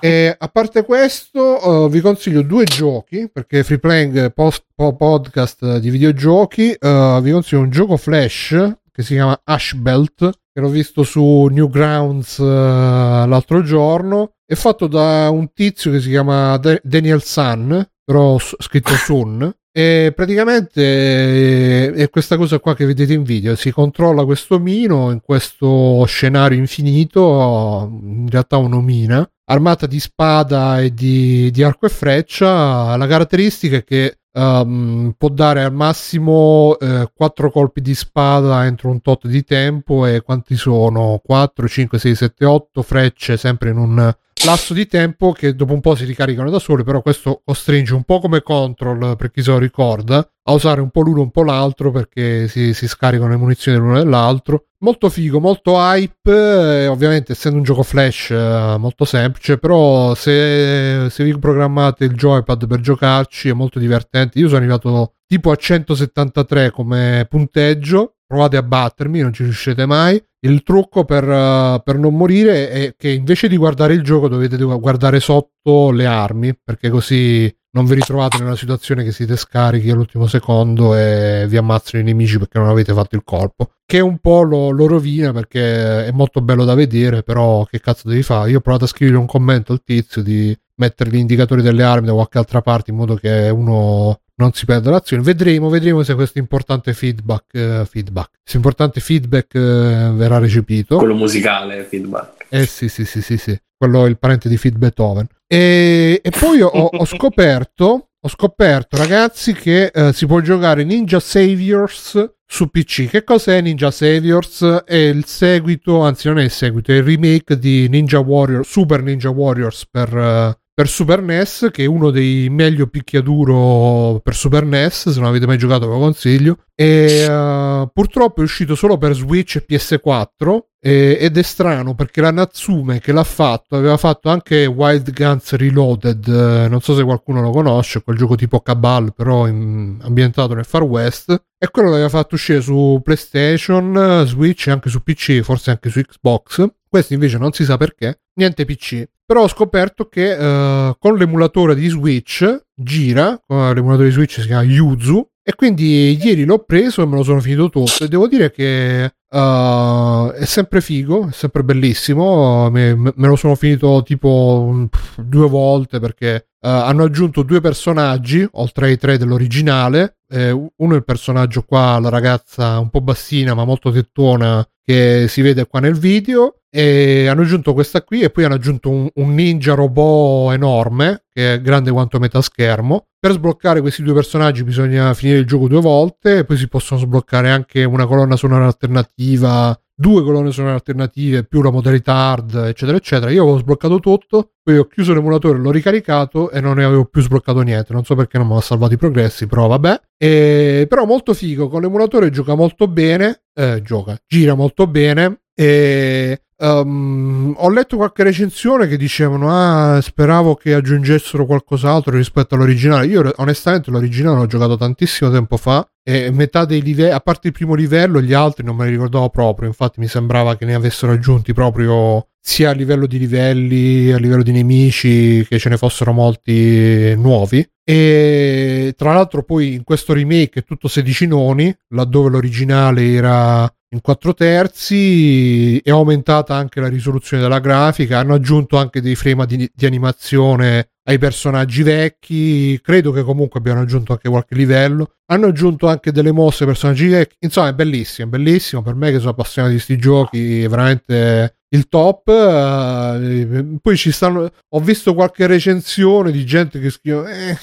[0.00, 5.78] e a parte questo eh, vi consiglio due giochi perché Free Playing post, po- podcast
[5.78, 11.02] di videogiochi eh, vi consiglio un gioco flash che si chiama Ashbelt che l'ho visto
[11.04, 14.32] su Newgrounds eh, l'altro giorno.
[14.44, 19.52] È fatto da un tizio che si chiama Da- Daniel Sun però s- scritto Sun
[19.78, 23.54] e praticamente eh, è questa cosa qua che vedete in video.
[23.54, 30.92] Si controlla questo mino in questo scenario infinito in realtà un'omina armata di spada e
[30.92, 32.96] di, di arco e freccia.
[32.96, 36.76] La caratteristica è che ehm, può dare al massimo
[37.14, 41.20] 4 colpi di spada entro un tot di tempo e quanti sono?
[41.24, 44.12] 4, 5, 6, 7, 8 frecce sempre in un
[44.44, 48.04] lasso di tempo che dopo un po' si ricaricano da sole, però questo costringe un
[48.04, 51.42] po' come control, per chi se lo ricorda, a usare un po' l'uno un po'
[51.42, 54.64] l'altro perché si, si scaricano le munizioni dell'uno e dell'altro.
[54.80, 61.08] Molto figo, molto hype, eh, ovviamente essendo un gioco flash eh, molto semplice, però se,
[61.10, 64.38] se vi programmate il joypad per giocarci è molto divertente.
[64.38, 70.22] Io sono arrivato tipo a 173 come punteggio, provate a battermi, non ci riuscite mai.
[70.40, 74.56] Il trucco per, eh, per non morire è che invece di guardare il gioco dovete
[74.56, 80.26] guardare sotto le armi, perché così non vi ritrovate nella situazione che siete scarichi all'ultimo
[80.26, 83.72] secondo e vi ammazzano i nemici perché non avete fatto il colpo.
[83.84, 88.08] Che un po' lo, lo rovina perché è molto bello da vedere, però che cazzo
[88.08, 88.50] devi fare?
[88.50, 92.06] Io ho provato a scrivere un commento al tizio di mettere gli indicatori delle armi
[92.06, 95.22] da qualche altra parte in modo che uno non si perda l'azione.
[95.22, 100.96] Vedremo, vedremo se questo importante feedback, eh, feedback, questo importante feedback eh, verrà recepito.
[100.96, 102.46] Quello musicale, feedback.
[102.48, 103.58] Eh sì, sì, sì, sì, sì.
[103.76, 105.26] Quello è il parente di Feed Beethoven.
[105.46, 111.20] E, e poi ho, ho scoperto, ho scoperto, ragazzi, che eh, si può giocare Ninja
[111.20, 113.08] Saviors su PC.
[113.08, 114.82] Che cos'è Ninja Saviors?
[114.84, 119.02] È il seguito, anzi non è il seguito, è il remake di Ninja Warrior, Super
[119.02, 124.64] Ninja Warriors per, eh, per Super NES, che è uno dei meglio picchiaduro per Super
[124.64, 125.08] NES.
[125.10, 126.56] Se non avete mai giocato ve lo consiglio.
[126.80, 132.20] E uh, purtroppo è uscito solo per Switch e PS4 e, ed è strano perché
[132.20, 137.02] la Natsume che l'ha fatto aveva fatto anche Wild Guns Reloaded, eh, non so se
[137.02, 141.90] qualcuno lo conosce, quel gioco tipo Cabal però in, ambientato nel Far West e quello
[141.90, 146.64] l'aveva fatto uscire su PlayStation, Switch e anche su PC, forse anche su Xbox.
[146.88, 149.04] Questo invece non si sa perché, niente PC.
[149.26, 154.62] Però ho scoperto che uh, con l'emulatore di Switch gira, l'emulatore di Switch si chiama
[154.62, 158.04] Yuzu, e quindi ieri l'ho preso e me lo sono finito tutto.
[158.04, 162.70] E devo dire che Uh, è sempre figo, è sempre bellissimo.
[162.70, 168.86] Me, me, lo sono finito tipo due volte perché uh, hanno aggiunto due personaggi oltre
[168.86, 170.20] ai tre dell'originale.
[170.30, 175.26] Eh, uno è il personaggio qua, la ragazza un po' bassina ma molto tettona che
[175.28, 179.08] si vede qua nel video e hanno aggiunto questa qui e poi hanno aggiunto un,
[179.14, 183.06] un, ninja robot enorme che è grande quanto metà schermo.
[183.18, 187.00] Per sbloccare questi due personaggi bisogna finire il gioco due volte e poi si possono
[187.00, 192.96] sbloccare anche una colonna sonora alternativa due colonne sonore alternative più la modalità hard eccetera
[192.96, 193.32] eccetera.
[193.32, 197.20] Io avevo sbloccato tutto poi ho chiuso l'emulatore l'ho ricaricato e non ne avevo più
[197.20, 197.92] sbloccato niente.
[197.92, 200.00] Non so perché non mi ha salvato i progressi però vabbè.
[200.16, 206.42] E, però molto figo con l'emulatore gioca molto bene eh, gioca gira molto bene e
[206.60, 213.06] Um, ho letto qualche recensione che dicevano: Ah, speravo che aggiungessero qualcos'altro rispetto all'originale.
[213.06, 215.88] Io, onestamente, l'originale l'ho giocato tantissimo tempo fa.
[216.02, 219.28] E metà dei livelli, a parte il primo livello, gli altri non me li ricordavo
[219.28, 219.68] proprio.
[219.68, 224.42] Infatti, mi sembrava che ne avessero aggiunti proprio sia a livello di livelli, a livello
[224.42, 227.64] di nemici, che ce ne fossero molti nuovi.
[227.84, 234.00] E tra l'altro, poi in questo remake è tutto 16 noni, laddove l'originale era in
[234.02, 239.70] 4 terzi è aumentata anche la risoluzione della grafica hanno aggiunto anche dei frame di,
[239.72, 245.12] di, animazione ai personaggi vecchi credo che comunque abbiano aggiunto anche qualche livello.
[245.30, 249.10] Hanno aggiunto anche delle mosse ai personaggi vecchi insomma è bellissimo è bellissimo per me
[249.10, 252.28] che sono appassionato di questi giochi è veramente il top.
[252.28, 257.58] Uh, poi ci stanno ho visto qualche recensione di gente che scrive eh,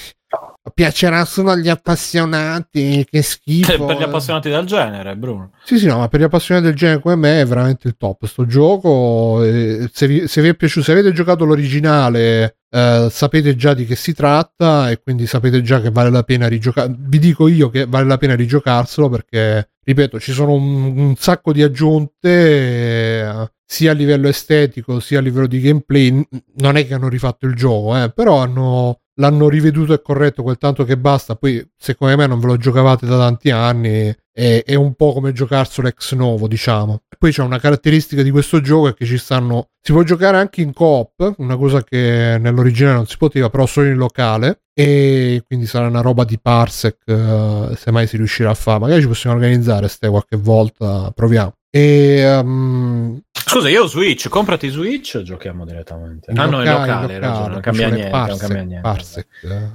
[0.72, 5.50] piacerà solo agli appassionati che schifo per gli appassionati del genere Bruno.
[5.64, 8.26] Sì sì no ma per gli appassionati del genere come me è veramente il top.
[8.26, 13.74] Sto gioco se vi, se vi è piaciuto se avete giocato l'originale eh, sapete già
[13.74, 17.48] di che si tratta e quindi sapete già che vale la pena rigiocare vi dico
[17.48, 22.28] io che vale la pena rigiocarselo perché ripeto ci sono un, un sacco di aggiunte
[22.28, 26.26] eh, sia a livello estetico sia a livello di gameplay.
[26.56, 30.58] Non è che hanno rifatto il gioco eh, però hanno l'hanno riveduto e corretto quel
[30.58, 31.36] tanto che basta.
[31.36, 34.14] Poi, secondo me, non ve lo giocavate da tanti anni.
[34.32, 37.02] È, è un po' come giocarselo ex novo, diciamo.
[37.18, 39.68] Poi c'è una caratteristica di questo gioco è che ci stanno.
[39.80, 43.88] Si può giocare anche in coop, una cosa che nell'originale non si poteva, però solo
[43.88, 44.62] in locale.
[44.74, 48.80] E quindi sarà una roba di parsec, uh, se mai si riuscirà a fare.
[48.80, 51.54] Magari ci possiamo organizzare ste qualche volta, proviamo.
[51.76, 56.30] E um, Scusa, io ho Switch, comprati Switch giochiamo direttamente.
[56.30, 58.80] In ah, locale, no, in locale, locale, ragione, non cambia niente, parsec, non cambia niente.
[58.80, 59.26] Parsec.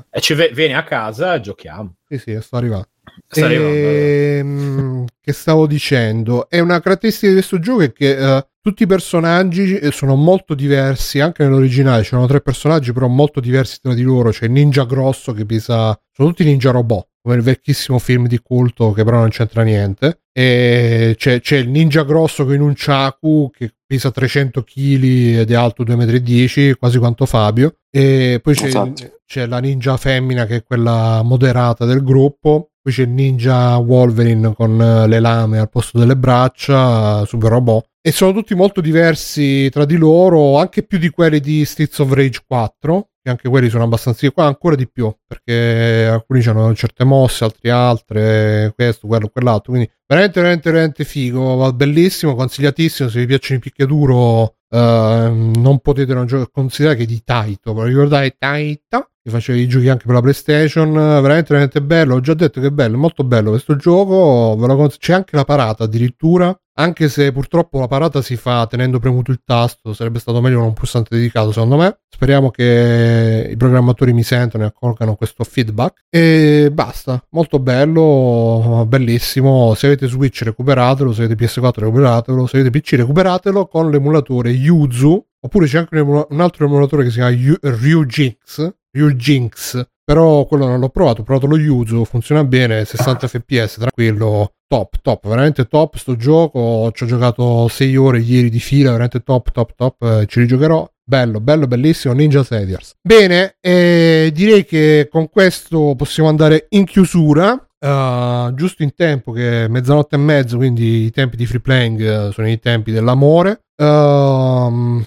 [0.09, 1.95] E ci ve- vieni a casa e giochiamo.
[2.07, 2.87] Sì, sì, sto arrivando.
[3.29, 3.75] Arrivando.
[3.75, 6.49] Ehm, che stavo dicendo?
[6.49, 10.55] È una caratteristica di questo gioco è che uh, tutti i personaggi eh, sono molto
[10.55, 14.85] diversi, anche nell'originale c'erano tre personaggi però molto diversi tra di loro, c'è il ninja
[14.85, 19.19] grosso che pesa, sono tutti ninja robot, come il vecchissimo film di culto che però
[19.19, 24.63] non c'entra niente, e c'è, c'è il ninja grosso con un chaku che pesa 300
[24.63, 25.03] kg
[25.39, 29.19] ed è alto 2,10 m, quasi quanto Fabio, e poi c'è, Esatto.
[29.25, 34.81] c'è la ninja femmina che è quella moderata del gruppo, poi c'è ninja Wolverine con
[34.81, 37.89] eh, le lame al posto delle braccia, super robot.
[38.01, 42.11] E sono tutti molto diversi tra di loro, anche più di quelli di Streets of
[42.13, 47.03] Rage 4, che anche quelli sono abbastanza qua ancora di più, perché alcuni hanno certe
[47.03, 49.73] mosse, altri altre, questo, quello, quell'altro.
[49.73, 53.09] Quindi veramente, veramente, veramente figo, va bellissimo, consigliatissimo.
[53.09, 57.81] Se vi piacciono i picchiaduro, eh, non potete non gio- considerare che di Taito, ve
[57.81, 59.11] lo ricordate Taito?
[59.23, 62.15] Che faceva i giochi anche per la PlayStation, veramente, veramente bello.
[62.15, 64.55] Ho già detto che è bello, molto bello questo gioco.
[64.57, 66.55] Cons- c'è anche la parata addirittura.
[66.75, 70.67] Anche se purtroppo la parata si fa tenendo premuto il tasto, sarebbe stato meglio con
[70.67, 71.99] un pulsante dedicato, secondo me.
[72.09, 76.05] Speriamo che i programmatori mi sentano e accolgano questo feedback.
[76.09, 79.75] E basta, molto bello, bellissimo.
[79.75, 85.23] Se avete Switch recuperatelo, se avete PS4 recuperatelo, se avete PC recuperatelo con l'emulatore Yuzu.
[85.43, 90.79] Oppure c'è anche un, altro emulatore che si chiama Yu- Ryujinx, Ryujinx, però quello non
[90.79, 95.95] l'ho provato, ho provato lo Yuzu, funziona bene, 60 fps, tranquillo, top, top, veramente top
[95.95, 100.25] sto gioco, ci ho giocato 6 ore ieri di fila, veramente top, top, top, eh,
[100.27, 100.89] ci rigiocherò.
[101.03, 102.93] Bello, bello, bellissimo, Ninja Saviors.
[103.01, 109.65] Bene, eh, direi che con questo possiamo andare in chiusura eh, giusto in tempo che
[109.65, 113.63] è mezzanotte e mezzo, quindi i tempi di free playing eh, sono i tempi dell'amore.
[113.75, 115.03] Ehm,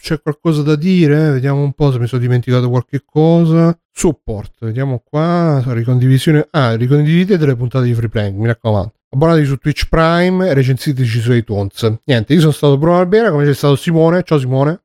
[0.00, 1.30] c'è qualcosa da dire?
[1.30, 3.76] Vediamo un po' se mi sono dimenticato qualche cosa.
[3.92, 5.62] Support, vediamo qua.
[5.66, 6.48] Ricondivisione.
[6.50, 8.92] Ah, ricondividete le puntate di free playing, mi raccomando.
[9.10, 11.98] Abbonatevi su Twitch Prime e recensiteci su iTunes.
[12.04, 14.22] Niente, io sono stato Bruno Albera, come c'è stato Simone.
[14.22, 14.82] Ciao Simone.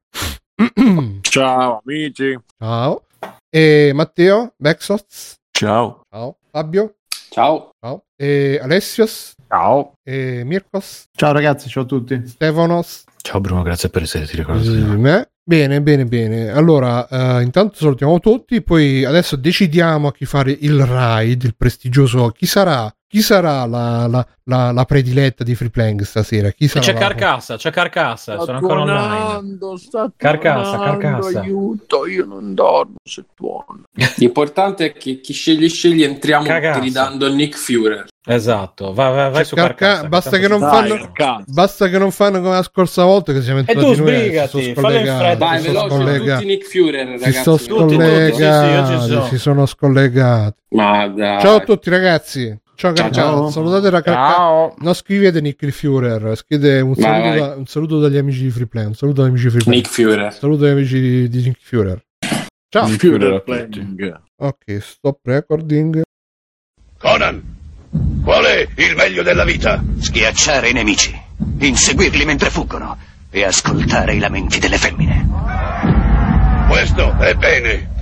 [1.21, 2.37] Ciao amici.
[2.57, 3.03] Ciao.
[3.49, 5.35] E Matteo, Bexots.
[5.51, 6.01] Ciao.
[6.09, 6.37] Ciao.
[6.51, 6.95] Fabio.
[7.29, 7.71] Ciao.
[7.79, 8.03] Ciao.
[8.15, 9.34] E Alessios.
[9.47, 9.93] Ciao.
[10.03, 11.07] E Mirkos.
[11.15, 12.21] Ciao ragazzi, ciao a tutti.
[12.25, 13.03] Stefanos.
[13.21, 14.71] Ciao Bruno, grazie per essere ti ricordo.
[14.97, 15.29] Me.
[15.47, 16.49] Bene, bene, bene.
[16.49, 22.29] Allora, eh, intanto salutiamo tutti, poi adesso decidiamo a chi fare il ride, il prestigioso.
[22.29, 22.91] Chi sarà?
[23.07, 26.49] Chi sarà la, la, la, la prediletta di Free Playing stasera?
[26.49, 29.57] Chi sarà C'è la- Carcassa, c'è Carcassa, sono ancora online.
[29.77, 31.39] sta Carcassa, carcassa.
[31.41, 33.83] Aiuto, io non dormo se tuono.
[34.17, 36.45] L'importante è che chi scegli scegli entriamo
[36.79, 38.05] gridando Nick Führer.
[38.27, 40.07] Esatto, vai, vai, vai su Carca- Carcassa.
[40.09, 41.43] basta che non si- fanno-.
[41.45, 44.09] Basta che non fanno come la scorsa volta che siamo E tu entrati noi.
[44.09, 45.35] eh, sbrigati, si sono fallo in fretta.
[45.45, 46.41] Vai, si sono veloce, scollegati.
[46.41, 47.41] tutti Nick Führer, Si ragazzi.
[47.43, 49.25] sono tutti, tutti, sì, sì, scollegati, ci sono.
[49.27, 50.55] si sono scollegati.
[50.75, 52.59] Ciao a tutti ragazzi.
[52.75, 53.49] Ciao, Ciao, ciao.
[53.49, 54.35] Salutate la Carcassa.
[54.35, 54.75] Ciao.
[54.79, 57.39] Non scrivete Nick il Führer, scrivete un saluto, vai.
[57.39, 58.85] da- un saluto dagli amici di Free Play.
[58.85, 59.75] Un saluto dagli amici di Free Play.
[59.77, 60.33] Nick Führer.
[60.33, 62.03] Saluto agli amici di, di Nick Führer.
[62.69, 62.87] Ciao.
[62.87, 64.19] Führer playing.
[64.37, 66.01] Ok, stop recording.
[66.97, 67.41] Conan,
[68.23, 69.81] qual è il meglio della vita?
[69.99, 71.17] Schiacciare i nemici,
[71.59, 72.97] inseguirli mentre fuggono
[73.29, 75.25] e ascoltare i lamenti delle femmine.
[76.67, 77.93] Questo è bene.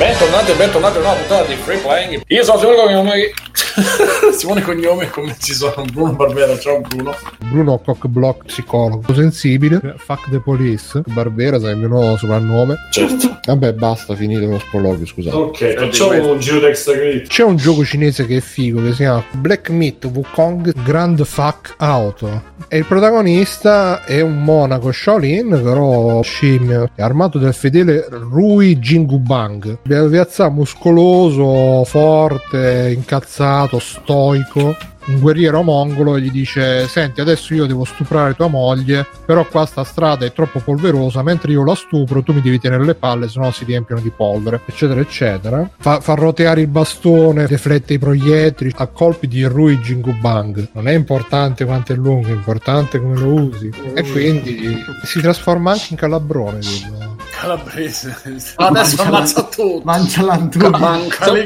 [0.00, 2.22] Bentornati e bentornati a una puntata di Free Playing.
[2.28, 3.32] Io sono Simone Cognome.
[4.32, 6.58] Simone Cognome, come ci sono Bruno Barbera.
[6.58, 7.14] Ciao Bruno.
[7.50, 9.94] Bruno Cockblock psicologo sensibile.
[9.96, 11.02] Fuck the police.
[11.06, 12.76] Barbera sai il mio nuovo soprannome.
[12.90, 13.38] Certo.
[13.44, 15.36] Vabbè, basta, finito lo sproloquio, scusate.
[15.36, 17.28] Ok, facciamo un giro d'extra credit.
[17.28, 21.74] C'è un gioco cinese che è figo che si chiama Black Myth Wukong Grand Fuck
[21.78, 28.76] Auto e il protagonista è un monaco Shaolin però scimmio è armato del fedele Rui
[28.76, 34.76] Jingubang piazza muscoloso forte incazzato stoico
[35.06, 39.64] un guerriero mongolo e gli dice senti adesso io devo stuprare tua moglie però qua
[39.64, 43.28] sta strada è troppo polverosa mentre io la stupro tu mi devi tenere le palle
[43.28, 48.72] sennò si riempiono di polvere eccetera eccetera fa, fa roteare il bastone deflette i proiettili
[48.76, 53.32] a colpi di Rui Jingubang non è importante quanto è lungo è importante come lo
[53.32, 57.16] usi e quindi si trasforma anche in calabrone quello.
[57.30, 58.54] Calabrese.
[58.56, 59.80] Adesso ammazza tutto.
[59.84, 60.70] Mangia l'antuno.
[60.70, 61.44] Manca le.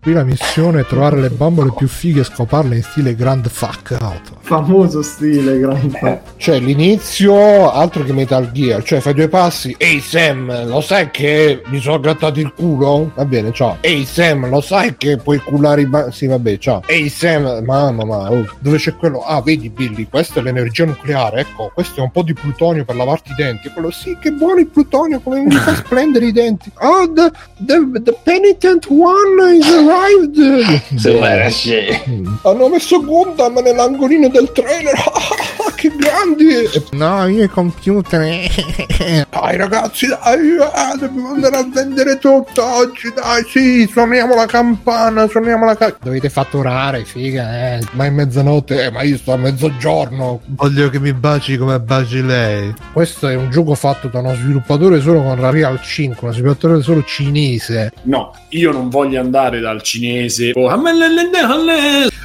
[0.00, 3.96] Qui la missione è trovare le bambole più fighe e scoparle in stile Grand Fuck
[4.00, 6.22] Auto Famoso stile, grande.
[6.38, 9.74] Cioè, l'inizio altro che Metal Gear, cioè fai due passi.
[9.76, 13.10] Ehi Sam, lo sai che mi sono grattato il culo?
[13.14, 13.76] Va bene, ciao.
[13.82, 16.80] Ehi Sam, lo sai che puoi cullare i ba- Sì, vabbè, ciao.
[16.86, 19.20] Ehi Sam, mamma, ma oh, dove c'è quello?
[19.20, 21.40] Ah, vedi Billy, questa è l'energia nucleare.
[21.40, 23.68] Ecco, questo è un po' di plutonio per lavarti i denti.
[23.68, 26.72] Quello sì, che buono il plutonio, come mi fa splendere i denti.
[26.80, 29.66] Oh, the, the, the penitent one is
[30.96, 31.98] Sembra scemo.
[32.08, 32.26] Mm.
[32.42, 34.94] Hanno messo Gundam nell'angolino del trailer.
[35.78, 36.68] che grandi!
[36.90, 38.20] No, io i computer.
[39.30, 43.12] dai, ragazzi, dai, ah, dobbiamo andare a vendere tutto oggi.
[43.14, 45.28] Dai, sì, suoniamo la campana.
[45.28, 46.02] Suoniamo la campana.
[46.02, 47.80] Dovete fatturare, figa, eh.
[47.92, 50.40] Ma è mezzanotte, eh, ma io sto a mezzogiorno.
[50.46, 52.74] Voglio che mi baci come baci lei.
[52.92, 56.82] Questo è un gioco fatto da uno sviluppatore solo con la Real 5, uno sviluppatore
[56.82, 57.92] solo cinese.
[58.02, 60.50] No, io non voglio andare dal cinese.
[60.54, 60.68] Oh,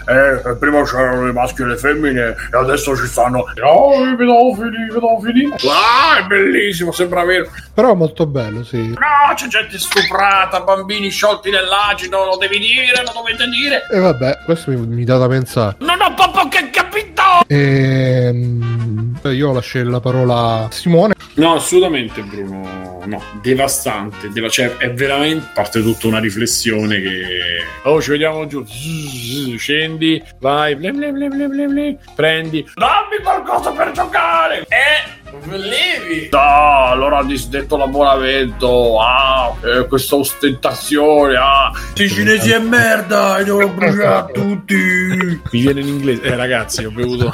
[0.06, 4.83] eh, prima c'erano i maschi e le femmine e adesso ci stanno oh, i pedofili,
[4.83, 5.53] i pedofili.
[5.69, 7.49] Ah, è bellissimo, sembra vero.
[7.73, 8.89] Però è molto bello, sì.
[8.89, 13.88] No, c'è gente stuprata, bambini sciolti nell'acido, lo devi dire, lo dovete dire.
[13.91, 15.75] E vabbè, questo mi, mi dà da pensare.
[15.80, 17.22] Non ho proprio che capito.
[17.47, 21.13] Ehm, io lascio la parola a Simone.
[21.35, 28.01] No, assolutamente Bruno, no, devastante, deva- cioè è veramente parte tutta una riflessione che oh
[28.01, 31.14] ci vediamo giù, Zzz, scendi, vai, blim, blim,
[31.49, 36.30] blim, prendi, dammi qualcosa per giocare e levi.
[36.32, 43.45] No, allora ha disdetto l'abbonamento, ah, eh, questa ostentazione, ah, i cinesi è merda, li
[43.45, 44.75] devo bruciare tutti.
[44.75, 47.33] Mi viene in inglese, eh ragazzi, ho bevuto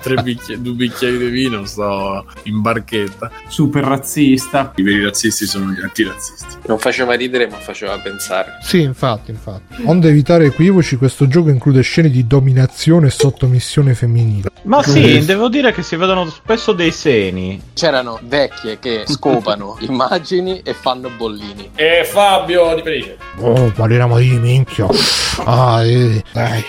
[0.00, 3.30] tre bicchieri, due bicchieri di vino sto in barchetta.
[3.48, 4.72] Super razzista.
[4.86, 6.58] I veri razzisti sono gli antirazzisti.
[6.66, 8.58] Non faceva ridere, ma faceva pensare.
[8.62, 9.82] Sì, infatti, infatti.
[9.84, 14.48] Onde evitare equivoci, questo gioco include scene di dominazione e sottomissione femminile.
[14.62, 17.60] Ma sì, devo dire che si vedono spesso dei seni.
[17.74, 21.70] C'erano vecchie che scopano immagini e fanno bollini.
[21.74, 23.16] E Fabio di Felice.
[23.38, 24.86] Oh, parliamo di minchia.
[25.44, 26.64] Ah, eh, dai.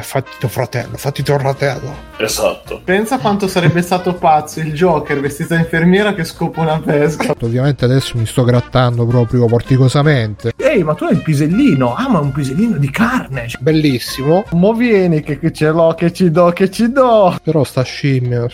[0.00, 2.10] Fatti tuo fratello, fatti tuo fratello.
[2.16, 2.80] Esatto.
[2.84, 7.34] Pensa quanto sarebbe stato pazzo il Joker vestito da infermiera che scopa una pesca.
[7.40, 10.52] Ovviamente adesso mi sto grattando proprio porticosamente.
[10.56, 11.94] Ehi, ma tu hai il pisellino.
[11.94, 13.46] Ah, ma un pisellino di carne.
[13.58, 14.44] Bellissimo.
[14.52, 17.36] Mo vieni che, che ce l'ho, che ci do, che ci do.
[17.42, 18.46] Però sta scimmia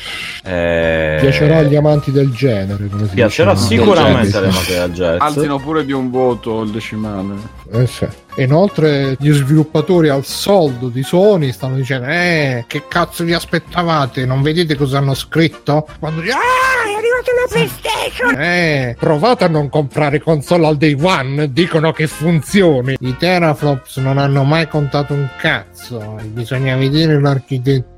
[0.42, 1.18] Eh...
[1.20, 2.88] piacerà agli amanti del genere.
[2.88, 4.50] Come si Piacerà dice, sicuramente alle genere.
[4.50, 5.20] mate del jazz.
[5.20, 7.34] Alzino pure di un voto il decimale.
[7.72, 8.06] Eh sì.
[8.34, 14.24] E inoltre gli sviluppatori al soldo di Sony stanno dicendo Eh, che cazzo vi aspettavate?
[14.26, 15.88] Non vedete cosa hanno scritto?
[15.98, 18.40] Quando dicono Ah, è arrivata la PlayStation!
[18.40, 24.18] Eh, provate a non comprare console al day one Dicono che funzioni I teraflops non
[24.18, 27.96] hanno mai contato un cazzo Bisogna vedere l'architettura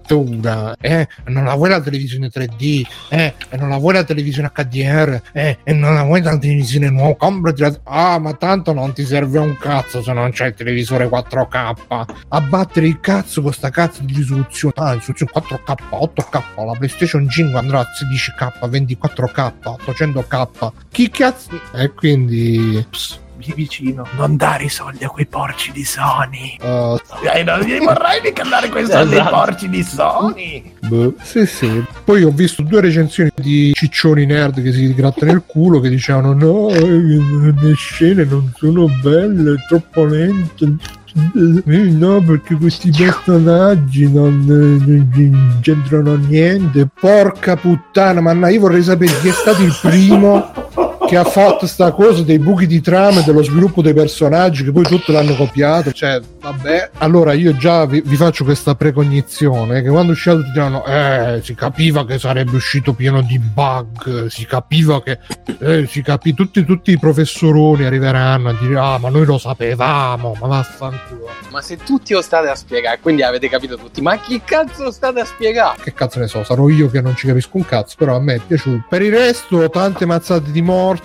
[0.81, 5.59] eh, non la vuoi la televisione 3D, eh, non la vuoi la televisione HDR, eh,
[5.63, 7.81] e non la vuoi la televisione nuova, comprati la...
[7.85, 12.05] Ah, ma tanto non ti serve un cazzo se non c'è il televisore 4K.
[12.29, 14.75] Abbattere il cazzo con sta cazzo di risoluzione.
[14.77, 20.71] Ah, risoluzione 4K, 8K, la PlayStation 5 andrà a 16K, 24K, 800K.
[20.91, 21.61] Chi cazzo...
[21.75, 22.85] E quindi...
[22.91, 24.07] pss, lì vicino.
[24.17, 26.57] Non dare i soldi a quei porci di Sony.
[26.61, 26.99] uh,
[27.35, 29.37] Eh, non gli vorrei mica dare quei soldi ai Esatto.
[29.37, 30.73] porci di Sony.
[30.87, 31.85] Boh, sì, sì.
[32.05, 36.33] Poi ho visto due recensioni di ciccioni nerd che si grattano il culo che dicevano
[36.35, 40.75] no, eh, le scene non sono belle, è troppo lente.
[41.13, 46.87] Eh, no, perché questi personaggi non, eh, non c'entrano niente.
[47.01, 50.53] Porca puttana, ma io vorrei sapere chi è stato il primo
[51.11, 54.71] che ha fatto sta cosa dei buchi di trama e dello sviluppo dei personaggi che
[54.71, 55.91] poi tutti l'hanno copiato.
[55.91, 56.91] Cioè, vabbè.
[56.99, 61.41] Allora io già vi, vi faccio questa precognizione che quando è uscito tutti dicono eh,
[61.43, 65.19] si capiva che sarebbe uscito pieno di bug, si capiva che
[65.59, 70.37] eh, si capì tutti, tutti i professoroni arriveranno a dire ah ma noi lo sapevamo,
[70.41, 71.29] ma vaffanculo.
[71.51, 74.93] Ma se tutti lo state a spiegare, quindi avete capito tutti, ma chi cazzo lo
[74.93, 75.83] state a spiegare?
[75.83, 78.35] Che cazzo ne so, sarò io che non ci capisco un cazzo, però a me
[78.35, 78.85] è piaciuto.
[78.89, 81.00] Per il resto, tante mazzate di morte,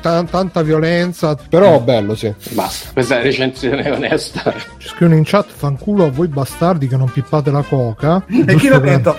[0.00, 2.32] tan- tanta violenza, però bello, sì.
[2.50, 4.54] Basta, questa è la recensione onesta.
[4.78, 8.24] Ci scrivono in chat, fanculo a voi bastardi che non pippate la coca.
[8.28, 9.16] E chi l'ha per- detto?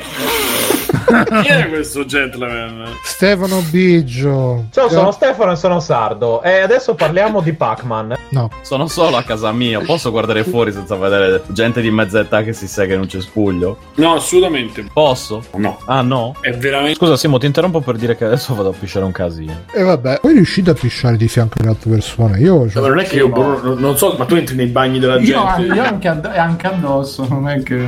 [1.42, 2.86] Chi è questo gentleman?
[3.04, 4.66] Stefano Biggio.
[4.72, 6.42] Ciao, sono Stefano e sono sardo.
[6.42, 8.16] E adesso parliamo di Pac-Man.
[8.30, 12.44] No, Sono solo a casa mia, posso guardare fuori senza vedere gente di mezza età
[12.44, 13.78] che si sega in un cespuglio?
[13.96, 14.86] No, assolutamente.
[14.94, 15.44] Posso?
[15.56, 15.80] No.
[15.86, 16.36] Ah, no?
[16.42, 16.96] È veramente.
[16.96, 19.62] Scusa, Simo, ti interrompo per dire che adesso vado a pisciare un casino.
[19.74, 22.40] e vabbè, poi riuscite a pisciare di fianco alle altre persone.
[22.40, 25.20] Io Ma non è che io boh, non so, ma tu entri nei bagni della
[25.20, 25.26] Io,
[25.58, 25.74] gente.
[25.74, 27.80] io anche, add- anche addosso, non è che...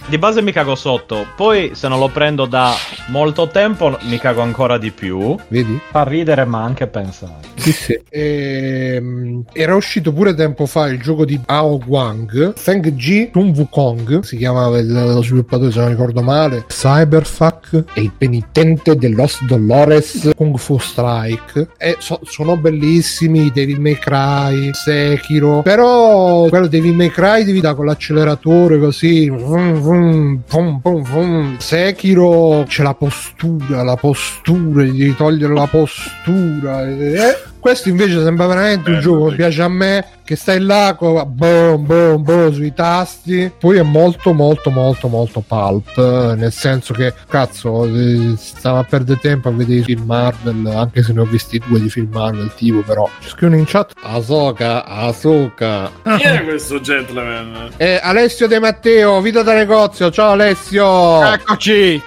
[0.07, 2.73] Di base mi cago sotto, poi se non lo prendo da
[3.09, 5.37] molto tempo mi cago ancora di più.
[5.47, 5.79] vedi?
[5.89, 7.39] Fa ridere ma anche pensare.
[7.55, 7.99] Sì, sì.
[8.09, 14.19] Ehm, era uscito pure tempo fa il gioco di Ao Guang, Feng Ji Sun Wukong,
[14.23, 19.43] si chiamava il- lo sviluppatore se non ricordo male, Cyberfuck e il penitente de Los
[19.45, 21.69] Dolores Kung Fu Strike.
[21.77, 27.75] E so- sono bellissimi, Devil May Cry, Sekiro, però quello Devil May Cry devi dare
[27.75, 31.57] con l'acceleratore così, vum, vum, vum, vum, vum.
[31.57, 36.87] Sekiro c'è la postura, la postura, gli devi togliere la postura.
[36.87, 37.50] eh.
[37.61, 41.23] Questo invece sembra veramente un Bello, gioco che piace a me, che stai là, co-
[41.27, 43.51] boom, boom, boom, sui tasti.
[43.55, 48.83] Poi è molto, molto, molto, molto pulp, eh, nel senso che, cazzo, eh, stava a
[48.83, 52.09] perdere tempo a vedere i film Marvel, anche se ne ho visti due di film
[52.11, 53.07] Marvel, tipo, però.
[53.19, 55.91] Ci scrivono in chat, Asoka, Asoka.
[56.17, 57.73] Chi è questo gentleman?
[57.77, 61.23] Eh, Alessio De Matteo, vita da negozio, ciao Alessio!
[61.31, 62.01] Eccoci!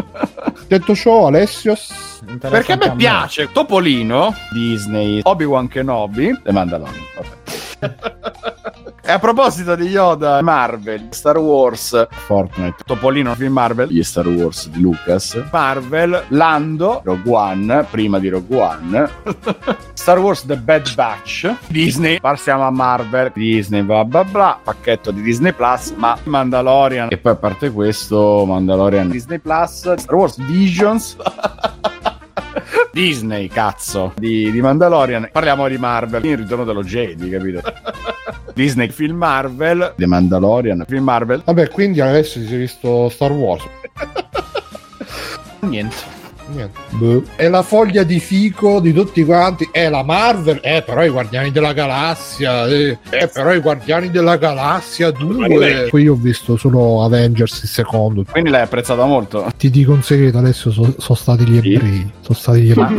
[0.70, 1.76] Detto ciò, Alessio...
[2.38, 7.04] Perché a me piace Topolino, Disney, Obi-Wan Kenobi e Mandalorian.
[7.80, 8.18] Vabbè.
[9.10, 14.68] e a proposito di Yoda, Marvel, Star Wars, Fortnite, Topolino, film Marvel, gli Star Wars
[14.68, 19.10] di Lucas, Marvel, Lando, Rogue One, prima di Rogue One,
[19.94, 25.22] Star Wars The Bad Batch, Disney, passiamo a Marvel, Disney, bla bla bla, pacchetto di
[25.22, 31.16] Disney Plus, ma Mandalorian, e poi a parte questo, Mandalorian, Disney Plus, Star Wars Visions,
[33.00, 37.62] Disney, cazzo, di, di Mandalorian, parliamo di Marvel, il ritorno dello Jedi, capito?
[38.52, 41.40] Disney, film Marvel, The Mandalorian, film Marvel.
[41.42, 43.64] Vabbè, quindi adesso si è visto Star Wars.
[45.60, 46.19] Niente.
[46.52, 46.78] Niente.
[46.90, 47.22] Boh.
[47.36, 49.68] È la foglia di fico di tutti quanti.
[49.70, 50.60] È la Marvel.
[50.62, 52.66] Eh, però i Guardiani della Galassia.
[52.66, 55.88] Eh, eh però i Guardiani della Galassia 2.
[55.90, 58.24] Qui ho visto solo Avengers il secondo.
[58.30, 59.46] Quindi l'hai apprezzata molto.
[59.56, 62.10] Ti dico un segreto, adesso sono stati gli ebrei.
[62.20, 62.98] Sono stati gli ebrei.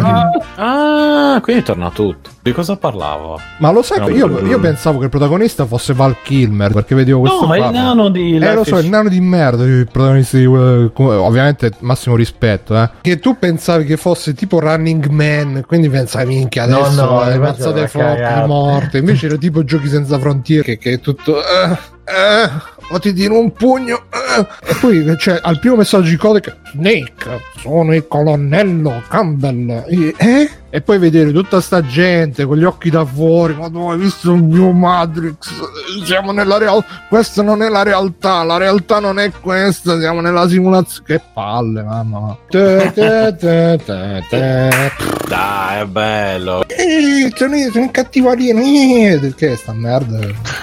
[0.55, 2.29] Ah, quindi torna tutto.
[2.43, 3.39] Di cosa parlavo?
[3.59, 4.59] Ma lo sai, No, che io, no, io no.
[4.59, 7.41] pensavo che il protagonista fosse Val Kilmer perché vedevo questo.
[7.41, 10.37] No, ma il nano di Eh, lo so, is- il nano di merda, il protagonista
[10.37, 12.89] di eh, ovviamente massimo rispetto, eh.
[13.01, 17.35] Che tu pensavi che fosse tipo Running Man, quindi pensavi minchia No, adesso no, le
[17.35, 18.97] invece mazzate forti morte.
[18.97, 21.69] Invece era tipo Giochi senza frontiere che, che è tutto eh,
[22.05, 22.49] eh,
[22.89, 24.47] o ti tiro un pugno eh.
[24.67, 29.83] e poi c'è al primo messaggio di codice Snake, sono il colonnello Campbell.
[29.87, 30.49] E- Eh?
[30.73, 34.31] E poi vedere tutta sta gente con gli occhi da fuori, ma tu hai visto
[34.31, 35.51] un New Matrix?
[36.05, 40.47] Siamo nella realtà, questa non è la realtà, la realtà non è questa, siamo nella
[40.47, 41.05] simulazione.
[41.05, 42.37] Che palle, mamma.
[42.47, 44.69] Te, te, te, te, te.
[45.27, 46.63] Dai, è bello.
[46.67, 48.61] Eh, sono, sono un cattivarino.
[48.61, 50.19] Eh, che è sta merda?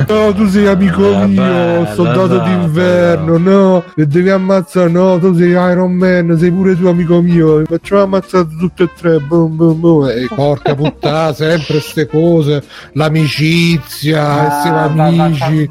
[0.07, 3.37] No, tu sei amico Eh, mio, bella, soldato dai, d'inverno.
[3.37, 4.89] No, e devi ammazzare.
[4.89, 7.62] No, tu sei Iron Man, sei pure tu amico mio.
[7.67, 9.19] Facciamo ammazzare tutti e tre.
[9.20, 9.97] Boom, boom, boom.
[10.07, 12.62] E porca puttana, sempre ste cose.
[12.93, 15.70] L'amicizia, essere amici.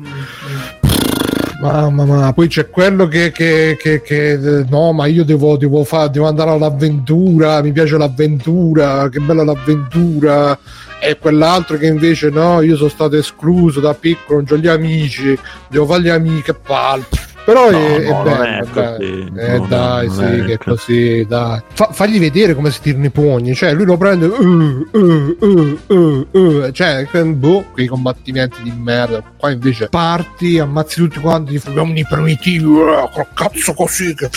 [1.59, 6.07] Mamma mia, poi c'è quello che, che, che, che, no, ma io devo, devo, fa-
[6.07, 10.57] devo andare all'avventura, mi piace l'avventura, che bella l'avventura.
[10.99, 15.37] E quell'altro che invece no, io sono stato escluso da piccolo, non ho gli amici,
[15.69, 17.05] devo fare gli amici, che palle.
[17.47, 19.31] Però No, è, è no, non bello, è dai.
[19.37, 21.25] Eh, no, dai, sì, è che è così.
[21.25, 21.61] dai.
[21.71, 25.79] Fa- fagli vedere come si tirano i pugni, cioè lui lo prende, uh, uh, uh,
[25.87, 29.23] uh, uh, cioè, boh, quei combattimenti di merda.
[29.37, 34.29] Qua invece parti, ammazzi tutti quanti, gli uomini primitivi, uh, col cazzo così, che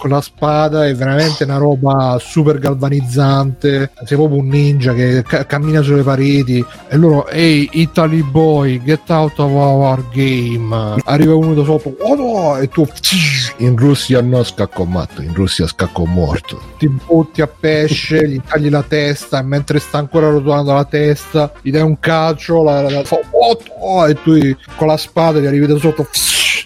[0.00, 3.92] con la spada è veramente una roba super galvanizzante.
[4.04, 9.08] Sei proprio un ninja che ca- cammina sulle pareti e loro, ehi, Italy boy, get
[9.10, 10.96] out of our game.
[11.04, 12.88] Arriva uno da sopra, oh no, e tu
[13.58, 16.58] in Russia no scacco matto, in Russia scacco morto.
[16.78, 21.52] Ti butti a pesce, gli tagli la testa e mentre sta ancora rotolando la testa,
[21.60, 24.38] gli dai un calcio, la, la- fa, oh, oh, e tu
[24.76, 26.06] con la spada gli arrivi da sotto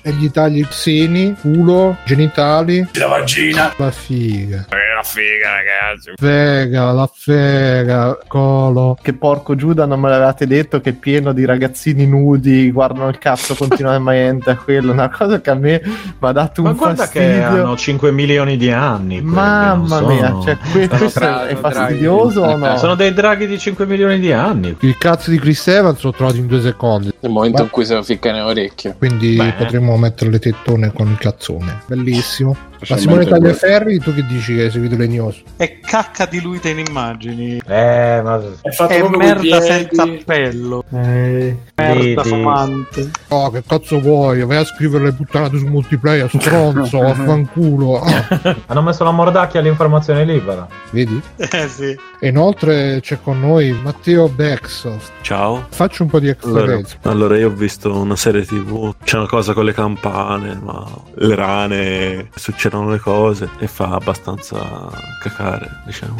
[0.06, 2.86] e gli tagli i seni, culo, genitali.
[2.92, 3.72] La vagina.
[3.78, 4.66] La figa.
[4.68, 6.12] Eh, la figa, ragazzi.
[6.16, 8.98] Fega, la fega, colo.
[9.00, 13.16] Che porco Giuda non me l'avevate detto che è pieno di ragazzini nudi, guardano il
[13.18, 17.04] cazzo continuamente a quello, una cosa che a me mi ha dato Ma un guarda
[17.04, 17.26] fastidio.
[17.28, 19.20] che hanno 5 milioni di anni.
[19.20, 22.76] quelli, Mamma non mia, sono- cioè, que- questo draghi, è fastidioso o no?
[22.76, 24.76] Sono dei draghi di 5 milioni di anni.
[24.80, 27.12] Il cazzo di Chris Evans l'ho trovato in due secondi.
[27.20, 28.94] Nel momento Ma- in cui se lo ficca nelle orecchie.
[28.98, 29.54] Quindi Beh.
[29.56, 31.82] potremmo mettere le tettone con il cazzone.
[31.86, 32.56] Bellissimo.
[32.88, 33.24] Ma Simone.
[33.24, 35.42] Tagliaferri, tu che dici che hai seguito le news?
[35.56, 37.60] È cacca diluita in immagini.
[37.66, 40.84] Eh, ma È fatto È merda senza appello.
[40.92, 42.28] Eh, Merda Vedi.
[42.28, 43.10] fumante.
[43.28, 44.44] Oh, che cazzo vuoi?
[44.44, 48.00] Vai a scrivere le puttanate su multiplayer, stronzo, vaffanculo.
[48.00, 50.66] Ah, hanno messo la mordacchia all'informazione libera.
[50.90, 51.20] vedi?
[51.36, 51.96] Eh sì.
[52.20, 55.12] E inoltre c'è con noi Matteo Bexoft.
[55.22, 55.66] Ciao.
[55.70, 59.26] Faccio un po' di extra Allora, allora, io ho visto una serie tv, c'è una
[59.26, 62.28] cosa con le campane, ma le rane,
[62.74, 66.16] succedono le cose e fa abbastanza cacare, diciamo.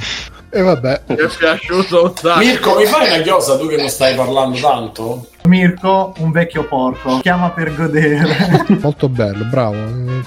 [0.50, 2.38] E vabbè, Mi è piaciuto un sacco.
[2.38, 5.28] Mirko, mi fai una chiosa tu che non stai parlando tanto?
[5.46, 8.64] Mirko, un vecchio porco, chiama per godere.
[8.80, 9.76] molto bello, bravo.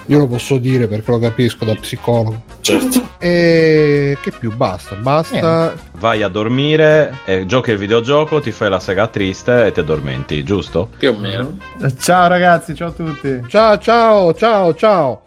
[0.08, 2.44] Io lo posso dire perché lo capisco da psicologo.
[2.60, 3.08] Certo.
[3.20, 4.54] E che più?
[4.54, 5.74] Basta, basta.
[5.94, 10.44] Vai a dormire, e giochi il videogioco, ti fai la sega triste e ti addormenti,
[10.44, 10.90] giusto?
[10.98, 11.58] Più o meno.
[11.98, 13.44] ciao ragazzi, ciao a tutti.
[13.48, 15.27] Ciao, ciao, ciao, ciao.